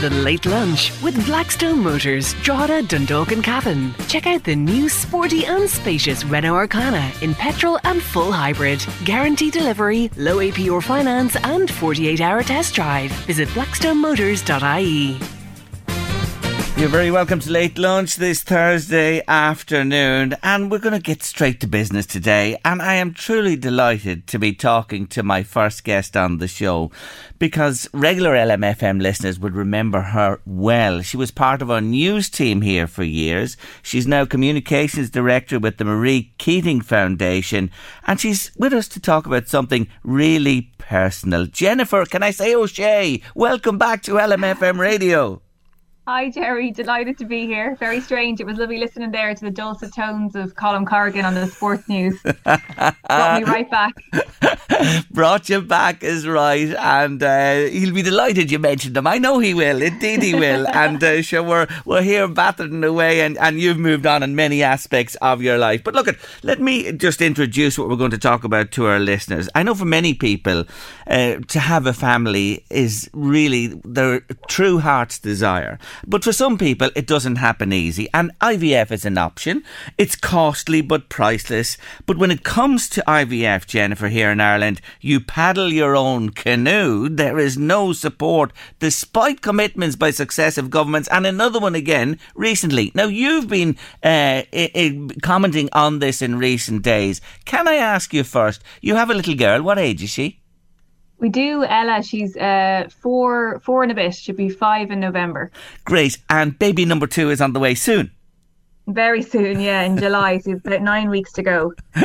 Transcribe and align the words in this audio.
The 0.00 0.10
Late 0.10 0.44
Lunch 0.44 0.92
with 1.02 1.24
Blackstone 1.24 1.82
Motors, 1.82 2.34
Drogheda, 2.42 2.82
Dundalk 2.82 3.32
and 3.32 3.42
Cavan. 3.42 3.94
Check 4.08 4.26
out 4.26 4.44
the 4.44 4.54
new 4.54 4.90
sporty 4.90 5.46
and 5.46 5.68
spacious 5.70 6.22
Renault 6.22 6.66
Arkana 6.66 7.22
in 7.22 7.34
petrol 7.34 7.78
and 7.82 8.02
full 8.02 8.30
hybrid. 8.30 8.84
Guarantee 9.06 9.50
delivery, 9.50 10.10
low 10.18 10.36
APR 10.36 10.82
finance 10.82 11.36
and 11.36 11.70
48-hour 11.70 12.42
test 12.42 12.74
drive. 12.74 13.10
Visit 13.24 13.48
blackstonemotors.ie. 13.48 15.18
You're 16.76 16.90
very 16.90 17.10
welcome 17.10 17.40
to 17.40 17.50
Late 17.50 17.78
Lunch 17.78 18.16
this 18.16 18.42
Thursday 18.42 19.22
afternoon, 19.26 20.36
and 20.42 20.70
we're 20.70 20.78
going 20.78 20.92
to 20.92 21.00
get 21.00 21.22
straight 21.22 21.58
to 21.60 21.66
business 21.66 22.04
today. 22.04 22.58
And 22.66 22.82
I 22.82 22.96
am 22.96 23.14
truly 23.14 23.56
delighted 23.56 24.26
to 24.26 24.38
be 24.38 24.52
talking 24.52 25.06
to 25.06 25.22
my 25.22 25.42
first 25.42 25.84
guest 25.84 26.18
on 26.18 26.36
the 26.36 26.46
show 26.46 26.90
because 27.38 27.88
regular 27.94 28.34
LMFM 28.34 29.00
listeners 29.00 29.40
would 29.40 29.54
remember 29.54 30.02
her 30.02 30.42
well. 30.44 31.00
She 31.00 31.16
was 31.16 31.30
part 31.30 31.62
of 31.62 31.70
our 31.70 31.80
news 31.80 32.28
team 32.28 32.60
here 32.60 32.86
for 32.86 33.04
years. 33.04 33.56
She's 33.82 34.06
now 34.06 34.26
communications 34.26 35.08
director 35.08 35.58
with 35.58 35.78
the 35.78 35.86
Marie 35.86 36.34
Keating 36.36 36.82
Foundation, 36.82 37.70
and 38.06 38.20
she's 38.20 38.52
with 38.54 38.74
us 38.74 38.86
to 38.88 39.00
talk 39.00 39.24
about 39.24 39.48
something 39.48 39.88
really 40.04 40.72
personal. 40.76 41.46
Jennifer, 41.46 42.04
can 42.04 42.22
I 42.22 42.32
say 42.32 42.54
O'Shea? 42.54 43.22
Welcome 43.34 43.78
back 43.78 44.02
to 44.02 44.16
LMFM 44.16 44.78
Radio. 44.78 45.40
Hi, 46.08 46.30
Jerry. 46.30 46.70
Delighted 46.70 47.18
to 47.18 47.24
be 47.24 47.46
here. 47.46 47.74
Very 47.80 48.00
strange. 48.00 48.40
It 48.40 48.46
was 48.46 48.58
lovely 48.58 48.78
listening 48.78 49.10
there 49.10 49.34
to 49.34 49.44
the 49.44 49.50
dulcet 49.50 49.92
tones 49.92 50.36
of 50.36 50.54
Colm 50.54 50.86
Corrigan 50.86 51.24
on 51.24 51.34
the 51.34 51.48
sports 51.48 51.88
news. 51.88 52.22
Brought 52.22 53.42
me 53.42 53.42
right 53.42 53.68
back. 53.68 53.94
Brought 55.10 55.48
you 55.48 55.60
back 55.62 56.04
is 56.04 56.24
right, 56.24 56.72
and 56.76 57.20
uh, 57.20 57.64
he'll 57.64 57.92
be 57.92 58.02
delighted 58.02 58.52
you 58.52 58.60
mentioned 58.60 58.96
him. 58.96 59.08
I 59.08 59.18
know 59.18 59.40
he 59.40 59.52
will. 59.52 59.82
Indeed, 59.82 60.22
he 60.22 60.34
will. 60.36 60.68
and 60.72 61.02
uh, 61.02 61.22
sure, 61.22 61.42
we're 61.42 61.66
we're 61.84 62.02
here 62.02 62.28
battering 62.28 62.84
away, 62.84 63.22
and, 63.22 63.36
and 63.38 63.58
you've 63.58 63.78
moved 63.78 64.06
on 64.06 64.22
in 64.22 64.36
many 64.36 64.62
aspects 64.62 65.16
of 65.16 65.42
your 65.42 65.58
life. 65.58 65.82
But 65.82 65.94
look, 65.94 66.06
at 66.06 66.18
let 66.44 66.60
me 66.60 66.92
just 66.92 67.20
introduce 67.20 67.76
what 67.78 67.88
we're 67.88 67.96
going 67.96 68.12
to 68.12 68.18
talk 68.18 68.44
about 68.44 68.70
to 68.72 68.86
our 68.86 69.00
listeners. 69.00 69.48
I 69.56 69.64
know 69.64 69.74
for 69.74 69.84
many 69.84 70.14
people, 70.14 70.66
uh, 71.08 71.36
to 71.48 71.58
have 71.58 71.84
a 71.86 71.92
family 71.92 72.64
is 72.70 73.10
really 73.12 73.80
their 73.84 74.20
true 74.46 74.78
heart's 74.78 75.18
desire. 75.18 75.80
But 76.06 76.24
for 76.24 76.32
some 76.32 76.58
people, 76.58 76.90
it 76.96 77.06
doesn't 77.06 77.36
happen 77.36 77.72
easy. 77.72 78.08
And 78.12 78.32
IVF 78.40 78.90
is 78.90 79.04
an 79.04 79.18
option. 79.18 79.62
It's 79.96 80.16
costly 80.16 80.80
but 80.80 81.08
priceless. 81.08 81.78
But 82.06 82.18
when 82.18 82.30
it 82.30 82.42
comes 82.42 82.88
to 82.90 83.04
IVF, 83.06 83.66
Jennifer, 83.66 84.08
here 84.08 84.30
in 84.30 84.40
Ireland, 84.40 84.80
you 85.00 85.20
paddle 85.20 85.72
your 85.72 85.96
own 85.96 86.30
canoe. 86.30 87.08
There 87.08 87.38
is 87.38 87.56
no 87.56 87.92
support, 87.92 88.52
despite 88.78 89.42
commitments 89.42 89.96
by 89.96 90.10
successive 90.10 90.70
governments. 90.70 91.08
And 91.08 91.26
another 91.26 91.58
one 91.60 91.74
again 91.74 92.18
recently. 92.34 92.92
Now, 92.94 93.06
you've 93.06 93.48
been 93.48 93.76
uh, 94.02 94.42
I- 94.52 94.70
I 94.74 95.08
commenting 95.22 95.68
on 95.72 95.98
this 96.00 96.22
in 96.22 96.38
recent 96.38 96.82
days. 96.82 97.20
Can 97.44 97.68
I 97.68 97.74
ask 97.76 98.12
you 98.12 98.24
first? 98.24 98.62
You 98.80 98.94
have 98.96 99.10
a 99.10 99.14
little 99.14 99.34
girl. 99.34 99.62
What 99.62 99.78
age 99.78 100.02
is 100.02 100.10
she? 100.10 100.40
We 101.18 101.28
do, 101.28 101.64
Ella. 101.64 102.02
She's 102.02 102.36
uh, 102.36 102.88
four, 102.90 103.60
four 103.60 103.82
and 103.82 103.90
a 103.90 103.94
bit. 103.94 104.14
She'll 104.14 104.36
be 104.36 104.50
five 104.50 104.90
in 104.90 105.00
November. 105.00 105.50
Great. 105.84 106.18
And 106.28 106.58
baby 106.58 106.84
number 106.84 107.06
two 107.06 107.30
is 107.30 107.40
on 107.40 107.52
the 107.52 107.60
way 107.60 107.74
soon. 107.74 108.10
Very 108.86 109.22
soon, 109.22 109.58
yeah, 109.60 109.82
in 109.82 109.96
July. 109.96 110.38
So 110.38 110.52
about 110.52 110.82
nine 110.82 111.10
weeks 111.10 111.32
to 111.32 111.42
go. 111.42 111.72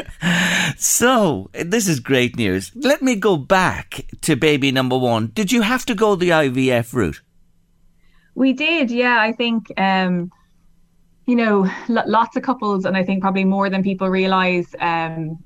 So, 0.78 1.50
this 1.54 1.88
is 1.88 2.00
great 2.00 2.36
news. 2.38 2.72
Let 2.76 3.02
me 3.02 3.16
go 3.16 3.38
back 3.38 4.06
to 4.22 4.36
baby 4.36 4.72
number 4.72 4.98
one. 4.98 5.28
Did 5.28 5.52
you 5.52 5.62
have 5.62 5.86
to 5.86 5.96
go 5.96 6.16
the 6.16 6.30
IVF 6.30 6.94
route? 6.94 7.22
We 8.36 8.54
did, 8.54 8.90
yeah. 8.90 9.20
I 9.20 9.32
think, 9.32 9.72
um, 9.80 10.32
you 11.26 11.36
know, 11.36 11.70
lots 11.88 12.36
of 12.36 12.44
couples, 12.44 12.86
and 12.86 12.96
I 12.96 13.04
think 13.04 13.22
probably 13.22 13.46
more 13.46 13.70
than 13.70 13.84
people 13.84 14.10
realize, 14.10 14.74
um, 14.80 15.38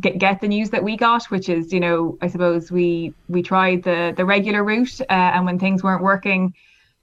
get, 0.00 0.18
get 0.18 0.40
the 0.40 0.48
news 0.48 0.70
that 0.70 0.82
we 0.82 0.96
got, 0.96 1.24
which 1.26 1.48
is, 1.48 1.72
you 1.72 1.80
know, 1.80 2.18
I 2.20 2.28
suppose 2.28 2.70
we 2.70 3.14
we 3.28 3.42
tried 3.42 3.82
the 3.82 4.12
the 4.16 4.24
regular 4.24 4.64
route, 4.64 5.00
uh, 5.02 5.12
and 5.34 5.44
when 5.44 5.58
things 5.58 5.82
weren't 5.82 6.02
working, 6.02 6.54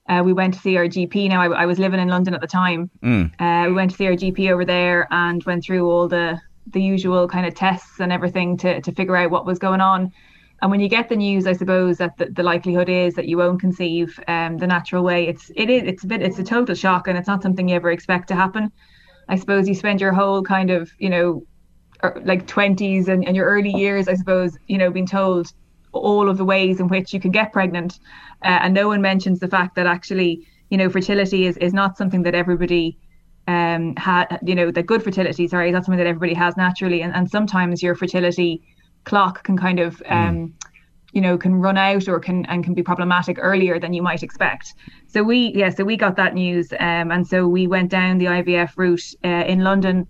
uh, 0.09 0.21
we 0.23 0.33
went 0.33 0.53
to 0.55 0.59
see 0.59 0.77
our 0.77 0.85
GP. 0.85 1.29
Now 1.29 1.41
I, 1.41 1.63
I 1.63 1.65
was 1.65 1.79
living 1.79 1.99
in 1.99 2.07
London 2.07 2.33
at 2.33 2.41
the 2.41 2.47
time. 2.47 2.89
Uh, 3.39 3.65
we 3.67 3.73
went 3.73 3.91
to 3.91 3.97
see 3.97 4.07
our 4.07 4.13
GP 4.13 4.51
over 4.51 4.65
there 4.65 5.07
and 5.11 5.43
went 5.45 5.63
through 5.63 5.89
all 5.89 6.07
the 6.07 6.39
the 6.67 6.81
usual 6.81 7.27
kind 7.27 7.45
of 7.45 7.53
tests 7.53 7.99
and 7.99 8.11
everything 8.11 8.57
to 8.57 8.81
to 8.81 8.91
figure 8.91 9.15
out 9.15 9.31
what 9.31 9.45
was 9.45 9.59
going 9.59 9.81
on. 9.81 10.11
And 10.61 10.71
when 10.71 10.79
you 10.79 10.87
get 10.87 11.09
the 11.09 11.15
news, 11.17 11.47
I 11.47 11.53
suppose 11.53 11.97
that 11.97 12.17
the, 12.17 12.27
the 12.27 12.43
likelihood 12.43 12.89
is 12.89 13.13
that 13.15 13.27
you 13.27 13.37
won't 13.37 13.59
conceive 13.59 14.19
um, 14.27 14.57
the 14.57 14.67
natural 14.67 15.03
way. 15.03 15.27
It's 15.27 15.51
it 15.55 15.69
is 15.69 15.83
it's 15.83 16.03
a 16.03 16.07
bit 16.07 16.21
it's 16.21 16.39
a 16.39 16.43
total 16.43 16.75
shock, 16.75 17.07
and 17.07 17.17
it's 17.17 17.27
not 17.27 17.41
something 17.41 17.69
you 17.69 17.75
ever 17.75 17.91
expect 17.91 18.27
to 18.29 18.35
happen. 18.35 18.71
I 19.27 19.37
suppose 19.37 19.67
you 19.67 19.75
spend 19.75 20.01
your 20.01 20.13
whole 20.13 20.43
kind 20.43 20.69
of 20.69 20.91
you 20.97 21.09
know 21.09 21.43
like 22.23 22.47
20s 22.47 23.07
and, 23.07 23.25
and 23.25 23.35
your 23.35 23.45
early 23.45 23.71
years, 23.71 24.07
I 24.07 24.15
suppose, 24.15 24.57
you 24.67 24.77
know, 24.77 24.91
being 24.91 25.07
told 25.07 25.51
all 25.91 26.29
of 26.29 26.37
the 26.37 26.45
ways 26.45 26.79
in 26.79 26.87
which 26.87 27.13
you 27.13 27.19
can 27.19 27.31
get 27.31 27.53
pregnant. 27.53 27.99
Uh, 28.43 28.59
and 28.63 28.73
no 28.73 28.87
one 28.87 29.01
mentions 29.01 29.39
the 29.39 29.47
fact 29.47 29.75
that 29.75 29.87
actually, 29.87 30.45
you 30.69 30.77
know, 30.77 30.89
fertility 30.89 31.45
is, 31.45 31.57
is 31.57 31.73
not 31.73 31.97
something 31.97 32.23
that 32.23 32.35
everybody 32.35 32.97
um 33.47 33.95
had 33.95 34.39
you 34.43 34.55
know 34.55 34.71
that 34.71 34.87
good 34.87 35.03
fertility 35.03 35.47
sorry 35.47 35.69
is 35.69 35.73
not 35.73 35.85
something 35.85 35.99
that 35.99 36.07
everybody 36.07 36.33
has 36.33 36.57
naturally. 36.57 37.01
And, 37.03 37.13
and 37.13 37.29
sometimes 37.29 37.83
your 37.83 37.93
fertility 37.93 38.63
clock 39.03 39.43
can 39.43 39.55
kind 39.55 39.79
of 39.79 40.01
um 40.09 40.55
you 41.13 41.21
know 41.21 41.37
can 41.37 41.55
run 41.55 41.77
out 41.77 42.07
or 42.07 42.19
can 42.19 42.45
and 42.47 42.63
can 42.63 42.73
be 42.73 42.81
problematic 42.81 43.37
earlier 43.39 43.79
than 43.79 43.93
you 43.93 44.01
might 44.01 44.23
expect. 44.23 44.73
So 45.07 45.21
we 45.21 45.53
yeah 45.55 45.69
so 45.69 45.83
we 45.83 45.95
got 45.95 46.15
that 46.15 46.33
news 46.33 46.73
um 46.73 47.11
and 47.11 47.25
so 47.27 47.47
we 47.47 47.67
went 47.67 47.91
down 47.91 48.17
the 48.17 48.25
ivf 48.25 48.71
route 48.77 49.13
uh, 49.23 49.45
in 49.45 49.59
london 49.59 50.07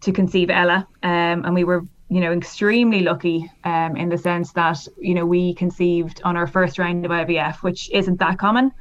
to 0.00 0.12
conceive 0.12 0.50
ella. 0.50 0.86
Um 1.02 1.44
and 1.44 1.54
we 1.54 1.64
were 1.64 1.82
you 2.10 2.20
know 2.20 2.32
extremely 2.32 3.00
lucky 3.00 3.50
um 3.64 3.96
in 3.96 4.08
the 4.08 4.18
sense 4.18 4.52
that 4.52 4.78
you 4.98 5.14
know 5.14 5.26
we 5.26 5.54
conceived 5.54 6.22
on 6.24 6.36
our 6.38 6.46
first 6.46 6.78
round 6.78 7.04
of 7.04 7.10
ivf 7.10 7.56
which 7.56 7.90
isn't 7.92 8.18
that 8.18 8.38
common 8.38 8.72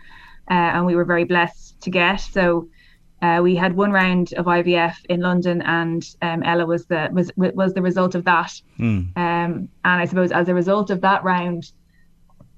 uh, 0.50 0.54
and 0.54 0.86
we 0.86 0.96
were 0.96 1.06
very 1.06 1.26
blessed 1.26 1.80
to 1.82 1.90
get. 1.90 2.18
So 2.18 2.70
uh, 3.22 3.40
we 3.42 3.56
had 3.56 3.76
one 3.76 3.92
round 3.92 4.34
of 4.34 4.46
IVF 4.46 4.96
in 5.10 5.22
London, 5.22 5.62
and 5.64 6.04
um, 6.22 6.44
Ella 6.44 6.66
was 6.66 6.86
the 6.86 7.10
was 7.12 7.32
was 7.36 7.74
the 7.74 7.82
result 7.82 8.16
of 8.16 8.24
that. 8.26 8.54
Um, 9.16 9.70
and 9.84 10.02
I 10.02 10.06
suppose 10.06 10.32
as 10.32 10.48
a 10.50 10.54
result 10.54 10.90
of 10.90 11.02
that 11.02 11.24
round, 11.24 11.72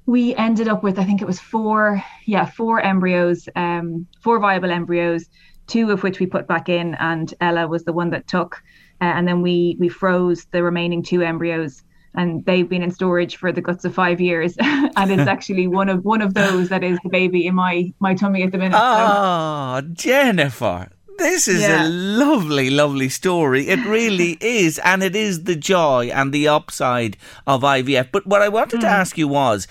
we 0.05 0.35
ended 0.35 0.67
up 0.67 0.83
with 0.83 0.99
I 0.99 1.05
think 1.05 1.21
it 1.21 1.25
was 1.25 1.39
four, 1.39 2.03
yeah, 2.25 2.45
four 2.45 2.81
embryos, 2.81 3.47
um, 3.55 4.05
four 4.21 4.39
viable 4.39 4.71
embryos, 4.71 5.29
two 5.69 5.91
of 5.91 6.03
which 6.03 6.19
we 6.19 6.25
put 6.25 6.47
back 6.47 6.67
in, 6.69 6.95
and 6.95 7.33
Ella 7.39 7.67
was 7.67 7.83
the 7.83 7.93
one 7.93 8.09
that 8.09 8.27
took, 8.27 8.61
uh, 9.01 9.05
and 9.05 9.27
then 9.27 9.41
we 9.41 9.77
we 9.79 9.89
froze 9.89 10.45
the 10.51 10.63
remaining 10.63 11.03
two 11.03 11.21
embryos. 11.21 11.83
And 12.15 12.43
they've 12.45 12.67
been 12.67 12.81
in 12.81 12.89
storage 12.89 13.35
for 13.35 13.51
the 13.51 13.61
guts 13.61 13.85
of 13.85 13.93
five 13.93 14.19
years, 14.19 14.55
and 14.59 15.11
it's 15.11 15.27
actually 15.35 15.67
one 15.67 15.89
of 15.89 16.03
one 16.03 16.21
of 16.21 16.33
those 16.33 16.69
that 16.69 16.83
is 16.83 16.97
the 17.03 17.09
baby 17.09 17.45
in 17.45 17.55
my 17.55 17.93
my 17.99 18.15
tummy 18.15 18.43
at 18.43 18.51
the 18.51 18.57
minute. 18.57 18.75
So- 18.75 18.81
Oh, 18.81 19.81
Jennifer. 19.93 20.89
This 21.19 21.49
is 21.49 21.61
yeah. 21.61 21.85
a 21.85 21.89
lovely, 21.89 22.69
lovely 22.69 23.09
story. 23.09 23.67
It 23.67 23.85
really 23.85 24.37
is. 24.41 24.79
And 24.79 25.03
it 25.03 25.17
is 25.17 25.43
the 25.43 25.55
joy 25.57 26.09
and 26.13 26.31
the 26.31 26.47
upside 26.47 27.17
of 27.45 27.61
IVF. 27.61 28.09
But 28.13 28.25
what 28.25 28.41
I 28.41 28.47
wanted 28.47 28.77
mm. 28.77 28.81
to 28.83 28.87
ask 28.87 29.17
you 29.17 29.27
was 29.27 29.67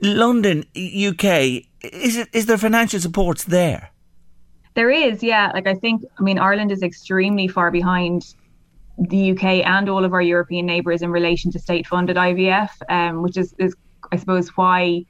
London, 0.00 0.64
UK, 0.76 1.64
is, 1.82 2.16
it, 2.16 2.28
is 2.32 2.46
there 2.46 2.56
financial 2.56 3.00
supports 3.00 3.42
there? 3.44 3.90
There 4.76 4.90
is, 4.90 5.22
yeah. 5.22 5.50
Like 5.54 5.66
I 5.66 5.74
think, 5.74 6.04
I 6.18 6.22
mean, 6.22 6.38
Ireland 6.38 6.70
is 6.70 6.82
extremely 6.82 7.48
far 7.48 7.70
behind 7.70 8.34
the 8.98 9.32
UK 9.32 9.66
and 9.66 9.88
all 9.88 10.04
of 10.04 10.12
our 10.12 10.20
European 10.20 10.66
neighbours 10.66 11.00
in 11.00 11.10
relation 11.10 11.50
to 11.52 11.58
state-funded 11.58 12.16
IVF, 12.16 12.68
um, 12.90 13.22
which 13.22 13.38
is, 13.38 13.54
is, 13.58 13.74
I 14.12 14.16
suppose, 14.16 14.48
why 14.50 15.06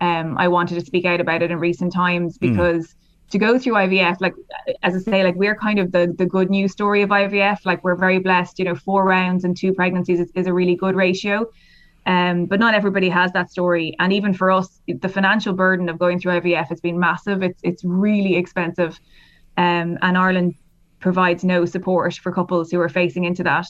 um, 0.00 0.38
I 0.38 0.48
wanted 0.48 0.80
to 0.80 0.86
speak 0.86 1.04
out 1.04 1.20
about 1.20 1.42
it 1.42 1.50
in 1.50 1.58
recent 1.60 1.92
times 1.92 2.38
hmm. 2.38 2.50
because. 2.50 2.88
Mm. 2.88 2.94
To 3.30 3.38
go 3.38 3.58
through 3.58 3.72
IVF, 3.72 4.20
like 4.20 4.34
as 4.82 4.94
I 4.94 4.98
say, 4.98 5.24
like 5.24 5.36
we're 5.36 5.56
kind 5.56 5.78
of 5.78 5.90
the 5.90 6.14
the 6.18 6.26
good 6.26 6.50
news 6.50 6.72
story 6.72 7.00
of 7.00 7.08
IVF. 7.08 7.64
Like 7.64 7.82
we're 7.82 7.96
very 7.96 8.18
blessed, 8.18 8.58
you 8.58 8.66
know, 8.66 8.74
four 8.74 9.06
rounds 9.06 9.44
and 9.44 9.56
two 9.56 9.72
pregnancies 9.72 10.20
is, 10.20 10.30
is 10.34 10.46
a 10.46 10.52
really 10.52 10.76
good 10.76 10.94
ratio. 10.94 11.46
Um, 12.04 12.46
but 12.46 12.58
not 12.58 12.74
everybody 12.74 13.08
has 13.08 13.32
that 13.32 13.50
story. 13.50 13.94
And 14.00 14.12
even 14.12 14.34
for 14.34 14.50
us, 14.50 14.80
the 14.88 15.08
financial 15.08 15.52
burden 15.52 15.88
of 15.88 15.98
going 15.98 16.18
through 16.18 16.40
IVF 16.40 16.66
has 16.68 16.80
been 16.80 16.98
massive. 16.98 17.42
It's 17.42 17.60
it's 17.62 17.84
really 17.84 18.36
expensive. 18.36 18.98
Um, 19.56 19.98
and 20.02 20.18
Ireland 20.18 20.54
provides 20.98 21.44
no 21.44 21.64
support 21.64 22.14
for 22.14 22.32
couples 22.32 22.70
who 22.70 22.80
are 22.80 22.88
facing 22.88 23.24
into 23.24 23.42
that. 23.44 23.66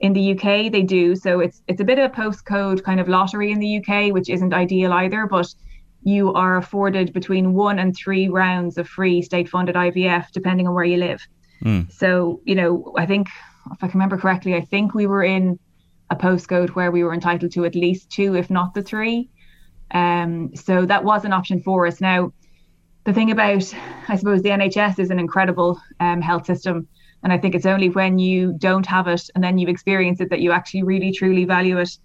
In 0.00 0.12
the 0.12 0.32
UK, 0.32 0.70
they 0.70 0.82
do. 0.82 1.16
So 1.16 1.40
it's 1.40 1.62
it's 1.66 1.80
a 1.80 1.84
bit 1.84 1.98
of 1.98 2.10
a 2.10 2.14
postcode 2.14 2.84
kind 2.84 3.00
of 3.00 3.08
lottery 3.08 3.50
in 3.50 3.58
the 3.58 3.78
UK, 3.78 4.12
which 4.12 4.28
isn't 4.28 4.52
ideal 4.52 4.92
either. 4.92 5.26
But 5.26 5.52
you 6.02 6.32
are 6.34 6.56
afforded 6.56 7.12
between 7.12 7.54
one 7.54 7.78
and 7.78 7.96
three 7.96 8.28
rounds 8.28 8.78
of 8.78 8.88
free 8.88 9.22
state-funded 9.22 9.76
IVF, 9.76 10.32
depending 10.32 10.66
on 10.66 10.74
where 10.74 10.84
you 10.84 10.96
live. 10.98 11.26
Mm. 11.64 11.90
So 11.92 12.40
you 12.44 12.54
know, 12.54 12.92
I 12.96 13.06
think 13.06 13.28
if 13.72 13.82
I 13.82 13.88
can 13.88 13.98
remember 13.98 14.18
correctly, 14.18 14.54
I 14.54 14.60
think 14.60 14.94
we 14.94 15.06
were 15.06 15.22
in 15.24 15.58
a 16.12 16.16
postcode 16.16 16.70
where 16.70 16.90
we 16.90 17.02
were 17.02 17.14
entitled 17.14 17.50
to 17.52 17.64
at 17.64 17.74
least 17.74 18.10
two, 18.10 18.36
if 18.36 18.50
not 18.50 18.74
the 18.74 18.82
three. 18.82 19.30
Um, 19.92 20.54
so 20.54 20.84
that 20.86 21.04
was 21.04 21.24
an 21.24 21.32
option 21.32 21.60
for 21.62 21.86
us. 21.86 22.00
Now, 22.00 22.32
the 23.04 23.14
thing 23.14 23.30
about, 23.30 23.74
I 24.08 24.16
suppose, 24.16 24.42
the 24.42 24.50
NHS 24.50 24.98
is 24.98 25.10
an 25.10 25.18
incredible 25.18 25.80
um, 26.00 26.20
health 26.20 26.46
system. 26.46 26.86
And 27.22 27.32
I 27.32 27.38
think 27.38 27.54
it's 27.54 27.66
only 27.66 27.88
when 27.88 28.18
you 28.18 28.54
don't 28.58 28.86
have 28.86 29.08
it 29.08 29.22
and 29.34 29.42
then 29.42 29.56
you 29.58 29.68
experience 29.68 30.20
it 30.20 30.28
that 30.30 30.40
you 30.40 30.52
actually 30.52 30.82
really, 30.82 31.12
truly 31.12 31.44
value 31.44 31.78
it. 31.78 31.96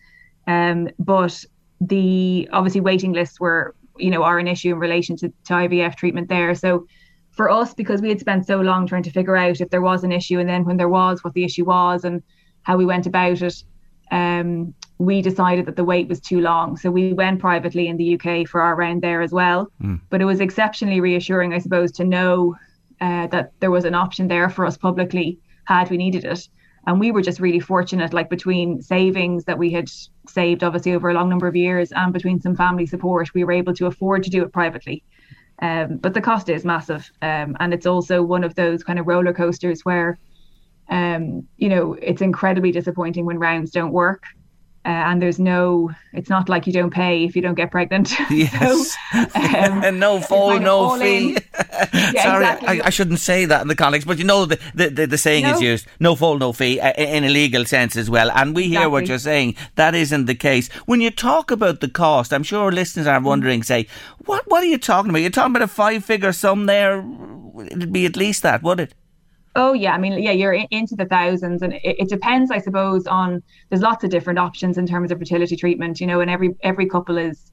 Um, 0.47 0.89
but 0.97 1.43
the 1.81 2.47
obviously 2.53 2.81
waiting 2.81 3.11
lists 3.11 3.39
were, 3.39 3.75
you 3.97 4.09
know, 4.09 4.23
are 4.23 4.39
an 4.39 4.47
issue 4.47 4.71
in 4.71 4.79
relation 4.79 5.17
to, 5.17 5.29
to 5.45 5.53
IVF 5.53 5.95
treatment 5.95 6.29
there. 6.29 6.55
So 6.55 6.87
for 7.31 7.49
us, 7.51 7.73
because 7.73 8.01
we 8.01 8.09
had 8.09 8.19
spent 8.19 8.47
so 8.47 8.61
long 8.61 8.87
trying 8.87 9.03
to 9.03 9.11
figure 9.11 9.35
out 9.35 9.59
if 9.59 9.69
there 9.69 9.81
was 9.81 10.03
an 10.03 10.11
issue 10.13 10.39
and 10.39 10.47
then 10.47 10.63
when 10.63 10.77
there 10.77 10.89
was, 10.89 11.23
what 11.23 11.33
the 11.33 11.43
issue 11.43 11.65
was 11.65 12.05
and 12.05 12.23
how 12.63 12.77
we 12.77 12.85
went 12.85 13.05
about 13.05 13.41
it, 13.41 13.63
um, 14.11 14.73
we 14.97 15.21
decided 15.21 15.65
that 15.65 15.75
the 15.75 15.83
wait 15.83 16.07
was 16.07 16.19
too 16.19 16.39
long. 16.41 16.77
So 16.77 16.89
we 16.89 17.13
went 17.13 17.39
privately 17.39 17.87
in 17.87 17.97
the 17.97 18.19
UK 18.19 18.47
for 18.47 18.61
our 18.61 18.75
round 18.75 19.01
there 19.01 19.21
as 19.21 19.31
well. 19.31 19.71
Mm. 19.81 20.01
But 20.09 20.21
it 20.21 20.25
was 20.25 20.39
exceptionally 20.39 21.01
reassuring, 21.01 21.53
I 21.53 21.59
suppose, 21.59 21.91
to 21.93 22.03
know 22.03 22.55
uh, 22.99 23.27
that 23.27 23.51
there 23.59 23.71
was 23.71 23.85
an 23.85 23.93
option 23.93 24.27
there 24.27 24.49
for 24.49 24.65
us 24.65 24.77
publicly 24.77 25.39
had 25.65 25.89
we 25.89 25.97
needed 25.97 26.25
it. 26.25 26.47
And 26.87 26.99
we 26.99 27.11
were 27.11 27.21
just 27.21 27.41
really 27.41 27.59
fortunate, 27.59 28.13
like 28.13 28.29
between 28.29 28.81
savings 28.81 29.43
that 29.43 29.57
we 29.57 29.71
had 29.71 29.89
saved, 30.27 30.63
obviously, 30.63 30.93
over 30.93 31.09
a 31.09 31.13
long 31.13 31.27
number 31.27 31.45
of 31.45 31.55
years, 31.55 31.91
and 31.91 32.13
between 32.13 32.39
some 32.39 32.55
family 32.55 32.85
support, 32.85 33.33
we 33.33 33.43
were 33.43 33.51
able 33.51 33.73
to 33.73 33.87
afford 33.87 34.23
to 34.23 34.29
do 34.29 34.41
it 34.41 34.53
privately. 34.53 35.03
Um, 35.61 35.97
but 35.97 36.13
the 36.13 36.21
cost 36.21 36.47
is 36.47 36.63
massive. 36.63 37.11
Um, 37.21 37.57
and 37.59 37.73
it's 37.73 37.85
also 37.85 38.23
one 38.23 38.45
of 38.45 38.55
those 38.55 38.83
kind 38.83 38.99
of 38.99 39.07
roller 39.07 39.33
coasters 39.33 39.83
where 39.83 40.17
um, 40.89 41.47
you 41.57 41.69
know, 41.69 41.93
it's 42.01 42.21
incredibly 42.21 42.71
disappointing 42.71 43.25
when 43.25 43.39
rounds 43.39 43.71
don't 43.71 43.91
work. 43.91 44.23
Uh, 44.85 44.91
and 44.91 45.21
there's 45.21 45.37
no, 45.37 45.91
it's 46.13 46.29
not 46.29 46.47
like 46.47 46.65
you 46.65 46.71
don't 46.71 46.91
pay 46.91 47.25
if 47.25 47.35
you 47.35 47.41
don't 47.41 47.55
get 47.55 47.71
pregnant. 47.71 48.13
Yes. 48.29 48.95
so, 49.11 49.19
um, 49.19 49.27
and 49.83 49.99
no 49.99 50.21
fall, 50.21 50.57
no 50.59 50.97
fee. 50.97 51.37
yeah, 51.93 52.23
Sorry, 52.23 52.45
exactly. 52.45 52.67
I, 52.67 52.85
I, 52.85 52.89
shouldn't 52.89 53.19
say 53.19 53.43
that 53.43 53.61
in 53.61 53.67
the 53.67 53.75
context, 53.75 54.07
but 54.07 54.17
you 54.17 54.23
know, 54.23 54.45
the, 54.45 54.57
the, 54.75 54.89
the, 54.89 55.07
the 55.07 55.17
saying 55.17 55.43
no. 55.43 55.55
is 55.55 55.61
used 55.61 55.87
no 55.99 56.15
fall, 56.15 56.37
no 56.37 56.53
fee 56.53 56.79
uh, 56.79 56.93
in 56.93 57.25
a 57.25 57.29
legal 57.29 57.65
sense 57.65 57.97
as 57.97 58.09
well. 58.09 58.31
And 58.31 58.55
we 58.55 58.63
hear 58.63 58.79
exactly. 58.79 58.91
what 58.91 59.07
you're 59.07 59.19
saying. 59.19 59.55
That 59.75 59.93
isn't 59.93 60.25
the 60.25 60.35
case. 60.35 60.69
When 60.85 61.01
you 61.01 61.11
talk 61.11 61.51
about 61.51 61.81
the 61.81 61.89
cost, 61.89 62.31
I'm 62.31 62.43
sure 62.43 62.71
listeners 62.71 63.07
are 63.07 63.19
wondering, 63.19 63.63
say, 63.63 63.87
what, 64.25 64.49
what 64.49 64.63
are 64.63 64.67
you 64.67 64.77
talking 64.77 65.09
about? 65.09 65.19
You're 65.19 65.31
talking 65.31 65.53
about 65.53 65.63
a 65.63 65.67
five 65.67 66.05
figure 66.05 66.31
sum 66.31 66.65
there. 66.65 67.03
It'd 67.65 67.91
be 67.91 68.05
at 68.05 68.15
least 68.15 68.41
that, 68.43 68.63
would 68.63 68.79
it? 68.79 68.93
Oh 69.57 69.73
yeah, 69.73 69.93
I 69.93 69.97
mean, 69.97 70.21
yeah, 70.21 70.31
you're 70.31 70.53
into 70.53 70.95
the 70.95 71.05
thousands, 71.05 71.63
and 71.63 71.73
it, 71.73 71.81
it, 71.83 72.09
depends, 72.09 72.51
I 72.51 72.59
suppose, 72.59 73.07
on. 73.07 73.41
There's 73.69 73.81
lots 73.81 74.03
of 74.03 74.11
different 74.11 74.37
options 74.37 74.77
in 74.77 74.85
terms 74.85 75.11
of 75.11 75.17
fertility 75.17 75.55
treatment, 75.55 75.99
you 75.99 76.05
know, 76.05 76.21
and 76.21 76.29
every 76.29 76.55
every 76.61 76.87
couple 76.87 77.17
is 77.17 77.51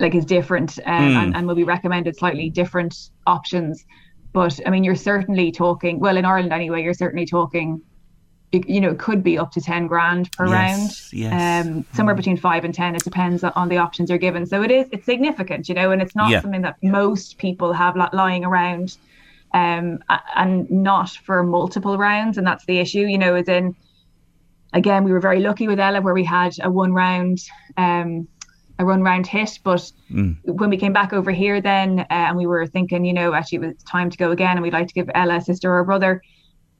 like 0.00 0.16
is 0.16 0.24
different, 0.24 0.80
um, 0.84 0.94
mm. 0.94 1.14
and, 1.14 1.36
and 1.36 1.46
will 1.46 1.54
be 1.54 1.62
recommended 1.62 2.16
slightly 2.16 2.50
different 2.50 3.10
options. 3.28 3.86
But 4.32 4.58
I 4.66 4.70
mean, 4.70 4.82
you're 4.82 4.96
certainly 4.96 5.52
talking. 5.52 6.00
Well, 6.00 6.16
in 6.16 6.24
Ireland 6.24 6.52
anyway, 6.52 6.82
you're 6.82 6.92
certainly 6.92 7.24
talking. 7.24 7.80
You 8.50 8.80
know, 8.80 8.90
it 8.90 8.98
could 8.98 9.22
be 9.22 9.38
up 9.38 9.52
to 9.52 9.60
ten 9.60 9.86
grand 9.86 10.32
per 10.32 10.46
yes, 10.46 10.52
round. 10.52 10.90
Yes. 11.12 11.66
Um, 11.66 11.84
somewhere 11.92 12.16
mm. 12.16 12.18
between 12.18 12.36
five 12.36 12.64
and 12.64 12.74
ten. 12.74 12.96
It 12.96 13.04
depends 13.04 13.44
on 13.44 13.68
the 13.68 13.76
options 13.76 14.10
you're 14.10 14.18
given. 14.18 14.44
So 14.44 14.62
it 14.64 14.72
is. 14.72 14.88
It's 14.90 15.06
significant, 15.06 15.68
you 15.68 15.76
know, 15.76 15.92
and 15.92 16.02
it's 16.02 16.16
not 16.16 16.30
yeah. 16.30 16.40
something 16.40 16.62
that 16.62 16.78
most 16.82 17.38
people 17.38 17.72
have 17.74 17.94
lying 18.12 18.44
around 18.44 18.96
um, 19.52 19.98
and 20.36 20.70
not 20.70 21.10
for 21.10 21.42
multiple 21.42 21.96
rounds. 21.98 22.38
And 22.38 22.46
that's 22.46 22.66
the 22.66 22.78
issue, 22.78 23.06
you 23.06 23.18
know, 23.18 23.34
as 23.34 23.48
in, 23.48 23.74
again, 24.72 25.04
we 25.04 25.12
were 25.12 25.20
very 25.20 25.40
lucky 25.40 25.66
with 25.66 25.80
Ella 25.80 26.00
where 26.00 26.14
we 26.14 26.24
had 26.24 26.52
a 26.62 26.70
one 26.70 26.92
round, 26.92 27.38
um, 27.76 28.28
a 28.78 28.84
run 28.84 29.02
round 29.02 29.26
hit. 29.26 29.58
But 29.64 29.90
mm. 30.10 30.36
when 30.44 30.70
we 30.70 30.76
came 30.76 30.92
back 30.92 31.12
over 31.12 31.30
here 31.30 31.60
then, 31.60 32.00
uh, 32.00 32.04
and 32.10 32.36
we 32.36 32.46
were 32.46 32.66
thinking, 32.66 33.04
you 33.04 33.12
know, 33.12 33.32
actually 33.32 33.56
it 33.56 33.66
was 33.66 33.82
time 33.84 34.10
to 34.10 34.16
go 34.16 34.30
again 34.30 34.56
and 34.56 34.62
we'd 34.62 34.72
like 34.72 34.88
to 34.88 34.94
give 34.94 35.10
Ella 35.14 35.36
a 35.36 35.40
sister 35.40 35.72
or 35.72 35.80
a 35.80 35.84
brother, 35.84 36.22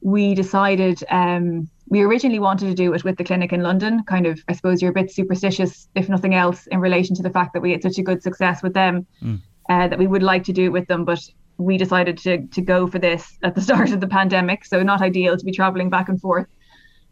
we 0.00 0.34
decided, 0.34 1.02
um, 1.10 1.68
we 1.88 2.02
originally 2.02 2.38
wanted 2.38 2.66
to 2.66 2.74
do 2.74 2.92
it 2.92 3.02
with 3.02 3.16
the 3.16 3.24
clinic 3.24 3.52
in 3.52 3.62
London. 3.62 4.04
Kind 4.04 4.26
of, 4.26 4.38
I 4.48 4.52
suppose 4.52 4.80
you're 4.80 4.90
a 4.90 4.94
bit 4.94 5.10
superstitious, 5.10 5.88
if 5.94 6.08
nothing 6.08 6.34
else, 6.34 6.66
in 6.68 6.80
relation 6.80 7.16
to 7.16 7.22
the 7.22 7.30
fact 7.30 7.52
that 7.54 7.62
we 7.62 7.72
had 7.72 7.82
such 7.82 7.98
a 7.98 8.02
good 8.02 8.22
success 8.22 8.62
with 8.62 8.74
them, 8.74 9.06
mm. 9.22 9.40
uh, 9.70 9.88
that 9.88 9.98
we 9.98 10.06
would 10.06 10.22
like 10.22 10.44
to 10.44 10.52
do 10.52 10.64
it 10.66 10.72
with 10.72 10.86
them. 10.86 11.04
But 11.04 11.20
we 11.58 11.76
decided 11.76 12.16
to 12.18 12.46
to 12.46 12.62
go 12.62 12.86
for 12.86 12.98
this 12.98 13.38
at 13.42 13.54
the 13.54 13.60
start 13.68 13.90
of 13.90 14.00
the 14.00 14.08
pandemic, 14.08 14.64
so 14.64 14.82
not 14.82 15.02
ideal 15.02 15.36
to 15.36 15.44
be 15.44 15.52
traveling 15.52 15.90
back 15.90 16.08
and 16.08 16.20
forth. 16.20 16.46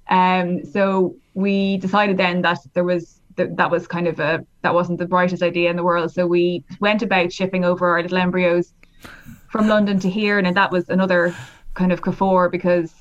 Um, 0.08 0.64
so 0.64 1.16
we 1.34 1.78
decided 1.78 2.16
then 2.16 2.42
that 2.42 2.58
there 2.72 2.84
was 2.84 3.20
that, 3.36 3.56
that 3.56 3.70
was 3.70 3.86
kind 3.86 4.06
of 4.06 4.20
a 4.20 4.44
that 4.62 4.74
wasn't 4.74 4.98
the 4.98 5.06
brightest 5.06 5.42
idea 5.42 5.68
in 5.70 5.76
the 5.76 5.84
world. 5.84 6.12
So 6.12 6.26
we 6.26 6.64
went 6.80 7.02
about 7.02 7.32
shipping 7.32 7.64
over 7.64 7.88
our 7.88 8.02
little 8.02 8.18
embryos 8.18 8.72
from 9.50 9.68
London 9.68 9.98
to 10.00 10.08
here, 10.08 10.38
and 10.38 10.56
that 10.56 10.70
was 10.70 10.88
another 10.88 11.34
kind 11.74 11.92
of 11.92 12.00
kafor 12.00 12.50
because 12.50 12.94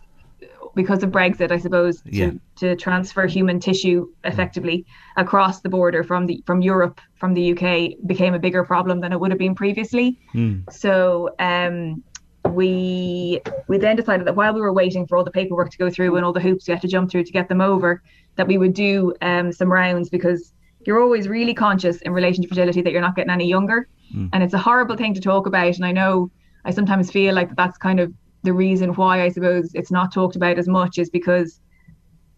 because 0.76 1.04
of 1.04 1.10
Brexit, 1.10 1.52
I 1.52 1.58
suppose, 1.58 2.02
to, 2.02 2.10
yeah. 2.12 2.32
to 2.58 2.76
transfer 2.76 3.26
human 3.26 3.60
tissue 3.60 4.08
effectively 4.24 4.86
across 5.16 5.62
the 5.62 5.70
border 5.70 6.04
from 6.04 6.28
the 6.28 6.44
from 6.46 6.62
Europe 6.62 7.02
from 7.16 7.34
the 7.34 7.54
UK 7.54 8.06
became 8.06 8.34
a 8.34 8.40
bigger 8.40 8.64
problem 8.64 9.00
than 9.00 9.12
it 9.14 9.20
would 9.20 9.32
have 9.32 9.40
been 9.40 9.56
previously. 9.56 10.20
Mm. 10.34 10.72
So 10.72 11.30
um, 11.40 12.04
we 12.52 13.42
we 13.68 13.78
then 13.78 13.96
decided 13.96 14.28
that 14.28 14.36
while 14.36 14.54
we 14.54 14.62
were 14.62 14.74
waiting 14.74 15.08
for 15.08 15.18
all 15.18 15.24
the 15.24 15.32
paperwork 15.32 15.72
to 15.72 15.78
go 15.78 15.90
through 15.90 16.16
and 16.18 16.26
all 16.26 16.34
the 16.34 16.42
hoops 16.42 16.68
we 16.68 16.74
had 16.74 16.82
to 16.82 16.88
jump 16.88 17.10
through 17.10 17.24
to 17.24 17.32
get 17.32 17.50
them 17.50 17.62
over, 17.62 18.04
that 18.36 18.48
we 18.48 18.58
would 18.58 18.74
do 18.74 19.14
um, 19.22 19.52
some 19.52 19.72
rounds 19.72 20.10
because 20.10 20.54
you're 20.86 21.02
always 21.02 21.28
really 21.28 21.54
conscious 21.54 22.02
in 22.02 22.12
relation 22.12 22.44
to 22.44 22.48
fertility 22.48 22.82
that 22.82 22.92
you're 22.92 23.02
not 23.02 23.16
getting 23.16 23.32
any 23.32 23.48
younger, 23.48 23.88
mm. 24.14 24.30
and 24.34 24.44
it's 24.44 24.54
a 24.54 24.60
horrible 24.60 24.96
thing 24.96 25.14
to 25.14 25.22
talk 25.22 25.48
about. 25.48 25.76
And 25.76 25.86
I 25.86 25.92
know 25.92 26.30
I 26.66 26.72
sometimes 26.72 27.10
feel 27.12 27.34
like 27.34 27.56
that's 27.56 27.78
kind 27.78 28.00
of 28.00 28.14
the 28.46 28.54
reason 28.54 28.94
why 28.94 29.22
I 29.22 29.30
suppose 29.30 29.72
it's 29.74 29.92
not 29.92 30.14
talked 30.14 30.36
about 30.36 30.58
as 30.58 30.68
much 30.68 30.98
is 30.98 31.10
because 31.10 31.60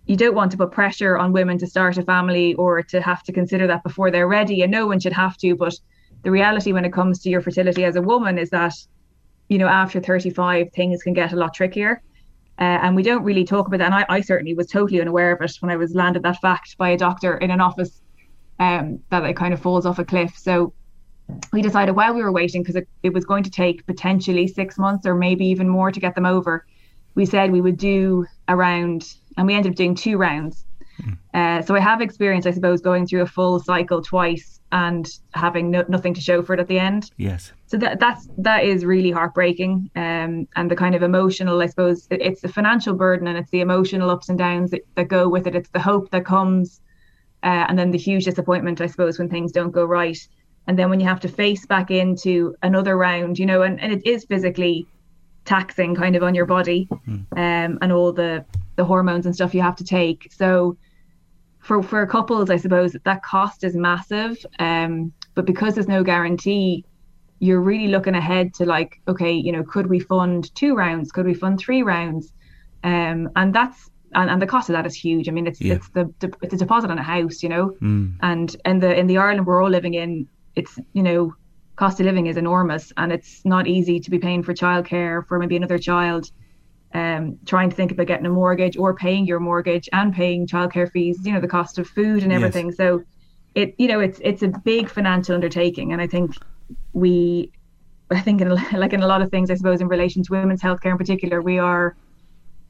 you 0.05 0.15
don't 0.15 0.35
want 0.35 0.51
to 0.51 0.57
put 0.57 0.71
pressure 0.71 1.17
on 1.17 1.33
women 1.33 1.57
to 1.59 1.67
start 1.67 1.97
a 1.97 2.03
family 2.03 2.53
or 2.55 2.81
to 2.81 3.01
have 3.01 3.23
to 3.23 3.33
consider 3.33 3.67
that 3.67 3.83
before 3.83 4.09
they're 4.09 4.27
ready 4.27 4.61
and 4.61 4.71
no 4.71 4.87
one 4.87 4.99
should 4.99 5.13
have 5.13 5.37
to 5.37 5.55
but 5.55 5.73
the 6.23 6.31
reality 6.31 6.71
when 6.73 6.85
it 6.85 6.93
comes 6.93 7.19
to 7.19 7.29
your 7.29 7.41
fertility 7.41 7.83
as 7.83 7.95
a 7.95 8.01
woman 8.01 8.37
is 8.37 8.49
that 8.49 8.73
you 9.49 9.57
know 9.57 9.67
after 9.67 9.99
35 9.99 10.71
things 10.73 11.03
can 11.03 11.13
get 11.13 11.33
a 11.33 11.35
lot 11.35 11.53
trickier. 11.53 12.01
Uh, 12.59 12.79
and 12.81 12.95
we 12.95 13.03
don't 13.03 13.23
really 13.23 13.43
talk 13.43 13.67
about 13.67 13.77
that 13.77 13.85
and 13.85 13.93
I, 13.93 14.05
I, 14.09 14.21
certainly 14.21 14.55
was 14.55 14.65
totally 14.65 14.99
unaware 14.99 15.31
of 15.31 15.41
it 15.43 15.55
when 15.59 15.69
I 15.69 15.75
was 15.75 15.93
landed 15.93 16.23
that 16.23 16.41
fact 16.41 16.75
by 16.79 16.89
a 16.89 16.97
doctor 16.97 17.37
in 17.37 17.51
an 17.51 17.61
office 17.61 18.01
um, 18.59 18.99
that 19.11 19.23
it 19.23 19.35
kind 19.35 19.53
of 19.53 19.61
falls 19.61 19.85
off 19.85 19.99
a 19.99 20.05
cliff. 20.05 20.35
So 20.35 20.73
we 21.51 21.61
decided 21.61 21.95
while 21.95 22.13
we 22.13 22.21
were 22.21 22.31
waiting 22.31 22.61
because 22.61 22.75
it, 22.75 22.87
it 23.03 23.13
was 23.13 23.25
going 23.25 23.43
to 23.43 23.49
take 23.49 23.85
potentially 23.85 24.47
six 24.47 24.77
months 24.77 25.05
or 25.05 25.15
maybe 25.15 25.45
even 25.45 25.67
more 25.67 25.91
to 25.91 25.99
get 25.99 26.15
them 26.15 26.25
over 26.25 26.65
we 27.15 27.25
said 27.25 27.51
we 27.51 27.61
would 27.61 27.77
do 27.77 28.25
around 28.47 29.15
and 29.37 29.47
we 29.47 29.53
ended 29.53 29.71
up 29.71 29.75
doing 29.75 29.95
two 29.95 30.17
rounds 30.17 30.65
mm. 31.01 31.17
uh, 31.33 31.61
so 31.61 31.75
i 31.75 31.79
have 31.79 32.01
experience 32.01 32.45
i 32.45 32.51
suppose 32.51 32.81
going 32.81 33.05
through 33.05 33.21
a 33.21 33.27
full 33.27 33.59
cycle 33.59 34.01
twice 34.01 34.57
and 34.71 35.09
having 35.33 35.71
no, 35.71 35.85
nothing 35.87 36.13
to 36.13 36.21
show 36.21 36.41
for 36.41 36.53
it 36.53 36.59
at 36.59 36.67
the 36.67 36.79
end. 36.79 37.11
Yes. 37.17 37.53
So 37.67 37.77
that 37.77 37.99
that's 37.99 38.27
that 38.37 38.63
is 38.63 38.85
really 38.85 39.11
heartbreaking, 39.11 39.89
um, 39.95 40.47
and 40.55 40.69
the 40.69 40.75
kind 40.75 40.95
of 40.95 41.03
emotional, 41.03 41.61
I 41.61 41.67
suppose, 41.67 42.07
it, 42.09 42.21
it's 42.21 42.41
the 42.41 42.49
financial 42.49 42.93
burden 42.93 43.27
and 43.27 43.37
it's 43.37 43.51
the 43.51 43.61
emotional 43.61 44.09
ups 44.09 44.29
and 44.29 44.37
downs 44.37 44.71
that, 44.71 44.81
that 44.95 45.07
go 45.07 45.29
with 45.29 45.47
it. 45.47 45.55
It's 45.55 45.69
the 45.69 45.79
hope 45.79 46.11
that 46.11 46.25
comes, 46.25 46.81
uh, 47.43 47.65
and 47.67 47.77
then 47.77 47.91
the 47.91 47.97
huge 47.97 48.25
disappointment, 48.25 48.81
I 48.81 48.87
suppose, 48.87 49.19
when 49.19 49.29
things 49.29 49.51
don't 49.51 49.71
go 49.71 49.85
right, 49.85 50.17
and 50.67 50.77
then 50.77 50.89
when 50.89 50.99
you 50.99 51.07
have 51.07 51.19
to 51.21 51.27
face 51.27 51.65
back 51.65 51.91
into 51.91 52.55
another 52.61 52.97
round, 52.97 53.39
you 53.39 53.45
know, 53.45 53.61
and, 53.61 53.79
and 53.79 53.91
it 53.93 54.05
is 54.05 54.25
physically 54.25 54.85
taxing, 55.45 55.95
kind 55.95 56.15
of 56.15 56.23
on 56.23 56.35
your 56.35 56.45
body, 56.45 56.87
mm. 56.91 57.25
um, 57.31 57.79
and 57.81 57.91
all 57.91 58.11
the 58.11 58.45
the 58.75 58.85
hormones 58.85 59.25
and 59.25 59.33
stuff 59.33 59.55
you 59.55 59.61
have 59.61 59.75
to 59.77 59.83
take. 59.83 60.31
So 60.31 60.77
for 61.59 61.81
for 61.81 62.05
couples, 62.05 62.49
I 62.49 62.57
suppose 62.57 62.95
that 63.03 63.23
cost 63.23 63.63
is 63.63 63.75
massive. 63.75 64.45
Um, 64.59 65.13
but 65.35 65.45
because 65.45 65.75
there's 65.75 65.87
no 65.87 66.03
guarantee, 66.03 66.83
you're 67.39 67.61
really 67.61 67.87
looking 67.87 68.15
ahead 68.15 68.53
to 68.55 68.65
like, 68.65 68.99
okay, 69.07 69.31
you 69.31 69.51
know, 69.51 69.63
could 69.63 69.87
we 69.87 69.99
fund 69.99 70.53
two 70.55 70.75
rounds? 70.75 71.11
Could 71.11 71.25
we 71.25 71.33
fund 71.33 71.59
three 71.59 71.83
rounds? 71.83 72.33
Um, 72.83 73.29
and 73.35 73.53
that's 73.53 73.89
and, 74.15 74.29
and 74.29 74.41
the 74.41 74.47
cost 74.47 74.69
of 74.69 74.73
that 74.73 74.85
is 74.85 74.95
huge. 74.95 75.27
I 75.27 75.31
mean, 75.31 75.47
it's 75.47 75.61
yeah. 75.61 75.75
it's 75.75 75.89
the, 75.89 76.11
it's 76.41 76.53
a 76.53 76.57
deposit 76.57 76.89
on 76.89 76.97
a 76.97 77.03
house, 77.03 77.43
you 77.43 77.49
know, 77.49 77.75
mm. 77.81 78.15
and 78.21 78.55
in 78.65 78.79
the 78.79 78.97
in 78.97 79.07
the 79.07 79.17
Ireland 79.17 79.45
we're 79.45 79.61
all 79.61 79.69
living 79.69 79.93
in, 79.93 80.27
it's 80.57 80.77
you 80.93 81.03
know, 81.03 81.33
cost 81.75 81.99
of 81.99 82.05
living 82.05 82.27
is 82.27 82.37
enormous, 82.37 82.91
and 82.97 83.11
it's 83.11 83.45
not 83.45 83.67
easy 83.67 83.99
to 83.99 84.09
be 84.09 84.19
paying 84.19 84.43
for 84.43 84.53
childcare 84.53 85.25
for 85.27 85.39
maybe 85.39 85.55
another 85.55 85.77
child 85.77 86.31
um, 86.93 87.37
trying 87.45 87.69
to 87.69 87.75
think 87.75 87.91
about 87.91 88.07
getting 88.07 88.25
a 88.25 88.29
mortgage 88.29 88.77
or 88.77 88.95
paying 88.95 89.25
your 89.25 89.39
mortgage 89.39 89.89
and 89.93 90.13
paying 90.13 90.47
childcare 90.47 90.89
fees, 90.89 91.19
you 91.23 91.33
know, 91.33 91.39
the 91.39 91.47
cost 91.47 91.77
of 91.77 91.87
food 91.87 92.23
and 92.23 92.31
everything. 92.31 92.67
Yes. 92.67 92.77
So 92.77 93.03
it, 93.55 93.75
you 93.77 93.87
know, 93.87 93.99
it's 93.99 94.19
it's 94.23 94.41
a 94.43 94.47
big 94.47 94.89
financial 94.89 95.35
undertaking, 95.35 95.93
and 95.93 96.01
I 96.01 96.07
think 96.07 96.31
we, 96.93 97.51
I 98.09 98.19
think 98.19 98.41
in, 98.41 98.49
like 98.73 98.93
in 98.93 99.03
a 99.03 99.07
lot 99.07 99.21
of 99.21 99.29
things, 99.29 99.51
I 99.51 99.55
suppose 99.55 99.81
in 99.81 99.87
relation 99.87 100.23
to 100.23 100.31
women's 100.31 100.61
healthcare 100.61 100.91
in 100.91 100.97
particular, 100.97 101.41
we 101.41 101.59
are 101.59 101.95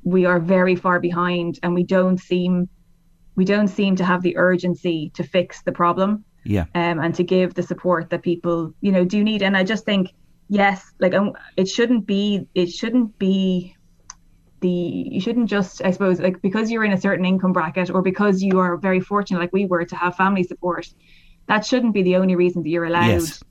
we 0.04 0.26
are 0.26 0.40
very 0.40 0.76
far 0.76 1.00
behind, 1.00 1.60
and 1.64 1.74
we 1.74 1.84
don't 1.84 2.20
seem 2.20 2.70
we 3.36 3.46
don't 3.46 3.68
seem 3.68 3.96
to 3.96 4.04
have 4.04 4.24
the 4.24 4.36
urgency 4.36 5.12
to 5.14 5.24
fix 5.24 5.62
the 5.62 5.72
problem. 5.72 6.26
Yeah. 6.48 6.66
Um, 6.76 7.00
and 7.00 7.14
to 7.16 7.24
give 7.24 7.54
the 7.54 7.64
support 7.64 8.10
that 8.10 8.22
people, 8.22 8.74
you 8.82 8.92
know, 8.92 9.04
do 9.04 9.24
need. 9.24 9.44
And 9.44 9.56
I 9.58 9.64
just 9.64 9.86
think, 9.86 10.14
yes, 10.50 10.94
like 11.00 11.14
um, 11.14 11.34
it 11.58 11.68
shouldn't 11.68 12.06
be 12.06 12.48
it 12.56 12.68
shouldn't 12.68 13.18
be 13.20 13.76
the 14.60 14.70
you 14.70 15.22
shouldn't 15.22 15.48
just 15.48 15.84
i 15.86 15.92
suppose 15.92 16.20
like 16.20 16.42
because 16.42 16.72
you're 16.72 16.84
in 16.84 16.92
a 16.92 17.00
certain 17.00 17.26
income 17.26 17.54
bracket 17.54 17.92
or 17.92 18.02
because 18.02 18.42
you 18.42 18.58
are 18.58 18.76
very 18.76 19.00
fortunate 19.00 19.40
like 19.40 19.54
we 19.54 19.66
were 19.66 19.86
to 19.86 19.96
have 19.96 20.16
family 20.16 20.44
support 20.44 20.88
that 21.48 21.64
shouldn't 21.66 21.94
be 21.94 22.02
the 22.02 22.16
only 22.16 22.36
reason 22.36 22.64
that 22.64 22.70
you're 22.70 22.86
allowed 22.86 23.06
yes. 23.06 23.44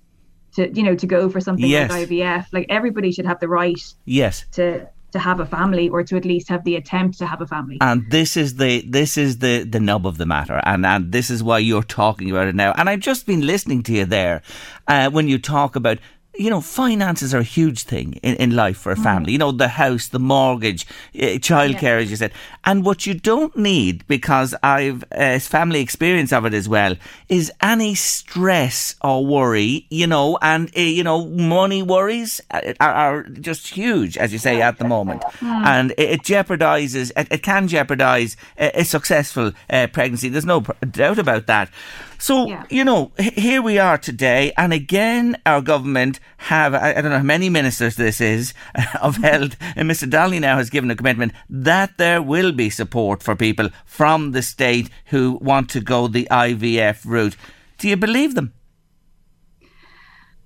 to 0.52 0.68
you 0.74 0.82
know 0.82 0.96
to 0.96 1.06
go 1.06 1.28
for 1.28 1.40
something 1.40 1.70
yes. 1.70 1.90
like 1.90 2.08
ivf 2.08 2.46
like 2.52 2.66
everybody 2.68 3.12
should 3.12 3.24
have 3.24 3.38
the 3.38 3.48
right 3.48 3.80
yes 4.04 4.46
to 4.50 4.88
to 5.16 5.22
have 5.22 5.40
a 5.40 5.46
family 5.46 5.88
or 5.88 6.02
to 6.04 6.16
at 6.16 6.24
least 6.24 6.48
have 6.48 6.62
the 6.64 6.76
attempt 6.76 7.18
to 7.18 7.26
have 7.26 7.40
a 7.40 7.46
family. 7.46 7.78
And 7.80 8.10
this 8.10 8.36
is 8.36 8.56
the 8.56 8.84
this 8.86 9.16
is 9.16 9.38
the 9.38 9.64
the 9.64 9.80
nub 9.80 10.06
of 10.06 10.18
the 10.18 10.26
matter. 10.26 10.60
And 10.64 10.84
and 10.84 11.10
this 11.10 11.30
is 11.30 11.42
why 11.42 11.58
you're 11.58 11.90
talking 12.02 12.30
about 12.30 12.48
it 12.48 12.54
now. 12.54 12.72
And 12.76 12.88
i've 12.90 13.00
just 13.00 13.26
been 13.26 13.46
listening 13.46 13.82
to 13.84 13.92
you 13.92 14.04
there 14.04 14.42
uh, 14.88 15.10
when 15.10 15.26
you 15.28 15.38
talk 15.38 15.76
about 15.76 15.98
you 16.38 16.50
know, 16.50 16.60
finances 16.60 17.34
are 17.34 17.38
a 17.38 17.44
huge 17.44 17.82
thing 17.82 18.14
in, 18.22 18.36
in 18.36 18.56
life 18.56 18.76
for 18.76 18.92
a 18.92 18.96
family. 18.96 19.30
Mm. 19.30 19.32
You 19.32 19.38
know, 19.38 19.52
the 19.52 19.68
house, 19.68 20.08
the 20.08 20.18
mortgage, 20.18 20.86
uh, 21.14 21.38
childcare, 21.38 21.82
yeah. 21.82 22.02
as 22.02 22.10
you 22.10 22.16
said. 22.16 22.32
And 22.64 22.84
what 22.84 23.06
you 23.06 23.14
don't 23.14 23.56
need, 23.56 24.06
because 24.06 24.54
I've 24.62 25.04
uh, 25.12 25.38
family 25.38 25.80
experience 25.80 26.32
of 26.32 26.44
it 26.44 26.54
as 26.54 26.68
well, 26.68 26.96
is 27.28 27.52
any 27.62 27.94
stress 27.94 28.96
or 29.00 29.24
worry, 29.24 29.86
you 29.90 30.06
know, 30.06 30.38
and, 30.42 30.70
uh, 30.76 30.80
you 30.80 31.04
know, 31.04 31.26
money 31.26 31.82
worries 31.82 32.40
are, 32.50 32.74
are, 32.80 33.22
just 33.24 33.68
huge, 33.68 34.16
as 34.16 34.32
you 34.32 34.38
say, 34.38 34.60
at 34.60 34.78
the 34.78 34.84
moment. 34.84 35.22
Mm. 35.40 35.66
And 35.66 35.90
it, 35.92 36.10
it 36.10 36.22
jeopardizes, 36.22 37.12
it, 37.16 37.28
it, 37.30 37.42
can 37.42 37.68
jeopardize 37.68 38.36
a, 38.58 38.80
a 38.80 38.84
successful 38.84 39.52
uh, 39.70 39.86
pregnancy. 39.92 40.28
There's 40.28 40.44
no 40.44 40.60
doubt 40.90 41.18
about 41.18 41.46
that. 41.46 41.70
So, 42.18 42.46
yeah. 42.46 42.64
you 42.70 42.84
know, 42.84 43.12
here 43.18 43.60
we 43.60 43.78
are 43.78 43.98
today, 43.98 44.52
and 44.56 44.72
again, 44.72 45.36
our 45.44 45.60
government 45.60 46.20
have, 46.38 46.74
I, 46.74 46.90
I 46.90 47.00
don't 47.00 47.10
know 47.10 47.18
how 47.18 47.22
many 47.22 47.48
ministers 47.48 47.96
this 47.96 48.20
is, 48.20 48.54
of 49.00 49.16
held, 49.16 49.56
and 49.74 49.90
Mr. 49.90 50.08
Daly 50.08 50.38
now 50.38 50.56
has 50.56 50.70
given 50.70 50.90
a 50.90 50.96
commitment 50.96 51.32
that 51.50 51.98
there 51.98 52.22
will 52.22 52.52
be 52.52 52.70
support 52.70 53.22
for 53.22 53.36
people 53.36 53.68
from 53.84 54.32
the 54.32 54.42
state 54.42 54.90
who 55.06 55.38
want 55.42 55.68
to 55.70 55.80
go 55.80 56.08
the 56.08 56.26
IVF 56.30 57.04
route. 57.04 57.36
Do 57.78 57.88
you 57.88 57.96
believe 57.96 58.34
them? 58.34 58.52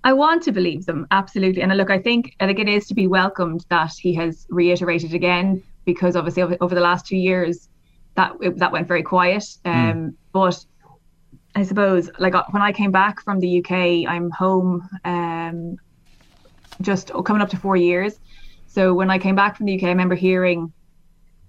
I 0.03 0.13
want 0.15 0.43
to 0.45 0.53
believe 0.53 0.87
them, 0.87 1.07
absolutely. 1.11 1.63
And 1.63 1.77
look, 1.77 1.91
I 1.91 1.99
think 1.99 2.35
I 2.41 2.47
think 2.47 2.59
it 2.59 2.69
is 2.69 2.87
to 2.89 2.95
be 2.95 3.07
welcomed 3.07 3.67
that 3.69 3.93
he 3.93 4.15
has 4.15 4.47
reiterated 4.49 5.13
again, 5.13 5.63
because 5.85 6.17
obviously 6.17 6.43
over, 6.43 6.57
over 6.61 6.75
the 6.75 6.81
last 6.81 7.07
two 7.07 7.19
years, 7.19 7.69
that 8.15 8.33
that 8.57 8.73
went 8.73 8.89
very 8.89 9.03
quiet. 9.03 9.45
Hmm. 9.65 9.71
Um, 9.71 9.97
mm. 9.97 10.15
But 10.33 10.65
I 11.55 11.65
suppose 11.65 12.11
like 12.19 12.35
uh, 12.35 12.45
when 12.51 12.63
I 12.63 12.73
came 12.73 12.93
back 12.93 13.23
from 13.23 13.41
the 13.41 13.59
UK, 13.59 14.11
I'm 14.11 14.31
home 14.31 14.89
um, 15.05 15.77
just 16.81 17.11
coming 17.25 17.43
up 17.43 17.51
to 17.51 17.57
four 17.57 17.77
years. 17.77 18.19
So 18.67 18.95
when 18.95 19.11
I 19.11 19.19
came 19.19 19.35
back 19.35 19.57
from 19.57 19.67
the 19.67 19.77
UK, 19.77 19.85
I 19.85 19.89
remember 19.89 20.15
hearing, 20.15 20.73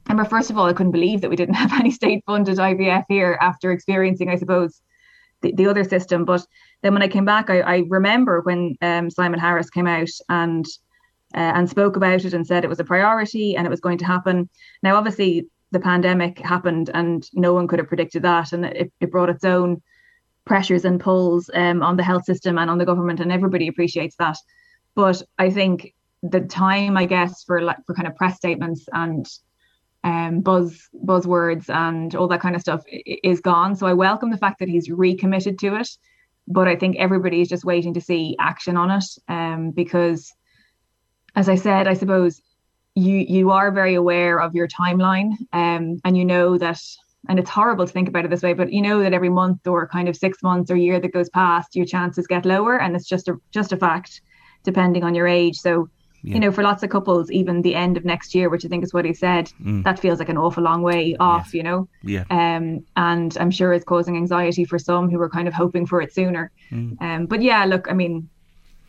I 0.08 0.12
remember 0.12 0.30
first 0.30 0.50
of 0.50 0.58
all, 0.58 0.66
I 0.66 0.74
couldn't 0.74 0.92
believe 0.92 1.22
that 1.22 1.30
we 1.30 1.36
didn't 1.36 1.54
have 1.64 1.74
any 1.74 1.92
state 1.92 2.24
funded 2.26 2.58
IVF 2.58 3.06
here 3.10 3.38
after 3.42 3.72
experiencing, 3.72 4.30
I 4.30 4.38
suppose, 4.38 4.82
the, 5.42 5.54
the 5.54 5.68
other 5.68 5.84
system. 5.84 6.26
But 6.26 6.46
then 6.82 6.94
when 6.94 7.04
I 7.04 7.08
came 7.08 7.26
back, 7.26 7.50
I, 7.50 7.62
I 7.62 7.84
remember 7.88 8.42
when 8.42 8.76
um, 8.82 9.10
Simon 9.10 9.40
Harris 9.40 9.70
came 9.70 9.88
out 9.88 10.10
and 10.30 10.66
uh, 11.34 11.54
and 11.56 11.70
spoke 11.70 11.96
about 11.96 12.26
it 12.26 12.34
and 12.34 12.46
said 12.46 12.66
it 12.66 12.70
was 12.70 12.82
a 12.82 12.84
priority 12.84 13.56
and 13.56 13.66
it 13.66 13.70
was 13.70 13.80
going 13.80 13.98
to 13.98 14.06
happen. 14.06 14.50
Now, 14.84 14.98
obviously, 14.98 15.48
the 15.72 15.80
pandemic 15.80 16.40
happened 16.40 16.90
and 16.94 17.26
no 17.34 17.54
one 17.54 17.68
could 17.68 17.80
have 17.80 17.88
predicted 17.88 18.24
that, 18.24 18.52
and 18.52 18.66
it, 18.66 18.92
it 19.00 19.12
brought 19.12 19.30
its 19.30 19.46
own 19.46 19.82
pressures 20.46 20.86
and 20.86 21.00
pulls 21.00 21.50
um, 21.54 21.82
on 21.82 21.98
the 21.98 22.04
health 22.04 22.26
system 22.26 22.58
and 22.58 22.70
on 22.70 22.78
the 22.78 22.86
government, 22.86 23.20
and 23.20 23.32
everybody 23.32 23.68
appreciates 23.68 24.16
that. 24.18 24.38
But 24.96 25.22
I 25.38 25.50
think 25.50 25.94
the 26.24 26.42
time, 26.42 26.98
I 26.98 27.06
guess, 27.06 27.44
for 27.44 27.62
like 27.62 27.78
for 27.86 27.94
kind 27.94 28.08
of 28.08 28.16
press 28.16 28.38
statements 28.38 28.86
and 28.94 29.26
um, 30.04 30.42
buzz 30.42 30.90
buzzwords 31.06 31.70
and 31.70 32.16
all 32.16 32.28
that 32.28 32.42
kind 32.42 32.56
of 32.56 32.62
stuff 32.62 32.82
is 32.88 33.40
gone. 33.40 33.76
So 33.76 33.88
I 33.88 33.94
welcome 33.94 34.32
the 34.32 34.38
fact 34.38 34.60
that 34.60 34.70
he's 34.70 34.90
recommitted 34.90 35.60
to 35.60 35.76
it, 35.76 35.90
but 36.48 36.68
I 36.68 36.76
think 36.76 36.98
everybody 36.98 37.42
is 37.42 37.50
just 37.50 37.66
waiting 37.66 37.94
to 37.94 38.02
see 38.02 38.36
action 38.40 38.78
on 38.78 38.92
it 38.92 39.06
um, 39.28 39.72
because, 39.72 40.34
as 41.36 41.50
I 41.50 41.56
said, 41.56 41.88
I 41.88 41.94
suppose 41.94 42.42
you 42.96 43.16
you 43.16 43.52
are 43.52 43.72
very 43.72 43.96
aware 43.96 44.42
of 44.42 44.54
your 44.54 44.68
timeline 44.68 45.32
um, 45.54 46.00
and 46.04 46.18
you 46.18 46.26
know 46.26 46.58
that 46.58 46.82
and 47.30 47.40
it's 47.40 47.50
horrible 47.50 47.86
to 47.86 47.94
think 47.94 48.08
about 48.08 48.26
it 48.26 48.30
this 48.30 48.42
way, 48.42 48.54
but 48.54 48.72
you 48.72 48.82
know 48.82 49.02
that 49.02 49.14
every 49.14 49.30
month 49.30 49.68
or 49.68 49.88
kind 49.88 50.10
of 50.10 50.16
six 50.16 50.42
months 50.42 50.72
or 50.72 50.76
year 50.76 51.00
that 51.00 51.14
goes 51.14 51.30
past, 51.30 51.76
your 51.76 51.86
chances 51.86 52.26
get 52.28 52.46
lower, 52.46 52.80
and 52.80 52.96
it's 52.96 53.08
just 53.08 53.28
a 53.28 53.40
just 53.52 53.72
a 53.72 53.78
fact, 53.78 54.22
depending 54.64 55.04
on 55.04 55.14
your 55.14 55.28
age. 55.28 55.58
So, 55.58 55.88
yeah. 56.24 56.34
you 56.34 56.40
know, 56.40 56.52
for 56.52 56.64
lots 56.64 56.82
of 56.82 56.90
couples, 56.90 57.30
even 57.30 57.62
the 57.62 57.76
end 57.76 57.96
of 57.96 58.06
next 58.06 58.34
year, 58.34 58.50
which 58.50 58.66
I 58.66 58.70
think 58.70 58.84
is 58.84 58.94
what 58.94 59.06
he 59.06 59.14
said, 59.14 59.52
mm. 59.62 59.84
that 59.84 60.00
feels 60.00 60.18
like 60.18 60.30
an 60.30 60.38
awful 60.38 60.64
long 60.64 60.82
way 60.82 61.16
off. 61.20 61.48
Yes. 61.48 61.54
You 61.54 61.64
know, 61.64 61.88
yeah. 62.02 62.24
Um, 62.32 62.84
and 62.96 63.38
I'm 63.40 63.52
sure 63.52 63.72
it's 63.72 63.86
causing 63.86 64.18
anxiety 64.18 64.66
for 64.66 64.80
some 64.80 65.10
who 65.10 65.22
are 65.22 65.30
kind 65.30 65.48
of 65.48 65.54
hoping 65.54 65.86
for 65.86 66.02
it 66.02 66.14
sooner. 66.14 66.52
Mm. 66.72 67.00
Um, 67.02 67.26
but 67.28 67.44
yeah, 67.44 67.66
look, 67.66 67.88
I 67.90 67.94
mean, 67.94 68.28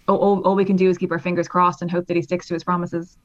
all, 0.08 0.42
all 0.42 0.54
we 0.54 0.64
can 0.64 0.76
do 0.76 0.88
is 0.88 0.96
keep 0.98 1.12
our 1.12 1.18
fingers 1.18 1.48
crossed 1.48 1.82
and 1.82 1.90
hope 1.90 2.06
that 2.06 2.16
he 2.16 2.22
sticks 2.22 2.46
to 2.48 2.54
his 2.54 2.64
promises. 2.64 3.18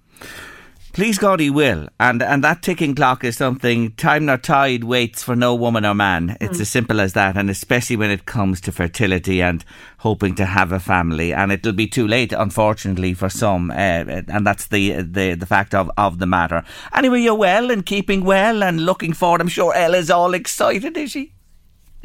Please 0.98 1.20
God, 1.20 1.40
he 1.40 1.52
will. 1.52 1.88
And 2.00 2.24
and 2.24 2.44
that 2.44 2.64
ticking 2.64 2.96
clock 2.96 3.24
is 3.24 3.38
something 3.38 3.92
time 3.98 4.26
nor 4.26 4.38
tide 4.38 4.84
waits 4.84 5.22
for 5.22 5.36
no 5.36 5.54
woman 5.54 5.86
or 5.86 5.94
man. 5.94 6.36
It's 6.42 6.58
mm. 6.58 6.62
as 6.62 6.72
simple 6.72 7.00
as 7.00 7.14
that. 7.14 7.38
And 7.38 7.52
especially 7.52 7.98
when 7.98 8.10
it 8.10 8.26
comes 8.26 8.60
to 8.62 8.72
fertility 8.72 9.40
and 9.40 9.64
hoping 10.00 10.34
to 10.34 10.46
have 10.48 10.72
a 10.72 10.80
family. 10.80 11.36
And 11.36 11.52
it'll 11.52 11.72
be 11.72 11.86
too 11.86 12.08
late, 12.08 12.34
unfortunately, 12.34 13.14
for 13.14 13.30
some. 13.30 13.70
Uh, 13.70 14.24
and 14.28 14.44
that's 14.44 14.70
the, 14.70 15.04
the 15.04 15.36
the 15.36 15.46
fact 15.46 15.76
of, 15.76 15.92
of 15.98 16.18
the 16.18 16.26
matter. 16.26 16.64
Anyway, 16.92 17.22
you're 17.22 17.36
well 17.36 17.70
and 17.70 17.86
keeping 17.86 18.24
well 18.24 18.64
and 18.64 18.84
looking 18.84 19.14
forward. 19.14 19.40
I'm 19.40 19.50
sure 19.50 19.76
Ella's 19.76 20.10
all 20.10 20.34
excited, 20.34 20.98
is 20.98 21.12
she? 21.12 21.32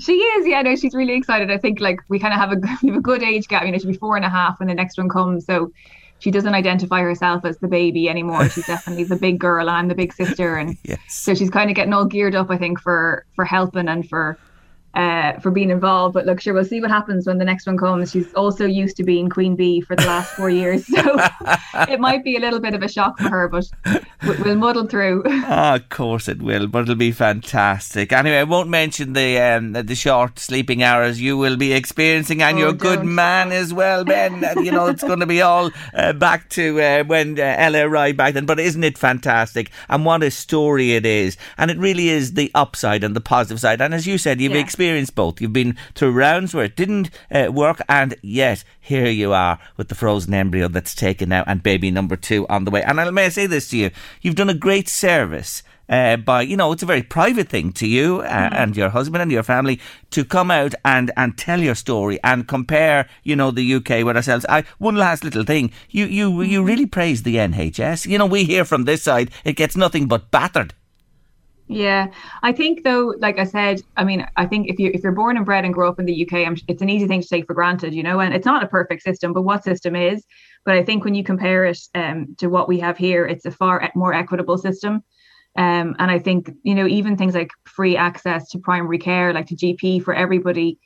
She 0.01 0.13
is, 0.13 0.47
yeah, 0.47 0.61
no, 0.61 0.77
she's 0.77 0.93
really 0.93 1.15
excited. 1.15 1.51
I 1.51 1.57
think 1.57 1.81
like 1.81 2.01
we 2.11 2.19
kind 2.19 2.35
of 2.35 2.41
have 2.41 2.53
a 2.53 2.57
we 2.83 2.91
have 2.91 2.99
a 2.99 3.01
good 3.01 3.23
age 3.23 3.49
gap. 3.49 3.65
You 3.65 3.73
know, 3.73 3.79
she'll 3.79 3.91
be 3.91 3.97
four 3.97 4.17
and 4.17 4.25
a 4.27 4.29
half 4.29 4.61
when 4.61 4.69
the 4.69 4.75
next 4.75 4.99
one 4.99 5.09
comes. 5.09 5.47
So 5.47 5.73
she 6.23 6.31
doesn't 6.31 6.55
identify 6.55 7.01
herself 7.01 7.45
as 7.45 7.59
the 7.59 7.67
baby 7.67 8.09
anymore. 8.09 8.49
She's 8.49 8.65
definitely 8.65 9.03
the 9.03 9.17
big 9.17 9.41
girl, 9.41 9.69
and 9.69 9.77
I'm 9.77 9.89
the 9.89 9.97
big 9.97 10.13
sister, 10.13 10.55
and 10.55 10.79
yes. 10.85 11.01
so 11.09 11.35
she's 11.35 11.51
kind 11.51 11.69
of 11.69 11.75
getting 11.75 11.93
all 11.93 12.05
geared 12.05 12.37
up. 12.37 12.49
I 12.49 12.57
think 12.59 12.79
for 12.79 13.27
for 13.35 13.45
helping 13.45 13.89
and 13.89 14.09
for 14.09 14.39
uh, 14.95 15.39
for 15.41 15.51
being 15.51 15.71
involved. 15.71 16.15
But 16.15 16.27
look, 16.27 16.41
sure, 16.41 16.55
we'll 16.55 16.65
see 16.65 16.81
what 16.81 16.91
happens 16.91 17.27
when 17.27 17.39
the 17.39 17.45
next 17.45 17.67
one 17.67 17.77
comes. 17.79 18.11
She's 18.11 18.33
also 18.35 18.67
used 18.67 18.97
to 18.99 19.05
being 19.05 19.29
Queen 19.29 19.57
Bee 19.57 19.81
for 19.81 19.97
the 19.97 20.07
last 20.07 20.35
four 20.35 20.51
years, 20.51 20.87
so 20.95 21.17
it 21.89 22.01
might 22.01 22.25
be 22.25 22.37
a 22.37 22.41
little 22.41 22.61
bit 22.61 22.75
of 22.75 22.83
a 22.83 22.89
shock 22.89 23.19
for 23.19 23.29
her, 23.29 23.49
but 23.49 23.69
we'll 24.45 24.57
muddle 24.57 24.87
through. 24.87 25.23
Oh, 25.27 25.75
of 25.77 25.89
course 25.89 26.29
it 26.29 26.43
will, 26.43 26.67
but 26.67 26.83
it'll 26.83 26.95
be 26.95 27.13
fantastic. 27.13 28.13
Anyway, 28.13 28.39
I 28.39 28.45
won't 28.45 28.69
mention 28.69 29.13
the 29.15 29.39
um, 29.41 29.73
the 29.73 29.95
short 29.95 30.39
sleeping 30.39 30.83
hours 30.83 31.21
you 31.21 31.37
will 31.37 31.57
be 31.57 31.73
experiencing, 31.73 32.43
and 32.43 32.57
Oh, 32.57 32.61
your 32.61 32.73
good 32.73 33.05
man 33.05 33.51
as 33.53 33.73
well, 33.73 34.05
Ben. 34.05 34.45
And, 34.45 34.65
you 34.67 34.73
know, 34.73 34.87
it's 34.87 35.03
going 35.03 35.21
to 35.21 35.27
be 35.27 35.41
all 35.41 35.71
uh, 35.95 36.13
back 36.13 36.49
to 36.51 36.81
uh, 36.81 37.05
when 37.05 37.39
uh, 37.39 37.55
Ella 37.57 37.89
arrived 37.89 38.19
back 38.19 38.35
then. 38.35 38.47
But 38.47 38.61
isn't 38.61 38.85
it 38.85 38.99
fantastic? 38.99 39.71
And 39.89 40.05
what 40.05 40.23
a 40.23 40.31
story 40.31 40.93
it 40.95 41.07
is, 41.07 41.37
and 41.57 41.71
it 41.71 41.79
really 41.79 42.09
is 42.11 42.35
the 42.35 42.51
upside 42.55 43.03
and 43.05 43.17
the 43.17 43.21
positive 43.21 43.59
side. 43.61 43.81
And 43.81 43.95
as 43.95 44.07
you 44.07 44.19
said, 44.19 44.41
you've 44.41 44.53
Yeah. 44.53 44.59
experienced 44.59 44.82
both. 45.11 45.41
You've 45.41 45.53
been 45.53 45.77
through 45.95 46.13
rounds 46.13 46.55
where 46.55 46.65
it 46.65 46.77
didn't 46.77 47.11
uh, 47.31 47.51
work, 47.53 47.81
and 47.89 48.15
yet 48.23 48.65
here 48.81 49.09
you 49.09 49.33
are 49.33 49.59
with 49.77 49.89
the 49.89 49.95
frozen 49.95 50.35
embryo 50.35 50.69
that's 50.69 50.95
taken 50.95 51.33
out 51.33 51.47
and 51.49 51.63
baby 51.63 51.91
number 51.91 52.17
two 52.17 52.47
on 52.49 52.65
the 52.65 52.71
way. 52.71 52.83
And 52.83 53.01
I 53.01 53.11
may 53.11 53.27
I 53.27 53.29
say 53.29 53.47
this 53.47 53.69
to 53.71 53.77
you: 53.77 53.91
you've 54.21 54.35
done 54.35 54.51
a 54.51 54.55
great 54.55 54.89
service. 54.89 55.63
Uh, 55.89 56.17
by 56.17 56.41
you 56.41 56.57
know, 56.57 56.73
it's 56.73 56.83
a 56.83 56.87
very 56.87 57.03
private 57.03 57.49
thing 57.49 57.73
to 57.73 57.87
you 57.87 58.21
uh, 58.21 58.49
and 58.53 58.77
your 58.77 58.89
husband 58.89 59.21
and 59.21 59.31
your 59.31 59.43
family 59.43 59.79
to 60.11 60.25
come 60.25 60.51
out 60.51 60.75
and, 60.85 61.11
and 61.17 61.37
tell 61.37 61.61
your 61.61 61.75
story 61.75 62.19
and 62.25 62.49
compare, 62.49 63.07
you 63.25 63.37
know, 63.37 63.51
the 63.51 63.75
UK 63.75 64.05
with 64.05 64.17
ourselves. 64.17 64.47
I 64.49 64.65
one 64.79 64.97
last 64.97 65.23
little 65.23 65.45
thing, 65.45 65.71
you 65.91 66.07
you 66.07 66.41
you 66.43 66.63
really 66.63 66.87
praise 66.87 67.25
the 67.25 67.37
NHS. 67.37 68.07
You 68.07 68.17
know, 68.17 68.27
we 68.27 68.45
hear 68.45 68.65
from 68.65 68.85
this 68.85 69.03
side 69.03 69.31
it 69.45 69.57
gets 69.57 69.77
nothing 69.77 70.07
but 70.07 70.31
battered. 70.31 70.73
Yeah, 71.69 72.09
I 72.43 72.53
think 72.53 72.85
though, 72.85 73.15
like 73.19 73.39
I 73.39 73.45
said, 73.45 73.81
I 73.97 74.05
mean, 74.05 74.27
I 74.37 74.47
think 74.47 74.69
if 74.69 74.79
you 74.79 74.91
if 74.93 75.03
you're 75.03 75.13
born 75.13 75.37
and 75.37 75.47
bred 75.47 75.65
and 75.65 75.73
grow 75.73 75.89
up 75.89 75.99
in 75.99 76.05
the 76.05 76.23
UK, 76.23 76.47
I'm, 76.47 76.57
it's 76.69 76.83
an 76.83 76.91
easy 76.91 77.07
thing 77.07 77.23
to 77.23 77.29
take 77.29 77.47
for 77.47 77.55
granted, 77.55 77.95
you 77.95 78.03
know. 78.03 78.21
And 78.21 78.35
it's 78.35 78.45
not 78.45 78.63
a 78.63 78.67
perfect 78.67 79.03
system, 79.03 79.33
but 79.33 79.43
what 79.43 79.65
system 79.65 79.97
is? 79.97 80.25
But 80.65 80.75
I 80.77 80.85
think 80.85 81.05
when 81.05 81.15
you 81.15 81.25
compare 81.25 81.65
it 81.65 81.79
um, 81.95 82.35
to 82.39 82.49
what 82.49 82.69
we 82.69 82.79
have 82.81 82.99
here, 82.99 83.25
it's 83.27 83.47
a 83.47 83.51
far 83.51 83.91
more 83.95 84.13
equitable 84.13 84.59
system. 84.59 85.03
Um, 85.57 85.97
and 85.99 86.11
I 86.11 86.19
think 86.19 86.51
you 86.63 86.75
know 86.75 86.87
even 86.87 87.17
things 87.17 87.35
like 87.35 87.51
free 87.65 87.97
access 87.97 88.49
to 88.51 88.59
primary 88.59 88.99
care, 88.99 89.33
like 89.33 89.47
to 89.47 89.57
GP 89.57 90.03
for 90.05 90.15
everybody. 90.15 90.79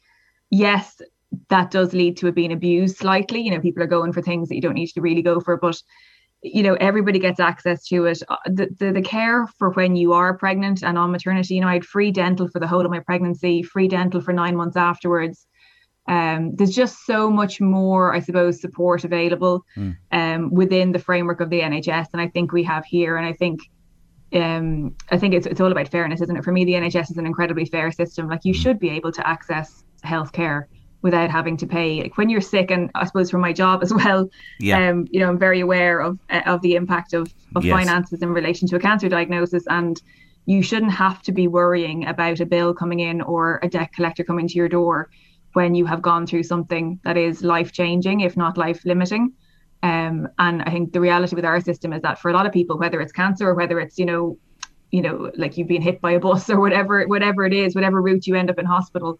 Yes, 0.50 1.00
that 1.48 1.70
does 1.72 1.94
lead 1.94 2.16
to 2.18 2.28
it 2.28 2.34
being 2.34 2.52
abused 2.52 2.98
slightly. 2.98 3.40
You 3.40 3.50
know, 3.50 3.60
people 3.60 3.82
are 3.82 3.88
going 3.88 4.12
for 4.12 4.22
things 4.22 4.48
that 4.48 4.54
you 4.54 4.60
don't 4.60 4.74
need 4.74 4.88
to 4.88 5.00
really 5.00 5.22
go 5.22 5.40
for, 5.40 5.56
but 5.56 5.82
you 6.42 6.62
know 6.62 6.74
everybody 6.74 7.18
gets 7.18 7.40
access 7.40 7.84
to 7.88 8.06
it. 8.06 8.22
Uh, 8.28 8.36
the, 8.46 8.68
the 8.78 8.92
the 8.92 9.02
care 9.02 9.46
for 9.58 9.70
when 9.70 9.96
you 9.96 10.12
are 10.12 10.36
pregnant 10.36 10.82
and 10.82 10.98
on 10.98 11.10
maternity 11.10 11.54
you 11.54 11.60
know 11.60 11.68
i 11.68 11.74
had 11.74 11.84
free 11.84 12.10
dental 12.10 12.48
for 12.48 12.60
the 12.60 12.66
whole 12.66 12.84
of 12.84 12.90
my 12.90 13.00
pregnancy 13.00 13.62
free 13.62 13.88
dental 13.88 14.20
for 14.20 14.32
nine 14.32 14.56
months 14.56 14.76
afterwards. 14.76 15.46
Um 16.08 16.54
there's 16.54 16.74
just 16.74 17.04
so 17.04 17.30
much 17.30 17.60
more 17.60 18.14
i 18.14 18.20
suppose 18.20 18.60
support 18.60 19.04
available 19.04 19.64
um 20.12 20.50
within 20.52 20.92
the 20.92 20.98
framework 20.98 21.40
of 21.40 21.50
the 21.50 21.60
nhs 21.60 22.06
and 22.12 22.20
i 22.20 22.28
think 22.28 22.52
we 22.52 22.62
have 22.62 22.84
here. 22.84 23.16
And 23.16 23.26
i 23.26 23.32
think 23.32 23.60
um 24.32 24.94
i 25.10 25.18
think 25.18 25.34
it's, 25.34 25.46
it's 25.46 25.60
all 25.60 25.72
about 25.72 25.88
fairness 25.88 26.20
isn't 26.20 26.36
it? 26.36 26.44
For 26.44 26.52
me 26.52 26.64
the 26.64 26.74
nhs 26.74 27.10
is 27.10 27.16
an 27.16 27.26
incredibly 27.26 27.64
fair 27.64 27.90
system. 27.90 28.28
Like 28.28 28.44
you 28.44 28.54
should 28.54 28.78
be 28.78 28.90
able 28.90 29.12
to 29.12 29.26
access 29.26 29.84
healthcare 30.04 30.64
without 31.02 31.30
having 31.30 31.56
to 31.56 31.66
pay 31.66 32.02
like 32.02 32.16
when 32.18 32.28
you're 32.28 32.40
sick 32.40 32.70
and 32.70 32.90
i 32.94 33.04
suppose 33.04 33.30
for 33.30 33.38
my 33.38 33.52
job 33.52 33.82
as 33.82 33.92
well 34.00 34.28
Yeah. 34.58 34.88
um 34.90 35.06
you 35.10 35.20
know 35.20 35.28
i'm 35.28 35.38
very 35.38 35.60
aware 35.60 36.00
of 36.00 36.18
uh, 36.30 36.42
of 36.46 36.60
the 36.62 36.74
impact 36.74 37.12
of 37.12 37.32
of 37.54 37.64
Yes. 37.64 37.72
finances 37.72 38.22
in 38.22 38.30
relation 38.30 38.68
to 38.68 38.76
a 38.76 38.80
cancer 38.80 39.08
diagnosis 39.08 39.64
and 39.68 40.00
you 40.46 40.62
shouldn't 40.62 40.92
have 40.92 41.22
to 41.22 41.32
be 41.32 41.48
worrying 41.48 42.06
about 42.06 42.40
a 42.40 42.46
bill 42.46 42.74
coming 42.74 43.00
in 43.00 43.20
or 43.20 43.58
a 43.62 43.68
debt 43.68 43.90
collector 43.94 44.24
coming 44.24 44.48
to 44.48 44.54
your 44.54 44.68
door 44.68 45.08
when 45.54 45.74
you 45.74 45.86
have 45.86 46.02
gone 46.02 46.26
through 46.26 46.42
something 46.42 47.00
that 47.04 47.16
is 47.16 47.42
life 47.42 47.72
changing 47.72 48.20
if 48.20 48.36
not 48.36 48.56
life 48.58 48.80
limiting 48.84 49.32
um 49.82 50.26
and 50.38 50.62
i 50.62 50.70
think 50.70 50.92
the 50.92 51.00
reality 51.00 51.34
with 51.36 51.44
our 51.44 51.60
system 51.60 51.92
is 51.92 52.02
that 52.02 52.18
for 52.18 52.30
a 52.30 52.34
lot 52.34 52.46
of 52.46 52.52
people 52.52 52.78
whether 52.78 53.00
it's 53.00 53.12
cancer 53.12 53.48
or 53.48 53.54
whether 53.54 53.78
it's 53.80 53.98
you 53.98 54.06
know 54.06 54.38
you 54.90 55.02
know 55.02 55.30
like 55.36 55.56
you've 55.56 55.68
been 55.68 55.82
hit 55.82 56.00
by 56.00 56.12
a 56.12 56.20
bus 56.20 56.48
or 56.54 56.60
whatever 56.60 57.04
whatever 57.06 57.44
it 57.44 57.52
is 57.52 57.74
whatever 57.74 58.00
route 58.02 58.26
you 58.26 58.34
end 58.34 58.50
up 58.50 58.58
in 58.58 58.66
hospital 58.66 59.18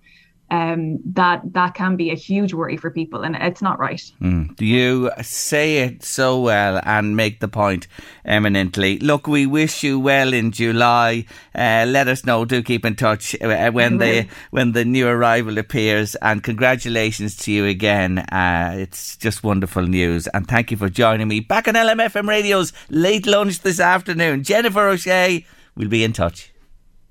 um 0.51 0.99
that 1.05 1.41
that 1.53 1.75
can 1.75 1.97
be 1.97 2.11
a 2.11 2.15
huge 2.15 2.55
worry 2.55 2.77
for 2.77 2.91
people 2.91 3.23
and 3.23 3.37
it's 3.37 3.63
not 3.63 3.79
right 3.79 4.13
You 4.61 5.11
say 5.23 5.79
it 5.79 6.05
so 6.05 6.41
well 6.41 6.81
and 6.85 7.17
make 7.17 7.41
the 7.41 7.49
point 7.49 7.89
eminently. 8.25 8.99
Look, 8.99 9.27
we 9.27 9.47
wish 9.47 9.83
you 9.83 9.99
well 10.01 10.33
in 10.33 10.51
July. 10.53 11.25
Uh, 11.55 11.85
let 11.89 12.09
us 12.09 12.25
know. 12.25 12.45
Do 12.45 12.63
keep 12.63 12.85
in 12.85 12.97
touch 12.97 13.35
uh, 13.41 13.71
when 13.71 13.99
the 13.99 14.27
when 14.51 14.73
the 14.73 14.85
new 14.85 15.07
arrival 15.09 15.59
appears. 15.59 16.15
And 16.17 16.43
congratulations 16.43 17.37
to 17.39 17.53
you 17.53 17.65
again. 17.67 18.19
Uh, 18.19 18.75
it's 18.79 19.17
just 19.17 19.43
wonderful 19.45 19.87
news. 19.87 20.27
And 20.29 20.47
thank 20.47 20.71
you 20.71 20.77
for 20.77 20.89
joining 20.89 21.29
me 21.29 21.41
back 21.41 21.69
on 21.69 21.75
LMFM 21.75 22.29
Radio's 22.29 22.73
late 22.91 23.27
lunch 23.27 23.61
this 23.61 23.81
afternoon. 23.81 24.43
Jennifer 24.43 24.89
O'Shea. 24.89 25.45
We'll 25.77 25.89
be 25.89 26.05
in 26.05 26.13
touch. 26.13 26.53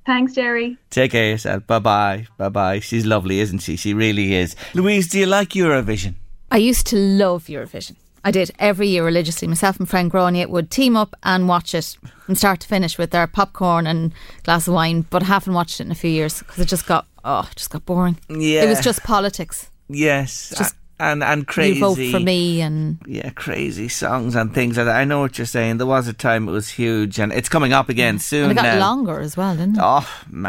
Thanks 0.06 0.34
jerry 0.34 0.78
Take 0.90 1.12
care 1.12 1.26
of 1.26 1.32
yourself. 1.32 1.68
Bye 1.68 1.80
bye. 1.80 2.28
Bye 2.38 2.50
bye. 2.50 2.80
She's 2.80 3.06
lovely, 3.06 3.42
isn't 3.42 3.60
she? 3.60 3.76
She 3.76 3.94
really 3.94 4.34
is. 4.34 4.56
Louise, 4.74 5.10
do 5.10 5.20
you 5.20 5.26
like 5.26 5.50
Eurovision? 5.50 6.16
I 6.50 6.58
used 6.58 6.88
to 6.88 6.96
love 6.96 7.46
Eurovision. 7.46 7.98
I 8.24 8.32
did 8.32 8.52
every 8.58 8.88
year 8.88 9.04
religiously. 9.04 9.48
Myself 9.48 9.78
and 9.78 9.90
friend 9.90 10.10
Grania 10.10 10.48
would 10.48 10.72
team 10.72 10.96
up 10.96 11.16
and 11.24 11.48
watch 11.50 11.76
it 11.76 11.98
from 12.26 12.36
start 12.36 12.62
to 12.62 12.68
finish 12.68 12.98
with 12.98 13.14
our 13.14 13.28
popcorn 13.28 13.86
and 13.86 14.14
glass 14.44 14.68
of 14.68 14.74
wine. 14.74 15.06
But 15.10 15.24
I 15.24 15.26
haven't 15.26 15.54
watched 15.54 15.80
it 15.80 15.86
in 15.86 15.92
a 15.92 15.96
few 15.96 16.10
years 16.10 16.40
because 16.40 16.60
it 16.60 16.68
just 16.70 16.88
got 16.88 17.06
oh, 17.26 17.48
it 17.52 17.58
just 17.58 17.70
got 17.70 17.86
boring. 17.86 18.18
Yeah. 18.30 18.64
it 18.64 18.70
was 18.70 18.80
just 18.80 19.04
politics. 19.04 19.70
Yes. 19.90 20.54
Just 20.58 20.76
and 21.00 21.24
and 21.24 21.46
crazy. 21.48 21.76
You 21.80 21.82
vote 21.82 22.12
for 22.12 22.20
me, 22.20 22.62
and 22.62 22.98
yeah, 23.06 23.30
crazy 23.32 23.88
songs 23.88 24.36
and 24.36 24.54
things 24.54 24.78
like 24.78 24.86
that. 24.86 24.96
I 24.96 25.04
know 25.04 25.20
what 25.20 25.38
you're 25.38 25.46
saying. 25.46 25.78
There 25.78 25.88
was 25.88 26.08
a 26.08 26.14
time 26.14 26.48
it 26.48 26.52
was 26.52 26.70
huge, 26.70 27.20
and 27.20 27.34
it's 27.34 27.50
coming 27.50 27.74
up 27.74 27.90
again 27.90 28.20
soon. 28.20 28.44
and 28.50 28.52
it 28.52 28.56
got 28.56 28.64
now. 28.64 28.80
longer 28.80 29.20
as 29.20 29.36
well, 29.36 29.56
didn't 29.56 29.76
it? 29.78 29.82
Oh, 29.84 30.08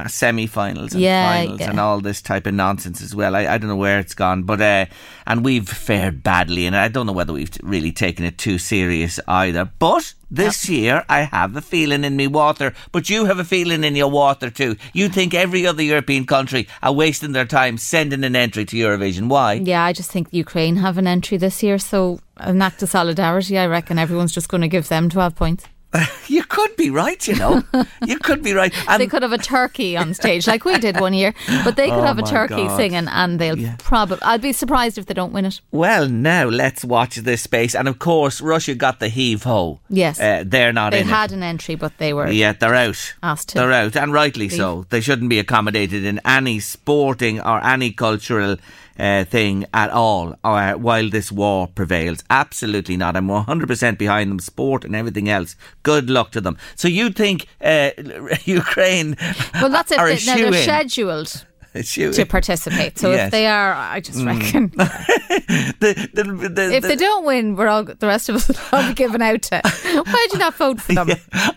semi-finals 0.08 0.92
and 0.92 1.02
Yeah, 1.02 1.26
finals 1.26 1.60
and 1.60 1.80
all 1.80 2.00
this 2.00 2.22
type 2.22 2.46
of 2.46 2.54
nonsense 2.54 3.02
as 3.02 3.14
well. 3.14 3.34
I, 3.34 3.46
I 3.46 3.58
don't 3.58 3.68
know 3.68 3.76
where 3.76 3.98
it's 3.98 4.14
gone, 4.14 4.44
but 4.44 4.60
uh, 4.60 4.86
and 5.26 5.44
we've 5.44 5.68
fared 5.68 6.22
badly, 6.22 6.66
and 6.66 6.76
I 6.76 6.88
don't 6.88 7.06
know 7.06 7.12
whether 7.12 7.32
we've 7.32 7.50
really 7.62 7.92
taken 7.92 8.24
it 8.24 8.38
too 8.38 8.58
serious 8.58 9.18
either. 9.26 9.70
But 9.78 10.14
this 10.30 10.68
year, 10.68 11.04
I 11.08 11.22
have 11.22 11.56
a 11.56 11.60
feeling 11.60 12.04
in 12.04 12.16
me 12.16 12.26
water, 12.26 12.74
but 12.92 13.08
you 13.08 13.26
have 13.26 13.38
a 13.38 13.44
feeling 13.44 13.84
in 13.84 13.94
your 13.94 14.10
water 14.10 14.50
too. 14.50 14.76
You 14.92 15.08
think 15.08 15.34
every 15.34 15.66
other 15.66 15.82
European 15.82 16.26
country 16.26 16.68
are 16.82 16.92
wasting 16.92 17.32
their 17.32 17.44
time 17.44 17.78
sending 17.78 18.24
an 18.24 18.36
entry 18.36 18.64
to 18.64 18.76
Eurovision? 18.76 19.28
Why? 19.28 19.54
Yeah, 19.54 19.84
I 19.84 19.92
just 19.92 20.10
think 20.10 20.28
Ukraine 20.32 20.76
have 20.76 20.98
an 20.98 21.06
entry 21.06 21.36
this 21.36 21.62
year, 21.62 21.78
so 21.78 22.20
an 22.38 22.60
act 22.60 22.82
of 22.82 22.88
solidarity. 22.88 23.58
I 23.58 23.66
reckon 23.66 23.98
everyone's 23.98 24.32
just 24.32 24.48
going 24.48 24.62
to 24.62 24.68
give 24.68 24.88
them 24.88 25.08
twelve 25.08 25.34
points. 25.34 25.64
You 26.28 26.42
could 26.44 26.76
be 26.76 26.90
right, 26.90 27.26
you 27.26 27.36
know. 27.36 27.62
you 28.06 28.18
could 28.18 28.42
be 28.42 28.52
right. 28.52 28.72
And 28.88 29.00
they 29.00 29.06
could 29.06 29.22
have 29.22 29.32
a 29.32 29.38
turkey 29.38 29.96
on 29.96 30.12
stage 30.12 30.46
like 30.46 30.64
we 30.64 30.76
did 30.78 31.00
one 31.00 31.14
year, 31.14 31.34
but 31.64 31.76
they 31.76 31.88
could 31.88 32.00
Oh 32.00 32.02
have 32.02 32.18
a 32.18 32.22
turkey 32.22 32.54
God. 32.66 32.76
singing, 32.76 33.06
and 33.08 33.38
they'll 33.38 33.58
Yeah. 33.58 33.76
probably. 33.78 34.18
I'd 34.22 34.42
be 34.42 34.52
surprised 34.52 34.98
if 34.98 35.06
they 35.06 35.14
don't 35.14 35.32
win 35.32 35.44
it. 35.46 35.60
Well, 35.70 36.08
now 36.08 36.44
let's 36.48 36.84
watch 36.84 37.16
this 37.16 37.42
space. 37.42 37.74
And 37.74 37.88
of 37.88 37.98
course, 37.98 38.40
Russia 38.40 38.74
got 38.74 39.00
the 39.00 39.08
heave 39.08 39.44
ho. 39.44 39.80
Yes. 39.88 40.20
Uh, 40.20 40.42
they're 40.46 40.72
not 40.72 40.90
They 40.92 41.00
in 41.00 41.06
They 41.06 41.12
had 41.12 41.30
it. 41.32 41.36
an 41.36 41.42
entry, 41.42 41.74
but 41.76 41.96
they 41.98 42.12
were 42.12 42.28
Yeah, 42.30 42.52
they're 42.52 42.74
out. 42.74 43.14
Asked 43.22 43.48
to 43.50 43.54
They're 43.58 43.72
out, 43.72 43.96
and 43.96 44.12
rightly 44.12 44.48
so. 44.48 44.84
They 44.90 45.00
shouldn't 45.00 45.30
be 45.30 45.38
accommodated 45.38 46.04
in 46.04 46.20
any 46.24 46.60
sporting 46.60 47.40
or 47.40 47.64
any 47.64 47.92
cultural 47.92 48.56
uh, 48.98 49.24
thing 49.24 49.66
at 49.74 49.90
all 49.90 50.34
uh, 50.42 50.72
while 50.72 51.10
this 51.10 51.30
war 51.30 51.66
prevails. 51.68 52.24
Absolutely 52.30 52.96
not. 52.96 53.14
I'm 53.14 53.28
100% 53.28 53.98
behind 53.98 54.30
them, 54.30 54.38
sport 54.38 54.84
and 54.86 54.96
everything 54.96 55.28
else. 55.28 55.54
Good 55.86 56.10
luck 56.10 56.28
to 56.32 56.40
them. 56.40 56.56
So 56.74 56.88
you 56.88 57.10
think 57.10 57.46
uh, 57.60 57.90
Ukraine 58.44 59.16
Well, 59.60 59.70
that's 59.76 59.92
it. 59.92 59.98
are 59.98 60.08
They, 60.12 60.18
now 60.26 60.50
they're 60.50 60.62
scheduled 60.70 61.30
to 62.16 62.24
participate. 62.36 62.98
So 62.98 63.10
Yes. 63.10 63.20
Mm. 63.20 63.24
if 63.26 63.30
they 63.36 63.46
are, 63.46 63.72
I 63.74 64.00
just 64.00 64.24
reckon 64.24 64.62
the, 64.76 66.08
the, 66.14 66.24
the, 66.48 66.74
if 66.74 66.82
the- 66.82 66.88
they 66.88 66.96
don't 66.96 67.24
win, 67.24 67.54
we're 67.56 67.68
all 67.68 67.84
the 67.84 68.06
rest 68.06 68.28
of 68.30 68.36
us 68.36 68.48
will 68.48 68.56
all 68.72 68.88
be 68.88 68.94
given 68.94 69.20
out 69.22 69.42
to. 69.42 69.60
Why 69.62 70.20
did 70.26 70.32
you 70.32 70.38
not 70.38 70.54
vote 70.54 70.80
for 70.80 70.94
them? 70.94 71.08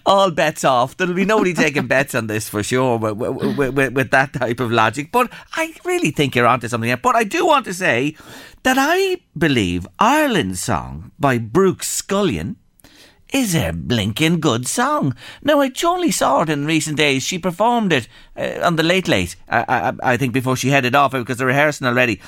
all 0.05 0.29
bets 0.31 0.63
off. 0.63 0.97
There'll 0.97 1.13
be 1.13 1.25
nobody 1.25 1.53
taking 1.53 1.87
bets 1.87 2.13
on 2.15 2.27
this 2.27 2.49
for 2.49 2.61
sure 2.63 2.97
with, 2.97 3.15
with, 3.17 3.73
with, 3.75 3.93
with 3.93 4.11
that 4.11 4.33
type 4.33 4.59
of 4.59 4.71
logic. 4.71 5.11
But 5.11 5.31
I 5.53 5.73
really 5.85 6.11
think 6.11 6.35
you're 6.35 6.47
onto 6.47 6.67
something. 6.67 6.89
here. 6.89 6.97
But 6.97 7.15
I 7.15 7.23
do 7.23 7.45
want 7.45 7.65
to 7.65 7.73
say 7.73 8.15
that 8.63 8.77
I 8.77 9.21
believe 9.37 9.87
Ireland's 9.99 10.59
song 10.61 11.11
by 11.17 11.37
Brooke 11.37 11.81
Scullion 11.83 12.57
is 13.31 13.55
a 13.55 13.71
blinking 13.71 14.39
good 14.39 14.67
song. 14.67 15.15
Now, 15.43 15.61
I 15.61 15.71
only 15.85 16.11
saw 16.11 16.41
it 16.41 16.49
in 16.49 16.65
recent 16.65 16.97
days. 16.97 17.23
She 17.23 17.39
performed 17.39 17.93
it 17.93 18.07
uh, 18.35 18.59
on 18.63 18.75
the 18.75 18.83
Late 18.83 19.07
Late, 19.07 19.35
I, 19.47 19.93
I, 20.03 20.13
I 20.13 20.17
think, 20.17 20.33
before 20.33 20.55
she 20.55 20.69
headed 20.69 20.95
off 20.95 21.11
because 21.11 21.37
they're 21.37 21.47
rehearsing 21.47 21.87
already. 21.87 22.19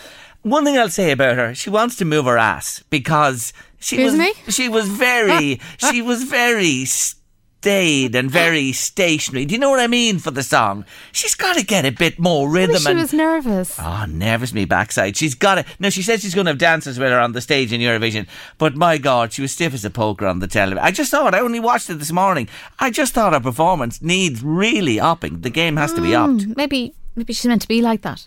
One 0.43 0.65
thing 0.65 0.77
I'll 0.77 0.89
say 0.89 1.11
about 1.11 1.37
her, 1.37 1.53
she 1.53 1.69
wants 1.69 1.95
to 1.97 2.05
move 2.05 2.25
her 2.25 2.37
ass 2.37 2.83
because 2.89 3.53
she 3.79 3.95
Excuse 3.95 4.11
was 4.13 4.19
me? 4.19 4.51
she 4.51 4.69
was 4.69 4.87
very 4.89 5.59
she 5.77 6.01
was 6.01 6.23
very 6.23 6.85
staid 7.61 8.15
and 8.15 8.31
very 8.31 8.71
stationary. 8.71 9.45
Do 9.45 9.53
you 9.53 9.59
know 9.59 9.69
what 9.69 9.79
I 9.79 9.85
mean 9.85 10.17
for 10.17 10.31
the 10.31 10.41
song? 10.41 10.83
She's 11.11 11.35
got 11.35 11.57
to 11.57 11.63
get 11.63 11.85
a 11.85 11.91
bit 11.91 12.17
more 12.17 12.49
rhythm. 12.49 12.81
She 12.81 12.89
and, 12.89 12.99
was 12.99 13.13
nervous. 13.13 13.79
Oh, 13.79 14.05
nervous 14.09 14.51
me 14.51 14.65
backside. 14.65 15.15
She's 15.15 15.35
got 15.35 15.59
it. 15.59 15.67
No, 15.77 15.91
she 15.91 16.01
says 16.01 16.21
she's 16.21 16.33
going 16.33 16.45
to 16.45 16.53
have 16.53 16.57
dancers 16.57 16.97
with 16.97 17.11
her 17.11 17.19
on 17.19 17.33
the 17.33 17.41
stage 17.41 17.71
in 17.71 17.79
Eurovision. 17.79 18.25
But 18.57 18.75
my 18.75 18.97
God, 18.97 19.31
she 19.31 19.43
was 19.43 19.51
stiff 19.51 19.75
as 19.75 19.85
a 19.85 19.91
poker 19.91 20.25
on 20.25 20.39
the 20.39 20.47
television. 20.47 20.83
I 20.83 20.89
just 20.89 21.11
thought, 21.11 21.35
I 21.35 21.39
only 21.39 21.59
watched 21.59 21.87
it 21.91 21.99
this 21.99 22.11
morning. 22.11 22.49
I 22.79 22.89
just 22.89 23.13
thought 23.13 23.33
her 23.33 23.39
performance 23.39 24.01
needs 24.01 24.41
really 24.41 24.99
upping. 24.99 25.41
The 25.41 25.51
game 25.51 25.77
has 25.77 25.93
to 25.93 26.01
be 26.01 26.15
upped. 26.15 26.41
Hmm, 26.41 26.53
Maybe 26.57 26.95
maybe 27.15 27.31
she's 27.31 27.45
meant 27.45 27.61
to 27.61 27.67
be 27.67 27.83
like 27.83 28.01
that. 28.01 28.25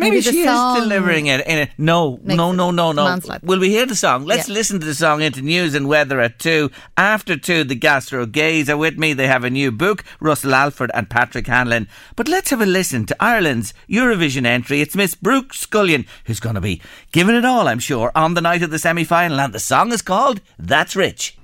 Maybe, 0.00 0.16
Maybe 0.16 0.22
she 0.22 0.40
is 0.40 0.74
delivering 0.80 1.26
it 1.26 1.46
in 1.46 1.58
a 1.58 1.68
no, 1.76 2.18
no, 2.24 2.52
no, 2.52 2.70
no, 2.70 2.92
no. 2.92 3.18
Will 3.42 3.58
we 3.60 3.68
hear 3.68 3.84
the 3.84 3.94
song? 3.94 4.24
Let's 4.24 4.48
Yeah. 4.48 4.54
listen 4.54 4.80
to 4.80 4.86
the 4.86 4.94
song 4.94 5.20
into 5.20 5.42
news 5.42 5.74
and 5.74 5.86
weather 5.86 6.20
at 6.20 6.38
two. 6.38 6.70
After 6.96 7.36
two, 7.36 7.64
the 7.64 7.74
Gastro 7.74 8.24
Gays 8.24 8.70
are 8.70 8.78
with 8.78 8.96
me. 8.96 9.12
They 9.12 9.26
have 9.26 9.44
a 9.44 9.50
new 9.50 9.70
book, 9.70 10.02
Russell 10.18 10.54
Alford 10.54 10.90
and 10.94 11.10
Patrick 11.10 11.46
Hanlon. 11.46 11.86
But 12.16 12.28
let's 12.28 12.48
have 12.48 12.62
a 12.62 12.66
listen 12.66 13.04
to 13.06 13.16
Ireland's 13.20 13.74
Eurovision 13.88 14.46
entry. 14.46 14.80
It's 14.80 14.96
Miss 14.96 15.14
Brooke 15.14 15.52
Scullion 15.52 16.06
who's 16.24 16.40
going 16.40 16.54
to 16.54 16.60
be 16.62 16.80
giving 17.12 17.34
it 17.34 17.44
all, 17.44 17.68
I'm 17.68 17.78
sure, 17.78 18.10
on 18.14 18.34
the 18.34 18.40
night 18.40 18.62
of 18.62 18.70
the 18.70 18.78
semi 18.78 19.04
final. 19.04 19.38
And 19.38 19.52
the 19.52 19.60
song 19.60 19.92
is 19.92 20.00
called 20.02 20.40
That's 20.58 20.96
Rich. 20.96 21.36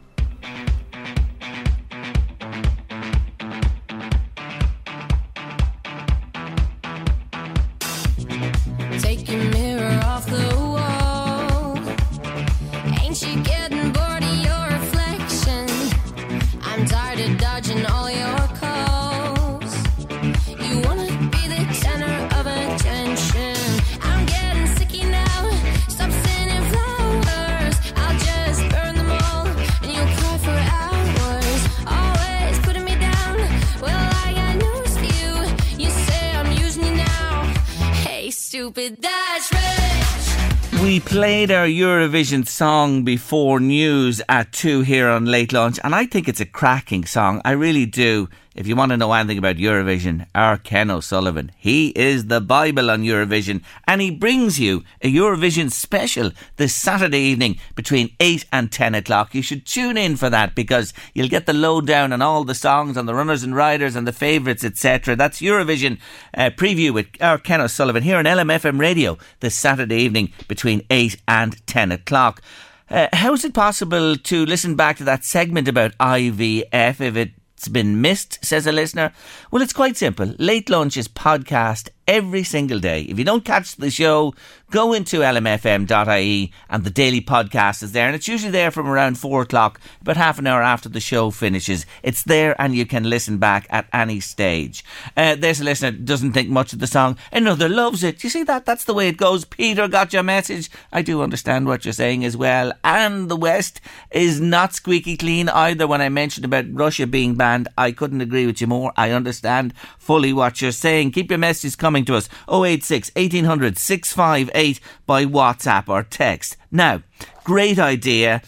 Stupid, 38.46 39.02
that's 39.02 39.52
rich. 39.52 40.80
We 40.80 41.00
played 41.00 41.50
our 41.50 41.66
Eurovision 41.66 42.46
song 42.46 43.02
before 43.02 43.58
news 43.58 44.22
at 44.28 44.52
two 44.52 44.82
here 44.82 45.08
on 45.08 45.24
Late 45.24 45.52
Lunch, 45.52 45.80
and 45.82 45.96
I 45.96 46.06
think 46.06 46.28
it's 46.28 46.40
a 46.40 46.46
cracking 46.46 47.06
song. 47.06 47.42
I 47.44 47.50
really 47.52 47.86
do. 47.86 48.28
If 48.56 48.66
you 48.66 48.74
want 48.74 48.90
to 48.92 48.96
know 48.96 49.12
anything 49.12 49.36
about 49.36 49.56
Eurovision, 49.56 50.26
our 50.34 50.56
Ken 50.56 50.90
O'Sullivan, 50.90 51.52
he 51.58 51.88
is 51.88 52.28
the 52.28 52.40
Bible 52.40 52.90
on 52.90 53.02
Eurovision, 53.02 53.62
and 53.86 54.00
he 54.00 54.10
brings 54.10 54.58
you 54.58 54.82
a 55.02 55.12
Eurovision 55.12 55.70
special 55.70 56.30
this 56.56 56.74
Saturday 56.74 57.18
evening 57.18 57.58
between 57.74 58.16
8 58.18 58.46
and 58.50 58.72
10 58.72 58.94
o'clock. 58.94 59.34
You 59.34 59.42
should 59.42 59.66
tune 59.66 59.98
in 59.98 60.16
for 60.16 60.30
that 60.30 60.54
because 60.54 60.94
you'll 61.12 61.28
get 61.28 61.44
the 61.44 61.52
lowdown 61.52 62.14
on 62.14 62.22
all 62.22 62.44
the 62.44 62.54
songs, 62.54 62.96
on 62.96 63.04
the 63.04 63.14
runners 63.14 63.42
and 63.42 63.54
riders, 63.54 63.94
and 63.94 64.08
the 64.08 64.12
favourites, 64.12 64.64
etc. 64.64 65.14
That's 65.16 65.42
Eurovision 65.42 65.98
uh, 66.32 66.48
preview 66.48 66.94
with 66.94 67.08
our 67.20 67.36
Ken 67.36 67.60
O'Sullivan 67.60 68.04
here 68.04 68.16
on 68.16 68.24
LMFM 68.24 68.80
Radio 68.80 69.18
this 69.40 69.54
Saturday 69.54 69.96
evening 69.96 70.32
between 70.48 70.80
8 70.88 71.20
and 71.28 71.66
10 71.66 71.92
o'clock. 71.92 72.40
Uh, 72.88 73.08
how 73.12 73.34
is 73.34 73.44
it 73.44 73.52
possible 73.52 74.16
to 74.16 74.46
listen 74.46 74.76
back 74.76 74.96
to 74.96 75.04
that 75.04 75.24
segment 75.24 75.68
about 75.68 75.98
IVF 75.98 77.02
if 77.02 77.16
it's 77.56 77.68
been 77.68 78.02
missed, 78.02 78.44
says 78.44 78.66
a 78.66 78.72
listener? 78.72 79.12
Well, 79.50 79.62
it's 79.62 79.72
quite 79.72 79.96
simple. 79.96 80.34
Late 80.38 80.68
Lunch 80.68 80.98
is 80.98 81.08
podcast 81.08 81.88
every 82.06 82.44
single 82.44 82.78
day. 82.78 83.02
If 83.02 83.18
you 83.18 83.24
don't 83.24 83.44
catch 83.44 83.76
the 83.76 83.90
show, 83.90 84.34
go 84.70 84.92
into 84.92 85.20
lmfm.ie 85.20 86.52
and 86.68 86.84
the 86.84 86.90
daily 86.90 87.20
podcast 87.20 87.82
is 87.82 87.92
there. 87.92 88.06
And 88.06 88.14
it's 88.14 88.28
usually 88.28 88.52
there 88.52 88.70
from 88.70 88.88
around 88.88 89.18
four 89.18 89.42
o'clock, 89.42 89.80
about 90.00 90.16
half 90.16 90.38
an 90.38 90.46
hour 90.46 90.62
after 90.62 90.88
the 90.88 91.00
show 91.00 91.30
finishes. 91.30 91.86
It's 92.02 92.22
there 92.22 92.60
and 92.60 92.74
you 92.74 92.86
can 92.86 93.08
listen 93.08 93.38
back 93.38 93.66
at 93.70 93.88
any 93.92 94.20
stage. 94.20 94.84
Uh, 95.16 95.34
there's 95.34 95.60
a 95.60 95.64
listener 95.64 95.90
doesn't 95.90 96.32
think 96.32 96.48
much 96.48 96.72
of 96.72 96.78
the 96.78 96.86
song. 96.86 97.16
Another 97.32 97.68
loves 97.68 98.04
it. 98.04 98.22
You 98.22 98.30
see 98.30 98.44
that? 98.44 98.64
That's 98.64 98.84
the 98.84 98.94
way 98.94 99.08
it 99.08 99.16
goes. 99.16 99.44
Peter 99.44 99.88
got 99.88 100.12
your 100.12 100.22
message. 100.22 100.70
I 100.92 101.02
do 101.02 101.22
understand 101.22 101.66
what 101.66 101.84
you're 101.84 101.92
saying 101.92 102.24
as 102.24 102.36
well. 102.36 102.72
And 102.84 103.28
the 103.28 103.36
West 103.36 103.80
is 104.10 104.40
not 104.40 104.74
squeaky 104.74 105.16
clean 105.16 105.48
either. 105.48 105.86
When 105.86 106.00
I 106.00 106.08
mentioned 106.08 106.44
about 106.44 106.66
Russia 106.72 107.06
being 107.06 107.34
banned, 107.34 107.68
I 107.76 107.92
couldn't 107.92 108.20
agree 108.20 108.46
with 108.46 108.60
you 108.60 108.66
more. 108.66 108.92
I 108.96 109.10
understand 109.10 109.74
fully 109.98 110.32
what 110.32 110.60
you're 110.60 110.72
saying. 110.72 111.12
Keep 111.12 111.30
your 111.30 111.38
messages 111.38 111.76
coming 111.76 111.95
to 112.04 112.14
us 112.14 112.28
086 112.48 113.10
1800 113.16 113.78
658 113.78 114.80
by 115.06 115.24
WhatsApp 115.24 115.88
or 115.88 116.02
text. 116.02 116.56
Now, 116.70 117.02
great 117.44 117.78
idea. 117.78 118.42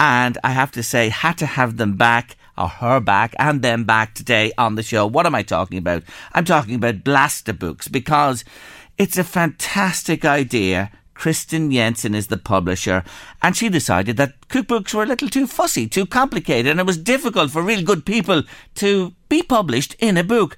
And 0.00 0.38
I 0.42 0.50
have 0.50 0.72
to 0.72 0.82
say, 0.82 1.10
had 1.10 1.38
to 1.38 1.46
have 1.46 1.76
them 1.76 1.96
back 1.96 2.36
or 2.56 2.68
her 2.68 3.00
back 3.00 3.34
and 3.38 3.62
them 3.62 3.84
back 3.84 4.14
today 4.14 4.52
on 4.58 4.74
the 4.74 4.82
show. 4.82 5.06
What 5.06 5.26
am 5.26 5.34
I 5.34 5.42
talking 5.42 5.78
about? 5.78 6.02
I'm 6.32 6.44
talking 6.44 6.74
about 6.74 7.04
Blasta 7.04 7.58
Books 7.58 7.88
because 7.88 8.44
it's 8.98 9.18
a 9.18 9.24
fantastic 9.24 10.24
idea. 10.24 10.90
Kristin 11.14 11.72
Jensen 11.72 12.14
is 12.14 12.26
the 12.26 12.36
publisher, 12.36 13.04
and 13.42 13.56
she 13.56 13.68
decided 13.68 14.16
that 14.16 14.48
cookbooks 14.48 14.92
were 14.92 15.04
a 15.04 15.06
little 15.06 15.28
too 15.28 15.46
fussy, 15.46 15.86
too 15.86 16.04
complicated, 16.04 16.70
and 16.70 16.80
it 16.80 16.86
was 16.86 16.98
difficult 16.98 17.50
for 17.50 17.62
real 17.62 17.82
good 17.82 18.04
people 18.04 18.42
to 18.76 19.12
be 19.28 19.42
published 19.42 19.94
in 20.00 20.16
a 20.16 20.24
book. 20.24 20.56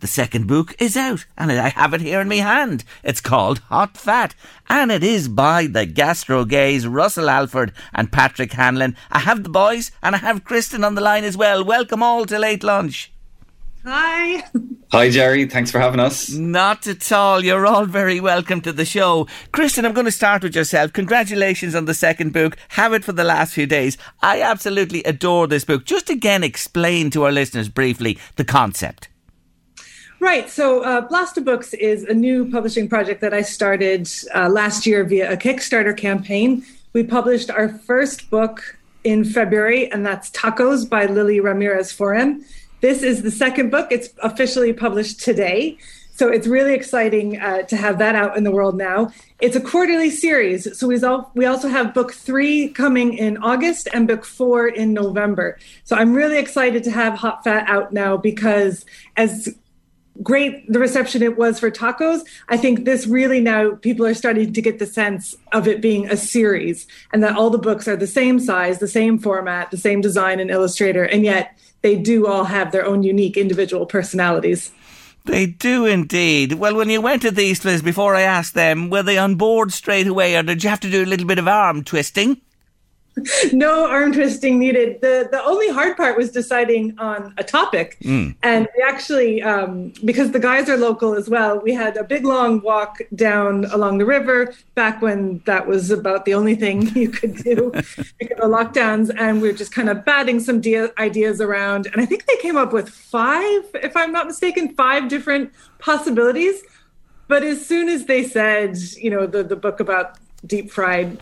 The 0.00 0.06
second 0.06 0.46
book 0.46 0.74
is 0.80 0.96
out, 0.96 1.26
and 1.36 1.52
I 1.52 1.68
have 1.68 1.92
it 1.92 2.00
here 2.00 2.20
in 2.20 2.28
my 2.28 2.36
hand. 2.36 2.84
It's 3.02 3.20
called 3.20 3.58
Hot 3.68 3.98
Fat, 3.98 4.34
and 4.68 4.90
it 4.90 5.04
is 5.04 5.28
by 5.28 5.66
the 5.66 5.84
Gastro 5.84 6.46
Gays, 6.46 6.86
Russell 6.86 7.28
Alford 7.28 7.70
and 7.92 8.10
Patrick 8.10 8.52
Hanlon. 8.52 8.96
I 9.12 9.18
have 9.20 9.42
the 9.42 9.50
boys, 9.50 9.92
and 10.02 10.14
I 10.14 10.18
have 10.18 10.44
Kristin 10.44 10.86
on 10.86 10.94
the 10.94 11.02
line 11.02 11.24
as 11.24 11.36
well. 11.36 11.62
Welcome 11.62 12.02
all 12.02 12.24
to 12.24 12.38
Late 12.38 12.64
Lunch. 12.64 13.12
Hi. 13.84 14.42
Hi, 14.90 15.10
Jerry. 15.10 15.46
Thanks 15.46 15.70
for 15.70 15.78
having 15.78 16.00
us. 16.00 16.32
Not 16.32 16.86
at 16.86 17.12
all. 17.12 17.44
You're 17.44 17.66
all 17.66 17.84
very 17.84 18.20
welcome 18.20 18.62
to 18.62 18.72
the 18.72 18.86
show. 18.86 19.26
Kristin, 19.52 19.84
I'm 19.84 19.92
going 19.92 20.06
to 20.06 20.10
start 20.12 20.42
with 20.42 20.56
yourself. 20.56 20.94
Congratulations 20.94 21.74
on 21.74 21.84
the 21.84 21.92
second 21.92 22.32
book. 22.32 22.56
Have 22.70 22.94
it 22.94 23.04
for 23.04 23.12
the 23.12 23.24
last 23.24 23.52
few 23.52 23.66
days. 23.66 23.98
I 24.22 24.40
absolutely 24.40 25.02
adore 25.02 25.46
this 25.46 25.66
book. 25.66 25.84
Just 25.84 26.08
again, 26.08 26.42
explain 26.42 27.10
to 27.10 27.24
our 27.24 27.32
listeners 27.32 27.68
briefly 27.68 28.18
the 28.36 28.44
concept. 28.44 29.08
Right. 30.24 30.48
So, 30.48 30.82
uh, 30.82 31.06
Blasta 31.06 31.44
Books 31.44 31.74
is 31.74 32.04
a 32.04 32.14
new 32.14 32.50
publishing 32.50 32.88
project 32.88 33.20
that 33.20 33.34
I 33.34 33.42
started 33.42 34.08
uh, 34.34 34.48
last 34.48 34.86
year 34.86 35.04
via 35.04 35.30
a 35.30 35.36
Kickstarter 35.36 35.94
campaign. 35.94 36.64
We 36.94 37.02
published 37.02 37.50
our 37.50 37.68
first 37.68 38.30
book 38.30 38.78
in 39.04 39.26
February, 39.26 39.92
and 39.92 40.04
that's 40.04 40.30
Tacos 40.30 40.88
by 40.88 41.04
Lily 41.04 41.40
Ramirez 41.40 41.92
Foran. 41.92 42.42
This 42.80 43.02
is 43.02 43.20
the 43.20 43.30
second 43.30 43.68
book. 43.68 43.88
It's 43.90 44.14
officially 44.22 44.72
published 44.72 45.20
today. 45.20 45.76
So 46.14 46.28
it's 46.28 46.46
really 46.46 46.72
exciting 46.72 47.38
uh, 47.38 47.62
to 47.62 47.76
have 47.76 47.98
that 47.98 48.14
out 48.14 48.36
in 48.36 48.44
the 48.44 48.50
world 48.50 48.78
now. 48.78 49.10
It's 49.40 49.56
a 49.56 49.60
quarterly 49.60 50.08
series. 50.08 50.78
So 50.78 50.86
we 51.34 51.44
also 51.44 51.68
have 51.68 51.92
book 51.92 52.14
three 52.14 52.68
coming 52.68 53.12
in 53.18 53.36
August 53.38 53.88
and 53.92 54.08
book 54.08 54.24
four 54.24 54.68
in 54.68 54.94
November. 54.94 55.58
So 55.82 55.96
I'm 55.96 56.14
really 56.14 56.38
excited 56.38 56.82
to 56.84 56.90
have 56.92 57.14
Hot 57.14 57.44
Fat 57.44 57.68
out 57.68 57.92
now 57.92 58.16
because 58.16 58.86
as 59.16 59.54
great 60.22 60.70
the 60.72 60.78
reception 60.78 61.22
it 61.22 61.36
was 61.36 61.58
for 61.58 61.70
tacos 61.70 62.20
i 62.48 62.56
think 62.56 62.84
this 62.84 63.06
really 63.06 63.40
now 63.40 63.74
people 63.76 64.06
are 64.06 64.14
starting 64.14 64.52
to 64.52 64.62
get 64.62 64.78
the 64.78 64.86
sense 64.86 65.34
of 65.52 65.66
it 65.66 65.80
being 65.80 66.08
a 66.08 66.16
series 66.16 66.86
and 67.12 67.22
that 67.22 67.36
all 67.36 67.50
the 67.50 67.58
books 67.58 67.88
are 67.88 67.96
the 67.96 68.06
same 68.06 68.38
size 68.38 68.78
the 68.78 68.88
same 68.88 69.18
format 69.18 69.70
the 69.70 69.76
same 69.76 70.00
design 70.00 70.38
and 70.38 70.50
illustrator 70.50 71.04
and 71.04 71.24
yet 71.24 71.58
they 71.82 71.96
do 71.96 72.26
all 72.26 72.44
have 72.44 72.70
their 72.70 72.86
own 72.86 73.02
unique 73.02 73.36
individual 73.36 73.86
personalities 73.86 74.70
They 75.26 75.46
do 75.46 75.86
indeed. 75.86 76.52
Well, 76.52 76.76
when 76.76 76.90
you 76.90 77.00
went 77.00 77.22
to 77.22 77.30
these 77.30 77.58
places, 77.58 77.80
before 77.80 78.14
I 78.14 78.20
asked 78.28 78.52
them, 78.52 78.90
were 78.90 79.02
they 79.02 79.16
on 79.16 79.36
board 79.36 79.72
straight 79.72 80.06
away 80.06 80.36
or 80.36 80.42
did 80.42 80.62
you 80.62 80.68
have 80.68 80.80
to 80.80 80.90
do 80.90 81.02
a 81.02 81.06
little 81.08 81.26
bit 81.26 81.38
of 81.38 81.48
arm 81.48 81.82
twisting? 81.82 82.42
no 83.52 83.88
arm 83.88 84.12
twisting 84.12 84.58
needed. 84.58 85.00
The 85.00 85.28
the 85.30 85.42
only 85.44 85.68
hard 85.68 85.96
part 85.96 86.16
was 86.16 86.30
deciding 86.32 86.98
on 86.98 87.32
a 87.38 87.44
topic, 87.44 87.96
and 88.42 88.68
we 88.76 88.82
actually 88.82 89.42
um, 89.42 89.92
because 90.04 90.32
the 90.32 90.40
guys 90.40 90.68
are 90.68 90.76
local 90.76 91.14
as 91.14 91.28
well. 91.28 91.60
We 91.60 91.72
had 91.74 91.96
a 91.96 92.04
big 92.04 92.24
long 92.24 92.60
walk 92.62 92.98
down 93.14 93.66
along 93.66 93.98
the 93.98 94.04
river 94.04 94.54
back 94.74 95.00
when 95.00 95.42
that 95.46 95.66
was 95.66 95.90
about 95.90 96.24
the 96.24 96.34
only 96.34 96.56
thing 96.56 96.88
you 96.96 97.08
could 97.08 97.36
do 97.36 97.70
because 98.18 98.38
of 98.38 98.50
lockdowns, 98.50 99.14
and 99.16 99.40
we 99.40 99.48
are 99.48 99.54
just 99.54 99.72
kind 99.72 99.88
of 99.88 100.04
batting 100.04 100.40
some 100.40 100.60
de- 100.60 100.98
ideas 100.98 101.40
around. 101.40 101.86
And 101.86 102.00
I 102.00 102.06
think 102.06 102.26
they 102.26 102.36
came 102.38 102.56
up 102.56 102.72
with 102.72 102.88
five, 102.88 103.62
if 103.74 103.96
I'm 103.96 104.10
not 104.10 104.26
mistaken, 104.26 104.74
five 104.74 105.08
different 105.08 105.52
possibilities. 105.78 106.62
But 107.26 107.42
as 107.42 107.64
soon 107.64 107.88
as 107.88 108.06
they 108.06 108.24
said, 108.24 108.76
you 108.96 109.10
know, 109.10 109.26
the 109.26 109.44
the 109.44 109.56
book 109.56 109.78
about 109.78 110.18
deep 110.46 110.70
fried 110.70 111.20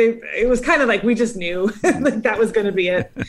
they, 0.00 0.20
it 0.40 0.48
was 0.48 0.60
kind 0.60 0.80
of 0.80 0.88
like 0.88 1.02
we 1.02 1.14
just 1.14 1.36
knew 1.36 1.66
like 1.82 2.22
that 2.22 2.38
was 2.38 2.52
going 2.52 2.66
to 2.66 2.72
be 2.72 2.88
it. 2.88 3.12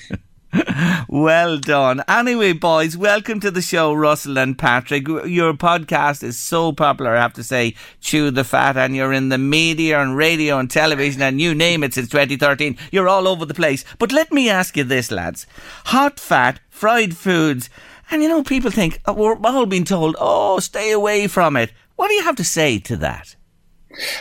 Well 1.08 1.60
done. 1.60 2.04
Anyway, 2.10 2.52
boys, 2.52 2.98
welcome 2.98 3.40
to 3.40 3.52
the 3.52 3.62
show, 3.62 3.94
Russell 3.94 4.38
and 4.38 4.58
Patrick. 4.58 5.08
Your 5.08 5.54
podcast 5.54 6.24
is 6.24 6.38
so 6.38 6.74
popular, 6.74 7.16
I 7.16 7.22
have 7.22 7.34
to 7.34 7.44
say, 7.44 7.76
Chew 8.02 8.32
the 8.32 8.44
Fat, 8.44 8.76
and 8.76 8.94
you're 8.94 9.14
in 9.14 9.30
the 9.30 9.38
media 9.38 10.02
and 10.02 10.18
radio 10.18 10.58
and 10.60 10.70
television 10.70 11.22
and 11.22 11.40
you 11.40 11.56
name 11.56 11.86
it 11.86 11.94
since 11.94 12.10
2013. 12.10 12.78
You're 12.92 13.08
all 13.08 13.30
over 13.30 13.46
the 13.46 13.54
place. 13.54 13.86
But 13.98 14.12
let 14.12 14.34
me 14.34 14.50
ask 14.50 14.76
you 14.76 14.84
this, 14.84 15.10
lads. 15.10 15.48
Hot 15.86 16.20
fat, 16.20 16.60
fried 16.70 17.16
foods, 17.16 17.70
and 18.10 18.22
you 18.22 18.28
know, 18.28 18.44
people 18.44 18.72
think, 18.72 19.00
oh, 19.06 19.14
we're 19.14 19.38
all 19.46 19.66
being 19.66 19.86
told, 19.86 20.18
oh, 20.20 20.60
stay 20.60 20.92
away 20.92 21.28
from 21.28 21.56
it. 21.56 21.72
What 21.96 22.10
do 22.10 22.14
you 22.14 22.24
have 22.24 22.36
to 22.38 22.44
say 22.44 22.78
to 22.80 22.98
that? 22.98 23.38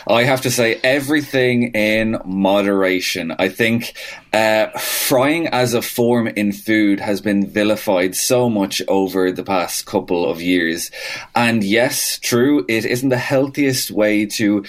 I 0.07 0.23
have 0.23 0.41
to 0.41 0.51
say 0.51 0.79
everything 0.83 1.73
in 1.73 2.19
moderation. 2.25 3.33
I 3.37 3.49
think 3.49 3.93
uh, 4.33 4.67
frying 4.79 5.47
as 5.47 5.73
a 5.73 5.81
form 5.81 6.27
in 6.27 6.51
food 6.51 6.99
has 6.99 7.21
been 7.21 7.45
vilified 7.45 8.15
so 8.15 8.49
much 8.49 8.81
over 8.87 9.31
the 9.31 9.43
past 9.43 9.85
couple 9.85 10.29
of 10.29 10.41
years. 10.41 10.91
And 11.35 11.63
yes, 11.63 12.19
true, 12.19 12.65
it 12.67 12.85
isn't 12.85 13.09
the 13.09 13.17
healthiest 13.17 13.91
way 13.91 14.25
to 14.27 14.63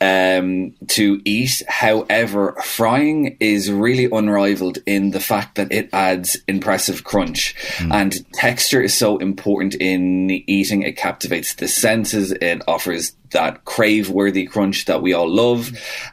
um, 0.00 0.74
to 0.88 1.20
eat. 1.24 1.62
However, 1.68 2.52
frying 2.62 3.36
is 3.40 3.70
really 3.70 4.08
unrivaled 4.10 4.78
in 4.86 5.10
the 5.10 5.20
fact 5.20 5.56
that 5.56 5.72
it 5.72 5.90
adds 5.92 6.36
impressive 6.46 7.04
crunch 7.04 7.54
and 7.90 8.32
texture 8.32 8.82
is 8.82 8.94
so 8.94 9.18
important 9.18 9.74
in 9.74 10.30
eating. 10.30 10.82
It 10.82 10.96
captivates 10.96 11.54
the 11.54 11.68
senses. 11.68 12.32
It 12.32 12.62
offers 12.66 13.12
that 13.30 13.64
crave 13.64 14.08
worthy 14.08 14.46
crunch 14.46 14.86
that 14.86 15.02
we 15.02 15.12
all 15.12 15.28
love. 15.28 15.70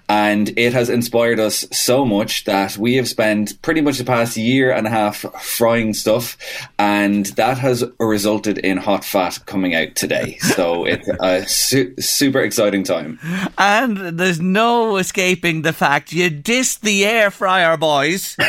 And 0.10 0.58
it 0.58 0.74
has 0.74 0.90
inspired 0.90 1.40
us 1.40 1.66
so 1.72 2.06
much 2.06 2.44
that 2.46 2.78
we 2.78 2.96
have 2.96 3.08
spent 3.08 3.62
pretty 3.62 3.82
much 3.82 3.98
the 3.98 4.04
past 4.04 4.38
year 4.38 4.72
and 4.72 4.88
a 4.88 4.90
half 4.90 5.18
frying 5.42 5.94
stuff. 5.94 6.38
And 6.78 7.26
that 7.38 7.58
has 7.58 7.84
resulted 8.00 8.58
in 8.58 8.78
hot 8.78 9.06
fat 9.06 9.40
coming 9.46 9.76
out 9.76 9.96
today. 9.96 10.38
So 10.40 10.86
it's 10.86 11.08
a 11.22 11.48
su- 11.48 11.96
super 12.00 12.42
exciting 12.42 12.84
time. 12.84 13.20
And 13.76 14.18
there's 14.18 14.40
no 14.40 14.96
escaping 14.96 15.64
the 15.64 15.74
fact 15.74 16.14
you 16.14 16.30
dissed 16.32 16.80
the 16.80 17.04
air 17.04 17.30
fryer, 17.30 17.76
boys. 17.76 18.38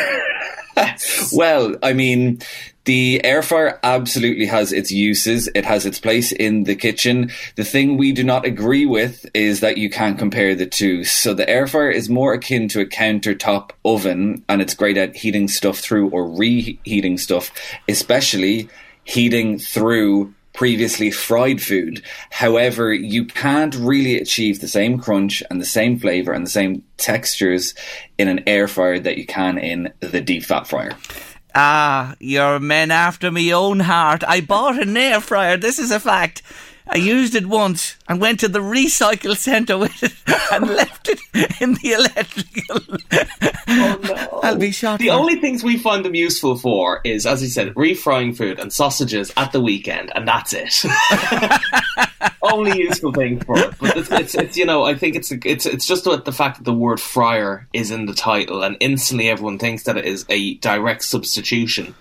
Well, 1.33 1.75
I 1.81 1.93
mean, 1.93 2.39
the 2.85 3.23
air 3.25 3.41
fryer 3.41 3.79
absolutely 3.83 4.45
has 4.45 4.71
its 4.71 4.91
uses. 4.91 5.49
It 5.55 5.65
has 5.65 5.85
its 5.85 5.99
place 5.99 6.31
in 6.31 6.65
the 6.65 6.75
kitchen. 6.75 7.31
The 7.55 7.63
thing 7.63 7.97
we 7.97 8.11
do 8.11 8.23
not 8.23 8.45
agree 8.45 8.85
with 8.85 9.25
is 9.33 9.59
that 9.61 9.77
you 9.77 9.89
can't 9.89 10.19
compare 10.19 10.55
the 10.55 10.67
two. 10.67 11.03
So 11.03 11.33
the 11.33 11.49
air 11.49 11.65
fryer 11.67 11.89
is 11.89 12.09
more 12.09 12.33
akin 12.33 12.67
to 12.69 12.81
a 12.81 12.85
countertop 12.85 13.71
oven 13.83 14.45
and 14.47 14.61
it's 14.61 14.75
great 14.75 14.97
at 14.97 15.15
heating 15.15 15.47
stuff 15.47 15.79
through 15.79 16.09
or 16.09 16.29
reheating 16.29 17.17
stuff, 17.17 17.51
especially 17.89 18.69
heating 19.03 19.57
through 19.57 20.33
previously 20.57 21.11
fried 21.11 21.61
food. 21.61 22.01
However, 22.31 22.91
you 22.91 23.25
can't 23.25 23.75
really 23.75 24.19
achieve 24.19 24.59
the 24.59 24.67
same 24.67 24.99
crunch 24.99 25.43
and 25.49 25.61
the 25.61 25.65
same 25.65 25.99
flavor 25.99 26.33
and 26.33 26.45
the 26.45 26.49
same 26.49 26.83
textures 26.97 27.75
in 28.17 28.27
an 28.27 28.43
air 28.47 28.67
fryer 28.67 28.99
that 28.99 29.17
you 29.17 29.25
can 29.25 29.59
in 29.59 29.93
the 29.99 30.19
deep 30.19 30.43
fat 30.43 30.67
fryer. 30.67 30.91
Ah, 31.53 32.15
you're 32.19 32.59
men 32.59 32.91
after 32.91 33.31
me 33.31 33.53
own 33.53 33.79
heart. 33.81 34.23
I 34.27 34.41
bought 34.41 34.81
an 34.81 34.97
air 34.97 35.21
fryer. 35.21 35.57
This 35.57 35.79
is 35.79 35.91
a 35.91 35.99
fact. 35.99 36.41
I 36.89 36.97
used 36.97 37.35
it 37.35 37.45
once 37.45 37.97
and 38.07 38.21
went 38.21 38.39
to 38.41 38.47
the 38.47 38.59
recycle 38.59 39.35
centre 39.35 39.77
with 39.77 40.03
it 40.03 40.13
and 40.51 40.67
left 40.67 41.09
it 41.09 41.19
in 41.61 41.73
the 41.75 41.93
electrical. 41.93 42.97
Oh 43.67 43.99
no! 44.03 44.39
I'll 44.43 44.57
be 44.57 44.71
shocked. 44.71 45.01
The 45.01 45.09
only 45.09 45.35
things 45.35 45.63
we 45.63 45.77
find 45.77 46.05
them 46.05 46.15
useful 46.15 46.55
for 46.55 47.01
is, 47.03 47.25
as 47.25 47.41
you 47.41 47.49
said, 47.49 47.73
refrying 47.75 48.35
food 48.35 48.59
and 48.59 48.71
sausages 48.71 49.31
at 49.37 49.51
the 49.51 49.61
weekend, 49.61 50.11
and 50.15 50.27
that's 50.27 50.53
it. 50.53 50.85
only 52.41 52.77
useful 52.79 53.11
thing 53.11 53.39
for 53.39 53.57
it. 53.57 53.73
But 53.79 53.97
it's, 53.97 54.11
it's, 54.11 54.35
it's 54.35 54.57
you 54.57 54.65
know, 54.65 54.83
I 54.83 54.95
think 54.95 55.15
it's 55.15 55.31
it's 55.31 55.65
it's 55.65 55.85
just 55.85 56.05
the 56.05 56.33
fact 56.33 56.57
that 56.57 56.63
the 56.63 56.73
word 56.73 56.99
fryer 56.99 57.67
is 57.73 57.91
in 57.91 58.05
the 58.05 58.13
title, 58.13 58.63
and 58.63 58.77
instantly 58.79 59.29
everyone 59.29 59.59
thinks 59.59 59.83
that 59.83 59.97
it 59.97 60.05
is 60.05 60.25
a 60.29 60.55
direct 60.55 61.03
substitution. 61.03 61.95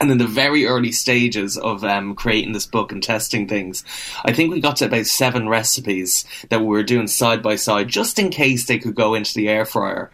And 0.00 0.10
in 0.10 0.18
the 0.18 0.26
very 0.26 0.66
early 0.66 0.92
stages 0.92 1.56
of 1.56 1.84
um, 1.84 2.14
creating 2.14 2.52
this 2.52 2.66
book 2.66 2.90
and 2.90 3.02
testing 3.02 3.46
things, 3.46 3.84
I 4.24 4.32
think 4.32 4.52
we 4.52 4.60
got 4.60 4.76
to 4.76 4.86
about 4.86 5.06
seven 5.06 5.48
recipes 5.48 6.24
that 6.50 6.60
we 6.60 6.66
were 6.66 6.82
doing 6.82 7.06
side 7.06 7.42
by 7.42 7.56
side, 7.56 7.88
just 7.88 8.18
in 8.18 8.30
case 8.30 8.66
they 8.66 8.78
could 8.78 8.94
go 8.94 9.14
into 9.14 9.34
the 9.34 9.48
air 9.48 9.64
fryer 9.64 10.10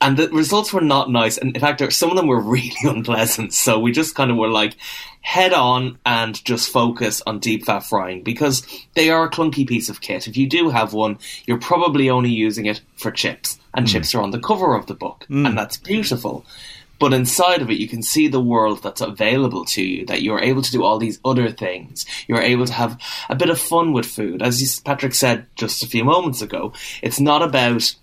and 0.00 0.16
the 0.16 0.28
results 0.30 0.72
were 0.72 0.80
not 0.80 1.10
nice. 1.10 1.36
And 1.36 1.54
in 1.54 1.60
fact, 1.60 1.92
some 1.92 2.10
of 2.10 2.16
them 2.16 2.26
were 2.26 2.40
really 2.40 2.72
unpleasant. 2.82 3.52
So 3.52 3.78
we 3.78 3.92
just 3.92 4.14
kind 4.14 4.30
of 4.30 4.36
were 4.36 4.48
like, 4.48 4.76
head 5.22 5.52
on 5.52 5.98
and 6.06 6.42
just 6.44 6.72
focus 6.72 7.22
on 7.26 7.38
deep 7.38 7.66
fat 7.66 7.80
frying 7.80 8.22
because 8.22 8.66
they 8.94 9.10
are 9.10 9.24
a 9.24 9.30
clunky 9.30 9.66
piece 9.66 9.88
of 9.88 10.00
kit. 10.00 10.26
If 10.26 10.36
you 10.36 10.48
do 10.48 10.70
have 10.70 10.92
one, 10.94 11.18
you're 11.46 11.58
probably 11.58 12.08
only 12.08 12.30
using 12.30 12.66
it 12.66 12.80
for 12.96 13.10
chips, 13.10 13.58
and 13.74 13.86
chips 13.86 14.14
are 14.14 14.22
on 14.22 14.30
the 14.30 14.40
cover 14.40 14.74
of 14.74 14.86
the 14.86 14.94
book, 14.94 15.26
and 15.28 15.58
that's 15.58 15.76
beautiful. 15.76 16.46
But 17.00 17.12
inside 17.14 17.62
of 17.62 17.70
it, 17.70 17.78
you 17.78 17.88
can 17.88 18.02
see 18.02 18.28
the 18.28 18.40
world 18.40 18.82
that's 18.82 19.00
available 19.00 19.64
to 19.64 19.82
you, 19.82 20.06
that 20.06 20.22
you're 20.22 20.38
able 20.40 20.62
to 20.62 20.70
do 20.70 20.84
all 20.84 20.98
these 20.98 21.18
other 21.24 21.50
things. 21.50 22.06
You're 22.28 22.42
able 22.42 22.66
to 22.66 22.72
have 22.74 23.00
a 23.28 23.34
bit 23.34 23.50
of 23.50 23.58
fun 23.58 23.92
with 23.92 24.06
food. 24.06 24.42
As 24.42 24.80
Patrick 24.80 25.14
said 25.14 25.46
just 25.56 25.82
a 25.82 25.88
few 25.88 26.04
moments 26.04 26.42
ago, 26.42 26.74
it's 27.02 27.18
not 27.18 27.42
about 27.42 27.94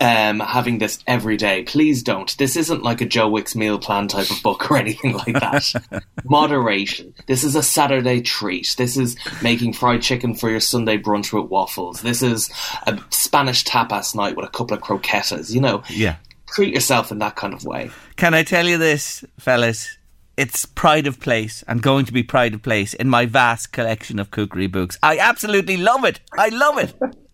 um, 0.00 0.40
having 0.40 0.78
this 0.78 0.98
every 1.06 1.36
day. 1.36 1.62
Please 1.64 2.02
don't. 2.02 2.34
This 2.38 2.56
isn't 2.56 2.82
like 2.82 3.00
a 3.02 3.04
Joe 3.06 3.28
Wicks 3.28 3.54
meal 3.54 3.78
plan 3.78 4.08
type 4.08 4.30
of 4.30 4.42
book 4.42 4.70
or 4.70 4.76
anything 4.84 5.12
like 5.12 5.34
that. 5.34 6.02
Moderation. 6.24 7.12
This 7.26 7.44
is 7.44 7.54
a 7.54 7.62
Saturday 7.62 8.20
treat. 8.22 8.74
This 8.78 8.96
is 8.96 9.16
making 9.42 9.74
fried 9.74 10.02
chicken 10.02 10.34
for 10.34 10.48
your 10.48 10.60
Sunday 10.60 10.96
brunch 10.96 11.32
with 11.32 11.50
waffles. 11.50 12.00
This 12.00 12.22
is 12.22 12.48
a 12.86 12.98
Spanish 13.10 13.64
tapas 13.64 14.14
night 14.14 14.36
with 14.36 14.46
a 14.46 14.50
couple 14.50 14.76
of 14.76 14.82
croquetas. 14.82 15.52
You 15.52 15.60
know, 15.60 15.82
Yeah. 15.88 16.16
Treat 16.54 16.74
yourself 16.74 17.10
in 17.10 17.18
that 17.18 17.36
kind 17.36 17.54
of 17.54 17.64
way. 17.64 17.90
Can 18.16 18.34
I 18.34 18.42
tell 18.42 18.66
you 18.66 18.78
this, 18.78 19.24
fellas? 19.38 19.96
It's 20.36 20.64
pride 20.64 21.06
of 21.06 21.20
place 21.20 21.62
and 21.68 21.82
going 21.82 22.06
to 22.06 22.12
be 22.12 22.22
pride 22.22 22.54
of 22.54 22.62
place 22.62 22.94
in 22.94 23.08
my 23.08 23.26
vast 23.26 23.72
collection 23.72 24.18
of 24.18 24.30
cookery 24.30 24.68
books. 24.68 24.98
I 25.02 25.18
absolutely 25.18 25.76
love 25.76 26.04
it. 26.04 26.20
I 26.38 26.48
love 26.48 26.78
it. 26.78 26.94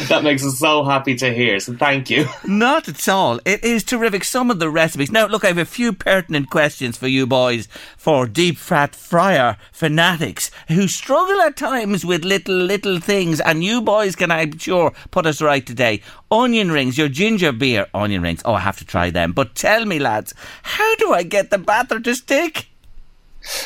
That 0.08 0.24
makes 0.24 0.44
us 0.44 0.58
so 0.58 0.82
happy 0.82 1.14
to 1.16 1.32
hear. 1.32 1.60
So 1.60 1.74
thank 1.74 2.10
you. 2.10 2.26
Not 2.46 2.88
at 2.88 3.08
all. 3.08 3.38
It 3.44 3.62
is 3.62 3.84
terrific. 3.84 4.24
Some 4.24 4.50
of 4.50 4.58
the 4.58 4.70
recipes. 4.70 5.12
Now, 5.12 5.26
look, 5.26 5.44
I 5.44 5.48
have 5.48 5.58
a 5.58 5.64
few 5.64 5.92
pertinent 5.92 6.50
questions 6.50 6.96
for 6.96 7.06
you 7.06 7.26
boys 7.26 7.68
for 7.96 8.26
deep 8.26 8.56
fat 8.56 8.94
fryer 8.94 9.56
fanatics 9.72 10.50
who 10.68 10.88
struggle 10.88 11.40
at 11.42 11.56
times 11.56 12.04
with 12.04 12.24
little, 12.24 12.56
little 12.56 12.98
things. 12.98 13.40
And 13.40 13.62
you 13.62 13.82
boys 13.82 14.16
can, 14.16 14.30
I'm 14.30 14.56
sure, 14.58 14.92
put 15.10 15.26
us 15.26 15.42
right 15.42 15.64
today. 15.64 16.02
Onion 16.30 16.72
rings, 16.72 16.96
your 16.96 17.08
ginger 17.08 17.52
beer 17.52 17.86
onion 17.92 18.22
rings. 18.22 18.42
Oh, 18.44 18.54
I 18.54 18.60
have 18.60 18.78
to 18.78 18.84
try 18.86 19.10
them. 19.10 19.32
But 19.32 19.54
tell 19.54 19.84
me, 19.84 19.98
lads, 19.98 20.34
how 20.62 20.96
do 20.96 21.12
I 21.12 21.22
get 21.24 21.50
the 21.50 21.58
batter 21.58 22.00
to 22.00 22.14
stick? 22.14 22.68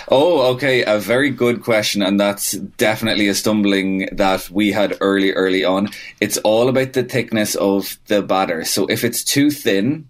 Oh, 0.09 0.53
okay. 0.55 0.85
A 0.85 0.99
very 0.99 1.31
good 1.31 1.63
question. 1.63 2.03
And 2.03 2.19
that's 2.19 2.53
definitely 2.53 3.29
a 3.29 3.35
stumbling 3.35 4.09
that 4.13 4.49
we 4.51 4.73
had 4.73 4.97
early, 5.01 5.33
early 5.33 5.65
on. 5.65 5.89
It's 6.21 6.39
all 6.39 6.69
about 6.69 6.93
the 6.93 7.05
thickness 7.05 7.55
of 7.55 7.99
the 8.07 8.23
batter. 8.23 8.65
So 8.65 8.87
if 8.87 9.05
it's 9.05 9.25
too 9.25 9.51
thin, 9.51 10.09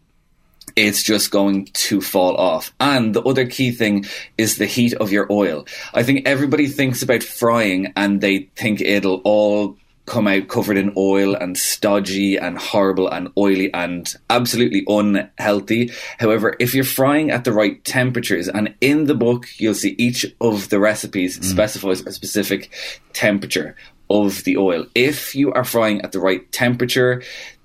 it's 0.77 1.03
just 1.03 1.31
going 1.31 1.66
to 1.66 2.00
fall 2.00 2.37
off. 2.37 2.72
And 2.81 3.14
the 3.14 3.22
other 3.22 3.46
key 3.46 3.70
thing 3.70 4.07
is 4.37 4.57
the 4.57 4.66
heat 4.66 4.94
of 4.94 5.12
your 5.12 5.31
oil. 5.31 5.66
I 5.92 6.03
think 6.03 6.27
everybody 6.27 6.66
thinks 6.66 7.03
about 7.03 7.22
frying 7.22 7.92
and 7.96 8.20
they 8.20 8.50
think 8.57 8.81
it'll 8.81 9.20
all 9.24 9.77
come 10.07 10.29
out 10.29 10.49
covered 10.49 10.77
in 10.77 10.93
oil 10.97 11.35
and 11.35 11.57
stodgy 11.57 12.37
and 12.37 12.59
horrible 12.59 13.09
and 13.09 13.31
oily 13.38 13.73
and 13.73 14.14
absolutely 14.29 14.85
unhealthy. 14.87 15.90
However, 16.19 16.57
if 16.59 16.75
you're 16.75 16.85
frying 16.85 17.31
at 17.31 17.45
the 17.45 17.53
right 17.53 17.83
temperatures, 17.85 18.49
and 18.49 18.75
in 18.81 19.07
the 19.07 19.14
book, 19.14 19.49
you'll 19.59 19.75
see 19.75 19.95
each 19.99 20.27
of 20.40 20.69
the 20.69 20.79
recipes 20.79 21.38
mm. 21.38 21.45
specifies 21.45 22.03
a 22.03 22.12
specific 22.12 22.71
temperature 23.12 23.77
of 24.11 24.45
the 24.45 24.57
oil. 24.57 24.87
If 24.95 25.35
you 25.35 25.53
are 25.53 25.64
frying 25.64 26.03
at 26.03 26.12
the 26.12 26.21
right 26.21 26.51
temperature, 26.53 27.23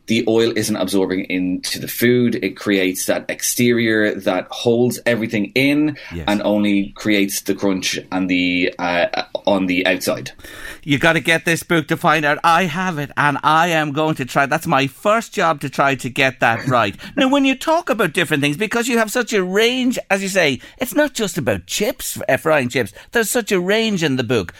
the 0.09 0.25
oil 0.27 0.51
isn't 0.57 0.75
absorbing 0.75 1.23
into 1.29 1.79
the 1.79 1.87
food. 1.87 2.35
It 2.43 2.57
creates 2.57 3.05
that 3.05 3.25
exterior 3.29 4.13
that 4.15 4.47
holds 4.51 4.99
everything 5.05 5.51
in 5.55 5.97
Yes. 6.13 6.25
and 6.27 6.41
only 6.43 6.89
creates 6.95 7.41
the 7.41 7.55
crunch 7.55 7.97
and 8.11 8.29
the 8.29 8.73
uh, 8.77 9.23
on 9.45 9.67
the 9.67 9.85
outside. 9.87 10.31
You 10.83 10.97
got 10.99 11.13
to 11.13 11.19
get 11.19 11.45
this 11.45 11.63
book 11.63 11.87
to 11.87 11.97
find 11.97 12.25
out. 12.25 12.39
I 12.43 12.63
have 12.65 12.97
it, 12.99 13.11
and 13.15 13.37
I 13.43 13.67
am 13.67 13.91
going 13.93 14.15
to 14.15 14.25
try. 14.25 14.45
That's 14.45 14.67
my 14.67 14.87
first 14.87 15.33
job 15.33 15.61
to 15.61 15.69
try 15.69 15.95
to 15.95 16.09
get 16.09 16.39
that 16.41 16.67
right. 16.77 16.95
now, 17.15 17.29
when 17.29 17.45
you 17.45 17.55
talk 17.55 17.89
about 17.89 18.13
different 18.13 18.41
things, 18.41 18.57
because 18.57 18.87
you 18.87 18.97
have 18.97 19.11
such 19.11 19.31
a 19.33 19.43
range, 19.43 19.97
as 20.09 20.21
you 20.21 20.29
say, 20.29 20.59
it's 20.79 20.95
not 20.95 21.13
just 21.13 21.37
about 21.37 21.65
chips, 21.67 22.19
uh, 22.27 22.37
frying 22.37 22.69
chips. 22.69 22.91
There's 23.11 23.29
such 23.29 23.51
a 23.51 23.59
range 23.59 24.03
in 24.03 24.15
the 24.17 24.23
book. 24.23 24.53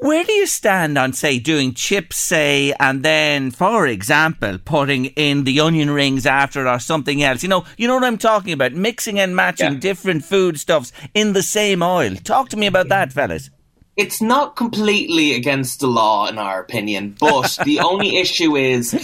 Where 0.00 0.22
do 0.22 0.32
you 0.32 0.46
stand 0.46 0.96
on, 0.96 1.12
say, 1.12 1.40
doing 1.40 1.74
chips, 1.74 2.16
say, 2.18 2.72
and 2.78 3.02
then, 3.04 3.50
for 3.50 3.84
example, 3.88 4.58
putting 4.64 5.06
in 5.06 5.42
the 5.42 5.58
onion 5.58 5.90
rings 5.90 6.24
after 6.24 6.68
or 6.68 6.78
something 6.78 7.20
else? 7.20 7.42
You 7.42 7.48
know, 7.48 7.64
you 7.76 7.88
know 7.88 7.96
what 7.96 8.04
I'm 8.04 8.16
talking 8.16 8.52
about? 8.52 8.74
Mixing 8.74 9.18
and 9.18 9.34
matching 9.34 9.72
Yeah. 9.72 9.80
different 9.80 10.24
foodstuffs 10.24 10.92
in 11.14 11.32
the 11.32 11.42
same 11.42 11.82
oil. 11.82 12.14
Talk 12.14 12.48
to 12.50 12.56
me 12.56 12.68
about 12.68 12.88
that, 12.90 13.12
fellas. 13.12 13.50
It's 13.98 14.22
not 14.22 14.54
completely 14.54 15.34
against 15.34 15.80
the 15.80 15.88
law 15.88 16.28
in 16.28 16.38
our 16.38 16.60
opinion, 16.60 17.16
but 17.18 17.58
the 17.64 17.80
only 17.84 18.16
issue 18.16 18.56
is 18.56 18.94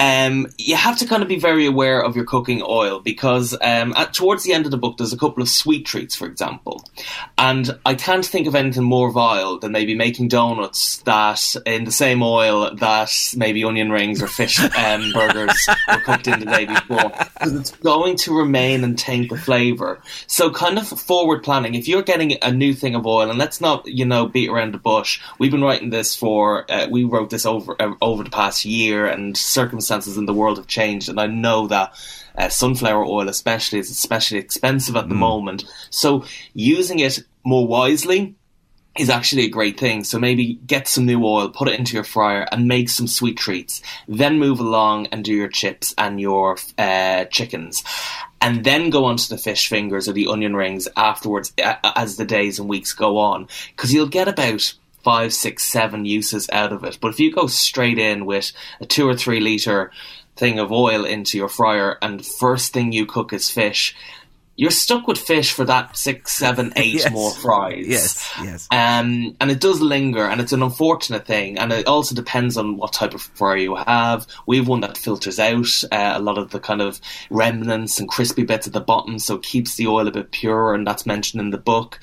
um, 0.00 0.48
you 0.58 0.74
have 0.74 0.98
to 0.98 1.06
kind 1.06 1.22
of 1.22 1.28
be 1.28 1.38
very 1.38 1.64
aware 1.64 2.02
of 2.02 2.16
your 2.16 2.24
cooking 2.24 2.60
oil 2.66 2.98
because 2.98 3.56
um, 3.62 3.94
at, 3.96 4.12
towards 4.12 4.42
the 4.42 4.52
end 4.52 4.64
of 4.64 4.72
the 4.72 4.76
book 4.76 4.98
there's 4.98 5.12
a 5.12 5.18
couple 5.18 5.42
of 5.42 5.48
sweet 5.48 5.86
treats, 5.86 6.16
for 6.16 6.26
example, 6.26 6.84
and 7.38 7.78
I 7.86 7.94
can't 7.94 8.26
think 8.26 8.48
of 8.48 8.56
anything 8.56 8.82
more 8.82 9.12
vile 9.12 9.60
than 9.60 9.70
maybe 9.70 9.94
making 9.94 10.26
donuts 10.26 10.96
that 11.02 11.54
in 11.64 11.84
the 11.84 11.92
same 11.92 12.20
oil 12.20 12.74
that 12.74 13.12
maybe 13.36 13.62
onion 13.62 13.92
rings 13.92 14.20
or 14.20 14.26
fish 14.26 14.58
um, 14.76 15.12
burgers 15.14 15.56
were 15.86 16.00
cooked 16.00 16.26
in 16.26 16.40
the 16.40 16.46
day 16.46 16.64
before 16.64 17.12
because 17.34 17.54
it's 17.54 17.70
going 17.70 18.16
to 18.16 18.36
remain 18.36 18.82
and 18.82 18.98
taint 18.98 19.30
the 19.30 19.38
flavour. 19.38 20.00
So 20.26 20.50
kind 20.50 20.78
of 20.78 20.88
forward 20.88 21.44
planning. 21.44 21.76
If 21.76 21.86
you're 21.86 22.02
getting 22.02 22.38
a 22.42 22.50
new 22.50 22.74
thing 22.74 22.96
of 22.96 23.06
oil, 23.06 23.30
and 23.30 23.38
let's 23.38 23.60
not 23.60 23.86
you 23.86 24.04
know 24.04 24.31
beat 24.32 24.48
around 24.48 24.74
the 24.74 24.78
bush. 24.78 25.20
We've 25.38 25.50
been 25.50 25.64
writing 25.64 25.90
this 25.90 26.14
for 26.16 26.70
uh, 26.70 26.88
we 26.90 27.04
wrote 27.04 27.30
this 27.30 27.46
over 27.46 27.80
uh, 27.80 27.94
over 28.00 28.24
the 28.24 28.30
past 28.30 28.64
year, 28.64 29.06
and 29.06 29.36
circumstances 29.36 30.16
in 30.16 30.26
the 30.26 30.34
world 30.34 30.58
have 30.58 30.66
changed, 30.66 31.08
and 31.08 31.20
I 31.20 31.26
know 31.26 31.66
that. 31.68 31.94
Uh, 32.34 32.48
sunflower 32.48 33.04
oil, 33.04 33.28
especially, 33.28 33.78
is 33.78 33.90
especially 33.90 34.38
expensive 34.38 34.96
at 34.96 35.06
the 35.10 35.14
moment. 35.14 35.66
So, 35.90 36.24
using 36.54 36.98
it 36.98 37.18
more 37.44 37.66
wisely 37.66 38.34
is 38.98 39.08
actually 39.08 39.44
a 39.44 39.48
great 39.48 39.78
thing. 39.80 40.04
So 40.04 40.18
maybe 40.18 40.54
get 40.66 40.86
some 40.86 41.06
new 41.06 41.24
oil, 41.24 41.48
put 41.48 41.68
it 41.68 41.78
into 41.78 41.94
your 41.94 42.04
fryer, 42.04 42.46
and 42.52 42.68
make 42.68 42.88
some 42.88 43.06
sweet 43.06 43.38
treats. 43.38 43.80
Then 44.06 44.38
move 44.38 44.60
along 44.60 45.06
and 45.06 45.24
do 45.24 45.32
your 45.32 45.48
chips 45.48 45.94
and 45.96 46.20
your 46.20 46.58
uh, 46.76 47.24
chickens, 47.26 47.82
and 48.42 48.64
then 48.64 48.90
go 48.90 49.06
on 49.06 49.16
to 49.16 49.28
the 49.30 49.38
fish 49.38 49.68
fingers 49.68 50.08
or 50.08 50.12
the 50.12 50.26
onion 50.26 50.54
rings 50.54 50.88
afterwards 50.96 51.52
as 51.56 52.16
the 52.16 52.24
days 52.24 52.58
and 52.58 52.68
weeks 52.68 52.92
go 52.92 53.16
on, 53.16 53.48
because 53.74 53.94
you'll 53.94 54.08
get 54.08 54.28
about 54.28 54.74
five, 55.02 55.32
six, 55.32 55.64
seven 55.64 56.04
uses 56.04 56.50
out 56.50 56.72
of 56.72 56.84
it. 56.84 56.98
But 57.00 57.08
if 57.08 57.20
you 57.20 57.32
go 57.32 57.46
straight 57.46 57.98
in 57.98 58.26
with 58.26 58.52
a 58.80 58.86
two 58.86 59.08
or 59.08 59.16
three 59.16 59.40
liter 59.40 59.90
thing 60.36 60.58
of 60.58 60.72
oil 60.72 61.04
into 61.04 61.38
your 61.38 61.48
fryer, 61.48 61.98
and 62.02 62.24
first 62.24 62.72
thing 62.72 62.92
you 62.92 63.06
cook 63.06 63.32
is 63.32 63.50
fish. 63.50 63.94
You're 64.54 64.70
stuck 64.70 65.08
with 65.08 65.16
fish 65.18 65.52
for 65.52 65.64
that 65.64 65.96
six, 65.96 66.32
seven, 66.32 66.72
eight 66.76 66.94
Yes. 66.96 67.10
more 67.10 67.30
fries. 67.32 67.86
Yes, 67.88 68.32
yes. 68.42 68.68
Um, 68.70 69.34
and 69.40 69.50
it 69.50 69.60
does 69.60 69.80
linger, 69.80 70.24
and 70.24 70.40
it's 70.42 70.52
an 70.52 70.62
unfortunate 70.62 71.26
thing. 71.26 71.58
And 71.58 71.72
it 71.72 71.86
also 71.86 72.14
depends 72.14 72.58
on 72.58 72.76
what 72.76 72.92
type 72.92 73.14
of 73.14 73.22
fry 73.22 73.56
you 73.56 73.76
have. 73.76 74.26
We 74.46 74.58
have 74.58 74.68
one 74.68 74.80
that 74.82 74.98
filters 74.98 75.38
out 75.38 75.82
uh, 75.90 76.12
a 76.16 76.20
lot 76.20 76.36
of 76.36 76.50
the 76.50 76.60
kind 76.60 76.82
of 76.82 77.00
remnants 77.30 77.98
and 77.98 78.08
crispy 78.08 78.44
bits 78.44 78.66
at 78.66 78.74
the 78.74 78.80
bottom, 78.80 79.18
so 79.18 79.36
it 79.36 79.42
keeps 79.42 79.76
the 79.76 79.86
oil 79.86 80.06
a 80.06 80.10
bit 80.12 80.30
purer, 80.32 80.74
and 80.74 80.86
that's 80.86 81.06
mentioned 81.06 81.40
in 81.40 81.50
the 81.50 81.58
book. 81.58 81.98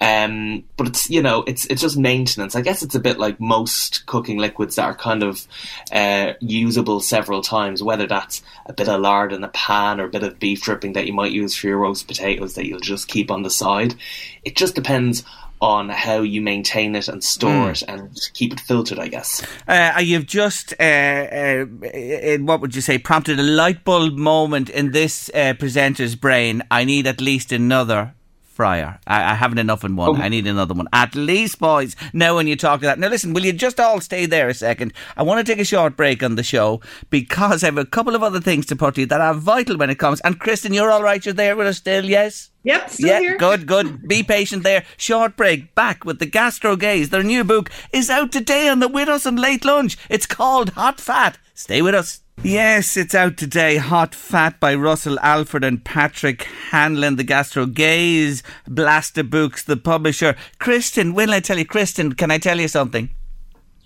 Um, 0.00 0.64
but 0.76 0.86
it's 0.88 1.08
you 1.08 1.22
know 1.22 1.42
it's 1.46 1.64
it's 1.66 1.80
just 1.80 1.96
maintenance. 1.96 2.54
I 2.54 2.60
guess 2.60 2.82
it's 2.82 2.94
a 2.94 3.00
bit 3.00 3.18
like 3.18 3.40
most 3.40 4.04
cooking 4.06 4.38
liquids 4.38 4.76
that 4.76 4.84
are 4.84 4.94
kind 4.94 5.22
of 5.22 5.46
uh, 5.90 6.34
usable 6.40 7.00
several 7.00 7.40
times, 7.40 7.82
whether 7.82 8.06
that's 8.06 8.42
a 8.66 8.72
bit 8.74 8.88
of 8.88 9.00
lard 9.00 9.32
in 9.32 9.42
a 9.42 9.48
pan 9.48 10.00
or 10.00 10.04
a 10.04 10.10
bit 10.10 10.22
of 10.22 10.38
beef 10.38 10.62
dripping 10.62 10.92
that 10.92 11.06
you 11.06 11.12
might 11.14 11.32
use 11.32 11.56
for 11.56 11.66
your 11.66 11.78
roast 11.94 12.08
potatoes 12.08 12.54
that 12.54 12.66
you'll 12.66 12.80
just 12.80 13.06
keep 13.06 13.30
on 13.30 13.44
the 13.44 13.50
side. 13.50 13.94
It 14.42 14.56
just 14.56 14.74
depends 14.74 15.22
on 15.60 15.88
how 15.88 16.22
you 16.22 16.42
maintain 16.42 16.96
it 16.96 17.06
and 17.06 17.22
store 17.22 17.70
it 17.70 17.82
and 17.86 18.20
keep 18.34 18.52
it 18.52 18.58
filtered, 18.58 18.98
I 18.98 19.06
guess. 19.06 19.46
Uh, 19.68 20.00
you've 20.00 20.26
just, 20.26 20.74
uh, 20.80 20.82
uh, 20.82 21.66
in 21.94 22.46
what 22.46 22.60
would 22.60 22.74
you 22.74 22.80
say, 22.80 22.98
prompted 22.98 23.38
a 23.38 23.44
light 23.44 23.84
bulb 23.84 24.14
moment 24.14 24.68
in 24.68 24.90
this 24.90 25.30
uh, 25.32 25.54
presenter's 25.56 26.16
brain. 26.16 26.62
I 26.68 26.84
need 26.84 27.06
at 27.06 27.20
least 27.20 27.52
another 27.52 28.14
fryer. 28.54 28.98
I, 29.06 29.32
I 29.32 29.34
haven't 29.34 29.58
enough 29.58 29.84
in 29.84 29.96
one. 29.96 30.20
Oh. 30.20 30.22
I 30.22 30.28
need 30.28 30.46
another 30.46 30.74
one. 30.74 30.88
At 30.92 31.14
least, 31.14 31.58
boys. 31.58 31.96
Now, 32.12 32.36
when 32.36 32.46
you 32.46 32.56
talk 32.56 32.80
to 32.80 32.86
that. 32.86 32.98
Now, 32.98 33.08
listen, 33.08 33.34
will 33.34 33.44
you 33.44 33.52
just 33.52 33.80
all 33.80 34.00
stay 34.00 34.26
there 34.26 34.48
a 34.48 34.54
second? 34.54 34.92
I 35.16 35.22
want 35.22 35.44
to 35.44 35.52
take 35.52 35.60
a 35.60 35.64
short 35.64 35.96
break 35.96 36.22
on 36.22 36.36
the 36.36 36.42
show 36.42 36.80
because 37.10 37.62
I 37.62 37.66
have 37.66 37.78
a 37.78 37.84
couple 37.84 38.14
of 38.14 38.22
other 38.22 38.40
things 38.40 38.66
to 38.66 38.76
put 38.76 38.94
to 38.94 39.02
you 39.02 39.06
that 39.08 39.20
are 39.20 39.34
vital 39.34 39.76
when 39.76 39.90
it 39.90 39.98
comes. 39.98 40.20
And, 40.20 40.40
Kristin, 40.40 40.74
you're 40.74 40.90
all 40.90 41.02
right. 41.02 41.24
You're 41.24 41.34
there 41.34 41.56
with 41.56 41.66
us 41.66 41.78
still, 41.78 42.04
yes? 42.04 42.50
Yep, 42.62 42.90
still 42.90 43.08
yeah, 43.08 43.20
here. 43.20 43.36
good, 43.36 43.66
good. 43.66 44.08
Be 44.08 44.22
patient 44.22 44.62
there. 44.62 44.84
Short 44.96 45.36
break. 45.36 45.74
Back 45.74 46.04
with 46.04 46.18
the 46.18 46.26
Gastro 46.26 46.76
Gays. 46.76 47.10
Their 47.10 47.22
new 47.22 47.44
book 47.44 47.70
is 47.92 48.08
out 48.08 48.32
today 48.32 48.68
on 48.68 48.78
the 48.78 48.88
With 48.88 49.08
Us 49.08 49.26
and 49.26 49.38
Late 49.38 49.64
Lunch. 49.64 49.98
It's 50.08 50.26
called 50.26 50.70
Hot 50.70 51.00
Fat. 51.00 51.36
Stay 51.52 51.82
with 51.82 51.94
us. 51.94 52.23
Yes, 52.42 52.96
it's 52.96 53.14
out 53.14 53.36
today. 53.38 53.76
Hot 53.76 54.14
Fat 54.14 54.60
by 54.60 54.74
Russell 54.74 55.18
Alford 55.20 55.64
and 55.64 55.82
Patrick 55.82 56.42
Hanlon. 56.70 57.16
The 57.16 57.24
Gastro 57.24 57.64
Gays. 57.64 58.42
Blasta 58.68 59.28
Books, 59.28 59.62
the 59.62 59.76
publisher. 59.76 60.36
Kristin, 60.60 61.14
when 61.14 61.30
I 61.30 61.40
tell 61.40 61.58
you, 61.58 61.64
Kristin, 61.64 62.16
can 62.16 62.30
I 62.30 62.38
tell 62.38 62.60
you 62.60 62.68
something? 62.68 63.10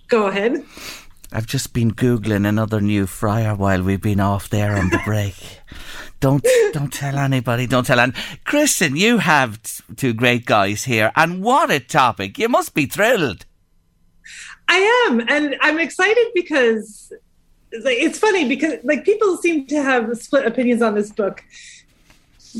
Go 0.09 0.27
ahead. 0.27 0.63
I've 1.31 1.45
just 1.45 1.73
been 1.73 1.91
googling 1.91 2.47
another 2.47 2.81
new 2.81 3.05
fryer 3.05 3.55
while 3.55 3.83
we've 3.83 4.01
been 4.01 4.19
off 4.19 4.49
there 4.49 4.75
on 4.75 4.89
the 4.89 4.99
break. 5.05 5.35
Don't 6.19 6.45
don't 6.73 6.91
tell 6.91 7.17
anybody. 7.17 7.67
Don't 7.67 7.85
tell 7.85 7.99
an. 7.99 8.13
Kristin, 8.45 8.97
you 8.97 9.19
have 9.19 9.61
t- 9.61 9.83
two 9.95 10.13
great 10.13 10.45
guys 10.45 10.83
here, 10.83 11.11
and 11.15 11.41
what 11.41 11.71
a 11.71 11.79
topic! 11.79 12.37
You 12.37 12.49
must 12.49 12.73
be 12.73 12.87
thrilled. 12.87 13.45
I 14.67 15.05
am, 15.07 15.21
and 15.29 15.55
I'm 15.61 15.79
excited 15.79 16.27
because 16.33 17.13
like, 17.83 17.97
it's 17.97 18.17
funny 18.17 18.47
because 18.47 18.83
like 18.83 19.05
people 19.05 19.37
seem 19.37 19.65
to 19.67 19.81
have 19.81 20.17
split 20.17 20.45
opinions 20.45 20.81
on 20.81 20.95
this 20.95 21.11
book. 21.11 21.43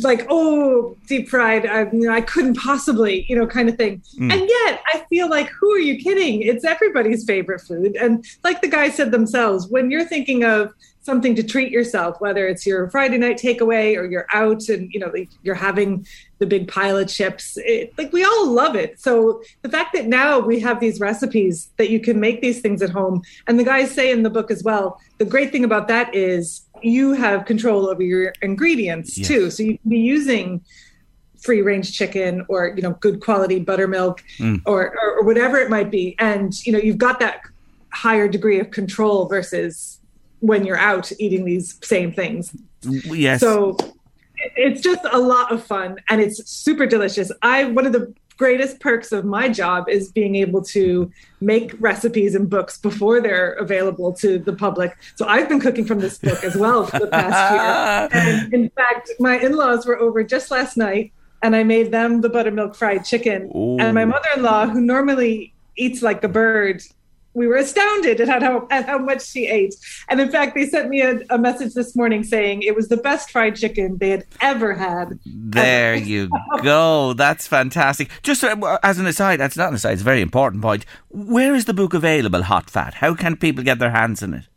Like, 0.03 0.27
oh, 0.29 0.95
deep 1.07 1.29
fried, 1.29 1.65
I, 1.65 1.91
you 1.91 2.01
know, 2.01 2.13
I 2.13 2.21
couldn't 2.21 2.57
possibly, 2.57 3.25
you 3.27 3.35
know, 3.35 3.47
kind 3.47 3.67
of 3.69 3.75
thing. 3.75 4.03
Hmm. 4.17 4.29
And 4.31 4.41
yet, 4.41 4.83
I 4.93 5.03
feel 5.09 5.27
like, 5.27 5.49
who 5.49 5.71
are 5.73 5.79
you 5.79 5.97
kidding? 5.97 6.43
It's 6.43 6.63
everybody's 6.63 7.25
favorite 7.25 7.61
food. 7.61 7.95
And 7.95 8.23
like 8.43 8.61
the 8.61 8.67
guys 8.67 8.93
said 8.93 9.11
themselves, 9.11 9.67
when 9.67 9.89
you're 9.89 10.05
thinking 10.05 10.43
of 10.43 10.73
something 11.09 11.33
to 11.33 11.41
treat 11.43 11.71
yourself, 11.71 12.21
whether 12.21 12.47
it's 12.47 12.67
your 12.67 12.87
Friday 12.91 13.17
night 13.17 13.37
takeaway 13.39 13.97
or 13.97 14.05
you're 14.05 14.27
out 14.31 14.69
and 14.69 14.93
you 14.93 14.99
know 14.99 15.11
you're 15.41 15.55
having 15.55 16.05
the 16.37 16.45
big 16.45 16.67
pile 16.67 16.97
of 16.97 17.07
chips, 17.09 17.57
it, 17.57 17.91
like 17.97 18.13
we 18.13 18.23
all 18.23 18.47
love 18.61 18.75
it. 18.75 18.99
So 18.99 19.41
the 19.63 19.69
fact 19.69 19.91
that 19.93 20.05
now 20.05 20.39
we 20.39 20.59
have 20.59 20.79
these 20.79 20.99
recipes 20.99 21.71
that 21.77 21.89
you 21.89 21.99
can 21.99 22.19
make 22.19 22.41
these 22.41 22.61
things 22.61 22.81
at 22.83 22.91
home, 22.91 23.23
and 23.47 23.59
the 23.59 23.63
guys 23.63 23.89
say 23.91 24.11
in 24.11 24.21
the 24.21 24.29
book 24.29 24.51
as 24.51 24.63
well, 24.63 25.01
the 25.17 25.25
great 25.25 25.51
thing 25.51 25.63
about 25.63 25.87
that 25.87 26.13
is 26.13 26.61
you 26.83 27.13
have 27.13 27.45
control 27.45 27.89
over 27.89 28.03
your 28.03 28.33
ingredients 28.41 29.17
Yes. 29.17 29.27
too. 29.27 29.49
So 29.49 29.63
you 29.63 29.77
can 29.79 29.89
be 29.89 29.99
using 29.99 30.61
free 31.41 31.61
range 31.61 31.97
chicken 31.97 32.45
or 32.49 32.73
you 32.75 32.83
know 32.83 32.91
good 33.05 33.19
quality 33.21 33.59
buttermilk 33.59 34.21
mm. 34.37 34.61
or, 34.65 34.79
or 35.01 35.09
or 35.17 35.23
whatever 35.23 35.57
it 35.57 35.69
might 35.69 35.89
be 35.89 36.13
and 36.19 36.53
you 36.65 36.71
know 36.73 36.79
you've 36.79 36.97
got 36.97 37.19
that 37.21 37.39
higher 37.93 38.27
degree 38.27 38.59
of 38.59 38.69
control 38.71 39.25
versus 39.25 39.98
when 40.39 40.65
you're 40.65 40.77
out 40.77 41.11
eating 41.19 41.45
these 41.45 41.77
same 41.81 42.11
things. 42.11 42.55
Yes. 42.83 43.41
so 43.41 43.75
it's 44.55 44.81
just 44.81 45.01
a 45.11 45.19
lot 45.19 45.51
of 45.51 45.63
fun 45.63 45.97
and 46.09 46.21
it's 46.21 46.49
super 46.49 46.85
delicious. 46.85 47.31
I 47.41 47.65
one 47.65 47.85
of 47.85 47.93
the 47.93 48.13
greatest 48.37 48.79
perks 48.79 49.11
of 49.11 49.25
my 49.25 49.49
job 49.49 49.89
is 49.89 50.13
being 50.13 50.35
able 50.37 50.63
to 50.63 51.11
make 51.41 51.73
recipes 51.81 52.35
and 52.35 52.49
books 52.49 52.77
before 52.77 53.19
they're 53.19 53.51
available 53.53 54.13
to 54.13 54.39
the 54.39 54.53
public. 54.53 54.97
So 55.15 55.27
i've 55.27 55.49
been 55.49 55.59
cooking 55.59 55.85
from 55.85 55.99
this 55.99 56.17
book 56.17 56.43
as 56.43 56.55
well 56.55 56.85
for 56.85 56.99
the 56.99 57.07
past 57.07 58.11
year. 58.11 58.21
And 58.21 58.53
in 58.53 58.69
fact 58.69 59.11
my 59.19 59.37
in-laws 59.37 59.85
were 59.85 59.99
over 59.99 60.23
just 60.23 60.51
last 60.51 60.77
night 60.77 61.11
and 61.41 61.55
i 61.55 61.63
made 61.63 61.91
them 61.91 62.21
the 62.21 62.29
buttermilk 62.29 62.75
fried 62.75 63.03
chicken. 63.05 63.51
And 63.53 63.93
my 63.93 64.05
mother-in-law 64.05 64.67
who 64.67 64.81
normally 64.81 65.53
eats 65.75 66.01
like 66.01 66.23
a 66.23 66.29
bird 66.29 66.81
we 67.33 67.47
were 67.47 67.57
astounded 67.57 68.19
at 68.21 68.41
how, 68.41 68.67
at 68.71 68.85
how 68.85 68.97
much 68.97 69.25
she 69.25 69.47
ate. 69.47 69.75
And 70.09 70.19
in 70.19 70.29
fact, 70.29 70.55
they 70.55 70.65
sent 70.65 70.89
me 70.89 71.01
a, 71.01 71.19
a 71.29 71.37
message 71.37 71.73
this 71.73 71.95
morning 71.95 72.23
saying 72.23 72.63
it 72.63 72.75
was 72.75 72.89
the 72.89 72.97
best 72.97 73.31
fried 73.31 73.55
chicken 73.55 73.97
they 73.97 74.09
had 74.09 74.25
ever 74.41 74.73
had. 74.73 75.19
There 75.25 75.95
you 75.95 76.29
go. 76.63 77.13
That's 77.13 77.47
fantastic. 77.47 78.09
Just 78.23 78.43
uh, 78.43 78.79
as 78.83 78.97
an 78.97 79.05
aside, 79.05 79.39
that's 79.39 79.57
not 79.57 79.69
an 79.69 79.75
aside, 79.75 79.93
it's 79.93 80.01
a 80.01 80.05
very 80.05 80.21
important 80.21 80.61
point. 80.61 80.85
Where 81.09 81.55
is 81.55 81.65
the 81.65 81.73
book 81.73 81.93
available, 81.93 82.43
Hot 82.43 82.69
Fat? 82.69 82.95
How 82.95 83.13
can 83.15 83.35
people 83.35 83.63
get 83.63 83.79
their 83.79 83.91
hands 83.91 84.23
on 84.23 84.33
it? 84.33 84.47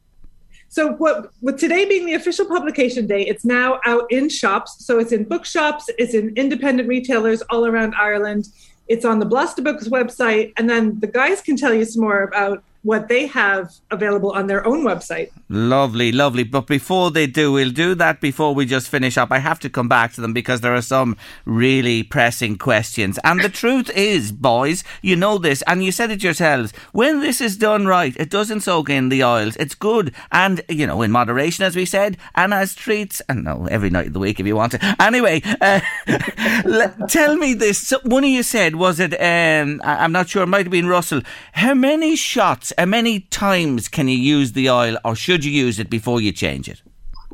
So, 0.69 0.93
what 0.93 1.31
with 1.43 1.61
today 1.61 1.85
being 1.85 2.07
the 2.07 2.15
official 2.15 2.47
publication 2.47 3.07
day, 3.07 3.27
it's 3.27 3.45
now 3.45 3.79
out 3.85 4.11
in 4.11 4.31
shops. 4.31 4.87
So, 4.87 4.99
it's 4.99 5.13
in 5.13 5.25
bookshops, 5.25 5.91
it's 5.99 6.15
in 6.15 6.33
independent 6.35 6.89
retailers 6.89 7.43
all 7.51 7.67
around 7.67 7.95
Ireland. 7.95 8.49
It's 8.93 9.07
on 9.07 9.21
the 9.21 9.25
Blasta 9.25 9.65
Books 9.65 9.89
website, 9.89 10.53
and 10.59 10.69
then 10.69 11.01
the 11.01 11.07
guys 11.07 11.41
can 11.41 11.57
tell 11.57 11.73
you 11.73 11.87
some 11.87 12.03
more 12.03 12.25
about 12.25 12.63
what 12.83 13.09
they 13.09 13.27
have 13.27 13.73
available 13.91 14.33
on 14.33 14.49
their 14.49 14.67
own 14.67 14.85
website. 14.85 15.31
Lovely, 15.49 16.11
lovely. 16.11 16.43
But 16.43 16.67
before 16.67 17.11
they 17.13 17.29
do, 17.29 17.53
we'll 17.53 17.71
do 17.71 17.95
that 17.95 18.21
before 18.21 18.55
we 18.55 18.67
just 18.67 18.89
finish 18.89 19.17
up. 19.17 19.31
I 19.31 19.39
have 19.39 19.61
to 19.61 19.71
come 19.71 19.89
back 19.89 20.13
to 20.15 20.21
them 20.21 20.33
because 20.33 20.61
there 20.61 20.75
are 20.75 20.83
some 20.83 21.17
really 21.45 22.03
pressing 22.03 22.59
questions. 22.59 23.21
And 23.23 23.41
the 23.41 23.49
truth 23.49 23.89
is, 23.91 24.33
boys, 24.33 24.83
you 25.01 25.15
know 25.15 25.39
this, 25.39 25.63
and 25.63 25.85
you 25.85 25.93
said 25.93 26.11
it 26.11 26.25
yourselves. 26.25 26.73
When 26.93 27.21
this 27.21 27.41
is 27.41 27.57
done 27.57 27.87
right, 27.87 28.17
it 28.17 28.31
doesn't 28.31 28.63
soak 28.63 28.91
in 28.91 29.11
the 29.11 29.23
oils. 29.23 29.57
It's 29.57 29.77
good, 29.77 30.13
and 30.33 30.61
you 30.69 30.87
know, 30.87 31.03
in 31.03 31.13
moderation, 31.13 31.65
as 31.65 31.77
we 31.77 31.85
said, 31.85 32.17
and 32.35 32.53
as 32.53 32.75
treats. 32.75 33.23
And 33.29 33.45
no, 33.45 33.69
every 33.71 33.91
night 33.91 34.09
of 34.09 34.13
the 34.13 34.19
week 34.19 34.41
if 34.41 34.47
you 34.47 34.57
want 34.57 34.73
to. 34.73 34.97
Anyway, 35.01 35.43
uh, 35.61 35.81
tell 37.09 37.37
me 37.37 37.55
this. 37.55 37.79
So 37.87 38.01
one 38.05 38.25
of 38.25 38.31
you 38.31 38.43
said 38.43 38.75
was 38.75 38.99
it? 38.99 39.15
Um, 39.15 39.81
I'm 39.85 40.13
not 40.13 40.29
sure. 40.29 40.43
It 40.43 40.49
might 40.49 40.67
have 40.67 40.73
been 40.73 40.89
Russell. 40.89 41.23
How 41.53 41.75
many 41.75 42.17
shots? 42.17 42.72
How 42.79 42.87
many 42.87 43.21
times 43.21 43.89
can 43.89 44.09
you 44.09 44.17
use 44.17 44.53
the 44.53 44.71
oil, 44.71 44.97
or 45.05 45.15
should 45.15 45.45
you 45.45 45.53
use 45.53 45.79
it 45.79 45.91
before 45.91 46.21
you 46.21 46.33
change 46.33 46.69
it? 46.69 46.83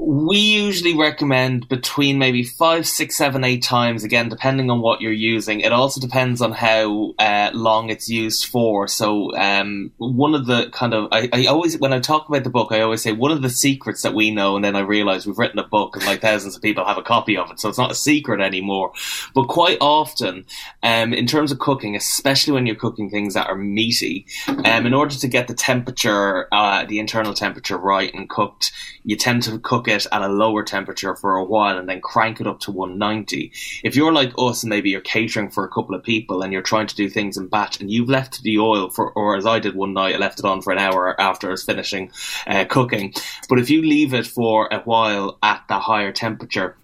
We 0.01 0.39
usually 0.39 0.97
recommend 0.97 1.69
between 1.69 2.19
maybe 2.19 2.45
five, 2.45 2.87
six, 2.87 3.17
seven, 3.17 3.43
eight 3.43 3.65
times, 3.65 4.05
again, 4.05 4.29
depending 4.29 4.71
on 4.71 4.81
what 4.81 5.01
you're 5.01 5.11
using. 5.11 5.61
It 5.61 5.73
also 5.73 6.01
depends 6.01 6.41
on 6.41 6.53
how 6.53 7.15
uh, 7.19 7.51
long 7.53 7.91
it's 7.91 8.09
used 8.09 8.47
for. 8.47 8.87
So, 8.87 9.37
um, 9.37 9.91
one 9.97 10.35
of 10.35 10.47
the 10.47 10.71
kind 10.71 10.95
of, 10.95 11.09
I, 11.11 11.29
I, 11.33 11.47
always, 11.47 11.79
when 11.79 11.93
I 11.93 11.99
talk 11.99 12.29
about 12.29 12.45
the 12.45 12.51
book, 12.51 12.71
I 12.71 12.81
always 12.81 13.03
say 13.03 13.11
one 13.11 13.33
of 13.33 13.43
the 13.43 13.51
secrets 13.51 14.03
that 14.03 14.15
we 14.15 14.31
know, 14.31 14.55
and 14.55 14.65
then 14.65 14.77
I 14.77 14.81
realize 14.81 15.27
we've 15.27 15.37
written 15.37 15.59
a 15.59 15.67
book 15.67 15.97
and 15.97 16.05
like 16.07 16.21
thousands 16.21 16.55
of 16.55 16.63
people 16.63 16.85
have 16.85 16.99
a 16.99 17.03
copy 17.03 17.37
of 17.37 17.51
it. 17.51 17.59
So 17.59 17.69
it's 17.69 17.79
not 17.79 17.91
a 17.91 17.97
secret 17.97 18.41
anymore. 18.41 18.93
But 19.35 19.49
quite 19.49 19.79
often, 19.81 20.45
um, 20.85 21.13
in 21.13 21.27
terms 21.27 21.51
of 21.51 21.59
cooking, 21.59 21.97
especially 21.97 22.53
when 22.53 22.67
you're 22.67 22.77
cooking 22.77 23.11
things 23.11 23.35
that 23.35 23.49
are 23.49 23.57
meaty, 23.57 24.27
um, 24.47 24.87
in 24.87 24.95
order 24.95 25.17
to 25.17 25.29
get 25.29 25.49
the 25.49 25.55
temperature, 25.55 26.47
uh, 26.53 26.85
the 26.85 27.01
internal 27.01 27.35
temperature 27.35 27.77
right 27.77 28.15
and 28.15 28.29
cooked, 28.29 28.71
you 29.05 29.17
tend 29.17 29.43
to 29.43 29.59
cook 29.59 29.88
it 29.89 30.07
at 30.13 30.23
a 30.23 30.29
lower 30.29 30.63
temperature 30.63 31.17
for 31.17 31.37
a 31.37 31.45
while 31.45 31.79
and 31.79 31.89
then 31.89 32.01
crank 32.01 32.41
it 32.41 32.47
up 32.47 32.61
to 32.61 32.71
190. 32.71 33.53
If 33.83 33.97
you're 33.97 34.13
like 34.13 34.33
us 34.39 34.65
maybe 34.65 34.91
you're 34.91 35.01
catering 35.01 35.51
for 35.51 35.65
a 35.65 35.69
couple 35.69 35.95
of 35.95 36.03
people 36.03 36.43
and 36.43 36.53
you're 36.53 36.63
trying 36.63 36.87
to 36.87 36.97
do 36.97 37.09
things 37.09 37.37
in 37.37 37.49
batch 37.49 37.81
and 37.81 37.91
you've 37.91 38.09
left 38.09 38.43
the 38.43 38.59
oil 38.59 38.91
for, 38.91 39.13
or 39.13 39.37
as 39.37 39.47
I 39.47 39.59
did 39.59 39.75
one 39.75 39.95
night, 39.95 40.15
I 40.15 40.19
left 40.19 40.39
it 40.39 40.45
on 40.45 40.63
for 40.63 40.73
an 40.73 40.79
hour 40.79 41.21
after 41.21 41.49
I 41.49 41.53
was 41.53 41.65
finishing 41.65 42.11
uh, 42.47 42.65
cooking. 42.65 43.15
But 43.49 43.59
if 43.59 43.71
you 43.71 43.83
leave 43.83 44.15
it 44.15 44.27
for 44.27 44.69
a 44.71 44.81
while 44.81 45.39
at 45.43 45.65
the 45.69 45.79
higher 45.79 46.13
temperature, 46.13 46.77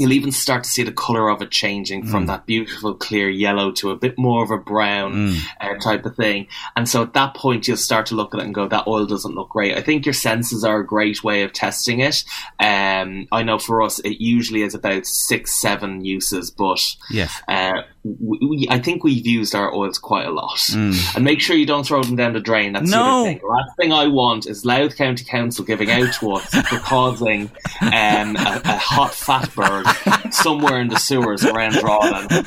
you'll 0.00 0.12
even 0.12 0.32
start 0.32 0.64
to 0.64 0.70
see 0.70 0.82
the 0.82 0.90
color 0.92 1.28
of 1.28 1.42
it 1.42 1.50
changing 1.50 2.06
from 2.06 2.24
Mm. 2.24 2.28
that 2.28 2.46
beautiful 2.46 2.94
clear 2.94 3.28
yellow 3.28 3.70
to 3.72 3.90
a 3.90 3.96
bit 3.96 4.18
more 4.18 4.42
of 4.42 4.50
a 4.50 4.56
brown 4.56 5.12
Mm. 5.12 5.38
uh, 5.60 5.74
type 5.78 6.06
of 6.06 6.16
thing. 6.16 6.46
And 6.76 6.88
so 6.88 7.02
at 7.02 7.12
that 7.14 7.34
point, 7.34 7.68
you'll 7.68 7.76
start 7.76 8.06
to 8.06 8.14
look 8.14 8.34
at 8.34 8.40
it 8.40 8.44
and 8.46 8.54
go, 8.54 8.66
that 8.66 8.86
oil 8.86 9.04
doesn't 9.06 9.34
look 9.34 9.50
great. 9.50 9.76
I 9.76 9.82
think 9.82 10.06
your 10.06 10.12
senses 10.14 10.64
are 10.64 10.80
a 10.80 10.86
great 10.86 11.22
way 11.22 11.42
of 11.42 11.52
testing 11.52 12.00
it. 12.00 12.24
Um, 12.58 13.28
I 13.30 13.42
know 13.42 13.58
for 13.58 13.82
us, 13.82 13.98
it 14.00 14.20
usually 14.22 14.62
is 14.62 14.74
about 14.74 15.06
six, 15.06 15.60
seven 15.60 16.04
uses, 16.04 16.50
but 16.50 16.80
Yes. 17.10 17.32
uh, 17.46 17.82
we, 18.02 18.66
I 18.70 18.78
think 18.78 19.04
we've 19.04 19.26
used 19.26 19.54
our 19.54 19.74
oils 19.74 19.98
quite 19.98 20.26
a 20.26 20.30
lot. 20.30 20.56
Mm. 20.58 21.16
And 21.16 21.24
make 21.24 21.40
sure 21.40 21.54
you 21.54 21.66
don't 21.66 21.86
throw 21.86 22.02
them 22.02 22.16
down 22.16 22.32
the 22.32 22.40
drain. 22.40 22.72
That's 22.72 22.90
the 22.90 22.96
No. 22.96 23.20
other 23.20 23.28
thing. 23.28 23.40
Last 23.46 23.76
thing 23.76 23.92
I 23.92 24.06
want 24.06 24.46
is 24.46 24.64
Louth 24.64 24.96
County 24.96 25.24
Council 25.24 25.64
giving 25.64 25.90
out 25.90 26.12
to 26.14 26.32
us 26.32 26.46
for 26.68 26.78
causing 26.80 27.50
um, 27.82 28.36
a, 28.36 28.60
a 28.64 28.76
hot 28.78 29.14
bird 29.54 29.86
somewhere 30.32 30.80
in 30.80 30.88
the 30.88 30.96
sewers 30.98 31.44
around 31.44 31.74
Drogheda. 31.74 32.42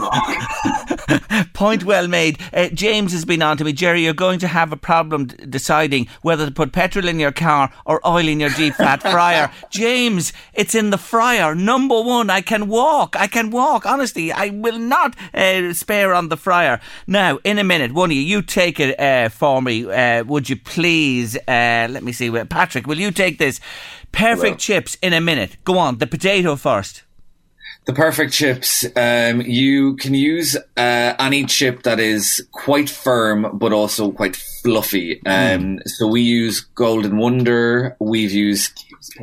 Point 1.54 1.84
well 1.84 2.08
made. 2.08 2.40
Uh, 2.54 2.70
James 2.70 3.12
has 3.12 3.26
been 3.26 3.42
on 3.42 3.58
to 3.58 3.64
me. 3.64 3.74
Jerry, 3.74 4.04
you're 4.04 4.14
going 4.14 4.40
to 4.40 4.48
have 4.48 4.72
a 4.72 4.78
problem 4.78 5.26
d- 5.28 5.46
deciding 5.46 6.08
whether 6.22 6.46
to 6.46 6.52
put 6.52 6.72
petrol 6.72 7.08
in 7.08 7.20
your 7.20 7.32
car 7.32 7.72
or 7.86 8.06
oil 8.08 8.28
in 8.28 8.40
your 8.40 8.50
deep 8.52 8.74
fat 8.76 9.02
fryer. 9.14 9.52
James, 9.70 10.34
it's 10.54 10.76
in 10.76 10.90
the 10.90 10.98
fryer. 10.98 11.56
Number 11.56 12.02
one, 12.02 12.30
I 12.30 12.42
can 12.42 12.68
walk. 12.68 13.16
I 13.18 13.28
can 13.28 13.52
walk. 13.52 13.86
Honestly, 13.86 14.32
I 14.32 14.50
will 14.50 14.80
not 14.80 15.16
uh, 15.34 15.74
spare 15.74 16.14
on 16.14 16.30
the 16.30 16.38
fryer. 16.38 16.80
Now, 17.08 17.40
in 17.44 17.60
a 17.60 17.64
minute, 17.64 17.94
one 17.94 18.12
of 18.12 18.16
you, 18.16 18.22
you 18.24 18.42
take 18.42 18.80
it 18.80 19.00
uh, 19.00 19.30
for 19.30 19.62
me. 19.62 19.86
Uh, 19.86 20.24
would 20.24 20.50
you 20.50 20.56
please? 20.58 21.36
Uh, 21.48 21.88
let 21.90 22.04
me 22.04 22.12
see. 22.12 22.30
Patrick, 22.46 22.88
will 22.88 23.00
you 23.00 23.12
take 23.12 23.38
this? 23.38 23.60
Perfect 24.12 24.60
chips 24.60 24.98
in 25.02 25.14
a 25.14 25.22
minute. 25.22 25.58
Go 25.64 25.78
on. 25.78 25.98
The 25.98 26.08
potato 26.08 26.56
first. 26.56 27.04
The 27.86 27.94
perfect 27.94 28.32
chips. 28.32 28.86
Um, 28.96 29.42
you 29.42 29.98
can 29.98 30.14
use 30.14 30.56
uh, 30.56 31.14
any 31.20 31.46
chip 31.46 31.84
that 31.84 32.00
is 32.00 32.48
quite 32.54 32.90
firm 32.90 33.58
but 33.58 33.74
also 33.74 34.12
quite 34.12 34.38
fluffy. 34.38 35.22
Um, 35.26 35.80
So 35.86 36.08
we 36.08 36.22
use 36.22 36.62
Golden 36.62 37.18
Wonder. 37.18 37.98
We've 38.00 38.32
used 38.32 38.72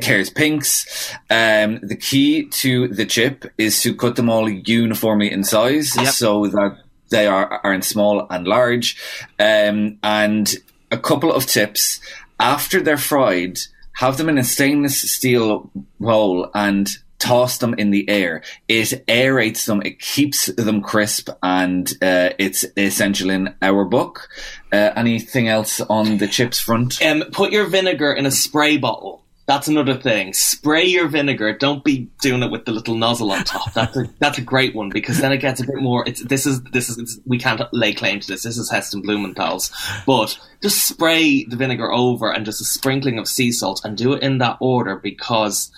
Kerr's 0.03 0.29
Pinks. 0.29 0.85
Um, 1.29 1.79
the 1.81 1.95
key 1.95 2.45
to 2.61 2.87
the 2.87 3.05
chip 3.05 3.51
is 3.57 3.81
to 3.81 3.95
cut 3.95 4.15
them 4.15 4.29
all 4.29 4.47
uniformly 4.47 5.31
in 5.31 5.43
size 5.43 5.95
Yep. 5.95 6.13
so 6.13 6.45
that 6.47 6.77
they 7.09 7.25
are 7.25 7.59
aren't 7.63 7.83
small 7.83 8.27
and 8.29 8.47
large. 8.47 8.95
Um, 9.39 9.97
and 10.03 10.53
a 10.91 10.97
couple 10.99 11.33
of 11.33 11.47
tips 11.47 11.99
after 12.39 12.79
they're 12.79 12.97
fried, 12.97 13.57
have 13.93 14.17
them 14.17 14.29
in 14.29 14.37
a 14.37 14.43
stainless 14.43 15.11
steel 15.11 15.69
bowl 15.99 16.49
and 16.53 16.87
toss 17.21 17.59
them 17.59 17.75
in 17.75 17.91
the 17.91 18.09
air. 18.09 18.41
It 18.67 19.05
aerates 19.07 19.65
them, 19.65 19.81
it 19.85 19.99
keeps 19.99 20.47
them 20.47 20.81
crisp, 20.81 21.29
and 21.41 21.87
uh, 22.01 22.31
it's 22.37 22.65
essential 22.75 23.29
in 23.29 23.55
our 23.61 23.85
book. 23.85 24.27
Uh, 24.73 24.91
anything 24.95 25.47
else 25.47 25.79
on 25.81 26.17
the 26.17 26.27
chips 26.27 26.59
front? 26.59 27.01
Um, 27.01 27.23
put 27.31 27.51
your 27.51 27.67
vinegar 27.67 28.11
in 28.11 28.25
a 28.25 28.31
spray 28.31 28.77
bottle. 28.77 29.23
That's 29.47 29.67
another 29.67 29.95
thing. 29.95 30.33
Spray 30.33 30.85
your 30.85 31.07
vinegar. 31.09 31.51
Don't 31.57 31.83
be 31.83 32.09
doing 32.21 32.41
it 32.41 32.51
with 32.51 32.65
the 32.65 32.71
little 32.71 32.95
nozzle 32.95 33.31
on 33.31 33.43
top. 33.43 33.73
That's 33.73 33.97
a 33.97 34.05
that's 34.19 34.37
a 34.37 34.41
great 34.41 34.73
one 34.75 34.89
because 34.89 35.19
then 35.19 35.33
it 35.33 35.39
gets 35.39 35.59
a 35.59 35.65
bit 35.65 35.81
more. 35.81 36.07
It's 36.07 36.23
this 36.23 36.45
is 36.45 36.61
this 36.71 36.89
is 36.89 37.19
we 37.25 37.37
can't 37.37 37.61
lay 37.73 37.93
claim 37.93 38.19
to 38.21 38.27
this. 38.27 38.43
This 38.43 38.57
is 38.57 38.71
Heston 38.71 39.01
Blumenthal's, 39.01 39.71
but 40.05 40.39
just 40.61 40.87
spray 40.87 41.43
the 41.43 41.57
vinegar 41.57 41.91
over 41.91 42.31
and 42.31 42.45
just 42.45 42.61
a 42.61 42.63
sprinkling 42.63 43.19
of 43.19 43.27
sea 43.27 43.51
salt 43.51 43.81
and 43.83 43.97
do 43.97 44.13
it 44.13 44.23
in 44.23 44.37
that 44.37 44.57
order 44.61 44.95
because 44.95 45.69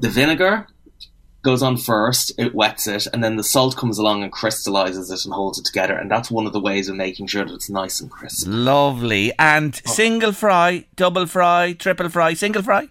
the 0.00 0.08
vinegar 0.08 0.66
goes 1.42 1.62
on 1.62 1.76
first, 1.76 2.32
it 2.38 2.54
wets 2.54 2.86
it, 2.86 3.06
and 3.12 3.22
then 3.22 3.36
the 3.36 3.44
salt 3.44 3.76
comes 3.76 3.98
along 3.98 4.22
and 4.22 4.32
crystallizes 4.32 5.10
it 5.10 5.24
and 5.24 5.32
holds 5.32 5.58
it 5.58 5.64
together. 5.64 5.94
And 5.94 6.10
that's 6.10 6.30
one 6.30 6.46
of 6.46 6.52
the 6.52 6.60
ways 6.60 6.88
of 6.88 6.96
making 6.96 7.28
sure 7.28 7.44
that 7.44 7.54
it's 7.54 7.70
nice 7.70 8.00
and 8.00 8.10
crisp. 8.10 8.46
Lovely. 8.48 9.32
And 9.38 9.74
single 9.86 10.32
fry, 10.32 10.86
double 10.96 11.26
fry, 11.26 11.74
triple 11.74 12.08
fry, 12.08 12.34
single 12.34 12.62
fry? 12.62 12.88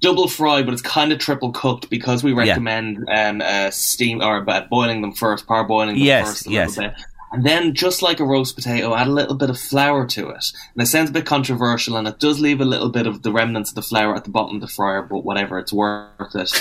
double 0.00 0.28
fry, 0.28 0.62
but 0.62 0.72
it's 0.72 0.82
kind 0.82 1.12
of 1.12 1.18
triple 1.18 1.52
cooked 1.52 1.90
because 1.90 2.22
we 2.22 2.32
recommend 2.32 3.04
um, 3.08 3.40
uh, 3.40 3.70
steam 3.70 4.22
or 4.22 4.48
uh, 4.48 4.66
boiling 4.70 5.02
them 5.02 5.12
first, 5.12 5.46
parboiling 5.46 5.94
them 5.94 5.96
Yes, 5.98 6.28
first 6.28 6.46
a 6.46 6.50
yes. 6.50 6.76
little 6.76 6.90
bit. 6.92 7.02
And 7.30 7.44
then, 7.44 7.74
just 7.74 8.02
like 8.02 8.20
a 8.20 8.24
roast 8.24 8.54
potato, 8.54 8.94
add 8.94 9.06
a 9.06 9.12
little 9.12 9.34
bit 9.34 9.50
of 9.50 9.58
flour 9.58 10.06
to 10.06 10.30
it. 10.30 10.52
And 10.74 10.82
it 10.82 10.86
sounds 10.86 11.10
a 11.10 11.12
bit 11.12 11.26
controversial, 11.26 11.96
and 11.96 12.08
it 12.08 12.18
does 12.18 12.40
leave 12.40 12.60
a 12.60 12.64
little 12.64 12.88
bit 12.88 13.06
of 13.06 13.22
the 13.22 13.32
remnants 13.32 13.70
of 13.70 13.74
the 13.74 13.82
flour 13.82 14.14
at 14.14 14.24
the 14.24 14.30
bottom 14.30 14.56
of 14.56 14.60
the 14.60 14.68
fryer, 14.68 15.02
but 15.02 15.24
whatever, 15.24 15.58
it's 15.58 15.72
worth 15.72 16.34
it. 16.34 16.52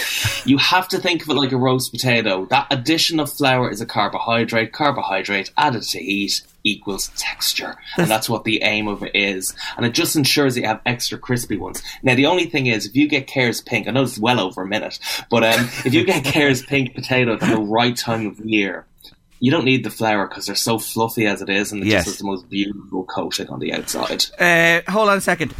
you 0.46 0.58
have 0.58 0.88
to 0.90 1.00
think 1.00 1.22
of 1.22 1.30
it 1.30 1.36
like 1.36 1.52
a 1.52 1.58
roast 1.58 1.92
potato. 1.92 2.46
That 2.46 2.68
addition 2.72 3.20
of 3.20 3.32
flour 3.32 3.70
is 3.70 3.82
a 3.82 3.86
carbohydrate. 3.86 4.74
Carbohydrate 4.74 5.52
added 5.58 5.84
to 5.84 6.00
heat 6.00 6.42
equals 6.68 7.12
texture. 7.16 7.76
And 7.98 8.10
that's 8.10 8.30
what 8.30 8.44
the 8.44 8.62
aim 8.64 8.88
of 8.88 9.04
it 9.04 9.16
is. 9.16 9.56
And 9.78 9.86
it 9.86 9.94
just 9.94 10.16
ensures 10.16 10.56
that 10.56 10.62
you 10.62 10.68
have 10.68 10.82
extra 10.86 11.18
crispy 11.18 11.58
ones. 11.58 11.82
Now, 12.04 12.16
the 12.16 12.26
only 12.26 12.46
thing 12.46 12.68
is, 12.68 12.86
if 12.86 12.96
you 12.96 13.08
get 13.08 13.32
Kerr's 13.32 13.62
Pink, 13.62 13.88
I 13.88 13.92
know 13.92 14.04
it's 14.04 14.20
well 14.20 14.40
over 14.40 14.62
a 14.62 14.68
minute, 14.68 15.00
but 15.30 15.44
um, 15.44 15.70
if 15.86 15.94
you 15.94 16.06
get 16.06 16.26
Kerr's 16.34 16.64
Pink 16.64 16.94
potato 16.94 17.34
at 17.34 17.40
the 17.40 17.58
right 17.58 17.96
time 17.96 18.28
of 18.28 18.40
year, 18.40 18.86
you 19.40 19.52
don't 19.52 19.66
need 19.66 19.84
the 19.84 19.90
flour 19.90 20.28
because 20.28 20.46
they're 20.46 20.56
so 20.56 20.80
fluffy 20.80 21.26
as 21.28 21.42
it 21.42 21.50
is, 21.50 21.72
and 21.72 21.84
it 21.84 21.88
Yes. 21.88 22.06
just 22.06 22.16
has 22.16 22.18
the 22.20 22.26
most 22.26 22.50
beautiful 22.50 23.04
coating 23.06 23.48
on 23.50 23.60
the 23.60 23.74
outside. 23.74 24.26
Uh, 24.40 24.82
hold 24.92 25.10
on 25.10 25.18
a 25.18 25.22
second. 25.22 25.54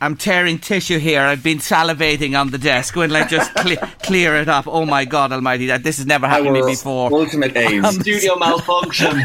I'm 0.00 0.16
tearing 0.16 0.58
tissue 0.58 0.98
here. 0.98 1.20
I've 1.20 1.44
been 1.44 1.58
salivating 1.58 2.36
on 2.38 2.50
the 2.50 2.58
desk. 2.58 2.96
When 2.96 3.10
like 3.10 3.28
just 3.28 3.54
cle- 3.62 3.76
clear 4.02 4.34
it 4.34 4.48
up. 4.48 4.66
Oh 4.66 4.84
my 4.84 5.04
God 5.04 5.30
Almighty! 5.30 5.66
That 5.66 5.84
this 5.84 5.98
has 5.98 6.06
never 6.06 6.26
happened 6.26 6.56
to 6.56 6.64
me 6.64 6.72
before. 6.72 7.12
ultimate 7.12 7.56
aim. 7.56 7.84
Studio 7.84 8.36
malfunction. 8.36 9.22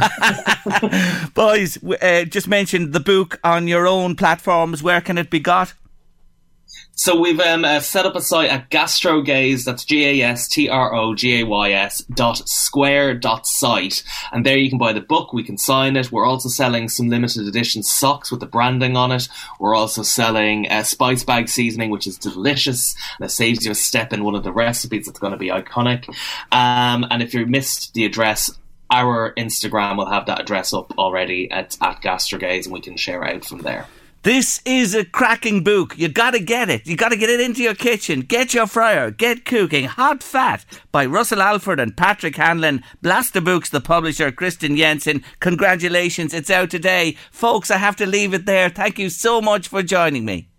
Boys, 1.33 1.83
uh, 1.83 2.25
just 2.25 2.47
mentioned 2.47 2.93
the 2.93 2.99
book 2.99 3.39
on 3.43 3.67
your 3.67 3.87
own 3.87 4.15
platforms. 4.15 4.83
Where 4.83 5.01
can 5.01 5.17
it 5.17 5.29
be 5.29 5.39
got? 5.39 5.73
So 6.99 7.15
we've 7.15 7.39
um, 7.39 7.63
uh, 7.63 7.79
set 7.79 8.07
up 8.07 8.15
a 8.15 8.21
site 8.21 8.49
at 8.49 8.71
gastrogays, 8.71 9.65
that's 9.65 9.85
G-A-S-T-R-O-G-A-Y-S 9.85 12.01
dot 12.15 12.49
square 12.49 13.13
dot 13.13 13.45
site. 13.45 14.01
And 14.31 14.43
there 14.43 14.57
you 14.57 14.67
can 14.67 14.79
buy 14.79 14.93
the 14.93 15.01
book, 15.01 15.31
we 15.31 15.43
can 15.43 15.59
sign 15.59 15.95
it. 15.95 16.11
We're 16.11 16.25
also 16.25 16.49
selling 16.49 16.89
some 16.89 17.07
limited 17.07 17.47
edition 17.47 17.83
socks 17.83 18.31
with 18.31 18.39
the 18.39 18.47
branding 18.47 18.97
on 18.97 19.11
it. 19.11 19.29
We're 19.59 19.75
also 19.75 20.01
selling 20.01 20.71
uh, 20.71 20.81
spice 20.81 21.23
bag 21.23 21.49
seasoning, 21.49 21.91
which 21.91 22.07
is 22.07 22.17
delicious. 22.17 22.95
And 23.19 23.27
it 23.27 23.31
saves 23.31 23.63
you 23.63 23.73
a 23.73 23.75
step 23.75 24.11
in 24.11 24.23
one 24.23 24.33
of 24.33 24.43
the 24.43 24.51
recipes 24.51 25.05
that's 25.05 25.19
going 25.19 25.33
to 25.33 25.37
be 25.37 25.49
iconic. 25.49 26.09
Um, 26.51 27.05
and 27.11 27.21
if 27.21 27.35
you 27.35 27.45
missed 27.45 27.93
the 27.93 28.05
address, 28.05 28.49
our 28.89 29.35
Instagram 29.35 29.97
will 29.97 30.09
have 30.09 30.25
that 30.25 30.41
address 30.41 30.73
up 30.73 30.97
already 30.97 31.51
at, 31.51 31.77
at 31.79 32.01
gastrogays 32.01 32.63
and 32.63 32.73
we 32.73 32.81
can 32.81 32.97
share 32.97 33.23
out 33.23 33.45
from 33.45 33.59
there. 33.59 33.85
This 34.27 34.61
is 34.65 34.93
a 34.93 35.05
cracking 35.05 35.63
book. 35.63 35.97
You 35.97 36.09
got 36.09 36.31
to 36.31 36.41
get 36.41 36.69
it. 36.69 36.85
You 36.85 36.97
got 36.97 37.13
to 37.13 37.15
get 37.15 37.29
it 37.29 37.39
into 37.39 37.63
your 37.63 37.73
kitchen. 37.73 38.19
Get 38.19 38.53
your 38.53 38.67
fryer. 38.67 39.09
Get 39.09 39.45
cooking. 39.45 39.85
Hot 39.85 40.21
Fat 40.21 40.65
by 40.91 41.05
Russell 41.05 41.41
Alford 41.41 41.79
and 41.79 41.95
Patrick 41.95 42.35
Hanlon. 42.35 42.83
Blasta 43.01 43.41
Books, 43.41 43.69
the 43.69 43.79
publisher, 43.79 44.29
Kristin 44.33 44.75
Jensen. 44.75 45.23
Congratulations. 45.39 46.33
It's 46.33 46.49
out 46.49 46.69
today. 46.69 47.15
Folks, 47.31 47.71
I 47.71 47.77
have 47.77 47.95
to 47.95 48.05
leave 48.05 48.33
it 48.33 48.45
there. 48.45 48.67
Thank 48.67 48.99
you 48.99 49.09
so 49.09 49.39
much 49.39 49.69
for 49.69 49.81
joining 49.81 50.25
me. 50.25 50.49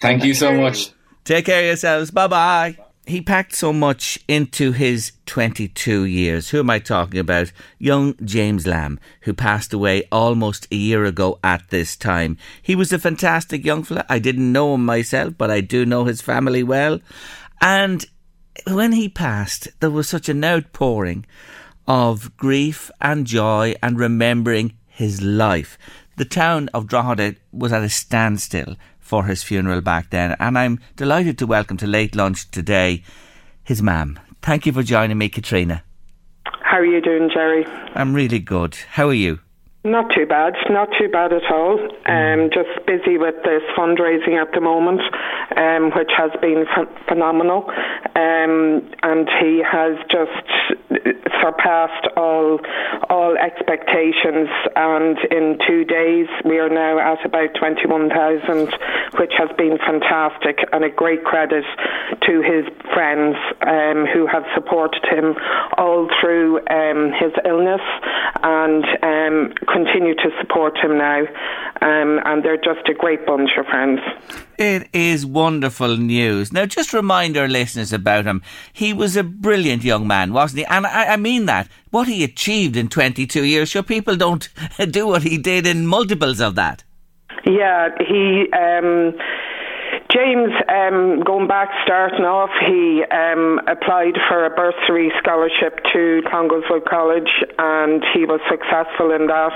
Thank 0.00 0.24
you 0.24 0.32
so 0.32 0.54
much. 0.54 0.90
Take 1.24 1.44
care 1.44 1.60
of 1.60 1.66
yourselves. 1.66 2.10
Bye 2.10 2.26
bye. 2.26 2.78
He 3.08 3.22
packed 3.22 3.54
so 3.54 3.72
much 3.72 4.18
into 4.28 4.72
his 4.72 5.12
22 5.24 6.04
years. 6.04 6.50
Who 6.50 6.58
am 6.58 6.68
I 6.68 6.78
talking 6.78 7.18
about? 7.18 7.52
Young 7.78 8.14
James 8.22 8.66
Lamb, 8.66 9.00
who 9.22 9.32
passed 9.32 9.72
away 9.72 10.02
almost 10.12 10.68
a 10.70 10.76
year 10.76 11.06
ago 11.06 11.38
at 11.42 11.70
this 11.70 11.96
time. 11.96 12.36
He 12.60 12.76
was 12.76 12.92
a 12.92 12.98
fantastic 12.98 13.64
young 13.64 13.82
fella. 13.82 14.04
I 14.10 14.18
didn't 14.18 14.52
know 14.52 14.74
him 14.74 14.84
myself, 14.84 15.32
but 15.38 15.50
I 15.50 15.62
do 15.62 15.86
know 15.86 16.04
his 16.04 16.20
family 16.20 16.62
well. 16.62 17.00
And 17.62 18.04
when 18.66 18.92
he 18.92 19.08
passed, 19.08 19.68
there 19.80 19.90
was 19.90 20.06
such 20.06 20.28
an 20.28 20.44
outpouring 20.44 21.24
of 21.86 22.36
grief 22.36 22.90
and 23.00 23.26
joy 23.26 23.74
and 23.82 23.98
remembering 23.98 24.74
his 24.86 25.22
life. 25.22 25.78
The 26.18 26.26
town 26.26 26.68
of 26.74 26.88
Drogheda 26.88 27.36
was 27.52 27.72
at 27.72 27.82
a 27.82 27.88
standstill 27.88 28.76
for 29.08 29.24
his 29.24 29.42
funeral 29.42 29.80
back 29.80 30.10
then, 30.10 30.36
and 30.38 30.58
I'm 30.58 30.80
delighted 30.94 31.38
to 31.38 31.46
welcome 31.46 31.78
to 31.78 31.86
late 31.86 32.14
lunch 32.14 32.50
today 32.50 33.02
his 33.64 33.82
mam. 33.82 34.20
Thank 34.42 34.66
you 34.66 34.72
for 34.72 34.82
joining 34.82 35.16
me, 35.16 35.30
Katrina. 35.30 35.82
How 36.62 36.76
are 36.76 36.84
you 36.84 37.00
doing, 37.00 37.30
Jerry? 37.32 37.66
I'm 37.94 38.14
really 38.14 38.38
good. 38.38 38.76
How 38.92 39.08
are 39.08 39.14
you? 39.14 39.40
Not 39.88 40.12
too 40.14 40.26
bad, 40.26 40.52
not 40.68 40.90
too 40.98 41.08
bad 41.08 41.32
at 41.32 41.50
all. 41.50 41.80
Um, 42.04 42.50
just 42.52 42.68
busy 42.86 43.16
with 43.16 43.36
this 43.42 43.62
fundraising 43.72 44.36
at 44.36 44.52
the 44.52 44.60
moment, 44.60 45.00
um, 45.56 45.92
which 45.96 46.10
has 46.14 46.30
been 46.42 46.66
ph- 46.68 46.92
phenomenal. 47.08 47.64
Um, 48.14 48.84
and 49.02 49.26
he 49.40 49.64
has 49.64 49.96
just 50.12 50.44
surpassed 51.40 52.06
all 52.18 52.60
all 53.08 53.36
expectations. 53.38 54.50
And 54.76 55.16
in 55.30 55.58
two 55.66 55.86
days, 55.86 56.28
we 56.44 56.58
are 56.58 56.68
now 56.68 56.98
at 56.98 57.24
about 57.24 57.54
twenty 57.58 57.86
one 57.86 58.10
thousand, 58.10 58.68
which 59.18 59.32
has 59.38 59.48
been 59.56 59.78
fantastic 59.78 60.58
and 60.72 60.84
a 60.84 60.90
great 60.90 61.24
credit 61.24 61.64
to 62.26 62.42
his 62.42 62.68
friends 62.92 63.36
um, 63.62 64.04
who 64.12 64.26
have 64.26 64.44
supported 64.54 65.04
him 65.08 65.34
all 65.78 66.08
through 66.20 66.58
um, 66.68 67.12
his 67.18 67.32
illness 67.46 67.80
and 68.42 68.84
um, 69.02 69.52
continue 69.78 70.14
to 70.14 70.30
support 70.40 70.76
him 70.78 70.98
now. 70.98 71.20
Um, 71.80 72.20
and 72.24 72.42
they're 72.42 72.56
just 72.56 72.88
a 72.88 72.94
great 72.94 73.24
bunch 73.26 73.50
of 73.58 73.66
friends. 73.66 74.00
It 74.58 74.88
is 74.92 75.24
wonderful 75.24 75.96
news. 75.96 76.52
Now, 76.52 76.66
just 76.66 76.92
remind 76.92 77.36
our 77.36 77.48
listeners 77.48 77.92
about 77.92 78.24
him. 78.24 78.42
He 78.72 78.92
was 78.92 79.16
a 79.16 79.22
brilliant 79.22 79.84
young 79.84 80.06
man, 80.06 80.32
wasn't 80.32 80.60
he? 80.60 80.64
And 80.66 80.86
I, 80.86 81.14
I 81.14 81.16
mean 81.16 81.46
that. 81.46 81.68
What 81.90 82.08
he 82.08 82.24
achieved 82.24 82.76
in 82.76 82.88
22 82.88 83.44
years, 83.44 83.68
sure, 83.70 83.82
people 83.82 84.16
don't 84.16 84.48
do 84.90 85.06
what 85.06 85.22
he 85.22 85.38
did 85.38 85.66
in 85.66 85.86
multiples 85.86 86.40
of 86.40 86.56
that. 86.56 86.82
Yeah, 87.44 87.90
he. 88.00 88.46
Um, 88.52 89.14
James, 90.18 90.50
um, 90.66 91.22
going 91.22 91.46
back, 91.46 91.70
starting 91.84 92.26
off, 92.26 92.50
he 92.66 93.06
um, 93.06 93.60
applied 93.70 94.18
for 94.26 94.46
a 94.46 94.50
bursary 94.50 95.12
scholarship 95.22 95.78
to 95.94 96.26
Clongowes 96.26 96.66
Wood 96.68 96.82
College 96.90 97.30
and 97.56 98.02
he 98.10 98.26
was 98.26 98.40
successful 98.50 99.14
in 99.14 99.30
that. 99.30 99.54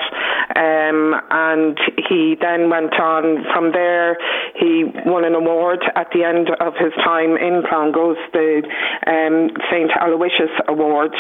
Um, 0.55 1.19
and 1.35 1.75
he 2.07 2.37
then 2.39 2.71
went 2.71 2.95
on 2.95 3.43
from 3.51 3.73
there. 3.73 4.15
He 4.55 4.87
won 5.03 5.25
an 5.25 5.35
award 5.35 5.83
at 5.97 6.15
the 6.15 6.23
end 6.23 6.47
of 6.61 6.75
his 6.79 6.95
time 7.03 7.35
in 7.43 7.67
Clongowes, 7.67 8.23
the 8.31 8.63
um, 9.11 9.51
St. 9.67 9.91
Aloysius 9.99 10.55
Award, 10.69 11.11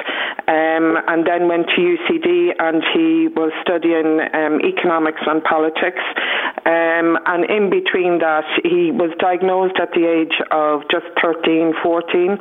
um, 0.46 1.02
and 1.10 1.26
then 1.26 1.48
went 1.50 1.66
to 1.74 1.82
UCD 1.82 2.54
and 2.62 2.78
he 2.94 3.26
was 3.34 3.50
studying 3.66 4.22
um, 4.22 4.62
economics 4.62 5.26
and 5.26 5.42
politics. 5.42 6.04
And 6.64 7.18
in 7.50 7.70
between 7.70 8.18
that, 8.20 8.46
he 8.62 8.92
was 8.92 9.10
diagnosed 9.32 9.76
at 9.80 9.90
the 9.92 10.06
age 10.06 10.34
of 10.50 10.82
just 10.90 11.06
13, 11.22 11.74
14. 11.82 12.38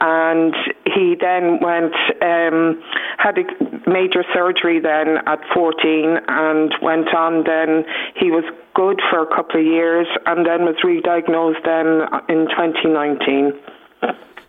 And 0.00 0.54
he 0.86 1.14
then 1.20 1.58
went, 1.60 1.94
um, 2.22 2.82
had 3.18 3.38
a 3.38 3.44
major 3.88 4.24
surgery 4.34 4.80
then 4.80 5.18
at 5.26 5.40
14 5.54 6.18
and 6.28 6.74
went 6.82 7.14
on 7.14 7.44
then. 7.44 7.84
He 8.16 8.30
was 8.30 8.44
good 8.74 9.00
for 9.10 9.22
a 9.22 9.26
couple 9.26 9.60
of 9.60 9.66
years 9.66 10.06
and 10.26 10.46
then 10.46 10.64
was 10.64 10.76
re-diagnosed 10.84 11.60
then 11.64 12.02
in 12.28 12.48
2019. 12.48 13.52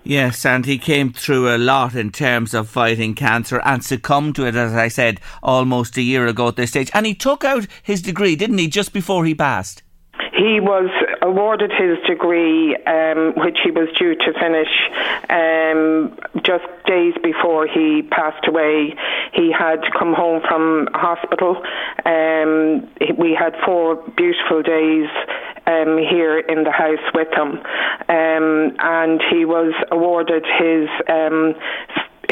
Yes, 0.06 0.46
and 0.46 0.66
he 0.66 0.78
came 0.78 1.14
through 1.14 1.56
a 1.56 1.58
lot 1.58 1.96
in 1.96 2.12
terms 2.12 2.54
of 2.54 2.68
fighting 2.68 3.16
cancer 3.16 3.62
and 3.64 3.82
succumbed 3.82 4.36
to 4.36 4.46
it, 4.46 4.54
as 4.54 4.74
I 4.74 4.90
said, 4.90 5.22
almost 5.42 5.96
a 5.96 6.02
year 6.02 6.28
ago 6.28 6.50
at 6.50 6.58
this 6.58 6.72
stage. 6.72 6.92
And 6.94 7.06
he 7.06 7.16
took 7.16 7.46
out 7.46 7.68
his 7.84 8.02
degree, 8.02 8.36
didn't 8.36 8.58
he, 8.58 8.68
just 8.68 8.92
before 8.92 9.24
he 9.24 9.34
passed? 9.34 9.82
He 10.44 10.60
was 10.60 10.92
awarded 11.22 11.72
his 11.72 11.98
degree, 12.06 12.76
um, 12.86 13.32
which 13.38 13.60
he 13.64 13.72
was 13.72 13.88
due 13.98 14.14
to 14.14 14.34
finish 14.36 14.68
um, 15.30 16.20
just 16.44 16.66
days 16.86 17.14
before 17.24 17.66
he 17.66 18.02
passed 18.12 18.46
away. 18.46 18.94
He 19.32 19.54
had 19.58 19.80
come 19.98 20.14
home 20.14 20.42
from 20.46 20.90
hospital. 20.94 21.64
Um, 22.04 22.92
we 23.18 23.34
had 23.40 23.56
four 23.64 23.96
beautiful 24.18 24.62
days 24.62 25.08
um, 25.66 25.98
here 25.98 26.40
in 26.40 26.66
the 26.66 26.72
house 26.72 27.08
with 27.16 27.32
him, 27.32 27.64
um, 28.10 28.76
and 28.80 29.22
he 29.32 29.46
was 29.46 29.72
awarded 29.92 30.44
his 30.60 30.90
um, 31.08 31.56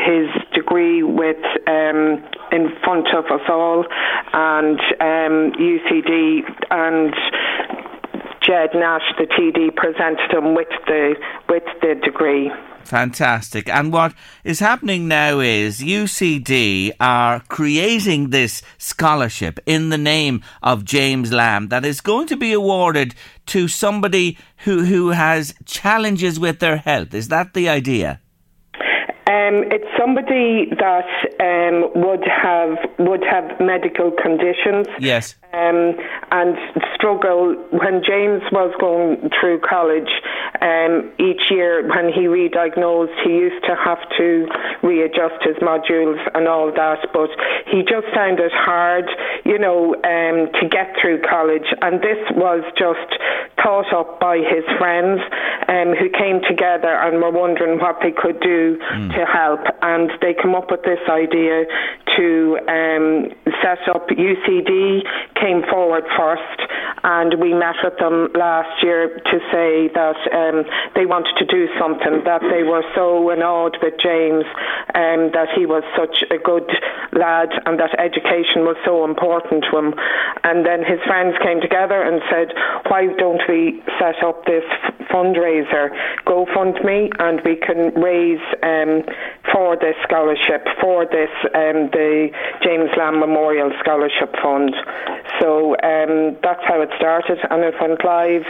his 0.03 0.27
degree 0.53 1.01
with 1.01 1.39
um, 1.65 2.21
in 2.51 2.75
front 2.83 3.07
of 3.15 3.23
us 3.31 3.47
all, 3.47 3.85
and 4.33 4.79
um, 4.99 5.53
UCD 5.55 6.41
and 6.71 7.13
Ged 8.41 8.73
Nash, 8.73 9.03
the 9.17 9.27
TD, 9.27 9.75
presented 9.75 10.31
him 10.31 10.55
with 10.55 10.67
the 10.87 11.15
with 11.47 11.63
the 11.81 11.95
degree. 12.03 12.51
Fantastic. 12.83 13.69
And 13.69 13.93
what 13.93 14.13
is 14.43 14.59
happening 14.59 15.07
now 15.07 15.39
is 15.39 15.79
UCD 15.79 16.91
are 16.99 17.41
creating 17.41 18.29
this 18.31 18.63
scholarship 18.77 19.59
in 19.65 19.89
the 19.89 19.97
name 19.97 20.41
of 20.63 20.83
James 20.83 21.31
Lamb 21.31 21.69
that 21.69 21.85
is 21.85 22.01
going 22.01 22.27
to 22.27 22.35
be 22.35 22.53
awarded 22.53 23.13
to 23.47 23.67
somebody 23.67 24.37
who, 24.65 24.85
who 24.85 25.09
has 25.09 25.53
challenges 25.65 26.39
with 26.39 26.59
their 26.59 26.77
health. 26.77 27.13
Is 27.13 27.27
that 27.27 27.53
the 27.53 27.69
idea? 27.69 28.19
Um, 29.41 29.63
it's 29.71 29.89
somebody 29.97 30.69
that 30.77 31.09
um, 31.39 31.89
would 31.95 32.23
have 32.27 32.77
would 32.99 33.23
have 33.23 33.59
medical 33.59 34.11
conditions. 34.11 34.87
Yes. 34.99 35.35
Um, 35.53 35.97
and 36.31 36.55
struggle 36.95 37.55
when 37.71 38.01
James 38.07 38.41
was 38.51 38.73
going 38.79 39.29
through 39.39 39.59
college. 39.67 40.09
Um, 40.61 41.11
each 41.19 41.49
year, 41.49 41.83
when 41.89 42.13
he 42.13 42.27
re-diagnosed, 42.27 43.11
he 43.25 43.31
used 43.31 43.65
to 43.65 43.75
have 43.75 43.99
to 44.17 44.47
readjust 44.83 45.43
his 45.43 45.57
modules 45.57 46.21
and 46.35 46.47
all 46.47 46.71
that. 46.71 46.99
But 47.11 47.31
he 47.67 47.81
just 47.81 48.07
found 48.13 48.39
it 48.39 48.53
hard, 48.53 49.09
you 49.43 49.57
know, 49.57 49.95
um, 50.05 50.51
to 50.61 50.69
get 50.69 50.95
through 51.01 51.21
college. 51.27 51.67
And 51.81 51.99
this 51.99 52.21
was 52.31 52.63
just 52.77 53.11
thought 53.61 53.91
up 53.93 54.19
by 54.19 54.37
his 54.37 54.63
friends 54.77 55.19
um, 55.67 55.93
who 55.99 56.09
came 56.09 56.39
together 56.47 56.95
and 56.95 57.21
were 57.21 57.31
wondering 57.31 57.79
what 57.79 57.97
they 58.01 58.11
could 58.11 58.39
do 58.39 58.77
to 58.77 59.25
help. 59.31 59.61
And 59.81 60.11
they 60.21 60.33
come 60.33 60.55
up 60.55 60.71
with 60.71 60.83
this 60.83 60.99
idea 61.09 61.65
to 62.17 62.59
um, 62.67 63.31
set 63.61 63.87
up 63.87 64.09
UCD 64.09 65.01
came 65.39 65.63
forward 65.69 66.03
first 66.17 66.61
and 67.03 67.39
we 67.41 67.53
met 67.53 67.75
with 67.83 67.97
them 67.97 68.29
last 68.35 68.83
year 68.83 69.09
to 69.09 69.37
say 69.51 69.89
that 69.95 70.19
um, 70.29 70.65
they 70.93 71.05
wanted 71.05 71.33
to 71.39 71.45
do 71.45 71.67
something, 71.79 72.23
that 72.25 72.41
they 72.51 72.63
were 72.63 72.83
so 72.93 73.29
annoyed 73.31 73.77
with 73.81 73.95
James, 73.97 74.45
um, 74.93 75.33
that 75.33 75.49
he 75.55 75.65
was 75.65 75.83
such 75.97 76.23
a 76.29 76.37
good 76.37 76.69
lad 77.13 77.49
and 77.65 77.79
that 77.79 77.97
education 77.97 78.67
was 78.69 78.77
so 78.85 79.03
important 79.03 79.65
to 79.71 79.77
him. 79.77 79.93
And 80.43 80.65
then 80.65 80.85
his 80.85 80.99
friends 81.07 81.35
came 81.41 81.61
together 81.61 82.01
and 82.01 82.21
said, 82.29 82.53
why 82.87 83.07
don't 83.17 83.41
we 83.49 83.81
set 83.97 84.21
up 84.23 84.45
this 84.45 84.65
fundraiser, 85.09 85.89
GoFundMe, 86.25 87.09
and 87.19 87.41
we 87.43 87.55
can 87.55 87.93
raise 87.99 88.41
um, 88.63 89.03
for 89.51 89.75
this 89.75 89.95
scholarship, 90.03 90.67
for 90.79 91.05
this, 91.05 91.31
um, 91.53 91.89
the 91.91 92.29
James 92.63 92.89
Lamb 92.97 93.19
Memorial 93.19 93.71
Scholarship 93.79 94.33
Fund. 94.41 94.73
So 95.39 95.75
um, 95.83 96.37
that's 96.43 96.63
how 96.67 96.81
it 96.81 96.89
started, 96.97 97.39
and 97.49 97.63
it 97.63 97.75
went 97.79 98.03
live 98.05 98.45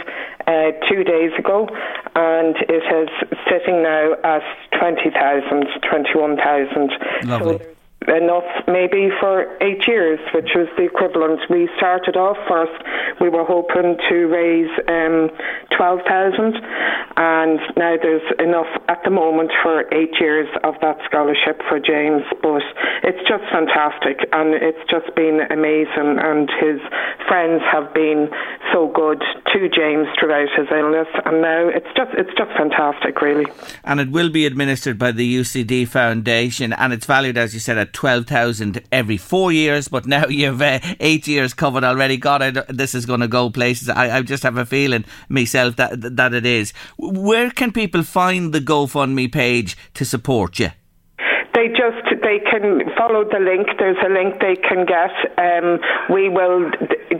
uh, 0.46 0.72
two 0.88 1.04
days 1.04 1.32
ago, 1.38 1.68
and 2.14 2.56
it 2.68 2.84
is 2.84 3.08
sitting 3.48 3.82
now 3.82 4.14
at 4.24 4.42
20,000, 4.78 5.66
21,000. 5.88 6.90
Lovely. 7.24 7.58
So 7.58 7.72
enough 8.08 8.44
maybe 8.66 9.10
for 9.20 9.46
eight 9.62 9.86
years, 9.86 10.18
which 10.34 10.50
was 10.54 10.66
the 10.76 10.84
equivalent. 10.84 11.40
We 11.48 11.68
started 11.76 12.16
off 12.16 12.36
first, 12.48 12.74
we 13.20 13.28
were 13.28 13.44
hoping 13.44 13.96
to 14.08 14.16
raise 14.26 14.70
um, 14.88 15.30
12,000 15.76 16.56
and 17.16 17.60
now 17.76 17.96
there's 18.00 18.22
enough 18.38 18.70
at 18.88 19.02
the 19.04 19.10
moment 19.10 19.50
for 19.62 19.84
eight 19.92 20.14
years 20.20 20.48
of 20.64 20.74
that 20.80 20.98
scholarship 21.04 21.60
for 21.68 21.78
James, 21.78 22.22
but 22.42 22.62
it's 23.02 23.26
just 23.28 23.44
fantastic 23.52 24.28
and 24.32 24.54
it's 24.54 24.82
just 24.90 25.14
been 25.14 25.40
amazing 25.50 26.18
and 26.18 26.50
his 26.60 26.80
friends 27.28 27.62
have 27.70 27.92
been 27.94 28.28
so 28.72 28.88
good 28.94 29.22
to 29.52 29.68
James 29.68 30.08
throughout 30.18 30.48
his 30.56 30.68
illness 30.70 31.08
and 31.24 31.42
now 31.42 31.68
it's 31.68 31.88
just 31.96 32.10
it's 32.14 32.32
just 32.36 32.50
fantastic 32.56 33.20
really. 33.20 33.46
And 33.84 34.00
it 34.00 34.10
will 34.10 34.30
be 34.30 34.46
administered 34.46 34.98
by 34.98 35.12
the 35.12 35.36
UCD 35.40 35.88
Foundation 35.88 36.72
and 36.72 36.92
it's 36.92 37.06
valued 37.06 37.36
as 37.36 37.54
you 37.54 37.60
said 37.60 37.78
at 37.78 37.92
12,000 37.92 38.82
every 38.90 39.16
four 39.16 39.52
years, 39.52 39.88
but 39.88 40.06
now 40.06 40.26
you've 40.28 40.62
uh, 40.62 40.80
eight 41.00 41.26
years 41.26 41.54
covered 41.54 41.84
already. 41.84 42.16
God, 42.16 42.42
I, 42.42 42.50
this 42.68 42.94
is 42.94 43.06
going 43.06 43.20
to 43.20 43.28
go 43.28 43.50
places. 43.50 43.88
I, 43.88 44.18
I, 44.18 44.22
just 44.22 44.42
have 44.42 44.56
a 44.56 44.66
feeling 44.66 45.04
myself 45.28 45.76
that 45.76 46.16
that 46.16 46.32
it 46.34 46.46
is. 46.46 46.72
Where 47.02 47.50
can 47.50 47.72
people 47.72 48.04
find 48.04 48.52
the 48.52 48.60
GoFundMe 48.60 49.30
page 49.32 49.76
to 49.94 50.04
support 50.04 50.58
you? 50.58 50.70
they 51.54 51.68
just 51.68 52.02
they 52.22 52.38
can 52.50 52.80
follow 52.96 53.24
the 53.24 53.38
link. 53.38 53.68
There's 53.78 53.98
a 54.04 54.08
link 54.08 54.40
they 54.40 54.56
can 54.56 54.86
get. 54.86 55.12
Um, 55.38 55.78
we 56.12 56.28
will 56.28 56.70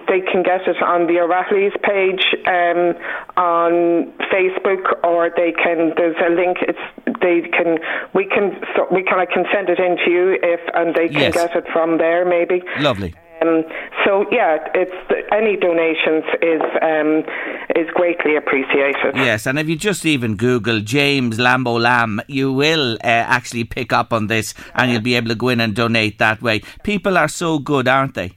they 0.08 0.20
can 0.20 0.42
get 0.42 0.62
it 0.66 0.80
on 0.82 1.06
the 1.06 1.20
O'Reilly's 1.20 1.74
page 1.82 2.24
um, 2.46 2.96
on 3.36 4.10
Facebook, 4.32 4.82
or 5.04 5.30
they 5.36 5.52
can. 5.52 5.92
There's 5.96 6.16
a 6.24 6.30
link. 6.30 6.58
It's 6.62 6.80
they 7.20 7.42
can 7.52 7.78
we 8.14 8.24
can 8.26 8.58
so 8.74 8.86
we 8.90 9.02
can 9.04 9.18
I 9.20 9.26
can 9.26 9.44
send 9.52 9.68
it 9.68 9.78
in 9.78 9.96
to 10.04 10.10
you 10.10 10.38
if 10.42 10.60
and 10.74 10.94
they 10.94 11.08
can 11.08 11.20
Yes. 11.30 11.34
get 11.34 11.54
it 11.54 11.64
from 11.72 11.98
there 11.98 12.24
maybe. 12.24 12.62
Lovely. 12.80 13.14
Um, 13.42 13.64
so 14.04 14.26
yeah, 14.30 14.58
it's 14.74 15.26
any 15.32 15.56
donations 15.56 16.24
is 16.42 16.62
um, 16.80 17.24
is 17.76 17.88
greatly 17.94 18.36
appreciated. 18.36 19.14
Yes, 19.14 19.46
and 19.46 19.58
if 19.58 19.68
you 19.68 19.76
just 19.76 20.06
even 20.06 20.36
Google 20.36 20.80
James 20.80 21.38
Lambo 21.38 21.80
Lamb, 21.80 22.20
you 22.28 22.52
will 22.52 22.94
uh, 22.94 23.06
actually 23.06 23.64
pick 23.64 23.92
up 23.92 24.12
on 24.12 24.26
this 24.26 24.54
and 24.74 24.90
you'll 24.90 25.00
be 25.00 25.14
able 25.14 25.28
to 25.28 25.34
go 25.34 25.48
in 25.48 25.60
and 25.60 25.74
donate 25.74 26.18
that 26.18 26.42
way. 26.42 26.60
People 26.82 27.18
are 27.18 27.28
so 27.28 27.58
good, 27.58 27.88
aren't 27.88 28.14
they? 28.14 28.32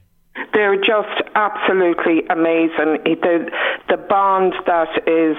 They're 0.52 0.76
just 0.76 1.25
absolutely 1.36 2.24
amazing. 2.30 2.98
He- 3.04 3.14
The 3.26 3.36
the 3.88 3.96
bond 3.98 4.52
that 4.66 4.88
is 5.06 5.36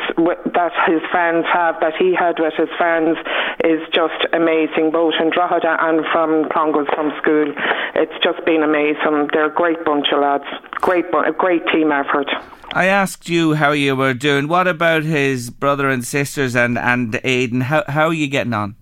that 0.54 0.72
his 0.88 1.02
friends 1.12 1.45
have, 1.52 1.76
that 1.82 1.95
he 2.00 2.14
had 2.16 2.39
with 2.39 2.54
his 2.56 2.70
friends, 2.78 3.18
is 3.66 3.82
just 3.93 4.20
amazing. 4.32 4.91
Both 4.91 5.16
in 5.20 5.30
Drogheda 5.32 5.76
and 5.82 6.06
from 6.14 6.48
Clongowes 6.54 6.88
from 6.95 7.12
school, 7.22 7.54
it's 7.95 8.18
just 8.24 8.39
been 8.45 8.64
amazing. 8.64 9.30
They're 9.34 9.52
a 9.52 9.54
great 9.64 9.84
bunch 9.84 10.08
of 10.14 10.20
lads. 10.22 10.45
Great, 10.88 11.06
a 11.14 11.34
great 11.34 11.64
team 11.74 11.91
effort. 11.91 12.30
I 12.74 12.86
asked 12.86 13.28
you 13.28 13.56
how 13.56 13.72
you 13.72 13.95
were 13.95 14.14
doing. 14.14 14.48
What 14.48 14.68
about 14.68 15.04
his 15.04 15.50
brother 15.50 15.89
and 15.89 16.06
sisters 16.06 16.56
and, 16.56 16.78
and 16.78 17.20
Aidan? 17.24 17.62
How, 17.62 17.84
how 17.88 18.08
are 18.08 18.14
you 18.14 18.28
getting 18.28 18.54
on? 18.54 18.76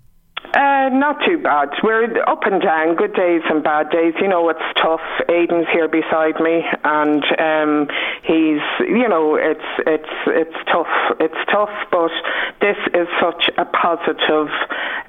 Uh, 0.55 0.87
not 0.87 1.19
too 1.27 1.37
bad. 1.37 1.67
We're 1.83 2.07
up 2.29 2.43
and 2.43 2.61
down, 2.61 2.95
good 2.95 3.13
days 3.13 3.41
and 3.49 3.61
bad 3.61 3.89
days. 3.89 4.13
You 4.21 4.29
know, 4.29 4.47
it's 4.47 4.63
tough. 4.81 5.03
Aidan's 5.27 5.67
here 5.73 5.89
beside 5.89 6.39
me, 6.39 6.63
and 6.81 7.23
um, 7.37 7.87
he's, 8.23 8.63
you 8.79 9.09
know, 9.09 9.35
it's 9.35 9.67
it's 9.85 10.15
it's 10.27 10.55
tough. 10.71 10.87
It's 11.19 11.51
tough, 11.51 11.75
but 11.91 12.11
this 12.61 12.77
is 12.93 13.07
such 13.19 13.49
a 13.57 13.65
positive. 13.65 14.47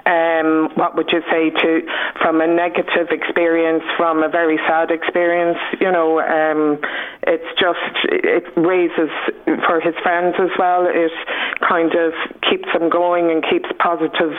Um, 0.06 0.70
what 0.74 0.96
would 0.96 1.10
you 1.12 1.22
say 1.30 1.50
to 1.50 1.80
from 2.20 2.40
a 2.40 2.46
negative 2.46 3.14
experience, 3.14 3.84
from 3.96 4.24
a 4.24 4.28
very 4.28 4.58
sad 4.66 4.90
experience? 4.90 5.58
You 5.80 5.92
know, 5.92 6.18
um, 6.26 6.80
it's 7.22 7.46
just 7.54 7.94
it 8.10 8.50
raises 8.56 9.14
for 9.62 9.78
his 9.78 9.94
friends 10.02 10.34
as 10.42 10.50
well. 10.58 10.86
It 10.90 11.12
kind 11.62 11.94
of 11.94 12.12
keeps 12.50 12.66
them 12.74 12.90
going 12.90 13.30
and 13.30 13.44
keeps 13.46 13.70
positive. 13.78 14.34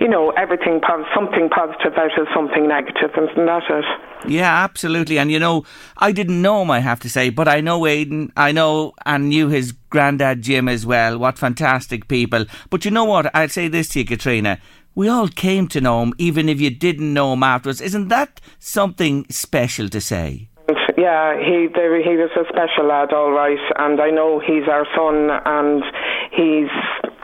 You 0.00 0.08
know, 0.08 0.32
everything 0.50 0.80
pos- 0.80 1.06
something 1.14 1.48
positive 1.48 1.92
out 1.96 2.18
of 2.18 2.26
something 2.34 2.66
negative, 2.66 3.10
isn't 3.10 3.46
that 3.46 3.62
it? 3.70 4.30
Yeah, 4.30 4.64
absolutely. 4.64 5.18
And 5.18 5.30
you 5.30 5.38
know, 5.38 5.64
I 5.96 6.12
didn't 6.12 6.42
know 6.42 6.62
him, 6.62 6.70
I 6.70 6.80
have 6.80 7.00
to 7.00 7.10
say, 7.10 7.30
but 7.30 7.48
I 7.48 7.60
know 7.60 7.86
Aidan. 7.86 8.32
I 8.36 8.52
know 8.52 8.92
and 9.06 9.28
knew 9.28 9.48
his 9.48 9.72
granddad 9.72 10.42
Jim 10.42 10.68
as 10.68 10.84
well. 10.84 11.18
What 11.18 11.38
fantastic 11.38 12.08
people. 12.08 12.46
But 12.68 12.84
you 12.84 12.90
know 12.90 13.04
what? 13.04 13.34
I'd 13.34 13.50
say 13.50 13.68
this 13.68 13.88
to 13.90 14.00
you, 14.00 14.04
Katrina. 14.04 14.58
We 14.94 15.08
all 15.08 15.28
came 15.28 15.68
to 15.68 15.80
know 15.80 16.02
him, 16.02 16.12
even 16.18 16.48
if 16.48 16.60
you 16.60 16.70
didn't 16.70 17.14
know 17.14 17.32
him 17.32 17.42
afterwards. 17.42 17.80
Isn't 17.80 18.08
that 18.08 18.40
something 18.58 19.26
special 19.30 19.88
to 19.88 20.00
say? 20.00 20.48
Yeah, 20.96 21.38
he 21.38 21.68
there, 21.72 21.96
he 22.02 22.16
was 22.16 22.30
a 22.36 22.44
special 22.48 22.88
lad, 22.88 23.12
all 23.12 23.32
right, 23.32 23.58
and 23.78 24.00
I 24.00 24.10
know 24.10 24.38
he's 24.38 24.68
our 24.68 24.86
son, 24.94 25.30
and 25.46 25.82
he's 26.30 26.68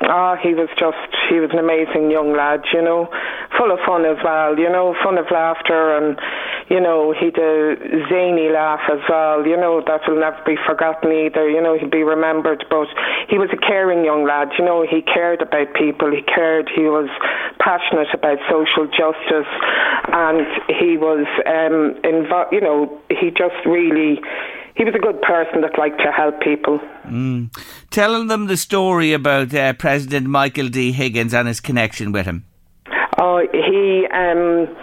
ah, 0.01 0.36
he 0.36 0.55
was 0.55 0.68
just 0.78 0.97
he 1.28 1.40
was 1.40 1.51
an 1.53 1.59
amazing 1.59 2.11
young 2.11 2.36
lad, 2.36 2.64
you 2.72 2.82
know, 2.82 3.09
full 3.57 3.70
of 3.72 3.78
fun 3.86 4.05
as 4.05 4.18
well, 4.22 4.59
you 4.59 4.68
know, 4.68 4.94
fun 5.03 5.18
of 5.18 5.26
laughter, 5.30 5.97
and 5.97 6.18
you 6.68 6.80
know 6.80 7.12
he'd 7.12 7.38
a 7.38 7.76
zany 8.09 8.49
laugh 8.51 8.80
as 8.90 9.01
well, 9.09 9.47
you 9.47 9.57
know 9.57 9.82
that 9.86 10.03
will 10.09 10.20
never 10.20 10.38
be 10.44 10.57
forgotten 10.66 11.12
either, 11.12 11.49
you 11.49 11.61
know 11.61 11.78
he'll 11.78 11.90
be 11.90 12.03
remembered, 12.03 12.64
but 12.70 12.88
he 13.28 13.38
was 13.38 13.49
a 13.53 13.57
caring 13.57 14.05
young 14.05 14.26
lad, 14.26 14.49
you 14.59 14.64
know 14.64 14.84
he 14.84 15.03
cared 15.03 15.42
about 15.42 15.72
people, 15.74 16.11
he 16.11 16.22
cared, 16.22 16.70
he 16.74 16.82
was 16.82 17.09
passionate 17.59 18.09
about 18.12 18.38
social 18.51 18.86
justice, 18.86 19.51
and 20.12 20.47
he 20.68 20.97
was 20.97 21.26
um, 21.47 21.94
invo- 22.03 22.51
you 22.53 22.61
know 22.61 23.01
he 23.11 23.30
just 23.30 23.57
really 23.64 24.20
he 24.76 24.84
was 24.84 24.94
a 24.94 24.99
good 24.99 25.20
person 25.22 25.62
that 25.62 25.78
liked 25.78 25.99
to 26.01 26.12
help 26.12 26.40
people. 26.40 26.78
Mm. 27.07 27.49
Telling 27.91 28.26
them 28.26 28.47
the 28.47 28.57
story 28.57 29.12
about 29.12 29.55
uh, 29.55 29.72
President 29.74 30.26
Michael 30.26 30.68
D. 30.68 30.93
Higgins 30.93 31.32
and 31.32 31.49
his 31.49 31.61
connection 31.61 32.12
with 32.12 32.26
him. 32.26 32.45
Oh, 33.18 33.41
he. 33.53 34.07
Um, 34.12 34.76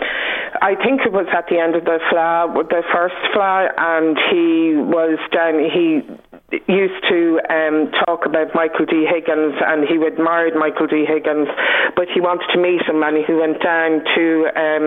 I 0.61 0.75
think 0.75 1.01
it 1.05 1.11
was 1.11 1.27
at 1.35 1.45
the 1.49 1.59
end 1.59 1.75
of 1.75 1.83
the 1.83 1.99
fla, 2.09 2.47
the 2.69 2.83
first 2.93 3.15
fla, 3.33 3.69
and 3.77 4.17
he 4.31 4.75
was 4.77 5.19
down. 5.31 5.59
He 5.59 6.01
used 6.67 7.01
to 7.09 7.39
um, 7.49 7.91
talk 8.05 8.25
about 8.25 8.53
Michael 8.53 8.85
D. 8.85 9.05
Higgins, 9.09 9.55
and 9.65 9.87
he 9.87 9.95
admired 9.95 10.53
Michael 10.55 10.87
D. 10.87 11.05
Higgins, 11.05 11.47
but 11.95 12.07
he 12.13 12.21
wanted 12.21 12.47
to 12.53 12.59
meet 12.59 12.81
him, 12.83 13.01
and 13.01 13.17
he 13.25 13.33
went 13.33 13.61
down 13.61 14.03
to 14.15 14.25
um, 14.53 14.85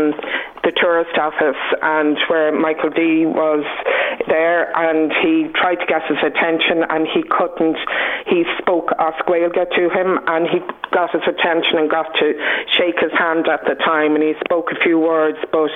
the 0.62 0.72
tourist 0.76 1.16
office, 1.18 1.60
and 1.82 2.16
where 2.28 2.52
Michael 2.52 2.90
D. 2.90 3.26
was 3.26 3.64
there, 4.28 4.70
and 4.76 5.12
he 5.22 5.50
tried 5.54 5.82
to 5.82 5.86
get 5.86 6.02
his 6.06 6.18
attention, 6.22 6.84
and 6.88 7.06
he 7.06 7.22
couldn't. 7.26 7.78
He 8.26 8.44
spoke 8.58 8.90
as 8.98 9.14
Gaeilge 9.26 9.66
to 9.74 9.90
him, 9.90 10.18
and 10.26 10.46
he 10.46 10.60
got 10.92 11.10
his 11.10 11.22
attention 11.26 11.78
and 11.78 11.90
got 11.90 12.08
to 12.18 12.32
shake 12.78 12.98
his 13.00 13.12
hand 13.18 13.48
at 13.48 13.64
the 13.66 13.74
time, 13.82 14.14
and 14.14 14.22
he 14.22 14.34
spoke 14.44 14.70
a 14.70 14.78
few 14.82 14.98
words. 14.98 15.38
But 15.52 15.70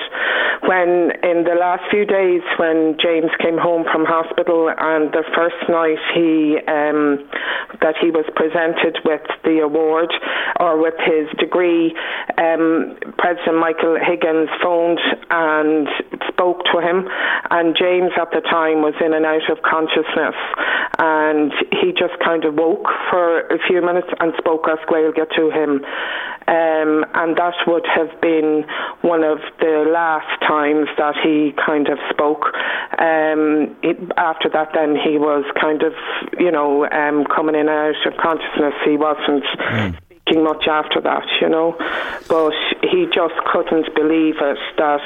when 0.67 1.11
in 1.23 1.43
the 1.43 1.55
last 1.59 1.83
few 1.89 2.05
days, 2.05 2.41
when 2.57 2.97
James 3.01 3.31
came 3.39 3.57
home 3.57 3.85
from 3.91 4.05
hospital, 4.05 4.71
and 4.71 5.11
the 5.11 5.23
first 5.35 5.59
night 5.69 5.80
he 6.13 6.57
um, 6.67 7.27
that 7.81 7.95
he 8.01 8.11
was 8.11 8.25
presented 8.35 8.99
with 9.05 9.21
the 9.43 9.59
award 9.59 10.11
or 10.59 10.81
with 10.81 10.95
his 10.99 11.27
degree, 11.39 11.95
um, 12.37 12.97
President 13.17 13.57
Michael 13.57 13.97
Higgins 13.97 14.49
phoned 14.61 14.99
and 15.29 15.87
spoke 16.27 16.63
to 16.73 16.79
him, 16.79 17.07
and 17.49 17.75
James 17.75 18.11
at 18.19 18.31
the 18.31 18.41
time 18.41 18.81
was 18.81 18.93
in 18.99 19.13
and 19.13 19.25
out 19.25 19.47
of 19.49 19.61
consciousness, 19.63 20.35
and 20.99 21.53
he 21.81 21.91
just 21.93 22.17
kind 22.23 22.43
of 22.45 22.55
woke 22.55 22.87
for 23.09 23.47
a 23.47 23.57
few 23.67 23.81
minutes 23.81 24.09
and 24.19 24.33
spoke 24.37 24.67
as 24.67 24.79
Gaeilge 24.89 25.23
to 25.37 25.49
him. 25.49 25.85
Um, 26.47 27.05
and 27.13 27.37
that 27.37 27.53
would 27.67 27.85
have 27.85 28.19
been 28.19 28.65
one 29.01 29.23
of 29.23 29.37
the 29.59 29.87
last 29.87 30.41
times 30.41 30.89
that 30.97 31.15
he 31.23 31.53
kind 31.63 31.87
of 31.87 31.97
spoke. 32.09 32.43
Um, 32.97 33.77
it, 33.85 33.95
after 34.17 34.49
that, 34.49 34.73
then 34.73 34.97
he 34.97 35.17
was 35.17 35.45
kind 35.55 35.70
of, 35.83 35.93
you 36.39 36.51
know, 36.51 36.89
um, 36.89 37.25
coming 37.25 37.55
in 37.55 37.69
and 37.69 37.95
out 37.95 38.05
of 38.05 38.17
consciousness. 38.17 38.73
He 38.85 38.97
wasn't 38.97 39.43
speaking 40.05 40.43
much 40.43 40.67
after 40.67 41.01
that, 41.01 41.25
you 41.39 41.49
know. 41.49 41.75
But 42.27 42.53
he 42.89 43.05
just 43.13 43.35
couldn't 43.51 43.93
believe 43.95 44.35
it 44.41 44.59
that 44.77 45.01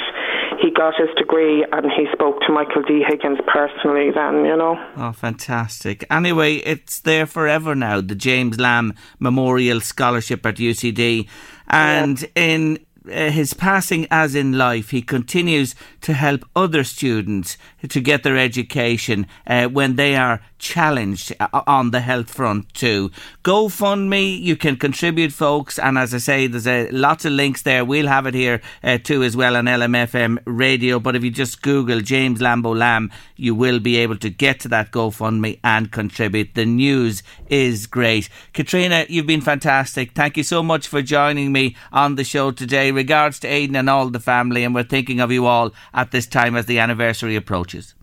he 0.61 0.72
got 0.72 0.95
his 0.95 1.09
degree 1.18 1.66
and 1.72 1.91
he 1.91 2.07
spoke 2.13 2.41
to 2.41 2.51
Michael 2.51 2.82
D. 2.84 3.03
Higgins 3.07 3.39
personally 3.47 4.11
then, 4.11 4.45
you 4.45 4.55
know. 4.55 4.84
Oh, 4.97 5.11
fantastic. 5.11 6.05
Anyway, 6.09 6.55
it's 6.57 6.99
there 6.99 7.26
forever 7.26 7.76
now, 7.76 8.01
the 8.01 8.16
James 8.16 8.59
Lamb 8.59 8.93
Memorial 9.20 9.82
Scholarship 9.82 10.45
at 10.45 10.55
UCD. 10.55 11.28
And 11.68 12.26
in 12.36 12.80
uh, 13.07 13.30
his 13.30 13.53
passing, 13.53 14.07
as 14.09 14.36
in 14.36 14.57
life, 14.57 14.91
he 14.91 15.01
continues 15.01 15.76
to 16.01 16.13
help 16.13 16.45
other 16.55 16.84
students 16.84 17.57
to 17.88 18.01
get 18.01 18.24
their 18.24 18.38
education 18.38 19.28
uh, 19.47 19.68
when 19.68 19.95
they 19.95 20.16
are 20.16 20.41
challenged 20.58 21.36
uh, 21.39 21.62
on 21.68 21.91
the 21.91 22.01
health 22.01 22.34
front 22.34 22.74
too. 22.74 23.12
GoFundMe, 23.43 24.39
you 24.39 24.56
can 24.56 24.78
contribute, 24.78 25.32
folks, 25.32 25.78
and 25.78 25.97
as 25.97 26.14
I 26.14 26.18
say, 26.20 26.47
there's 26.47 26.68
a 26.68 26.89
lots 26.91 27.26
of 27.26 27.34
links 27.34 27.62
there. 27.64 27.86
We'll 27.86 28.08
have 28.08 28.26
it 28.26 28.34
here 28.34 28.62
uh, 28.84 28.97
too 28.97 29.24
as 29.24 29.36
well 29.36 29.56
on 29.56 29.66
LMFM 29.66 30.39
radio. 30.45 30.99
But 30.99 31.16
if 31.16 31.24
you 31.24 31.32
just 31.32 31.62
Google 31.62 32.01
James 32.01 32.39
Lambo 32.39 32.76
Lamb, 32.76 33.12
you 33.36 33.53
will 33.53 33.80
be 33.80 33.97
able 33.97 34.18
to 34.18 34.30
get 34.30 34.60
to 34.62 34.68
that 34.70 34.91
GoFundMe 34.91 35.60
and 35.64 35.91
contribute. 35.91 36.56
The 36.56 36.66
news 36.66 37.24
is 37.47 37.88
great. 37.88 38.30
Katrina, 38.53 39.06
you've 39.10 39.28
been 39.28 39.41
fantastic. 39.41 40.14
Thank 40.14 40.38
you 40.38 40.43
so 40.43 40.64
much 40.64 40.88
for 40.88 41.01
joining 41.01 41.51
me 41.51 41.76
on 41.91 42.16
the 42.16 42.24
show 42.24 42.51
today. 42.51 42.91
Regards 42.91 43.39
to 43.39 43.47
Aidan 43.47 43.76
and 43.76 43.89
all 43.89 44.10
the 44.10 44.20
family, 44.20 44.64
and 44.64 44.74
we're 44.74 44.84
thinking 44.84 45.20
of 45.20 45.32
you 45.32 45.45
all 45.45 45.74
at 45.93 46.12
this 46.12 46.28
time 46.28 46.56
as 46.56 46.66
the 46.66 46.80
anniversary 46.80 47.36
approaches. 47.36 47.95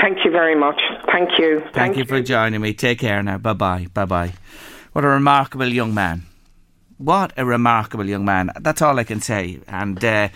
Thank 0.00 0.18
you 0.24 0.30
very 0.30 0.58
much. 0.58 0.80
Thank 1.10 1.38
you. 1.38 1.60
Thank, 1.60 1.74
Thank 1.74 1.96
you 1.96 2.04
for 2.04 2.20
joining 2.20 2.60
me. 2.60 2.74
Take 2.74 2.98
care 3.00 3.22
now. 3.22 3.38
Bye 3.38 3.54
bye. 3.54 3.86
Bye 3.94 4.04
bye. 4.04 4.32
What 4.92 5.04
a 5.04 5.08
remarkable 5.08 5.68
young 5.68 5.94
man. 5.94 6.22
What 6.98 7.32
a 7.36 7.44
remarkable 7.44 8.06
young 8.06 8.24
man. 8.24 8.50
That's 8.60 8.82
all 8.82 8.98
I 8.98 9.04
can 9.04 9.20
say. 9.20 9.60
And 9.68 10.04
uh, 10.04 10.28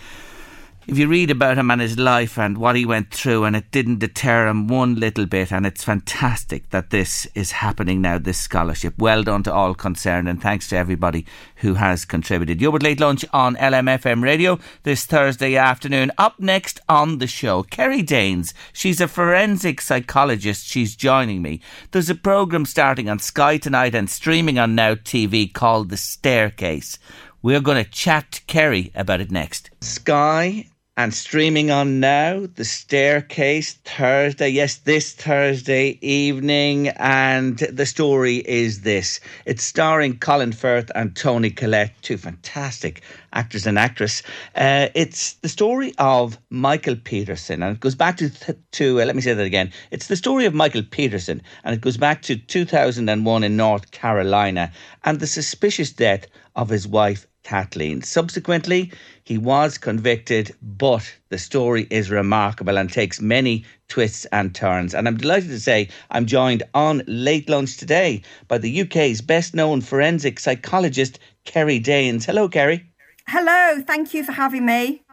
if 0.87 0.97
you 0.97 1.07
read 1.07 1.31
about 1.31 1.57
him 1.57 1.71
and 1.71 1.81
his 1.81 1.97
life 1.97 2.37
and 2.37 2.57
what 2.57 2.75
he 2.75 2.85
went 2.85 3.11
through, 3.11 3.45
and 3.45 3.55
it 3.55 3.71
didn't 3.71 3.99
deter 3.99 4.47
him 4.47 4.67
one 4.67 4.95
little 4.95 5.25
bit, 5.25 5.51
and 5.51 5.65
it's 5.65 5.83
fantastic 5.83 6.69
that 6.71 6.89
this 6.89 7.25
is 7.35 7.51
happening 7.51 8.01
now, 8.01 8.17
this 8.17 8.39
scholarship. 8.39 8.93
Well 8.97 9.23
done 9.23 9.43
to 9.43 9.53
all 9.53 9.73
concerned, 9.73 10.27
and 10.27 10.41
thanks 10.41 10.67
to 10.69 10.77
everybody 10.77 11.25
who 11.57 11.75
has 11.75 12.05
contributed. 12.05 12.61
You're 12.61 12.71
with 12.71 12.83
Late 12.83 12.99
Lunch 12.99 13.23
on 13.31 13.55
LMFM 13.55 14.21
Radio 14.21 14.59
this 14.83 15.05
Thursday 15.05 15.55
afternoon. 15.55 16.11
Up 16.17 16.39
next 16.39 16.79
on 16.89 17.19
the 17.19 17.27
show, 17.27 17.63
Kerry 17.63 18.03
Daynes. 18.03 18.53
She's 18.73 18.99
a 18.99 19.07
forensic 19.07 19.79
psychologist. 19.79 20.65
She's 20.65 20.95
joining 20.95 21.41
me. 21.41 21.61
There's 21.91 22.09
a 22.09 22.15
programme 22.15 22.65
starting 22.65 23.09
on 23.09 23.19
Sky 23.19 23.57
tonight 23.57 23.95
and 23.95 24.09
streaming 24.09 24.59
on 24.59 24.75
Now 24.75 24.95
TV 24.95 25.51
called 25.51 25.89
The 25.89 25.97
Staircase. 25.97 26.99
We're 27.41 27.59
going 27.59 27.83
to 27.83 27.89
chat 27.89 28.31
to 28.31 28.41
Kerry 28.45 28.91
about 28.95 29.19
it 29.19 29.29
next. 29.29 29.69
Sky 29.81 30.67
and 30.95 31.11
streaming 31.11 31.71
on 31.71 31.99
now 31.99 32.45
the 32.53 32.63
staircase 32.63 33.73
thursday. 33.83 34.49
Yes 34.49 34.75
this 34.77 35.13
thursday 35.13 35.97
evening. 36.01 36.89
And 36.89 37.57
the 37.57 37.87
story 37.87 38.37
is 38.37 38.81
this. 38.81 39.19
It's 39.45 39.63
starring 39.63 40.19
colin 40.19 40.51
firth 40.51 40.91
and 40.93 41.15
toni 41.15 41.49
collette 41.49 41.93
two 42.03 42.17
fantastic 42.17 43.01
actors 43.33 43.65
and 43.65 43.79
actress. 43.79 44.21
Uh, 44.55 44.89
it's 44.93 45.33
the 45.35 45.49
story 45.49 45.95
of 45.97 46.37
michael 46.51 46.95
peterson. 46.95 47.63
And 47.63 47.75
it 47.75 47.79
goes 47.79 47.95
back 47.95 48.17
to, 48.17 48.29
to 48.73 49.01
uh, 49.01 49.05
let 49.05 49.15
me 49.15 49.23
say 49.23 49.33
that 49.33 49.45
again. 49.45 49.71
It's 49.89 50.07
the 50.07 50.15
story 50.15 50.45
of 50.45 50.53
michael 50.53 50.83
peterson. 50.83 51.41
And 51.63 51.73
it 51.73 51.81
goes 51.81 51.97
back 51.97 52.21
to 52.23 52.35
2001 52.35 53.43
in 53.43 53.57
north 53.57 53.89
carolina. 53.89 54.71
And 55.03 55.19
the 55.19 55.27
suspicious 55.27 55.91
death 55.91 56.27
of 56.55 56.69
his 56.69 56.87
wife 56.87 57.25
Kathleen. 57.43 58.01
Subsequently, 58.01 58.91
he 59.23 59.37
was 59.37 59.77
convicted, 59.77 60.55
but 60.61 61.15
the 61.29 61.37
story 61.37 61.87
is 61.89 62.09
remarkable 62.09 62.77
and 62.77 62.91
takes 62.91 63.21
many 63.21 63.65
twists 63.87 64.25
and 64.31 64.55
turns. 64.55 64.95
And 64.95 65.07
I'm 65.07 65.17
delighted 65.17 65.49
to 65.49 65.59
say 65.59 65.89
I'm 66.09 66.25
joined 66.25 66.63
on 66.73 67.03
Late 67.07 67.49
Lunch 67.49 67.77
today 67.77 68.21
by 68.47 68.57
the 68.57 68.81
UK's 68.81 69.21
best 69.21 69.53
known 69.53 69.81
forensic 69.81 70.39
psychologist, 70.39 71.19
Kerry 71.43 71.79
Daynes. 71.79 72.25
Hello, 72.25 72.47
Kerry. 72.49 72.85
Hello, 73.27 73.81
thank 73.85 74.13
you 74.13 74.23
for 74.23 74.31
having 74.31 74.65
me. 74.65 75.03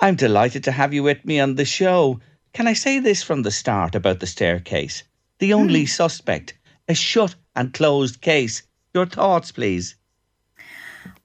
I'm 0.00 0.14
delighted 0.14 0.64
to 0.64 0.72
have 0.72 0.94
you 0.94 1.02
with 1.02 1.24
me 1.24 1.40
on 1.40 1.56
the 1.56 1.64
show. 1.64 2.20
Can 2.52 2.68
I 2.68 2.72
say 2.72 3.00
this 3.00 3.22
from 3.22 3.42
the 3.42 3.50
start 3.50 3.94
about 3.94 4.20
the 4.20 4.26
staircase? 4.26 5.02
The 5.40 5.52
only 5.52 5.84
mm. 5.84 5.88
suspect, 5.88 6.54
a 6.88 6.94
shut 6.94 7.34
and 7.54 7.74
closed 7.74 8.20
case. 8.20 8.62
Your 8.94 9.06
thoughts, 9.06 9.52
please. 9.52 9.96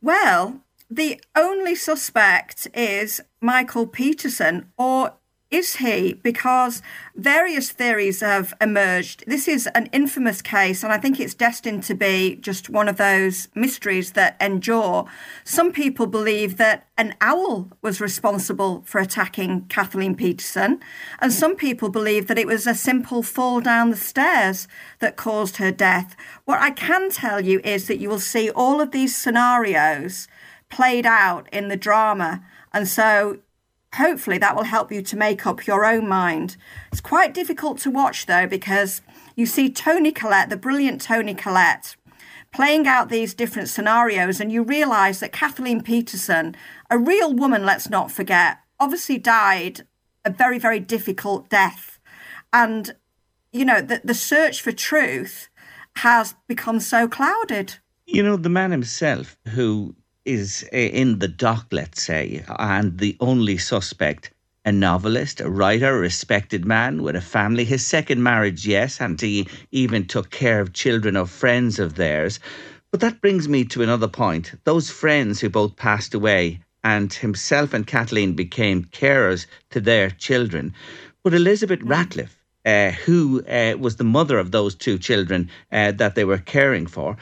Well, 0.02 0.62
the 0.90 1.22
only 1.36 1.76
suspect 1.76 2.68
is 2.74 3.22
Michael 3.40 3.88
Peterson, 3.88 4.72
or 4.78 5.14
is 5.52 5.76
he? 5.76 6.14
Because 6.14 6.82
various 7.14 7.72
theories 7.72 8.22
have 8.22 8.54
emerged. 8.62 9.26
This 9.28 9.50
is 9.50 9.68
an 9.76 9.88
infamous 9.88 10.42
case, 10.42 10.82
and 10.82 10.94
I 10.94 10.98
think 10.98 11.20
it's 11.20 11.34
destined 11.34 11.84
to 11.84 11.94
be 11.94 12.38
just 12.38 12.70
one 12.70 12.88
of 12.88 12.96
those 12.96 13.50
mysteries 13.54 14.14
that 14.14 14.38
endure. 14.40 15.06
Some 15.44 15.74
people 15.74 16.08
believe 16.08 16.56
that 16.56 16.88
an 16.98 17.16
owl 17.20 17.70
was 17.82 18.00
responsible 18.00 18.84
for 18.86 19.02
attacking 19.02 19.66
Kathleen 19.68 20.16
Peterson, 20.16 20.80
and 21.20 21.34
some 21.34 21.58
people 21.58 21.90
believe 21.90 22.28
that 22.28 22.40
it 22.40 22.48
was 22.48 22.66
a 22.66 22.74
simple 22.74 23.22
fall 23.22 23.60
down 23.60 23.90
the 23.90 23.98
stairs 23.98 24.70
that 25.00 25.18
caused 25.18 25.58
her 25.58 25.72
death. 25.72 26.16
What 26.46 26.62
I 26.62 26.72
can 26.72 27.10
tell 27.10 27.42
you 27.42 27.60
is 27.66 27.88
that 27.88 28.00
you 28.00 28.08
will 28.08 28.20
see 28.20 28.50
all 28.50 28.80
of 28.80 28.92
these 28.92 29.18
scenarios 29.18 30.30
played 30.70 31.06
out 31.06 31.50
in 31.52 31.68
the 31.68 31.76
drama. 31.76 32.42
And 32.74 32.88
so 32.88 33.40
hopefully 33.96 34.38
that 34.38 34.56
will 34.56 34.64
help 34.64 34.92
you 34.92 35.02
to 35.02 35.18
make 35.18 35.46
up 35.46 35.68
your 35.68 35.86
own 35.86 36.08
mind. 36.08 36.58
It's 36.92 37.02
quite 37.02 37.34
difficult 37.34 37.78
to 37.80 37.92
watch 37.92 38.26
though 38.26 38.48
because 38.48 39.02
you 39.36 39.46
see 39.46 39.70
Toni 39.70 40.12
Collette, 40.12 40.50
the 40.50 40.58
brilliant 40.58 41.02
Toni 41.02 41.34
Collette, 41.34 41.96
playing 42.52 42.88
out 42.88 43.10
these 43.10 43.34
different 43.34 43.70
scenarios, 43.70 44.40
and 44.40 44.52
you 44.52 44.64
realise 44.64 45.20
that 45.20 45.32
Kathleen 45.32 45.82
Peterson, 45.82 46.56
a 46.90 46.98
real 46.98 47.34
woman, 47.34 47.66
let's 47.66 47.90
not 47.90 48.12
forget, 48.12 48.58
obviously 48.80 49.18
died 49.18 49.88
a 50.26 50.30
very, 50.30 50.60
very 50.60 50.80
difficult 50.80 51.50
death. 51.50 52.00
And, 52.54 52.96
you 53.52 53.66
know, 53.66 53.82
the, 53.82 54.02
the 54.04 54.14
search 54.14 54.62
for 54.62 54.72
truth 54.72 55.50
has 55.98 56.36
become 56.48 56.80
so 56.80 57.08
clouded. 57.08 57.76
You 58.06 58.24
know, 58.24 58.36
the 58.36 58.50
man 58.50 58.72
himself 58.72 59.38
who 59.48 59.96
is 60.26 60.68
eh, 60.72 60.88
in 60.88 61.20
the 61.20 61.28
dock, 61.28 61.68
let's 61.72 62.04
say, 62.04 62.44
and 62.60 62.98
the 63.00 63.18
only 63.20 63.58
suspect, 63.58 64.32
a 64.66 64.72
novelist, 64.72 65.42
a 65.42 65.50
writer, 65.50 65.96
a 65.96 66.00
respected 66.00 66.66
man 66.66 67.02
with 67.02 67.16
a 67.16 67.22
family, 67.22 67.66
his 67.66 67.86
second 67.86 68.22
marriage, 68.22 68.68
yes, 68.68 69.02
and 69.02 69.20
he 69.20 69.48
even 69.72 70.06
took 70.06 70.30
care 70.30 70.62
of 70.62 70.74
children 70.74 71.16
of 71.16 71.30
friends 71.30 71.80
of 71.80 71.96
theirs. 71.96 72.40
But 72.92 73.00
that 73.00 73.22
brings 73.22 73.48
me 73.48 73.64
to 73.66 73.82
another 73.82 74.08
point. 74.08 74.54
Those 74.64 74.90
friends 74.90 75.40
who 75.40 75.50
both 75.50 75.76
passed 75.76 76.14
away, 76.14 76.62
and 76.84 77.14
himself 77.14 77.74
and 77.74 77.88
Kathleen 77.88 78.34
became 78.34 78.86
carers 78.86 79.46
to 79.70 79.80
their 79.80 80.10
children. 80.10 80.74
But 81.24 81.34
Elizabeth 81.34 81.80
Ratliff, 81.80 82.36
uh, 82.66 82.92
who 82.92 83.44
uh, 83.46 83.76
was 83.80 83.96
the 83.96 84.04
mother 84.04 84.38
of 84.38 84.52
those 84.52 84.76
two 84.76 84.98
children 84.98 85.50
uh, 85.72 85.92
that 85.94 86.16
they 86.16 86.26
were 86.26 86.38
caring 86.38 86.86
for, 86.86 87.18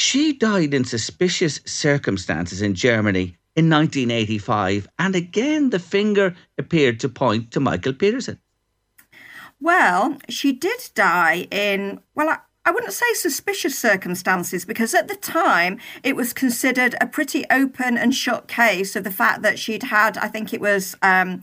she 0.00 0.32
died 0.32 0.72
in 0.72 0.82
suspicious 0.82 1.60
circumstances 1.66 2.62
in 2.62 2.74
Germany 2.74 3.36
in 3.54 3.68
1985, 3.68 4.88
and 4.98 5.14
again 5.14 5.68
the 5.68 5.78
finger 5.78 6.34
appeared 6.56 6.98
to 7.00 7.08
point 7.08 7.50
to 7.50 7.60
Michael 7.60 7.92
Peterson. 7.92 8.38
Well, 9.60 10.16
she 10.30 10.52
did 10.52 10.88
die 10.94 11.46
in, 11.50 12.00
well, 12.14 12.30
I, 12.30 12.38
I 12.64 12.70
wouldn't 12.70 12.94
say 12.94 13.12
suspicious 13.12 13.78
circumstances 13.78 14.64
because 14.64 14.94
at 14.94 15.08
the 15.08 15.16
time 15.16 15.78
it 16.02 16.16
was 16.16 16.32
considered 16.32 16.94
a 16.98 17.06
pretty 17.06 17.44
open 17.50 17.98
and 17.98 18.14
shut 18.14 18.48
case 18.48 18.96
of 18.96 19.04
the 19.04 19.10
fact 19.10 19.42
that 19.42 19.58
she'd 19.58 19.82
had, 19.82 20.16
I 20.16 20.28
think 20.28 20.54
it 20.54 20.62
was. 20.62 20.96
Um, 21.02 21.42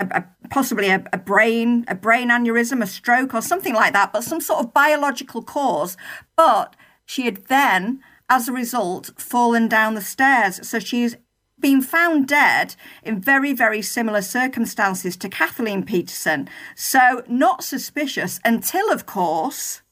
a, 0.00 0.06
a, 0.06 0.48
possibly 0.50 0.88
a, 0.88 1.04
a, 1.12 1.18
brain 1.18 1.84
a 1.86 1.94
brain 1.94 2.30
aneurysm, 2.30 2.82
a 2.82 2.86
stroke, 2.86 3.32
or 3.32 3.40
something 3.40 3.74
like 3.74 3.92
that, 3.92 4.12
but 4.12 4.24
some 4.24 4.40
sort 4.40 4.58
of 4.58 4.74
biological 4.74 5.40
cause. 5.40 5.96
But 6.34 6.74
she 7.06 7.24
had 7.24 7.46
then, 7.46 8.02
as 8.28 8.48
a 8.48 8.52
result, 8.52 9.10
fallen 9.16 9.68
down 9.68 9.94
the 9.94 10.00
stairs. 10.00 10.66
So 10.66 10.78
she's 10.78 11.16
been 11.60 11.82
found 11.82 12.26
dead 12.28 12.74
in 13.02 13.20
very, 13.20 13.52
very 13.52 13.80
similar 13.80 14.22
circumstances 14.22 15.16
to 15.16 15.28
Kathleen 15.28 15.84
Peterson. 15.84 16.48
So 16.74 17.22
not 17.28 17.64
suspicious 17.64 18.40
until, 18.44 18.90
of 18.90 19.06
course, 19.06 19.82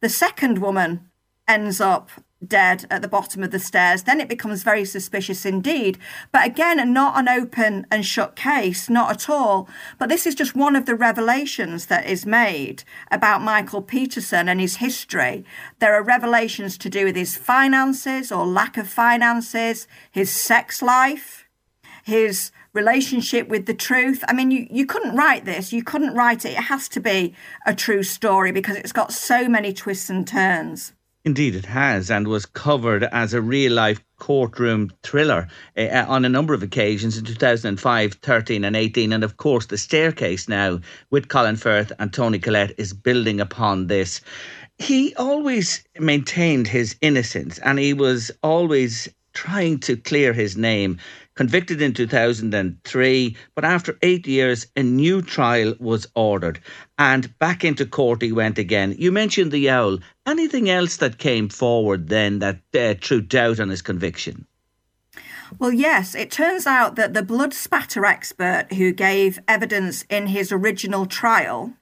the 0.00 0.08
second 0.08 0.58
woman 0.58 1.10
ends 1.48 1.80
up 1.80 2.10
dead 2.48 2.86
at 2.90 3.02
the 3.02 3.08
bottom 3.08 3.42
of 3.42 3.50
the 3.50 3.58
stairs, 3.58 4.04
then 4.04 4.20
it 4.20 4.28
becomes 4.28 4.62
very 4.62 4.84
suspicious 4.84 5.44
indeed. 5.44 5.98
But 6.32 6.46
again, 6.46 6.92
not 6.92 7.18
an 7.18 7.28
open 7.28 7.86
and 7.90 8.04
shut 8.04 8.36
case, 8.36 8.88
not 8.88 9.10
at 9.10 9.28
all. 9.28 9.68
But 9.98 10.08
this 10.08 10.26
is 10.26 10.34
just 10.34 10.54
one 10.54 10.76
of 10.76 10.86
the 10.86 10.94
revelations 10.94 11.86
that 11.86 12.06
is 12.06 12.26
made 12.26 12.84
about 13.10 13.42
Michael 13.42 13.82
Peterson 13.82 14.48
and 14.48 14.60
his 14.60 14.76
history. 14.76 15.44
There 15.78 15.94
are 15.94 16.02
revelations 16.02 16.78
to 16.78 16.90
do 16.90 17.04
with 17.04 17.16
his 17.16 17.36
finances 17.36 18.30
or 18.30 18.46
lack 18.46 18.76
of 18.76 18.88
finances, 18.88 19.86
his 20.10 20.30
sex 20.30 20.82
life, 20.82 21.46
his 22.04 22.50
relationship 22.72 23.48
with 23.48 23.66
the 23.66 23.74
truth. 23.74 24.24
I 24.28 24.32
mean, 24.32 24.50
you, 24.50 24.66
you 24.70 24.86
couldn't 24.86 25.16
write 25.16 25.44
this, 25.44 25.72
you 25.72 25.82
couldn't 25.82 26.14
write 26.14 26.44
it. 26.44 26.52
It 26.52 26.64
has 26.64 26.88
to 26.90 27.00
be 27.00 27.34
a 27.66 27.74
true 27.74 28.02
story 28.02 28.52
because 28.52 28.76
it's 28.76 28.92
got 28.92 29.12
so 29.12 29.48
many 29.48 29.72
twists 29.72 30.10
and 30.10 30.26
turns. 30.26 30.92
Indeed, 31.26 31.54
it 31.54 31.64
has, 31.64 32.10
and 32.10 32.28
was 32.28 32.44
covered 32.44 33.04
as 33.04 33.32
a 33.32 33.40
real 33.40 33.72
life 33.72 33.98
courtroom 34.18 34.92
thriller 35.02 35.48
uh, 35.74 36.04
on 36.06 36.26
a 36.26 36.28
number 36.28 36.52
of 36.52 36.62
occasions 36.62 37.16
in 37.16 37.24
2005, 37.24 38.14
13, 38.14 38.62
and 38.62 38.76
18. 38.76 39.10
And 39.10 39.24
of 39.24 39.38
course, 39.38 39.64
The 39.64 39.78
Staircase 39.78 40.48
now 40.50 40.80
with 41.10 41.28
Colin 41.28 41.56
Firth 41.56 41.92
and 41.98 42.12
Toni 42.12 42.38
Collette 42.38 42.74
is 42.76 42.92
building 42.92 43.40
upon 43.40 43.86
this. 43.86 44.20
He 44.78 45.14
always 45.14 45.82
maintained 45.98 46.68
his 46.68 46.94
innocence 47.00 47.58
and 47.60 47.78
he 47.78 47.94
was 47.94 48.30
always 48.42 49.08
trying 49.32 49.78
to 49.80 49.96
clear 49.96 50.34
his 50.34 50.58
name 50.58 50.98
convicted 51.34 51.82
in 51.82 51.92
2003, 51.92 53.36
but 53.54 53.64
after 53.64 53.98
eight 54.02 54.26
years, 54.26 54.66
a 54.76 54.82
new 54.82 55.20
trial 55.22 55.74
was 55.78 56.06
ordered. 56.14 56.60
And 56.98 57.36
back 57.38 57.64
into 57.64 57.86
court 57.86 58.22
he 58.22 58.32
went 58.32 58.58
again. 58.58 58.94
You 58.98 59.12
mentioned 59.12 59.52
the 59.52 59.70
owl. 59.70 59.98
Anything 60.26 60.70
else 60.70 60.96
that 60.98 61.18
came 61.18 61.48
forward 61.48 62.08
then 62.08 62.38
that 62.38 62.60
uh, 62.74 62.94
threw 63.00 63.20
doubt 63.20 63.60
on 63.60 63.68
his 63.68 63.82
conviction? 63.82 64.46
Well, 65.58 65.72
yes, 65.72 66.14
it 66.14 66.30
turns 66.30 66.66
out 66.66 66.96
that 66.96 67.14
the 67.14 67.22
blood 67.22 67.52
spatter 67.52 68.04
expert 68.04 68.72
who 68.72 68.92
gave 68.92 69.38
evidence 69.46 70.04
in 70.08 70.28
his 70.28 70.50
original 70.50 71.06
trial 71.06 71.74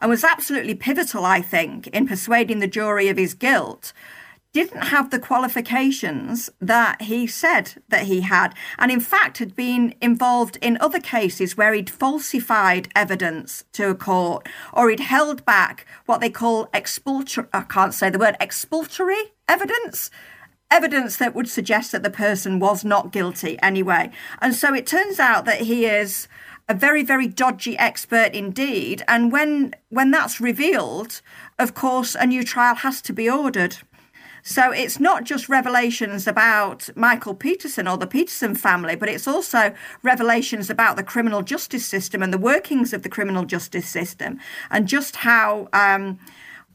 and 0.00 0.10
was 0.10 0.24
absolutely 0.24 0.74
pivotal, 0.74 1.24
I 1.24 1.42
think, 1.42 1.88
in 1.88 2.06
persuading 2.06 2.60
the 2.60 2.66
jury 2.66 3.08
of 3.08 3.18
his 3.18 3.34
guilt 3.34 3.92
didn't 4.52 4.82
have 4.82 5.10
the 5.10 5.18
qualifications 5.18 6.50
that 6.60 7.02
he 7.02 7.26
said 7.26 7.82
that 7.88 8.06
he 8.06 8.22
had, 8.22 8.54
and 8.78 8.90
in 8.90 9.00
fact 9.00 9.38
had 9.38 9.54
been 9.54 9.94
involved 10.00 10.58
in 10.60 10.76
other 10.80 11.00
cases 11.00 11.56
where 11.56 11.72
he'd 11.72 11.88
falsified 11.88 12.88
evidence 12.96 13.64
to 13.72 13.88
a 13.90 13.94
court 13.94 14.48
or 14.72 14.90
he'd 14.90 15.00
held 15.00 15.44
back 15.44 15.86
what 16.06 16.20
they 16.20 16.30
call 16.30 16.68
expulsory, 16.74 17.46
I 17.52 17.62
can't 17.62 17.94
say 17.94 18.10
the 18.10 18.18
word, 18.18 18.36
expulsory 18.40 19.32
evidence. 19.48 20.10
Evidence 20.72 21.16
that 21.16 21.34
would 21.34 21.48
suggest 21.48 21.90
that 21.90 22.04
the 22.04 22.10
person 22.10 22.60
was 22.60 22.84
not 22.84 23.10
guilty 23.10 23.58
anyway. 23.60 24.10
And 24.40 24.54
so 24.54 24.72
it 24.72 24.86
turns 24.86 25.18
out 25.18 25.44
that 25.44 25.62
he 25.62 25.84
is 25.84 26.28
a 26.70 26.74
very, 26.74 27.02
very 27.02 27.26
dodgy 27.26 27.76
expert 27.76 28.32
indeed. 28.32 29.02
And 29.08 29.32
when 29.32 29.74
when 29.88 30.12
that's 30.12 30.40
revealed, 30.40 31.20
of 31.58 31.74
course, 31.74 32.14
a 32.14 32.24
new 32.24 32.44
trial 32.44 32.76
has 32.76 33.02
to 33.02 33.12
be 33.12 33.28
ordered. 33.28 33.78
So 34.42 34.70
it's 34.70 35.00
not 35.00 35.24
just 35.24 35.48
revelations 35.48 36.26
about 36.26 36.88
Michael 36.96 37.34
Peterson 37.34 37.86
or 37.86 37.96
the 37.96 38.06
Peterson 38.06 38.54
family, 38.54 38.96
but 38.96 39.08
it's 39.08 39.28
also 39.28 39.74
revelations 40.02 40.70
about 40.70 40.96
the 40.96 41.02
criminal 41.02 41.42
justice 41.42 41.86
system 41.86 42.22
and 42.22 42.32
the 42.32 42.38
workings 42.38 42.92
of 42.92 43.02
the 43.02 43.08
criminal 43.08 43.44
justice 43.44 43.86
system 43.86 44.38
and 44.70 44.88
just 44.88 45.16
how, 45.16 45.68
um, 45.72 46.18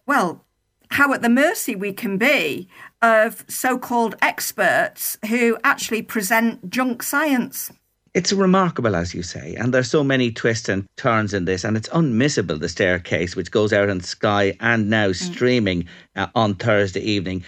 well, 0.05 0.43
how 0.91 1.13
at 1.13 1.22
the 1.22 1.30
mercy 1.30 1.76
we 1.76 1.91
can 1.91 2.18
be 2.18 2.68
of 3.01 3.43
so 3.47 3.78
called 3.78 4.16
experts 4.22 5.18
who 5.30 5.57
actually 5.63 6.01
present 6.01 6.70
junk 6.70 7.03
science. 7.03 7.72
It's 8.16 8.32
remarkable, 8.32 8.95
as 8.95 9.13
you 9.13 9.24
say, 9.24 9.55
and 9.55 9.74
there's 9.74 9.89
so 9.89 10.01
many 10.01 10.32
twists 10.32 10.70
and 10.70 10.86
turns 10.95 11.34
in 11.34 11.43
this, 11.43 11.66
and 11.66 11.76
it's 11.76 11.89
unmissable. 11.89 12.57
The 12.57 12.70
staircase, 12.70 13.36
which 13.36 13.51
goes 13.51 13.74
out 13.74 13.89
on 13.89 13.99
Sky 13.99 14.55
and 14.61 14.89
now 14.89 15.09
mm. 15.09 15.16
streaming 15.16 15.89
uh, 16.16 16.28
on 16.34 16.55
Thursday 16.55 17.01
evening. 17.01 17.43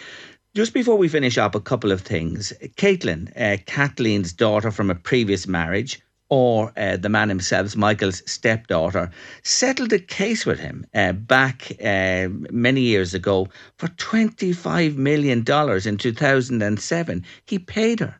Just 0.56 0.74
before 0.74 0.98
we 0.98 1.08
finish 1.08 1.38
up, 1.38 1.56
a 1.56 1.62
couple 1.62 1.94
of 1.94 2.02
things. 2.02 2.52
Caitlin, 2.76 3.30
uh, 3.38 3.64
Kathleen's 3.66 4.34
daughter 4.34 4.70
from 4.70 4.90
a 4.90 4.96
previous 4.96 5.48
marriage, 5.48 6.02
or 6.28 6.74
uh, 6.76 6.98
the 6.98 7.08
man 7.08 7.30
himself, 7.30 7.74
Michael's 7.78 8.22
stepdaughter, 8.30 9.10
settled 9.44 9.94
a 9.94 10.00
case 10.00 10.46
with 10.46 10.60
him 10.60 10.86
uh, 10.94 11.14
back 11.14 11.72
uh, 11.82 12.28
many 12.52 12.82
years 12.82 13.14
ago 13.14 13.48
for 13.78 13.88
$25 13.88 14.98
million 14.98 15.46
in 15.88 15.98
2007. 15.98 17.26
He 17.46 17.58
paid 17.58 18.02
her. 18.02 18.20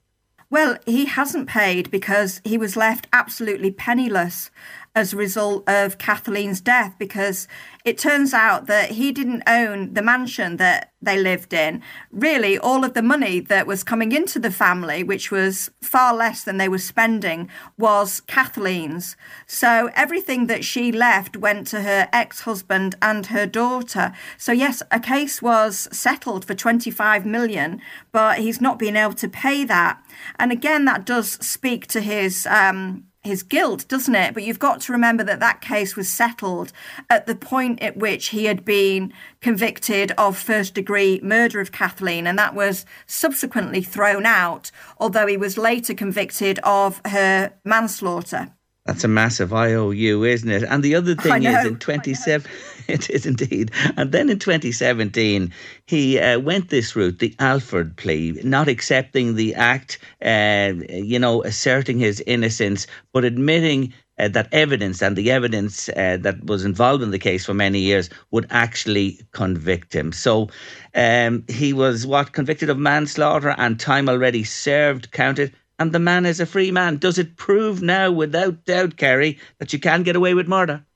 Well, 0.50 0.78
he 0.86 1.06
hasn't 1.06 1.50
paid 1.50 1.92
because 1.92 2.40
he 2.46 2.58
was 2.58 2.78
left 2.78 3.08
absolutely 3.12 3.70
penniless 3.70 4.50
as 4.98 5.14
a 5.14 5.18
result 5.18 5.64
of 5.70 6.00
Kathleen's 6.00 6.60
death 6.60 6.96
because 6.98 7.48
it 7.86 8.00
turns 8.00 8.34
out 8.34 8.66
that 8.66 8.90
he 8.92 9.12
didn't 9.12 9.44
own 9.46 9.94
the 9.94 10.02
mansion 10.02 10.58
that 10.58 10.92
they 11.02 11.22
lived 11.22 11.54
in. 11.54 11.84
Really, 12.12 12.58
all 12.58 12.84
of 12.84 12.96
the 12.96 13.04
money 13.04 13.40
that 13.40 13.68
was 13.68 13.84
coming 13.84 14.12
into 14.12 14.40
the 14.40 14.50
family, 14.50 15.04
which 15.04 15.30
was 15.30 15.70
far 15.84 16.16
less 16.16 16.44
than 16.44 16.58
they 16.58 16.68
were 16.68 16.80
spending, 16.80 17.48
was 17.78 18.22
Kathleen's. 18.22 19.16
So 19.46 19.92
everything 19.96 20.48
that 20.48 20.66
she 20.66 20.92
left 20.92 21.38
went 21.38 21.68
to 21.68 21.82
her 21.82 22.10
ex 22.12 22.42
husband 22.42 22.96
and 23.00 23.28
her 23.28 23.46
daughter. 23.46 24.14
So, 24.40 24.52
yes, 24.52 24.82
a 24.90 25.00
case 25.00 25.44
was 25.44 25.88
settled 25.92 26.44
for 26.44 26.56
25 26.56 27.24
million, 27.24 27.82
but 28.12 28.40
he's 28.40 28.60
not 28.60 28.80
been 28.80 28.98
able 28.98 29.14
to 29.14 29.30
pay 29.30 29.64
that. 29.64 30.04
And 30.40 30.52
again, 30.52 30.86
that 30.86 31.06
does 31.06 31.34
speak 31.34 31.86
to 31.88 32.02
his 32.02 32.48
um, 32.48 33.07
his 33.28 33.44
guilt, 33.44 33.88
doesn't 33.88 34.16
it? 34.16 34.34
But 34.34 34.44
you've 34.44 34.58
got 34.58 34.82
to 34.82 34.92
remember 34.92 35.24
that 35.24 35.40
that 35.40 35.62
case 35.62 35.96
was 35.96 36.10
settled 36.10 36.72
at 37.10 37.28
the 37.28 37.36
point 37.36 37.82
at 37.82 37.98
which 37.98 38.30
he 38.30 38.46
had 38.46 38.66
been 38.66 39.14
convicted 39.42 40.12
of 40.18 40.38
first 40.38 40.74
degree 40.74 41.20
murder 41.22 41.60
of 41.60 41.72
Kathleen, 41.72 42.26
and 42.26 42.40
that 42.40 42.56
was 42.56 42.86
subsequently 43.06 43.84
thrown 43.84 44.26
out, 44.26 44.72
although 45.00 45.28
he 45.28 45.38
was 45.38 45.58
later 45.58 45.94
convicted 45.94 46.60
of 46.64 47.02
her 47.06 47.54
manslaughter. 47.64 48.52
That's 48.88 49.04
a 49.04 49.10
massive 49.10 49.52
IOU, 49.52 50.24
isn't 50.24 50.50
it? 50.50 50.64
And 50.64 50.82
the 50.82 50.96
other 50.96 51.14
thing 51.14 51.44
is 51.44 51.66
in 51.66 51.78
27, 51.78 52.50
it 52.90 53.10
is 53.10 53.26
indeed. 53.26 53.72
And 53.98 54.12
then 54.12 54.30
in 54.30 54.40
2017, 54.40 55.54
he 55.86 56.20
uh, 56.20 56.40
went 56.40 56.70
this 56.70 56.96
route, 56.96 57.20
the 57.20 57.36
Alford 57.40 57.98
plea, 57.98 58.40
not 58.44 58.68
accepting 58.68 59.36
the 59.36 59.56
act, 59.56 60.00
uh, 60.24 60.74
you 60.90 61.20
know, 61.20 61.44
asserting 61.44 62.00
his 62.00 62.22
innocence, 62.28 62.88
but 63.14 63.26
admitting 63.26 63.94
uh, 64.20 64.28
that 64.30 64.50
evidence 64.52 65.02
and 65.02 65.16
the 65.16 65.32
evidence 65.32 65.90
uh, 65.90 66.18
that 66.22 66.44
was 66.46 66.66
involved 66.66 67.04
in 67.04 67.12
the 67.12 67.20
case 67.20 67.46
for 67.46 67.54
many 67.54 67.80
years 67.80 68.10
would 68.32 68.48
actually 68.50 69.20
convict 69.32 69.94
him. 69.94 70.12
So 70.12 70.50
um, 70.96 71.46
he 71.48 71.74
was 71.74 72.08
what 72.08 72.34
convicted 72.34 72.70
of 72.70 72.80
manslaughter 72.80 73.54
and 73.58 73.80
time 73.80 74.10
already 74.10 74.44
served 74.44 75.12
counted 75.12 75.54
and 75.80 75.92
the 75.92 76.00
man 76.00 76.26
is 76.26 76.40
a 76.40 76.48
free 76.48 76.72
man. 76.72 76.98
Does 76.98 77.20
it 77.20 77.36
prove 77.38 77.84
now, 77.84 78.12
without 78.12 78.66
doubt, 78.66 78.98
Kerry, 78.98 79.38
that 79.60 79.74
you 79.74 79.80
can 79.80 80.04
get 80.04 80.16
away 80.16 80.34
with 80.34 80.48
murder? 80.48 80.87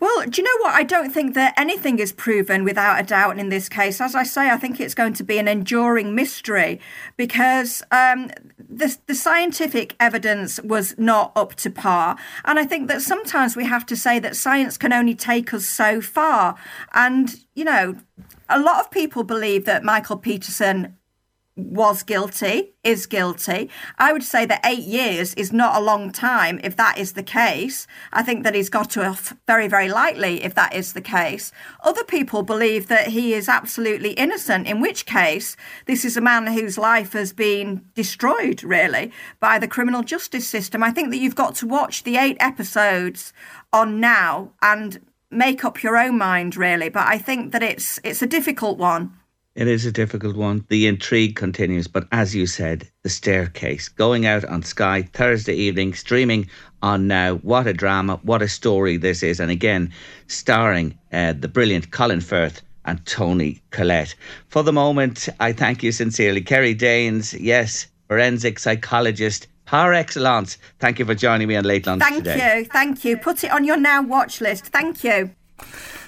Well, 0.00 0.26
do 0.26 0.40
you 0.40 0.44
know 0.44 0.64
what? 0.64 0.74
I 0.74 0.82
don't 0.82 1.12
think 1.12 1.34
that 1.34 1.54
anything 1.56 1.98
is 1.98 2.12
proven 2.12 2.64
without 2.64 3.00
a 3.00 3.02
doubt 3.02 3.38
in 3.38 3.48
this 3.48 3.68
case. 3.68 4.00
As 4.00 4.14
I 4.14 4.24
say, 4.24 4.50
I 4.50 4.56
think 4.56 4.80
it's 4.80 4.94
going 4.94 5.14
to 5.14 5.24
be 5.24 5.38
an 5.38 5.48
enduring 5.48 6.14
mystery 6.14 6.80
because 7.16 7.82
um, 7.90 8.30
the, 8.58 8.96
the 9.06 9.14
scientific 9.14 9.94
evidence 10.00 10.60
was 10.62 10.94
not 10.98 11.32
up 11.36 11.54
to 11.56 11.70
par. 11.70 12.16
And 12.44 12.58
I 12.58 12.64
think 12.64 12.88
that 12.88 13.02
sometimes 13.02 13.56
we 13.56 13.64
have 13.64 13.86
to 13.86 13.96
say 13.96 14.18
that 14.18 14.36
science 14.36 14.76
can 14.76 14.92
only 14.92 15.14
take 15.14 15.54
us 15.54 15.66
so 15.66 16.00
far. 16.00 16.56
And, 16.92 17.36
you 17.54 17.64
know, 17.64 17.96
a 18.48 18.58
lot 18.58 18.80
of 18.80 18.90
people 18.90 19.22
believe 19.22 19.64
that 19.64 19.84
Michael 19.84 20.16
Peterson 20.16 20.96
was 21.56 22.02
guilty, 22.02 22.72
is 22.82 23.06
guilty. 23.06 23.70
I 23.96 24.12
would 24.12 24.24
say 24.24 24.44
that 24.44 24.64
eight 24.64 24.82
years 24.82 25.34
is 25.34 25.52
not 25.52 25.76
a 25.76 25.84
long 25.84 26.10
time 26.10 26.60
if 26.64 26.76
that 26.76 26.98
is 26.98 27.12
the 27.12 27.22
case. 27.22 27.86
I 28.12 28.24
think 28.24 28.42
that 28.42 28.56
he's 28.56 28.68
got 28.68 28.90
to 28.90 29.06
off 29.06 29.36
very, 29.46 29.68
very 29.68 29.88
lightly 29.88 30.42
if 30.42 30.54
that 30.56 30.74
is 30.74 30.92
the 30.92 31.00
case. 31.00 31.52
Other 31.84 32.02
people 32.02 32.42
believe 32.42 32.88
that 32.88 33.08
he 33.08 33.34
is 33.34 33.48
absolutely 33.48 34.10
innocent, 34.12 34.66
in 34.66 34.80
which 34.80 35.06
case, 35.06 35.56
this 35.86 36.04
is 36.04 36.16
a 36.16 36.20
man 36.20 36.48
whose 36.48 36.76
life 36.76 37.12
has 37.12 37.32
been 37.32 37.84
destroyed, 37.94 38.64
really, 38.64 39.12
by 39.38 39.58
the 39.58 39.68
criminal 39.68 40.02
justice 40.02 40.48
system. 40.48 40.82
I 40.82 40.90
think 40.90 41.10
that 41.10 41.18
you've 41.18 41.36
got 41.36 41.54
to 41.56 41.68
watch 41.68 42.02
the 42.02 42.16
eight 42.16 42.36
episodes 42.40 43.32
on 43.72 44.00
now 44.00 44.50
and 44.60 45.00
make 45.30 45.64
up 45.64 45.84
your 45.84 45.96
own 45.96 46.18
mind, 46.18 46.56
really. 46.56 46.88
But 46.88 47.06
I 47.06 47.18
think 47.18 47.52
that 47.52 47.62
it's 47.62 48.00
it's 48.02 48.22
a 48.22 48.26
difficult 48.26 48.76
one. 48.78 49.16
It 49.54 49.68
is 49.68 49.86
a 49.86 49.92
difficult 49.92 50.34
one. 50.34 50.64
The 50.68 50.88
intrigue 50.88 51.36
continues, 51.36 51.86
but 51.86 52.08
as 52.10 52.34
you 52.34 52.44
said, 52.44 52.88
the 53.04 53.08
staircase 53.08 53.88
going 53.88 54.26
out 54.26 54.44
on 54.44 54.64
Sky 54.64 55.02
Thursday 55.12 55.54
evening, 55.54 55.94
streaming 55.94 56.48
on 56.82 57.06
now. 57.06 57.36
What 57.36 57.68
a 57.68 57.72
drama! 57.72 58.18
What 58.24 58.42
a 58.42 58.48
story 58.48 58.96
this 58.96 59.22
is, 59.22 59.38
and 59.38 59.52
again, 59.52 59.92
starring 60.26 60.98
uh, 61.12 61.34
the 61.34 61.46
brilliant 61.46 61.92
Colin 61.92 62.20
Firth 62.20 62.62
and 62.84 63.04
Toni 63.06 63.62
Collette. 63.70 64.16
For 64.48 64.64
the 64.64 64.72
moment, 64.72 65.28
I 65.38 65.52
thank 65.52 65.84
you 65.84 65.92
sincerely, 65.92 66.40
Kerry 66.40 66.74
Daynes. 66.74 67.32
Yes, 67.38 67.86
forensic 68.08 68.58
psychologist 68.58 69.46
par 69.66 69.94
excellence. 69.94 70.58
Thank 70.80 70.98
you 70.98 71.04
for 71.04 71.14
joining 71.14 71.46
me 71.46 71.54
on 71.54 71.64
Late 71.64 71.86
Lunch 71.86 72.02
thank 72.02 72.24
today. 72.24 72.38
Thank 72.38 72.58
you, 72.58 72.70
thank 72.72 73.04
you. 73.04 73.16
Put 73.18 73.44
it 73.44 73.52
on 73.52 73.64
your 73.64 73.76
now 73.76 74.02
watch 74.02 74.40
list. 74.40 74.66
Thank 74.66 75.04
you. 75.04 75.30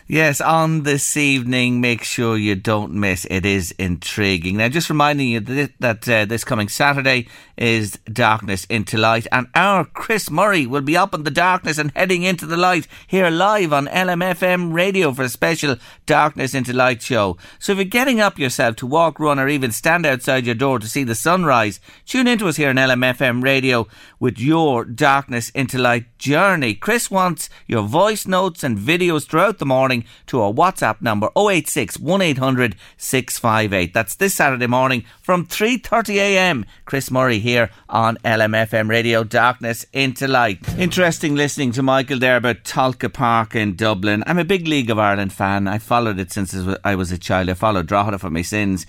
Yes, 0.09 0.41
on 0.41 0.85
this 0.85 1.17
evening, 1.17 1.81
make 1.81 2.05
sure 2.05 2.37
you 2.37 2.55
don't 2.55 2.93
miss. 2.93 3.27
It 3.29 3.45
is 3.45 3.73
intriguing. 3.73 4.57
Now, 4.57 4.69
just 4.69 4.89
reminding 4.89 5.29
you 5.29 5.41
that, 5.41 5.73
that 5.81 6.09
uh, 6.09 6.25
this 6.27 6.45
coming 6.45 6.69
Saturday 6.69 7.27
is 7.57 7.99
Darkness 8.13 8.65
into 8.67 8.99
Light, 8.99 9.27
and 9.33 9.47
our 9.55 9.85
Chris 9.85 10.31
Murray 10.31 10.67
will 10.67 10.83
be 10.83 10.97
up 10.97 11.15
in 11.15 11.25
the 11.25 11.31
darkness 11.31 11.79
and 11.79 11.93
heading 11.97 12.23
into 12.23 12.47
the 12.47 12.57
light 12.57 12.87
here 13.07 13.31
live 13.31 13.73
on 13.73 13.87
LMFM 13.87 14.73
radio 14.73 15.13
for 15.13 15.23
a 15.23 15.29
special 15.29 15.77
Darkness 16.05 16.55
into 16.55 16.73
Light 16.73 17.03
show. 17.03 17.37
So 17.59 17.73
if 17.73 17.79
you're 17.79 17.85
getting 17.85 18.21
up 18.21 18.39
yourself 18.39 18.77
to 18.77 18.87
walk, 18.87 19.19
run, 19.19 19.39
or 19.39 19.49
even 19.49 19.73
stand 19.73 20.05
outside 20.07 20.47
your 20.47 20.55
door 20.55 20.79
to 20.79 20.89
see 20.89 21.05
the 21.05 21.15
sunrise, 21.15 21.81
tune 22.05 22.27
into 22.27 22.49
us 22.49 22.57
here 22.57 22.71
on 22.71 22.77
LMFM 22.77 23.43
radio 23.43 23.87
with 24.21 24.39
your 24.39 24.85
Darkness 24.85 25.51
into 25.51 25.79
Light 25.79 26.07
journey. 26.19 26.75
Chris 26.75 27.11
wants 27.11 27.49
your 27.67 27.83
voice 27.83 28.27
notes 28.27 28.63
and 28.63 28.79
videos 28.79 29.27
throughout 29.27 29.59
the 29.59 29.67
morning 29.67 30.05
to 30.27 30.41
our 30.41 30.53
WhatsApp 30.53 31.01
number 31.01 31.31
086 31.37 31.99
1800 31.99 32.77
658. 32.97 33.95
That's 33.95 34.15
this 34.15 34.35
Saturday 34.35 34.67
morning 34.67 35.05
from 35.23 35.47
3.30am. 35.47 36.65
Chris 36.85 37.11
Murray 37.11 37.39
here 37.47 37.71
on 37.89 38.17
LMFM 38.25 38.89
Radio 38.89 39.23
Darkness 39.23 39.87
into 39.93 40.27
Light. 40.27 40.59
Interesting 40.77 41.37
listening 41.37 41.71
to 41.73 41.83
Michael 41.83 42.19
there 42.19 42.37
about 42.37 42.65
Tolka 42.65 43.13
Park 43.13 43.55
in 43.55 43.77
Dublin. 43.77 44.25
I'm 44.27 44.41
a 44.41 44.45
big 44.45 44.67
League 44.67 44.91
of 44.91 44.99
Ireland 44.99 45.33
fan. 45.33 45.69
I 45.69 45.79
followed 45.79 46.19
it 46.19 46.33
since 46.33 46.57
I 46.83 46.97
was 46.97 47.13
a 47.13 47.19
child. 47.19 47.49
I 47.49 47.55
followed 47.55 47.87
Drogheda 47.87 48.19
for 48.19 48.31
my 48.31 48.43
sins. 48.43 48.85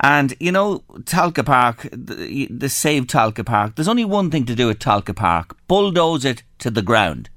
And, 0.00 0.34
you 0.40 0.50
know, 0.50 0.80
Tolka 1.04 1.46
Park, 1.46 1.88
the, 1.92 2.48
the 2.50 2.68
Save 2.68 3.06
Tolka 3.06 3.46
Park, 3.46 3.76
there's 3.76 3.86
only 3.86 4.04
one 4.04 4.32
thing 4.32 4.46
to 4.46 4.56
do 4.56 4.68
at 4.68 4.80
Tolka 4.80 5.14
Park 5.14 5.56
bulldoze 5.68 6.24
it 6.24 6.42
to 6.58 6.72
the 6.72 6.82
ground. 6.82 7.30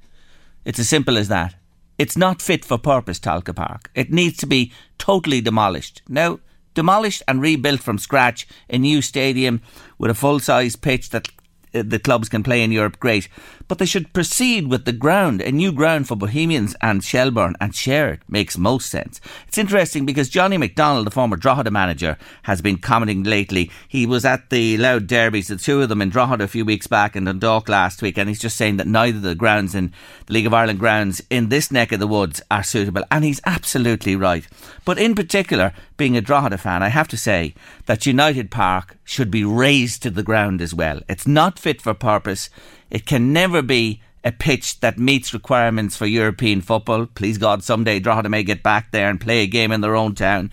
It's 0.66 0.80
as 0.80 0.90
simple 0.90 1.16
as 1.16 1.28
that. 1.28 1.54
It's 2.00 2.18
not 2.18 2.42
fit 2.42 2.66
for 2.66 2.80
purpose, 2.80 3.20
Tolka 3.20 3.56
Park. 3.56 3.92
It 3.94 4.12
needs 4.12 4.38
to 4.38 4.48
be 4.48 4.72
totally 4.98 5.42
demolished. 5.42 6.02
Now, 6.10 6.40
demolished 6.76 7.24
and 7.28 7.42
rebuilt 7.42 7.82
from 7.82 7.98
scratch, 7.98 8.48
a 8.70 8.78
new 8.78 9.02
stadium 9.02 9.62
with 9.98 10.12
a 10.12 10.16
full 10.16 10.40
size 10.40 10.76
pitch 10.76 11.10
that 11.10 11.28
uh, 11.74 11.84
the 11.86 12.00
clubs 12.00 12.30
can 12.30 12.44
play 12.44 12.64
in 12.64 12.72
Europe, 12.72 13.00
great. 13.00 13.28
But 13.68 13.80
they 13.80 13.86
should 13.86 14.14
proceed 14.14 14.68
with 14.68 14.86
the 14.86 14.92
ground, 14.92 15.42
a 15.42 15.52
new 15.52 15.72
ground 15.72 16.08
for 16.08 16.16
Bohemians 16.16 16.76
and 16.82 17.04
Shelbourne 17.04 17.56
and 17.60 17.74
share 17.74 18.14
it 18.14 18.22
makes 18.28 18.58
most 18.58 18.90
sense. 18.90 19.20
It's 19.48 19.58
interesting 19.58 20.06
because 20.06 20.30
Johnny 20.30 20.58
McDonald, 20.58 21.08
the 21.08 21.12
former 21.12 21.36
Drogheda 21.36 21.72
manager, 21.72 22.18
has 22.44 22.62
been 22.62 22.78
commenting 22.78 23.24
lately. 23.24 23.72
He 23.88 24.06
was 24.06 24.24
at 24.24 24.50
the 24.50 24.78
Louth 24.78 25.08
Derbies, 25.08 25.48
the 25.48 25.58
two 25.58 25.82
of 25.82 25.90
them 25.90 26.02
in 26.02 26.10
Drogheda 26.10 26.44
a 26.44 26.48
few 26.48 26.64
weeks 26.64 26.88
back 26.88 27.16
and 27.16 27.26
Dundalk 27.26 27.68
last 27.68 28.02
week, 28.02 28.18
and 28.18 28.30
he's 28.30 28.40
just 28.40 28.58
saying 28.58 28.78
that 28.78 28.88
neither 28.88 29.20
the 29.20 29.36
grounds 29.36 29.74
in 29.74 29.92
the 30.28 30.34
League 30.34 30.46
of 30.46 30.54
Ireland 30.54 30.80
grounds 30.80 31.22
in 31.30 31.50
this 31.50 31.72
neck 31.72 31.92
of 31.92 32.00
the 32.00 32.08
woods 32.08 32.42
are 32.52 32.64
suitable, 32.64 33.04
and 33.10 33.24
he's 33.24 33.42
absolutely 33.46 34.16
right. 34.16 34.48
But 34.86 35.00
in 35.00 35.16
particular, 35.16 35.74
being 35.98 36.16
a 36.16 36.22
Drogheda 36.22 36.58
fan, 36.58 36.84
I 36.84 36.90
have 36.90 37.08
to 37.10 37.18
say 37.18 37.56
that 37.88 38.06
United 38.06 38.52
Park 38.52 38.98
should 39.04 39.32
be 39.32 39.44
razed 39.44 40.04
to 40.04 40.10
the 40.10 40.24
ground 40.24 40.62
as 40.62 40.74
well. 40.74 41.02
It's 41.08 41.28
not 41.28 41.60
fit 41.60 41.82
for 41.82 41.94
purpose. 41.94 42.50
It 42.90 43.06
can 43.06 43.34
never 43.34 43.62
be 43.62 44.02
a 44.24 44.32
pitch 44.32 44.80
that 44.80 44.98
meets 44.98 45.34
requirements 45.34 45.96
for 45.96 46.06
European 46.06 46.62
football. 46.62 47.06
Please 47.06 47.38
God, 47.38 47.64
someday 47.64 48.00
Drogheda 48.00 48.30
may 48.30 48.44
get 48.44 48.64
back 48.64 48.92
there 48.92 49.10
and 49.10 49.22
play 49.22 49.42
a 49.42 49.48
game 49.48 49.72
in 49.72 49.82
their 49.82 49.96
own 49.96 50.16
town. 50.16 50.52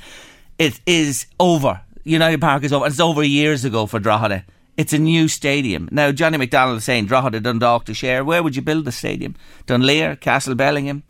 It 0.59 0.80
is 0.87 1.26
over. 1.41 1.80
United 2.05 2.41
Park 2.41 2.64
is 2.64 2.72
over. 2.72 2.87
It's 2.87 3.01
over 3.01 3.22
years 3.22 3.64
ago 3.64 3.87
for 3.87 3.99
Drogheda. 3.99 4.45
It's 4.76 4.93
a 4.93 4.99
new 4.99 5.28
stadium. 5.28 5.89
Now, 5.91 6.12
Johnny 6.12 6.39
McDonald 6.39 6.78
is 6.78 6.85
saying 6.85 7.07
Drogheda, 7.07 7.41
Dundalk 7.41 7.85
to 7.87 7.95
share. 7.95 8.24
Where 8.24 8.43
would 8.43 8.57
you 8.57 8.62
build 8.62 8.85
the 8.85 8.93
stadium? 8.93 9.35
Dunleer, 9.66 10.16
Castlebellingham? 10.16 11.03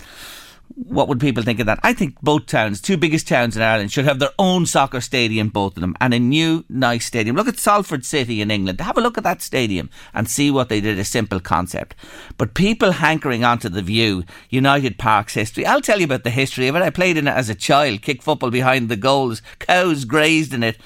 What 0.75 1.09
would 1.09 1.21
people 1.21 1.43
think 1.43 1.61
of 1.61 1.67
that? 1.67 1.81
I 1.83 1.93
think 1.93 2.21
both 2.21 2.47
towns, 2.47 2.81
two 2.81 2.97
biggest 2.97 3.29
towns 3.29 3.57
in 3.57 3.63
Ireland, 3.63 3.93
should 3.93 4.05
have 4.05 4.19
their 4.19 4.31
own 4.39 4.67
soccer 4.67 5.01
stadium, 5.01 5.49
both 5.49 5.77
of 5.77 5.81
them, 5.81 5.97
and 6.01 6.15
a 6.15 6.19
new, 6.19 6.65
nice 6.69 7.07
stadium. 7.07 7.37
Look 7.37 7.49
at 7.49 7.59
Salford 7.59 8.05
City 8.05 8.41
in 8.41 8.51
England. 8.51 8.81
Have 8.81 8.99
a 8.99 9.01
look 9.01 9.19
at 9.19 9.25
that 9.25 9.43
stadium 9.43 9.91
and 10.15 10.29
see 10.29 10.51
what 10.51 10.69
they 10.69 10.81
did, 10.81 10.99
a 10.99 11.05
simple 11.05 11.41
concept. 11.41 11.95
But 12.39 12.55
people 12.55 12.93
hankering 12.93 13.45
onto 13.45 13.69
the 13.69 13.83
view, 13.83 14.25
United 14.51 14.99
Park's 14.99 15.35
history. 15.35 15.67
I'll 15.67 15.81
tell 15.81 15.99
you 15.99 16.05
about 16.05 16.25
the 16.25 16.31
history 16.31 16.69
of 16.69 16.77
it. 16.77 16.83
I 16.83 16.91
played 16.91 17.17
in 17.17 17.29
it 17.29 17.33
as 17.33 17.49
a 17.49 17.55
child, 17.55 18.03
kicked 18.03 18.23
football 18.23 18.51
behind 18.51 18.89
the 18.89 18.97
goals, 18.97 19.43
cows 19.59 20.05
grazed 20.05 20.55
in 20.55 20.63
it. 20.63 20.79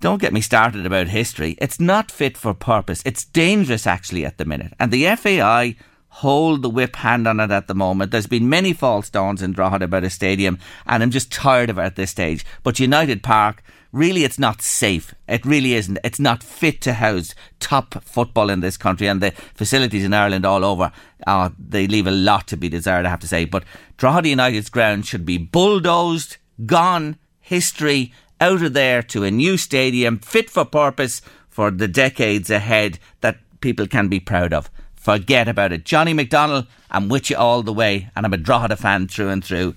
Don't 0.00 0.20
get 0.20 0.32
me 0.32 0.40
started 0.40 0.86
about 0.86 1.08
history. 1.08 1.56
It's 1.60 1.80
not 1.80 2.12
fit 2.12 2.36
for 2.36 2.54
purpose. 2.54 3.02
It's 3.04 3.24
dangerous, 3.24 3.84
actually, 3.84 4.24
at 4.24 4.38
the 4.38 4.44
minute. 4.44 4.72
And 4.78 4.92
the 4.92 5.14
FAI 5.16 5.74
hold 6.18 6.62
the 6.62 6.68
whip 6.68 6.96
hand 6.96 7.28
on 7.28 7.38
it 7.38 7.50
at 7.52 7.68
the 7.68 7.74
moment. 7.74 8.10
There's 8.10 8.26
been 8.26 8.48
many 8.48 8.72
false 8.72 9.08
dawns 9.08 9.40
in 9.40 9.52
Drogheda 9.52 9.84
about 9.84 10.02
a 10.02 10.10
stadium, 10.10 10.58
and 10.84 11.00
I'm 11.00 11.12
just 11.12 11.30
tired 11.30 11.70
of 11.70 11.78
it 11.78 11.82
at 11.82 11.94
this 11.94 12.10
stage. 12.10 12.44
But 12.64 12.80
United 12.80 13.22
Park, 13.22 13.62
really, 13.92 14.24
it's 14.24 14.38
not 14.38 14.60
safe. 14.60 15.14
It 15.28 15.46
really 15.46 15.74
isn't. 15.74 16.00
It's 16.02 16.18
not 16.18 16.42
fit 16.42 16.80
to 16.82 16.94
house 16.94 17.36
top 17.60 18.02
football 18.02 18.50
in 18.50 18.58
this 18.58 18.76
country, 18.76 19.06
and 19.06 19.20
the 19.20 19.30
facilities 19.30 20.04
in 20.04 20.12
Ireland 20.12 20.44
all 20.44 20.64
over, 20.64 20.90
uh, 21.24 21.50
they 21.56 21.86
leave 21.86 22.08
a 22.08 22.10
lot 22.10 22.48
to 22.48 22.56
be 22.56 22.68
desired, 22.68 23.06
I 23.06 23.10
have 23.10 23.20
to 23.20 23.28
say. 23.28 23.44
But 23.44 23.62
Drogheda 23.96 24.30
United's 24.30 24.70
ground 24.70 25.06
should 25.06 25.24
be 25.24 25.38
bulldozed, 25.38 26.36
gone, 26.66 27.16
history, 27.40 28.12
out 28.40 28.62
of 28.62 28.72
there 28.72 29.04
to 29.04 29.22
a 29.22 29.30
new 29.30 29.56
stadium, 29.56 30.18
fit 30.18 30.50
for 30.50 30.64
purpose 30.64 31.22
for 31.48 31.70
the 31.70 31.86
decades 31.86 32.50
ahead 32.50 32.98
that 33.20 33.38
people 33.60 33.86
can 33.86 34.08
be 34.08 34.18
proud 34.18 34.52
of. 34.52 34.68
Forget 35.08 35.48
about 35.48 35.72
it. 35.72 35.86
Johnny 35.86 36.12
McDonald, 36.12 36.66
I'm 36.90 37.08
with 37.08 37.30
you 37.30 37.36
all 37.38 37.62
the 37.62 37.72
way, 37.72 38.10
and 38.14 38.26
I'm 38.26 38.34
a 38.34 38.36
Drogheda 38.36 38.76
fan 38.76 39.08
through 39.08 39.30
and 39.30 39.42
through. 39.42 39.74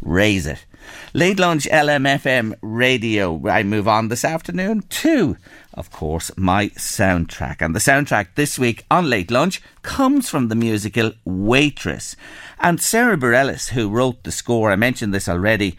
Raise 0.00 0.46
it. 0.46 0.66
Late 1.14 1.40
lunch 1.40 1.64
LMFM 1.64 2.54
radio. 2.62 3.48
I 3.48 3.64
move 3.64 3.88
on 3.88 4.06
this 4.06 4.24
afternoon 4.24 4.82
to, 4.82 5.36
of 5.74 5.90
course, 5.90 6.30
my 6.36 6.68
soundtrack. 6.68 7.56
And 7.60 7.74
the 7.74 7.80
soundtrack 7.80 8.36
this 8.36 8.56
week 8.56 8.84
on 8.88 9.10
Late 9.10 9.32
Lunch 9.32 9.60
comes 9.82 10.30
from 10.30 10.46
the 10.46 10.54
musical 10.54 11.10
Waitress. 11.24 12.14
And 12.60 12.80
Sara 12.80 13.16
Bareilles, 13.16 13.70
who 13.70 13.90
wrote 13.90 14.22
the 14.22 14.30
score, 14.30 14.70
I 14.70 14.76
mentioned 14.76 15.12
this 15.12 15.28
already, 15.28 15.76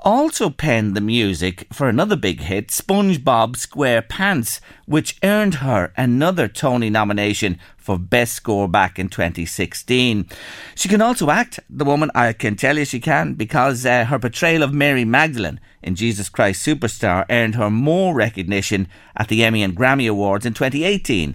also 0.00 0.50
penned 0.50 0.94
the 0.94 1.00
music 1.00 1.66
for 1.72 1.88
another 1.88 2.16
big 2.16 2.40
hit, 2.40 2.68
SpongeBob 2.68 3.56
SquarePants, 3.56 4.60
which 4.86 5.18
earned 5.22 5.56
her 5.56 5.92
another 5.96 6.48
Tony 6.48 6.88
nomination 6.88 7.58
for 7.76 7.98
Best 7.98 8.34
Score 8.34 8.68
back 8.68 8.98
in 8.98 9.08
2016. 9.08 10.28
She 10.74 10.88
can 10.88 11.00
also 11.00 11.30
act, 11.30 11.58
the 11.68 11.84
woman, 11.84 12.10
I 12.14 12.32
can 12.32 12.54
tell 12.54 12.78
you 12.78 12.84
she 12.84 13.00
can, 13.00 13.34
because 13.34 13.84
uh, 13.84 14.04
her 14.04 14.18
portrayal 14.18 14.62
of 14.62 14.72
Mary 14.72 15.04
Magdalene 15.04 15.60
in 15.82 15.94
Jesus 15.94 16.28
Christ 16.28 16.64
Superstar 16.64 17.24
earned 17.30 17.54
her 17.54 17.70
more 17.70 18.14
recognition 18.14 18.88
at 19.16 19.28
the 19.28 19.44
Emmy 19.44 19.62
and 19.62 19.76
Grammy 19.76 20.08
Awards 20.08 20.46
in 20.46 20.54
2018. 20.54 21.34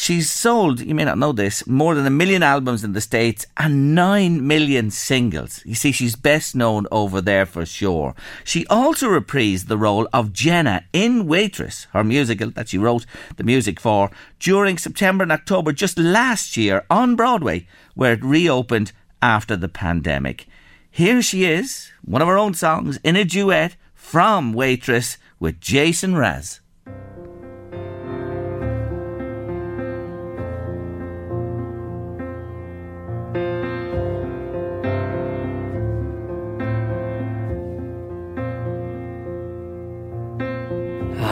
She's 0.00 0.30
sold, 0.30 0.78
you 0.78 0.94
may 0.94 1.04
not 1.04 1.18
know 1.18 1.32
this, 1.32 1.66
more 1.66 1.96
than 1.96 2.06
a 2.06 2.10
million 2.10 2.40
albums 2.40 2.84
in 2.84 2.92
the 2.92 3.00
States 3.00 3.44
and 3.56 3.96
nine 3.96 4.46
million 4.46 4.92
singles. 4.92 5.60
You 5.66 5.74
see, 5.74 5.90
she's 5.90 6.14
best 6.14 6.54
known 6.54 6.86
over 6.92 7.20
there 7.20 7.44
for 7.44 7.66
sure. 7.66 8.14
She 8.44 8.64
also 8.68 9.08
reprised 9.08 9.66
the 9.66 9.76
role 9.76 10.08
of 10.12 10.32
Jenna 10.32 10.84
in 10.92 11.26
Waitress, 11.26 11.88
her 11.92 12.04
musical 12.04 12.50
that 12.52 12.68
she 12.68 12.78
wrote 12.78 13.06
the 13.38 13.42
music 13.42 13.80
for, 13.80 14.12
during 14.38 14.78
September 14.78 15.24
and 15.24 15.32
October 15.32 15.72
just 15.72 15.98
last 15.98 16.56
year 16.56 16.86
on 16.88 17.16
Broadway, 17.16 17.66
where 17.94 18.12
it 18.12 18.22
reopened 18.22 18.92
after 19.20 19.56
the 19.56 19.68
pandemic. 19.68 20.46
Here 20.88 21.20
she 21.20 21.44
is, 21.44 21.90
one 22.04 22.22
of 22.22 22.28
her 22.28 22.38
own 22.38 22.54
songs, 22.54 23.00
in 23.02 23.16
a 23.16 23.24
duet 23.24 23.74
from 23.96 24.52
Waitress 24.52 25.18
with 25.40 25.60
Jason 25.60 26.12
Mraz. 26.12 26.60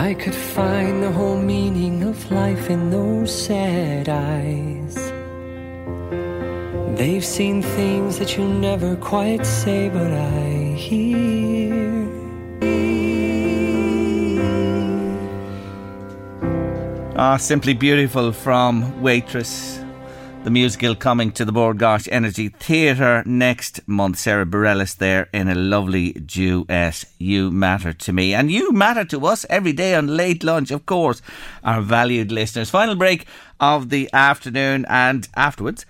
I 0.07 0.15
could 0.15 0.37
find 0.37 1.03
the 1.03 1.11
whole 1.11 1.37
meaning 1.37 2.05
of 2.05 2.31
life 2.31 2.71
in 2.71 2.91
those 2.91 3.33
sad 3.47 4.09
eyes. 4.09 4.95
They've 6.97 7.25
seen 7.25 7.61
things 7.61 8.21
that 8.21 8.37
you 8.37 8.45
never 8.47 8.95
quite 8.95 9.45
say, 9.45 9.89
but 9.89 10.13
I 10.13 10.77
hear. 10.79 12.07
Ah, 17.17 17.37
simply 17.37 17.75
beautiful 17.75 18.31
from 18.31 19.03
Waitress. 19.03 19.86
The 20.47 20.53
musical 20.53 20.94
coming 20.94 21.32
to 21.32 21.44
the 21.44 21.51
Bord 21.51 21.78
Gáis 21.78 22.09
Energy 22.09 22.51
Theatre 22.51 23.24
next 23.26 23.80
month. 23.88 24.16
Sara 24.16 24.47
Bareilles 24.47 24.97
there 24.97 25.28
in 25.32 25.49
a 25.49 25.57
lovely 25.57 26.12
duet. 26.12 27.05
You 27.18 27.51
matter 27.51 27.92
to 27.92 28.12
me. 28.12 28.32
And 28.32 28.49
you 28.49 28.70
matter 28.70 29.05
to 29.07 29.26
us 29.26 29.44
every 29.51 29.72
day 29.72 29.97
on 29.97 30.07
late 30.07 30.44
lunch, 30.44 30.70
of 30.70 30.86
course, 30.86 31.20
our 31.64 31.82
valued 31.82 32.30
listeners. 32.30 32.70
Final 32.70 32.94
break 32.94 33.26
of 33.59 33.88
the 33.88 34.09
afternoon 34.12 34.86
and 34.88 35.26
afterwards 35.34 35.84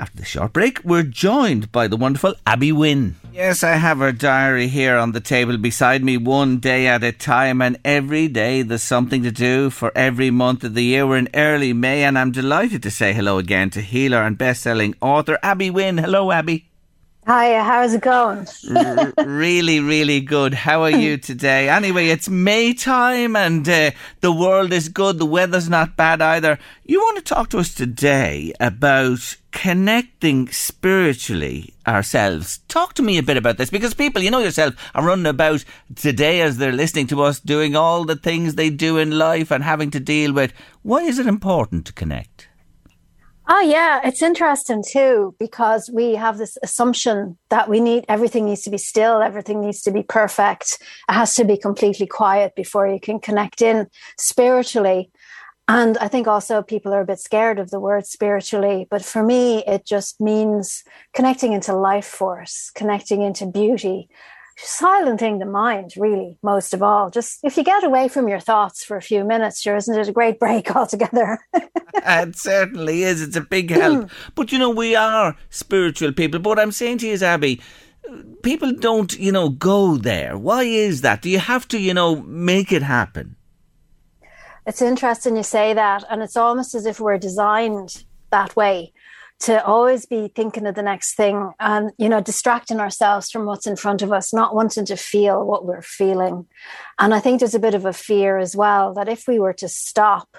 After 0.00 0.18
the 0.18 0.24
short 0.24 0.52
break, 0.52 0.80
we're 0.84 1.02
joined 1.02 1.72
by 1.72 1.88
the 1.88 1.96
wonderful 1.96 2.36
Abby 2.46 2.70
Wynn. 2.70 3.16
Yes, 3.32 3.64
I 3.64 3.72
have 3.72 3.98
her 3.98 4.12
diary 4.12 4.68
here 4.68 4.96
on 4.96 5.10
the 5.10 5.20
table 5.20 5.58
beside 5.58 6.04
me, 6.04 6.16
one 6.16 6.58
day 6.58 6.86
at 6.86 7.02
a 7.02 7.10
time, 7.10 7.60
and 7.60 7.78
every 7.84 8.28
day 8.28 8.62
there's 8.62 8.82
something 8.84 9.24
to 9.24 9.32
do 9.32 9.70
for 9.70 9.90
every 9.96 10.30
month 10.30 10.62
of 10.62 10.74
the 10.74 10.84
year. 10.84 11.04
We're 11.04 11.18
in 11.18 11.28
early 11.34 11.72
May, 11.72 12.04
and 12.04 12.16
I'm 12.16 12.30
delighted 12.30 12.80
to 12.84 12.92
say 12.92 13.12
hello 13.12 13.38
again 13.38 13.70
to 13.70 13.80
healer 13.80 14.22
and 14.22 14.38
best-selling 14.38 14.94
author 15.00 15.36
Abby 15.42 15.68
Wynn. 15.68 15.98
Hello, 15.98 16.30
Abby. 16.30 16.67
Hi, 17.28 17.62
how's 17.62 17.92
it 17.92 18.00
going? 18.00 18.46
R- 18.74 19.12
really, 19.26 19.80
really 19.80 20.22
good. 20.22 20.54
How 20.54 20.84
are 20.84 20.90
you 20.90 21.18
today? 21.18 21.68
Anyway, 21.68 22.06
it's 22.08 22.30
May 22.30 22.72
time 22.72 23.36
and 23.36 23.68
uh, 23.68 23.90
the 24.22 24.32
world 24.32 24.72
is 24.72 24.88
good. 24.88 25.18
The 25.18 25.26
weather's 25.26 25.68
not 25.68 25.94
bad 25.94 26.22
either. 26.22 26.58
You 26.86 27.00
want 27.00 27.18
to 27.18 27.22
talk 27.22 27.50
to 27.50 27.58
us 27.58 27.74
today 27.74 28.54
about 28.58 29.36
connecting 29.50 30.48
spiritually 30.48 31.74
ourselves. 31.86 32.60
Talk 32.66 32.94
to 32.94 33.02
me 33.02 33.18
a 33.18 33.22
bit 33.22 33.36
about 33.36 33.58
this 33.58 33.68
because 33.68 33.92
people, 33.92 34.22
you 34.22 34.30
know 34.30 34.38
yourself, 34.38 34.74
are 34.94 35.04
running 35.04 35.26
about 35.26 35.66
today 35.96 36.40
as 36.40 36.56
they're 36.56 36.72
listening 36.72 37.08
to 37.08 37.22
us, 37.22 37.40
doing 37.40 37.76
all 37.76 38.06
the 38.06 38.16
things 38.16 38.54
they 38.54 38.70
do 38.70 38.96
in 38.96 39.18
life 39.18 39.50
and 39.50 39.62
having 39.62 39.90
to 39.90 40.00
deal 40.00 40.32
with. 40.32 40.54
Why 40.80 41.00
is 41.00 41.18
it 41.18 41.26
important 41.26 41.84
to 41.84 41.92
connect? 41.92 42.47
Oh 43.50 43.60
yeah, 43.60 44.00
it's 44.04 44.20
interesting 44.20 44.84
too 44.86 45.34
because 45.38 45.90
we 45.90 46.16
have 46.16 46.36
this 46.36 46.58
assumption 46.62 47.38
that 47.48 47.66
we 47.66 47.80
need 47.80 48.04
everything 48.06 48.44
needs 48.44 48.60
to 48.64 48.70
be 48.70 48.76
still, 48.76 49.22
everything 49.22 49.62
needs 49.62 49.80
to 49.82 49.90
be 49.90 50.02
perfect. 50.02 50.78
It 51.08 51.14
has 51.14 51.34
to 51.36 51.44
be 51.44 51.56
completely 51.56 52.06
quiet 52.06 52.54
before 52.54 52.86
you 52.86 53.00
can 53.00 53.18
connect 53.20 53.62
in 53.62 53.86
spiritually. 54.18 55.10
And 55.66 55.96
I 55.96 56.08
think 56.08 56.28
also 56.28 56.60
people 56.60 56.92
are 56.92 57.00
a 57.00 57.06
bit 57.06 57.20
scared 57.20 57.58
of 57.58 57.70
the 57.70 57.80
word 57.80 58.06
spiritually, 58.06 58.86
but 58.90 59.02
for 59.02 59.22
me 59.22 59.64
it 59.66 59.86
just 59.86 60.20
means 60.20 60.84
connecting 61.14 61.54
into 61.54 61.72
life 61.74 62.06
force, 62.06 62.70
connecting 62.74 63.22
into 63.22 63.46
beauty, 63.46 64.10
silencing 64.60 65.38
the 65.38 65.46
mind 65.46 65.92
really 65.96 66.36
most 66.42 66.74
of 66.74 66.82
all. 66.82 67.10
Just 67.10 67.38
if 67.42 67.56
you 67.56 67.64
get 67.64 67.84
away 67.84 68.08
from 68.08 68.28
your 68.28 68.40
thoughts 68.40 68.84
for 68.84 68.96
a 68.96 69.02
few 69.02 69.24
minutes 69.24 69.60
sure 69.60 69.76
isn't 69.76 69.98
it 69.98 70.08
a 70.08 70.12
great 70.12 70.38
break 70.44 70.74
altogether? 70.74 71.38
It 72.00 72.36
certainly 72.36 73.02
is. 73.02 73.20
It's 73.20 73.34
a 73.34 73.40
big 73.40 73.70
help. 73.82 74.10
But 74.34 74.52
you 74.52 74.58
know 74.58 74.70
we 74.70 74.94
are 74.94 75.36
spiritual 75.50 76.12
people. 76.12 76.38
But 76.38 76.48
what 76.48 76.58
i'm 76.58 76.72
saying 76.72 76.98
to 76.98 77.06
you 77.06 77.12
is 77.12 77.22
abby 77.22 77.60
people 78.42 78.72
don't 78.72 79.18
you 79.18 79.32
know 79.32 79.50
go 79.50 79.96
there. 79.96 80.38
Why 80.38 80.62
is 80.62 81.00
that? 81.02 81.22
Do 81.22 81.30
you 81.30 81.38
have 81.38 81.66
to 81.68 81.78
you 81.78 81.94
know 81.94 82.16
make 82.22 82.72
it 82.72 82.82
happen? 82.82 83.36
It's 84.66 84.82
interesting 84.82 85.36
you 85.36 85.42
say 85.42 85.74
that 85.74 86.04
and 86.10 86.22
it's 86.22 86.36
almost 86.36 86.74
as 86.74 86.86
if 86.86 87.00
we're 87.00 87.18
designed 87.18 88.04
that 88.30 88.54
way 88.54 88.92
to 89.40 89.64
always 89.64 90.04
be 90.04 90.28
thinking 90.28 90.66
of 90.66 90.74
the 90.74 90.82
next 90.82 91.14
thing 91.14 91.52
and 91.60 91.92
you 91.96 92.08
know 92.08 92.20
distracting 92.20 92.80
ourselves 92.80 93.30
from 93.30 93.46
what's 93.46 93.66
in 93.66 93.76
front 93.76 94.02
of 94.02 94.12
us 94.12 94.32
not 94.32 94.54
wanting 94.54 94.84
to 94.86 94.96
feel 94.96 95.44
what 95.44 95.64
we're 95.64 95.82
feeling. 95.82 96.46
And 96.98 97.14
i 97.14 97.20
think 97.20 97.38
there's 97.38 97.54
a 97.54 97.60
bit 97.60 97.74
of 97.74 97.84
a 97.84 97.92
fear 97.92 98.38
as 98.38 98.56
well 98.56 98.94
that 98.94 99.08
if 99.08 99.26
we 99.28 99.38
were 99.38 99.54
to 99.54 99.68
stop 99.68 100.36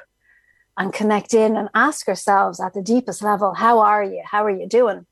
and 0.78 0.93
connect 0.93 1.34
in 1.34 1.58
and 1.58 1.70
ask 1.74 2.08
ourselves 2.08 2.60
at 2.60 2.74
the 2.74 2.82
deepest 2.82 3.22
level 3.22 3.54
how 3.54 3.80
are 3.80 4.04
you? 4.04 4.22
How 4.26 4.43
are 4.45 4.50
you 4.62 4.68
doing? 4.68 5.06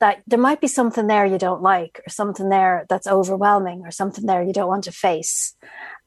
that 0.00 0.22
there 0.26 0.38
might 0.38 0.62
be 0.62 0.66
something 0.66 1.06
there 1.06 1.26
you 1.26 1.36
don't 1.36 1.62
like 1.62 2.00
or 2.06 2.08
something 2.10 2.48
there 2.48 2.86
that's 2.88 3.06
overwhelming 3.06 3.82
or 3.84 3.90
something 3.90 4.24
there 4.24 4.42
you 4.42 4.52
don't 4.54 4.68
want 4.68 4.84
to 4.84 4.92
face. 4.92 5.54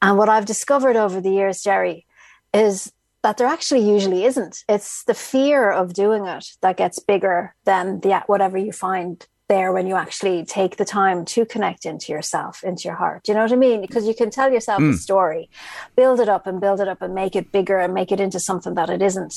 And 0.02 0.18
what 0.18 0.28
i've 0.28 0.46
discovered 0.46 0.96
over 0.96 1.20
the 1.20 1.30
years 1.30 1.62
jerry 1.62 2.06
is 2.52 2.92
that 3.24 3.38
there 3.38 3.46
actually 3.46 3.80
usually 3.80 4.24
isn't. 4.24 4.64
It's 4.68 5.02
the 5.04 5.14
fear 5.14 5.70
of 5.70 5.94
doing 5.94 6.26
it 6.26 6.46
that 6.60 6.76
gets 6.76 6.98
bigger 7.00 7.54
than 7.64 8.00
the 8.00 8.22
whatever 8.26 8.58
you 8.58 8.70
find 8.70 9.26
there 9.48 9.72
when 9.72 9.86
you 9.86 9.94
actually 9.94 10.44
take 10.44 10.76
the 10.76 10.84
time 10.84 11.24
to 11.24 11.44
connect 11.46 11.86
into 11.86 12.12
yourself, 12.12 12.62
into 12.62 12.82
your 12.84 12.94
heart. 12.96 13.22
Do 13.24 13.32
you 13.32 13.36
know 13.36 13.44
what 13.44 13.52
I 13.52 13.56
mean? 13.56 13.80
Because 13.80 14.06
you 14.06 14.14
can 14.14 14.30
tell 14.30 14.50
yourself 14.52 14.80
Mm. 14.80 14.94
a 14.94 14.96
story, 14.96 15.50
build 15.96 16.20
it 16.20 16.28
up 16.28 16.46
and 16.46 16.60
build 16.60 16.80
it 16.80 16.88
up 16.88 17.00
and 17.00 17.14
make 17.14 17.34
it 17.34 17.50
bigger 17.50 17.78
and 17.78 17.92
make 17.94 18.12
it 18.12 18.20
into 18.20 18.38
something 18.40 18.74
that 18.74 18.90
it 18.90 19.00
isn't. 19.02 19.34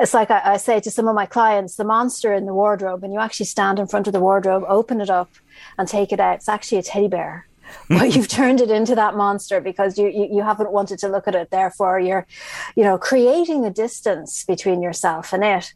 It's 0.00 0.14
like 0.14 0.30
I, 0.30 0.40
I 0.54 0.56
say 0.56 0.78
to 0.80 0.90
some 0.90 1.08
of 1.08 1.14
my 1.16 1.26
clients, 1.26 1.74
the 1.76 1.84
monster 1.84 2.32
in 2.32 2.46
the 2.46 2.54
wardrobe, 2.54 3.02
and 3.04 3.12
you 3.12 3.20
actually 3.20 3.46
stand 3.46 3.78
in 3.80 3.88
front 3.88 4.06
of 4.06 4.12
the 4.12 4.20
wardrobe, 4.20 4.64
open 4.68 5.00
it 5.00 5.10
up, 5.10 5.30
and 5.78 5.86
take 5.88 6.12
it 6.12 6.20
out. 6.20 6.36
It's 6.36 6.48
actually 6.48 6.78
a 6.78 6.82
teddy 6.82 7.08
bear 7.08 7.46
but 7.88 8.14
you've 8.14 8.28
turned 8.28 8.60
it 8.60 8.70
into 8.70 8.94
that 8.94 9.14
monster 9.14 9.60
because 9.60 9.98
you, 9.98 10.08
you 10.08 10.28
you 10.36 10.42
haven't 10.42 10.72
wanted 10.72 10.98
to 11.00 11.08
look 11.08 11.28
at 11.28 11.34
it. 11.34 11.50
Therefore 11.50 11.98
you're 12.00 12.26
you 12.74 12.84
know 12.84 12.98
creating 12.98 13.64
a 13.64 13.70
distance 13.70 14.44
between 14.44 14.82
yourself 14.82 15.32
and 15.32 15.44
it. 15.44 15.72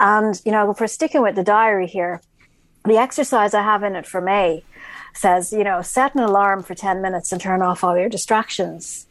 And 0.00 0.40
you 0.44 0.52
know 0.52 0.70
if 0.70 0.80
we're 0.80 0.86
sticking 0.86 1.22
with 1.22 1.34
the 1.34 1.44
diary 1.44 1.86
here 1.86 2.20
the 2.84 2.96
exercise 2.96 3.54
i 3.54 3.62
have 3.62 3.84
in 3.84 3.94
it 3.94 4.04
for 4.04 4.20
may 4.20 4.64
says 5.14 5.52
you 5.52 5.62
know 5.62 5.82
set 5.82 6.14
an 6.16 6.20
alarm 6.20 6.64
for 6.64 6.74
10 6.74 7.00
minutes 7.00 7.30
and 7.30 7.40
turn 7.40 7.62
off 7.62 7.84
all 7.84 7.96
your 7.96 8.08
distractions. 8.08 9.06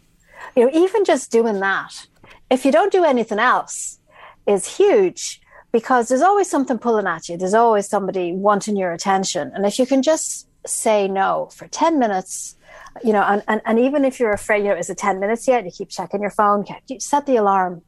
You 0.55 0.65
know 0.65 0.71
even 0.73 1.05
just 1.05 1.32
doing 1.32 1.59
that 1.59 2.07
if 2.49 2.65
you 2.65 2.71
don't 2.71 2.91
do 2.91 3.05
anything 3.05 3.39
else 3.39 3.99
is 4.45 4.77
huge 4.77 5.41
because 5.71 6.09
there's 6.09 6.21
always 6.21 6.49
something 6.49 6.77
pulling 6.77 7.07
at 7.07 7.29
you. 7.29 7.38
There's 7.38 7.53
always 7.53 7.88
somebody 7.88 8.34
wanting 8.34 8.75
your 8.75 8.91
attention. 8.91 9.51
And 9.55 9.65
if 9.65 9.79
you 9.79 9.86
can 9.86 10.01
just 10.01 10.47
say 10.66 11.07
no 11.07 11.49
for 11.53 11.68
10 11.68 11.97
minutes 11.97 12.55
you 13.03 13.14
know 13.14 13.22
and, 13.24 13.43
and, 13.47 13.62
and 13.66 13.80
even 13.80 14.05
if 14.05 14.20
you're 14.20 14.32
afraid 14.32 14.64
you 14.64 14.70
know 14.70 14.76
is 14.76 14.89
it 14.89 14.97
10 14.97 15.20
minutes 15.20 15.47
yet? 15.47 15.66
You 15.66 15.72
keep 15.72 15.89
checking 15.89 16.22
your 16.22 16.32
phone 16.32 16.66
you 16.88 16.99
set 16.99 17.26
the 17.26 17.38
alarm 17.38 17.82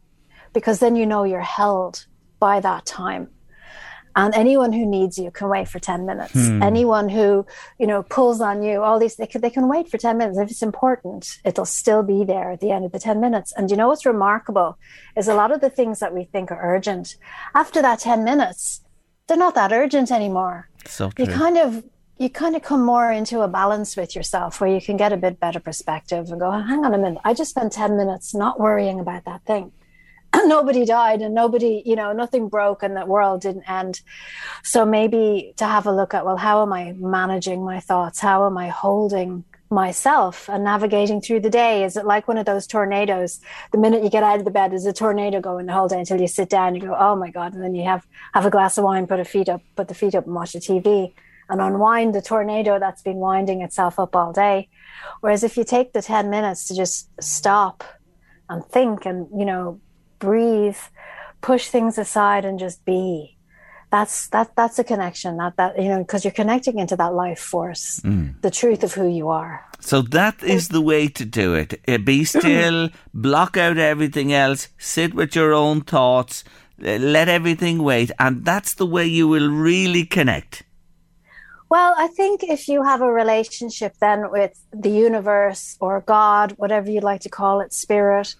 because 0.53 0.79
then 0.79 0.95
you 0.95 1.05
know 1.05 1.23
you're 1.23 1.41
held 1.41 2.05
by 2.39 2.59
that 2.59 2.85
time. 2.85 3.29
And 4.15 4.35
anyone 4.35 4.73
who 4.73 4.85
needs 4.85 5.17
you 5.17 5.31
can 5.31 5.49
wait 5.49 5.67
for 5.67 5.79
10 5.79 6.05
minutes. 6.05 6.33
Hmm. 6.33 6.61
anyone 6.61 7.09
who 7.09 7.45
you 7.79 7.87
know 7.87 8.03
pulls 8.03 8.41
on 8.41 8.61
you 8.61 8.81
all 8.81 8.99
these 8.99 9.15
they 9.15 9.27
can, 9.27 9.41
they 9.41 9.49
can 9.49 9.67
wait 9.67 9.89
for 9.89 9.97
10 9.97 10.17
minutes. 10.17 10.37
If 10.37 10.51
it's 10.51 10.61
important 10.61 11.39
it'll 11.43 11.65
still 11.65 12.03
be 12.03 12.23
there 12.23 12.51
at 12.51 12.59
the 12.59 12.71
end 12.71 12.85
of 12.85 12.91
the 12.91 12.99
10 12.99 13.19
minutes. 13.19 13.53
And 13.57 13.69
you 13.71 13.77
know 13.77 13.87
what's 13.89 14.05
remarkable 14.05 14.77
is 15.17 15.27
a 15.27 15.33
lot 15.33 15.51
of 15.51 15.61
the 15.61 15.69
things 15.69 15.99
that 15.99 16.13
we 16.13 16.23
think 16.23 16.51
are 16.51 16.75
urgent 16.75 17.15
after 17.55 17.81
that 17.81 17.99
10 17.99 18.23
minutes 18.23 18.81
they're 19.27 19.37
not 19.37 19.55
that 19.55 19.71
urgent 19.71 20.11
anymore. 20.11 20.69
So 20.85 21.11
you 21.17 21.25
kind 21.27 21.57
of 21.57 21.83
you 22.17 22.29
kind 22.29 22.55
of 22.55 22.61
come 22.61 22.85
more 22.85 23.11
into 23.11 23.41
a 23.41 23.47
balance 23.47 23.97
with 23.97 24.15
yourself 24.15 24.61
where 24.61 24.69
you 24.69 24.81
can 24.81 24.97
get 24.97 25.11
a 25.11 25.17
bit 25.17 25.39
better 25.39 25.59
perspective 25.59 26.29
and 26.29 26.39
go 26.39 26.51
hang 26.51 26.85
on 26.85 26.93
a 26.93 26.97
minute 26.97 27.19
i 27.23 27.33
just 27.33 27.49
spent 27.49 27.71
10 27.73 27.97
minutes 27.97 28.33
not 28.33 28.59
worrying 28.59 28.99
about 28.99 29.25
that 29.25 29.43
thing. 29.45 29.71
And 30.33 30.49
nobody 30.49 30.85
died 30.85 31.21
and 31.21 31.33
nobody 31.33 31.83
you 31.85 31.95
know 31.95 32.11
nothing 32.11 32.49
broke 32.49 32.83
and 32.83 32.95
the 32.95 33.05
world 33.05 33.41
didn't 33.41 33.69
end. 33.69 34.01
So 34.63 34.85
maybe 34.85 35.53
to 35.57 35.65
have 35.65 35.85
a 35.85 35.91
look 35.91 36.13
at 36.13 36.25
well 36.25 36.37
how 36.37 36.61
am 36.63 36.73
i 36.73 36.93
managing 36.97 37.63
my 37.63 37.79
thoughts? 37.79 38.19
How 38.19 38.45
am 38.45 38.57
i 38.57 38.69
holding 38.69 39.43
myself 39.69 40.49
and 40.49 40.63
navigating 40.63 41.21
through 41.21 41.39
the 41.39 41.49
day? 41.49 41.83
Is 41.83 41.97
it 41.97 42.05
like 42.05 42.27
one 42.27 42.37
of 42.37 42.45
those 42.45 42.67
tornadoes? 42.67 43.39
The 43.71 43.79
minute 43.79 44.03
you 44.03 44.09
get 44.09 44.23
out 44.23 44.39
of 44.39 44.45
the 44.45 44.51
bed 44.51 44.71
there's 44.71 44.85
a 44.85 44.93
tornado 44.93 45.39
going 45.39 45.67
the 45.67 45.73
whole 45.73 45.87
day 45.87 45.99
until 45.99 46.19
you 46.19 46.27
sit 46.27 46.49
down 46.49 46.75
you 46.75 46.81
go 46.81 46.95
oh 46.97 47.15
my 47.15 47.29
god 47.29 47.53
and 47.53 47.63
then 47.63 47.75
you 47.75 47.83
have 47.83 48.05
have 48.33 48.45
a 48.45 48.51
glass 48.51 48.77
of 48.77 48.83
wine 48.83 49.07
put 49.07 49.19
a 49.19 49.25
feet 49.25 49.49
up 49.49 49.61
put 49.75 49.87
the 49.87 49.95
feet 49.95 50.15
up 50.15 50.25
and 50.25 50.35
watch 50.35 50.53
the 50.53 50.59
tv 50.59 51.13
and 51.53 51.61
unwind 51.61 52.09
the 52.15 52.21
tornado 52.31 52.73
that's 52.83 53.03
been 53.09 53.17
winding 53.27 53.61
itself 53.67 53.99
up 54.03 54.13
all 54.19 54.31
day 54.33 54.57
whereas 55.21 55.43
if 55.43 55.53
you 55.57 55.63
take 55.63 55.89
the 55.93 56.01
10 56.01 56.29
minutes 56.37 56.61
to 56.67 56.73
just 56.83 57.09
stop 57.21 57.83
and 58.49 58.65
think 58.75 59.05
and 59.09 59.27
you 59.39 59.45
know 59.51 59.79
breathe 60.19 60.81
push 61.41 61.67
things 61.75 61.97
aside 62.05 62.43
and 62.45 62.57
just 62.65 62.83
be 62.85 63.37
that's 63.91 64.27
that 64.29 64.47
that's 64.55 64.79
a 64.79 64.83
connection 64.83 65.31
that 65.41 65.53
that 65.59 65.71
you 65.83 65.89
know 65.89 65.99
because 66.05 66.23
you're 66.25 66.39
connecting 66.41 66.79
into 66.83 66.95
that 67.01 67.13
life 67.23 67.39
force 67.53 67.85
Mm. 68.03 68.25
the 68.41 68.49
truth 68.61 68.81
of 68.87 68.91
who 68.99 69.07
you 69.19 69.27
are 69.29 69.55
So 69.91 69.97
that 70.19 70.35
is 70.55 70.63
the 70.69 70.85
way 70.91 71.03
to 71.19 71.25
do 71.41 71.47
it. 71.61 71.69
Uh, 71.91 71.97
Be 72.11 72.23
still, 72.35 72.79
block 73.13 73.53
out 73.65 73.77
everything 73.77 74.29
else, 74.45 74.61
sit 74.93 75.11
with 75.19 75.31
your 75.39 75.51
own 75.63 75.81
thoughts, 75.95 76.35
uh, 76.79 76.95
let 77.15 77.27
everything 77.27 77.83
wait, 77.91 78.09
and 78.17 78.33
that's 78.49 78.73
the 78.81 78.87
way 78.95 79.05
you 79.19 79.25
will 79.33 79.49
really 79.69 80.05
connect. 80.17 80.63
Well, 81.73 81.95
I 81.97 82.05
think 82.05 82.43
if 82.43 82.67
you 82.67 82.83
have 82.83 83.01
a 83.01 83.11
relationship 83.11 83.97
then 83.99 84.29
with 84.29 84.63
the 84.71 84.91
universe 84.91 85.75
or 85.79 86.01
God, 86.01 86.51
whatever 86.57 86.91
you 86.91 86.99
like 86.99 87.21
to 87.21 87.29
call 87.29 87.61
it, 87.61 87.73
spirit, 87.73 88.35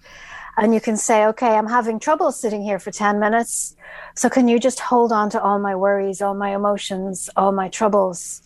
and 0.56 0.72
you 0.72 0.80
can 0.80 0.96
say, 0.96 1.26
okay, 1.26 1.56
I'm 1.56 1.66
having 1.66 1.98
trouble 1.98 2.30
sitting 2.30 2.62
here 2.62 2.78
for 2.78 2.92
10 2.92 3.18
minutes. 3.18 3.74
So 4.14 4.30
can 4.30 4.46
you 4.46 4.60
just 4.60 4.78
hold 4.78 5.10
on 5.10 5.30
to 5.30 5.42
all 5.42 5.58
my 5.58 5.74
worries, 5.74 6.22
all 6.22 6.34
my 6.34 6.54
emotions, 6.54 7.28
all 7.34 7.50
my 7.50 7.68
troubles 7.68 8.40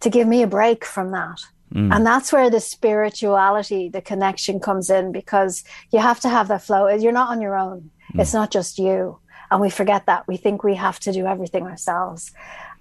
to 0.00 0.08
give 0.08 0.26
me 0.26 0.40
a 0.42 0.46
break 0.46 0.86
from 0.86 1.10
that? 1.10 1.38
Mm. 1.74 1.94
And 1.94 2.06
that's 2.06 2.32
where 2.32 2.48
the 2.48 2.60
spirituality, 2.60 3.90
the 3.90 4.00
connection 4.00 4.60
comes 4.60 4.88
in 4.88 5.12
because 5.12 5.62
you 5.90 5.98
have 5.98 6.20
to 6.20 6.30
have 6.30 6.48
that 6.48 6.62
flow. 6.62 6.88
You're 6.88 7.12
not 7.12 7.28
on 7.28 7.42
your 7.42 7.58
own. 7.58 7.90
It's 8.14 8.32
not 8.32 8.50
just 8.50 8.78
you. 8.78 9.18
And 9.50 9.60
we 9.60 9.68
forget 9.68 10.06
that. 10.06 10.26
We 10.26 10.38
think 10.38 10.64
we 10.64 10.76
have 10.76 10.98
to 11.00 11.12
do 11.12 11.26
everything 11.26 11.64
ourselves. 11.64 12.32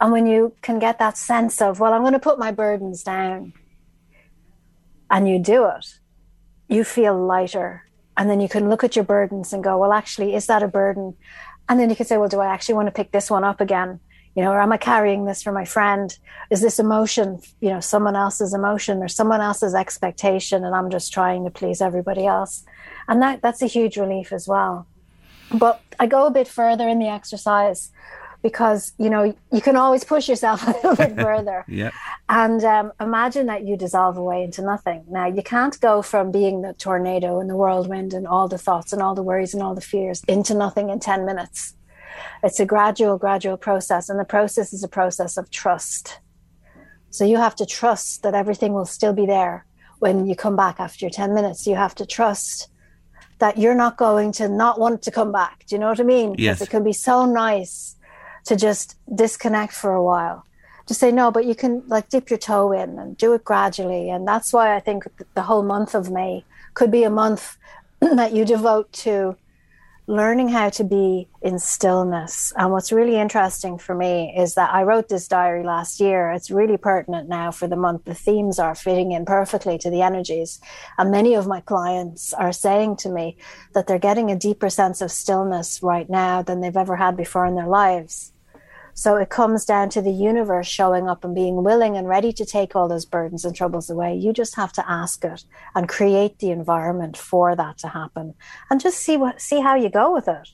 And 0.01 0.11
when 0.11 0.25
you 0.25 0.55
can 0.63 0.79
get 0.79 0.97
that 0.97 1.15
sense 1.15 1.61
of, 1.61 1.79
well, 1.79 1.93
I'm 1.93 2.01
going 2.01 2.13
to 2.13 2.19
put 2.19 2.39
my 2.39 2.51
burdens 2.51 3.03
down, 3.03 3.53
and 5.11 5.29
you 5.29 5.37
do 5.37 5.67
it, 5.67 5.99
you 6.67 6.83
feel 6.83 7.15
lighter. 7.23 7.85
And 8.17 8.27
then 8.27 8.41
you 8.41 8.49
can 8.49 8.67
look 8.67 8.83
at 8.83 8.95
your 8.95 9.05
burdens 9.05 9.53
and 9.53 9.63
go, 9.63 9.77
well, 9.77 9.93
actually, 9.93 10.33
is 10.33 10.47
that 10.47 10.63
a 10.63 10.67
burden? 10.67 11.15
And 11.69 11.79
then 11.79 11.89
you 11.89 11.95
can 11.95 12.07
say, 12.07 12.17
well, 12.17 12.29
do 12.29 12.39
I 12.39 12.47
actually 12.47 12.75
want 12.75 12.87
to 12.87 12.91
pick 12.91 13.11
this 13.11 13.29
one 13.29 13.43
up 13.43 13.61
again? 13.61 13.99
You 14.35 14.43
know, 14.43 14.51
or 14.51 14.61
am 14.61 14.71
I 14.71 14.77
carrying 14.77 15.25
this 15.25 15.43
for 15.43 15.51
my 15.51 15.65
friend? 15.65 16.17
Is 16.49 16.61
this 16.61 16.79
emotion, 16.79 17.39
you 17.59 17.69
know, 17.69 17.79
someone 17.79 18.15
else's 18.15 18.53
emotion 18.53 19.03
or 19.03 19.07
someone 19.07 19.41
else's 19.41 19.75
expectation, 19.75 20.63
and 20.63 20.73
I'm 20.73 20.89
just 20.89 21.13
trying 21.13 21.43
to 21.45 21.51
please 21.51 21.79
everybody 21.79 22.25
else? 22.25 22.63
And 23.07 23.21
that 23.21 23.41
that's 23.41 23.61
a 23.61 23.67
huge 23.67 23.97
relief 23.97 24.33
as 24.33 24.47
well. 24.47 24.87
But 25.53 25.81
I 25.99 26.07
go 26.07 26.25
a 26.25 26.31
bit 26.31 26.47
further 26.47 26.87
in 26.87 26.99
the 26.99 27.09
exercise 27.09 27.91
because 28.41 28.93
you 28.97 29.09
know 29.09 29.35
you 29.51 29.61
can 29.61 29.75
always 29.75 30.03
push 30.03 30.27
yourself 30.27 30.63
a 30.67 30.71
little 30.71 30.95
bit 30.95 31.15
further. 31.27 31.65
And 32.29 32.63
um, 32.63 32.93
imagine 32.99 33.47
that 33.47 33.65
you 33.65 33.75
dissolve 33.75 34.15
away 34.15 34.43
into 34.43 34.61
nothing. 34.61 35.03
Now, 35.09 35.27
you 35.27 35.43
can't 35.43 35.77
go 35.81 36.01
from 36.01 36.31
being 36.31 36.61
the 36.61 36.73
tornado 36.73 37.41
and 37.41 37.49
the 37.49 37.57
whirlwind 37.57 38.13
and 38.13 38.25
all 38.25 38.47
the 38.47 38.57
thoughts 38.57 38.93
and 38.93 39.01
all 39.01 39.15
the 39.15 39.21
worries 39.21 39.53
and 39.53 39.61
all 39.61 39.75
the 39.75 39.81
fears 39.81 40.23
into 40.29 40.53
nothing 40.53 40.89
in 40.89 41.01
10 41.01 41.25
minutes. 41.25 41.75
It's 42.41 42.59
a 42.59 42.65
gradual, 42.65 43.17
gradual 43.17 43.57
process. 43.57 44.07
And 44.07 44.17
the 44.17 44.23
process 44.23 44.71
is 44.71 44.81
a 44.81 44.87
process 44.87 45.35
of 45.35 45.51
trust. 45.51 46.19
So 47.09 47.25
you 47.25 47.35
have 47.35 47.55
to 47.57 47.65
trust 47.65 48.23
that 48.23 48.33
everything 48.33 48.71
will 48.71 48.85
still 48.85 49.11
be 49.11 49.25
there 49.25 49.65
when 49.99 50.25
you 50.25 50.33
come 50.33 50.55
back 50.55 50.79
after 50.79 51.05
your 51.05 51.11
10 51.11 51.33
minutes. 51.33 51.67
You 51.67 51.75
have 51.75 51.95
to 51.95 52.05
trust 52.05 52.69
that 53.39 53.57
you're 53.57 53.75
not 53.75 53.97
going 53.97 54.31
to 54.33 54.47
not 54.47 54.79
want 54.79 55.01
to 55.01 55.11
come 55.11 55.33
back. 55.33 55.65
Do 55.65 55.75
you 55.75 55.79
know 55.79 55.89
what 55.89 55.99
I 55.99 56.03
mean? 56.03 56.35
Yes. 56.37 56.59
Because 56.59 56.67
it 56.67 56.71
can 56.71 56.83
be 56.85 56.93
so 56.93 57.25
nice 57.25 57.97
to 58.45 58.55
just 58.55 58.97
disconnect 59.13 59.73
for 59.73 59.93
a 59.93 60.03
while. 60.03 60.45
To 60.87 60.93
say 60.93 61.11
no 61.11 61.31
but 61.31 61.45
you 61.45 61.55
can 61.55 61.83
like 61.87 62.09
dip 62.09 62.29
your 62.29 62.39
toe 62.39 62.71
in 62.71 62.99
and 62.99 63.17
do 63.17 63.33
it 63.33 63.43
gradually. 63.43 64.09
And 64.09 64.27
that's 64.27 64.51
why 64.51 64.75
i 64.75 64.79
think 64.79 65.05
the 65.35 65.43
whole 65.43 65.63
month 65.63 65.95
of 65.95 66.11
may 66.11 66.43
could 66.73 66.91
be 66.91 67.03
a 67.03 67.09
month 67.09 67.57
that 68.01 68.33
you 68.33 68.45
devote 68.45 68.91
to 68.93 69.37
learning 70.11 70.49
how 70.49 70.69
to 70.69 70.83
be 70.83 71.29
in 71.41 71.57
stillness. 71.57 72.51
And 72.57 72.69
what's 72.69 72.91
really 72.91 73.15
interesting 73.15 73.77
for 73.77 73.95
me 73.95 74.35
is 74.37 74.55
that 74.55 74.73
i 74.73 74.83
wrote 74.83 75.07
this 75.07 75.25
diary 75.25 75.63
last 75.63 76.01
year. 76.01 76.31
It's 76.31 76.51
really 76.51 76.75
pertinent 76.75 77.29
now 77.29 77.49
for 77.49 77.65
the 77.65 77.77
month. 77.77 78.03
The 78.03 78.13
themes 78.13 78.59
are 78.59 78.75
fitting 78.75 79.13
in 79.13 79.23
perfectly 79.23 79.77
to 79.77 79.89
the 79.89 80.01
energies. 80.01 80.59
And 80.97 81.11
many 81.11 81.33
of 81.33 81.47
my 81.47 81.61
clients 81.61 82.33
are 82.33 82.51
saying 82.51 82.97
to 82.97 83.09
me 83.09 83.37
that 83.73 83.87
they're 83.87 83.99
getting 83.99 84.29
a 84.29 84.35
deeper 84.35 84.69
sense 84.69 85.01
of 85.01 85.11
stillness 85.11 85.81
right 85.81 86.09
now 86.09 86.41
than 86.41 86.59
they've 86.59 86.75
ever 86.75 86.97
had 86.97 87.15
before 87.15 87.45
in 87.45 87.55
their 87.55 87.67
lives 87.67 88.33
so 88.93 89.15
it 89.15 89.29
comes 89.29 89.65
down 89.65 89.89
to 89.89 90.01
the 90.01 90.11
universe 90.11 90.67
showing 90.67 91.09
up 91.09 91.23
and 91.23 91.35
being 91.35 91.63
willing 91.63 91.97
and 91.97 92.07
ready 92.07 92.31
to 92.33 92.45
take 92.45 92.75
all 92.75 92.87
those 92.87 93.05
burdens 93.05 93.45
and 93.45 93.55
troubles 93.55 93.89
away. 93.89 94.15
You 94.15 94.33
just 94.33 94.55
have 94.55 94.73
to 94.73 94.89
ask 94.89 95.23
it 95.23 95.43
and 95.75 95.87
create 95.87 96.39
the 96.39 96.51
environment 96.51 97.17
for 97.17 97.55
that 97.55 97.77
to 97.79 97.87
happen 97.89 98.35
and 98.69 98.81
just 98.81 98.97
see 98.97 99.17
what 99.17 99.41
see 99.41 99.61
how 99.61 99.75
you 99.75 99.89
go 99.89 100.13
with 100.13 100.27
it. 100.27 100.49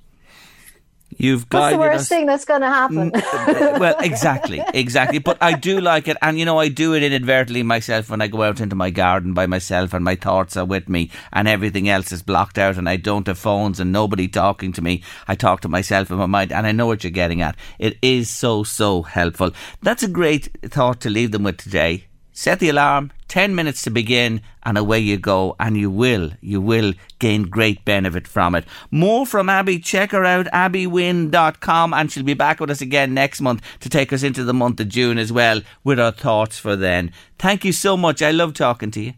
You've 1.17 1.47
What's 1.49 1.73
the 1.73 1.79
worst 1.79 2.01
us. 2.01 2.09
thing 2.09 2.27
that's 2.27 2.45
going 2.45 2.61
to 2.61 2.67
happen? 2.67 3.11
Mm, 3.11 3.75
uh, 3.75 3.79
well, 3.79 3.95
exactly, 3.99 4.61
exactly. 4.73 5.17
But 5.17 5.37
I 5.41 5.53
do 5.53 5.81
like 5.81 6.07
it, 6.07 6.15
and 6.21 6.37
you 6.37 6.45
know, 6.45 6.59
I 6.59 6.69
do 6.69 6.93
it 6.93 7.01
inadvertently 7.03 7.63
myself 7.63 8.09
when 8.09 8.21
I 8.21 8.27
go 8.27 8.43
out 8.43 8.59
into 8.59 8.75
my 8.75 8.91
garden 8.91 9.33
by 9.33 9.47
myself, 9.47 9.93
and 9.93 10.05
my 10.05 10.15
thoughts 10.15 10.55
are 10.55 10.65
with 10.65 10.87
me, 10.87 11.09
and 11.33 11.47
everything 11.47 11.89
else 11.89 12.11
is 12.11 12.21
blocked 12.21 12.57
out, 12.59 12.77
and 12.77 12.87
I 12.87 12.97
don't 12.97 13.25
have 13.27 13.39
phones 13.39 13.79
and 13.79 13.91
nobody 13.91 14.27
talking 14.27 14.71
to 14.73 14.81
me. 14.81 15.01
I 15.27 15.35
talk 15.35 15.61
to 15.61 15.67
myself 15.69 16.11
in 16.11 16.17
my 16.17 16.27
mind, 16.27 16.51
and 16.51 16.67
I 16.67 16.71
know 16.71 16.85
what 16.85 17.03
you're 17.03 17.11
getting 17.11 17.41
at. 17.41 17.55
It 17.79 17.97
is 18.01 18.29
so 18.29 18.63
so 18.63 19.01
helpful. 19.01 19.51
That's 19.81 20.03
a 20.03 20.07
great 20.07 20.49
thought 20.63 21.01
to 21.01 21.09
leave 21.09 21.31
them 21.31 21.43
with 21.43 21.57
today. 21.57 22.05
Set 22.31 22.59
the 22.59 22.69
alarm, 22.69 23.11
10 23.27 23.55
minutes 23.55 23.81
to 23.83 23.89
begin, 23.89 24.41
and 24.63 24.77
away 24.77 24.99
you 24.99 25.17
go, 25.17 25.55
and 25.59 25.77
you 25.77 25.89
will, 25.89 26.31
you 26.41 26.61
will 26.61 26.93
gain 27.19 27.43
great 27.43 27.83
benefit 27.85 28.27
from 28.27 28.55
it. 28.55 28.65
More 28.91 29.25
from 29.25 29.49
Abby, 29.49 29.79
check 29.79 30.11
her 30.11 30.25
out, 30.25 30.45
abbywynn.com, 30.47 31.93
and 31.93 32.11
she'll 32.11 32.23
be 32.23 32.33
back 32.33 32.59
with 32.59 32.71
us 32.71 32.81
again 32.81 33.13
next 33.13 33.41
month 33.41 33.61
to 33.79 33.89
take 33.89 34.11
us 34.13 34.23
into 34.23 34.43
the 34.43 34.53
month 34.53 34.79
of 34.79 34.89
June 34.89 35.17
as 35.17 35.31
well 35.31 35.61
with 35.83 35.99
our 35.99 36.11
thoughts 36.11 36.57
for 36.57 36.75
then. 36.75 37.11
Thank 37.37 37.65
you 37.65 37.71
so 37.71 37.97
much. 37.97 38.21
I 38.21 38.31
love 38.31 38.53
talking 38.53 38.91
to 38.91 39.01
you. 39.01 39.13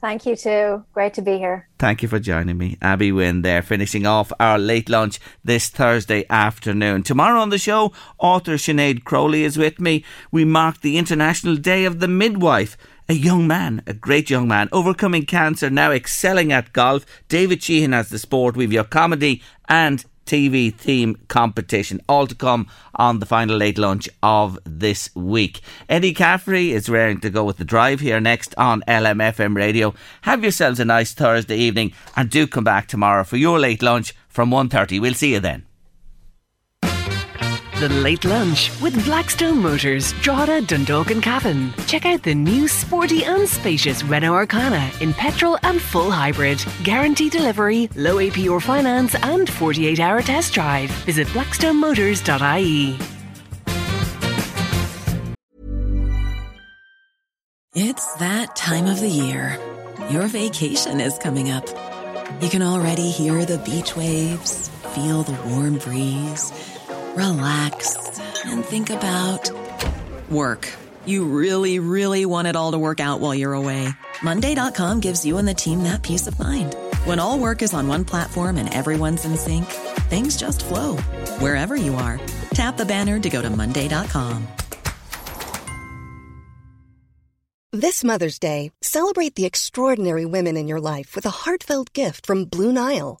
Thank 0.00 0.24
you 0.24 0.34
too. 0.34 0.82
Great 0.94 1.12
to 1.14 1.22
be 1.22 1.36
here. 1.36 1.68
Thank 1.78 2.02
you 2.02 2.08
for 2.08 2.18
joining 2.18 2.56
me. 2.56 2.78
Abby 2.80 3.12
Wynn 3.12 3.42
there, 3.42 3.60
finishing 3.60 4.06
off 4.06 4.32
our 4.40 4.58
late 4.58 4.88
lunch 4.88 5.20
this 5.44 5.68
Thursday 5.68 6.24
afternoon. 6.30 7.02
Tomorrow 7.02 7.38
on 7.38 7.50
the 7.50 7.58
show, 7.58 7.92
author 8.18 8.54
Sinead 8.54 9.04
Crowley 9.04 9.44
is 9.44 9.58
with 9.58 9.78
me. 9.78 10.02
We 10.32 10.46
mark 10.46 10.80
the 10.80 10.96
International 10.96 11.56
Day 11.56 11.84
of 11.84 12.00
the 12.00 12.08
Midwife. 12.08 12.78
A 13.10 13.14
young 13.14 13.48
man, 13.48 13.82
a 13.88 13.92
great 13.92 14.30
young 14.30 14.46
man, 14.46 14.68
overcoming 14.70 15.26
cancer, 15.26 15.68
now 15.68 15.90
excelling 15.90 16.52
at 16.52 16.72
golf. 16.72 17.04
David 17.26 17.60
Sheehan 17.60 17.90
has 17.90 18.08
the 18.08 18.20
sport. 18.20 18.56
We've 18.56 18.72
your 18.72 18.84
comedy 18.84 19.42
and 19.68 20.04
TV 20.26 20.72
theme 20.72 21.16
competition. 21.26 22.00
All 22.08 22.28
to 22.28 22.36
come 22.36 22.68
on 22.94 23.18
the 23.18 23.26
final 23.26 23.56
late 23.56 23.78
lunch 23.78 24.08
of 24.22 24.60
this 24.62 25.12
week. 25.16 25.60
Eddie 25.88 26.14
Caffrey 26.14 26.70
is 26.70 26.88
raring 26.88 27.18
to 27.22 27.30
go 27.30 27.42
with 27.42 27.56
the 27.56 27.64
drive 27.64 27.98
here 27.98 28.20
next 28.20 28.54
on 28.56 28.84
LMFM 28.86 29.56
radio. 29.56 29.92
Have 30.20 30.44
yourselves 30.44 30.78
a 30.78 30.84
nice 30.84 31.12
Thursday 31.12 31.56
evening 31.56 31.92
and 32.14 32.30
do 32.30 32.46
come 32.46 32.62
back 32.62 32.86
tomorrow 32.86 33.24
for 33.24 33.38
your 33.38 33.58
late 33.58 33.82
lunch 33.82 34.14
from 34.28 34.50
1.30. 34.50 35.00
We'll 35.00 35.14
see 35.14 35.32
you 35.32 35.40
then. 35.40 35.66
The 37.80 37.88
Late 37.88 38.26
Lunch 38.26 38.70
with 38.82 39.06
Blackstone 39.06 39.56
Motors, 39.56 40.12
Drogheda, 40.20 40.60
Dundalk 40.60 41.10
and 41.10 41.22
Cavan. 41.22 41.72
Check 41.86 42.04
out 42.04 42.22
the 42.22 42.34
new 42.34 42.68
sporty 42.68 43.24
and 43.24 43.48
spacious 43.48 44.04
Renault 44.04 44.34
Arkana 44.34 45.00
in 45.00 45.14
petrol 45.14 45.56
and 45.62 45.80
full 45.80 46.10
hybrid. 46.10 46.62
Guarantee 46.84 47.30
delivery, 47.30 47.88
low 47.96 48.16
APR 48.16 48.60
finance 48.60 49.14
and 49.22 49.48
48 49.48 49.98
hour 49.98 50.20
test 50.20 50.52
drive. 50.52 50.90
Visit 51.06 51.26
blackstonemotors.ie. 51.28 52.98
It's 57.74 58.14
that 58.16 58.54
time 58.56 58.88
of 58.88 59.00
the 59.00 59.08
year. 59.08 59.58
Your 60.10 60.26
vacation 60.26 61.00
is 61.00 61.16
coming 61.16 61.50
up. 61.50 61.66
You 62.42 62.50
can 62.50 62.60
already 62.60 63.10
hear 63.10 63.46
the 63.46 63.56
beach 63.56 63.96
waves, 63.96 64.68
feel 64.94 65.22
the 65.22 65.40
warm 65.48 65.78
breeze, 65.78 66.52
relax, 67.16 67.96
and 68.44 68.64
think 68.64 68.90
about 68.90 69.50
work. 70.30 70.68
You 71.06 71.24
really, 71.24 71.78
really 71.78 72.26
want 72.26 72.48
it 72.48 72.56
all 72.56 72.72
to 72.72 72.78
work 72.78 73.00
out 73.00 73.20
while 73.20 73.34
you're 73.34 73.54
away. 73.54 73.88
Monday.com 74.22 75.00
gives 75.00 75.24
you 75.24 75.38
and 75.38 75.46
the 75.46 75.54
team 75.54 75.84
that 75.84 76.02
peace 76.02 76.26
of 76.26 76.38
mind. 76.38 76.74
When 77.04 77.18
all 77.18 77.38
work 77.38 77.62
is 77.62 77.72
on 77.72 77.88
one 77.88 78.04
platform 78.04 78.56
and 78.56 78.72
everyone's 78.72 79.24
in 79.24 79.36
sync, 79.36 79.66
things 80.10 80.36
just 80.36 80.64
flow 80.64 80.96
wherever 81.38 81.76
you 81.76 81.94
are. 81.94 82.20
Tap 82.54 82.76
the 82.76 82.84
banner 82.84 83.20
to 83.20 83.30
go 83.30 83.40
to 83.40 83.50
Monday.com. 83.50 84.48
This 87.72 88.02
Mother's 88.02 88.40
Day, 88.40 88.72
celebrate 88.82 89.36
the 89.36 89.46
extraordinary 89.46 90.26
women 90.26 90.56
in 90.56 90.66
your 90.66 90.80
life 90.80 91.14
with 91.14 91.24
a 91.24 91.30
heartfelt 91.30 91.92
gift 91.92 92.26
from 92.26 92.44
Blue 92.44 92.72
Nile. 92.72 93.20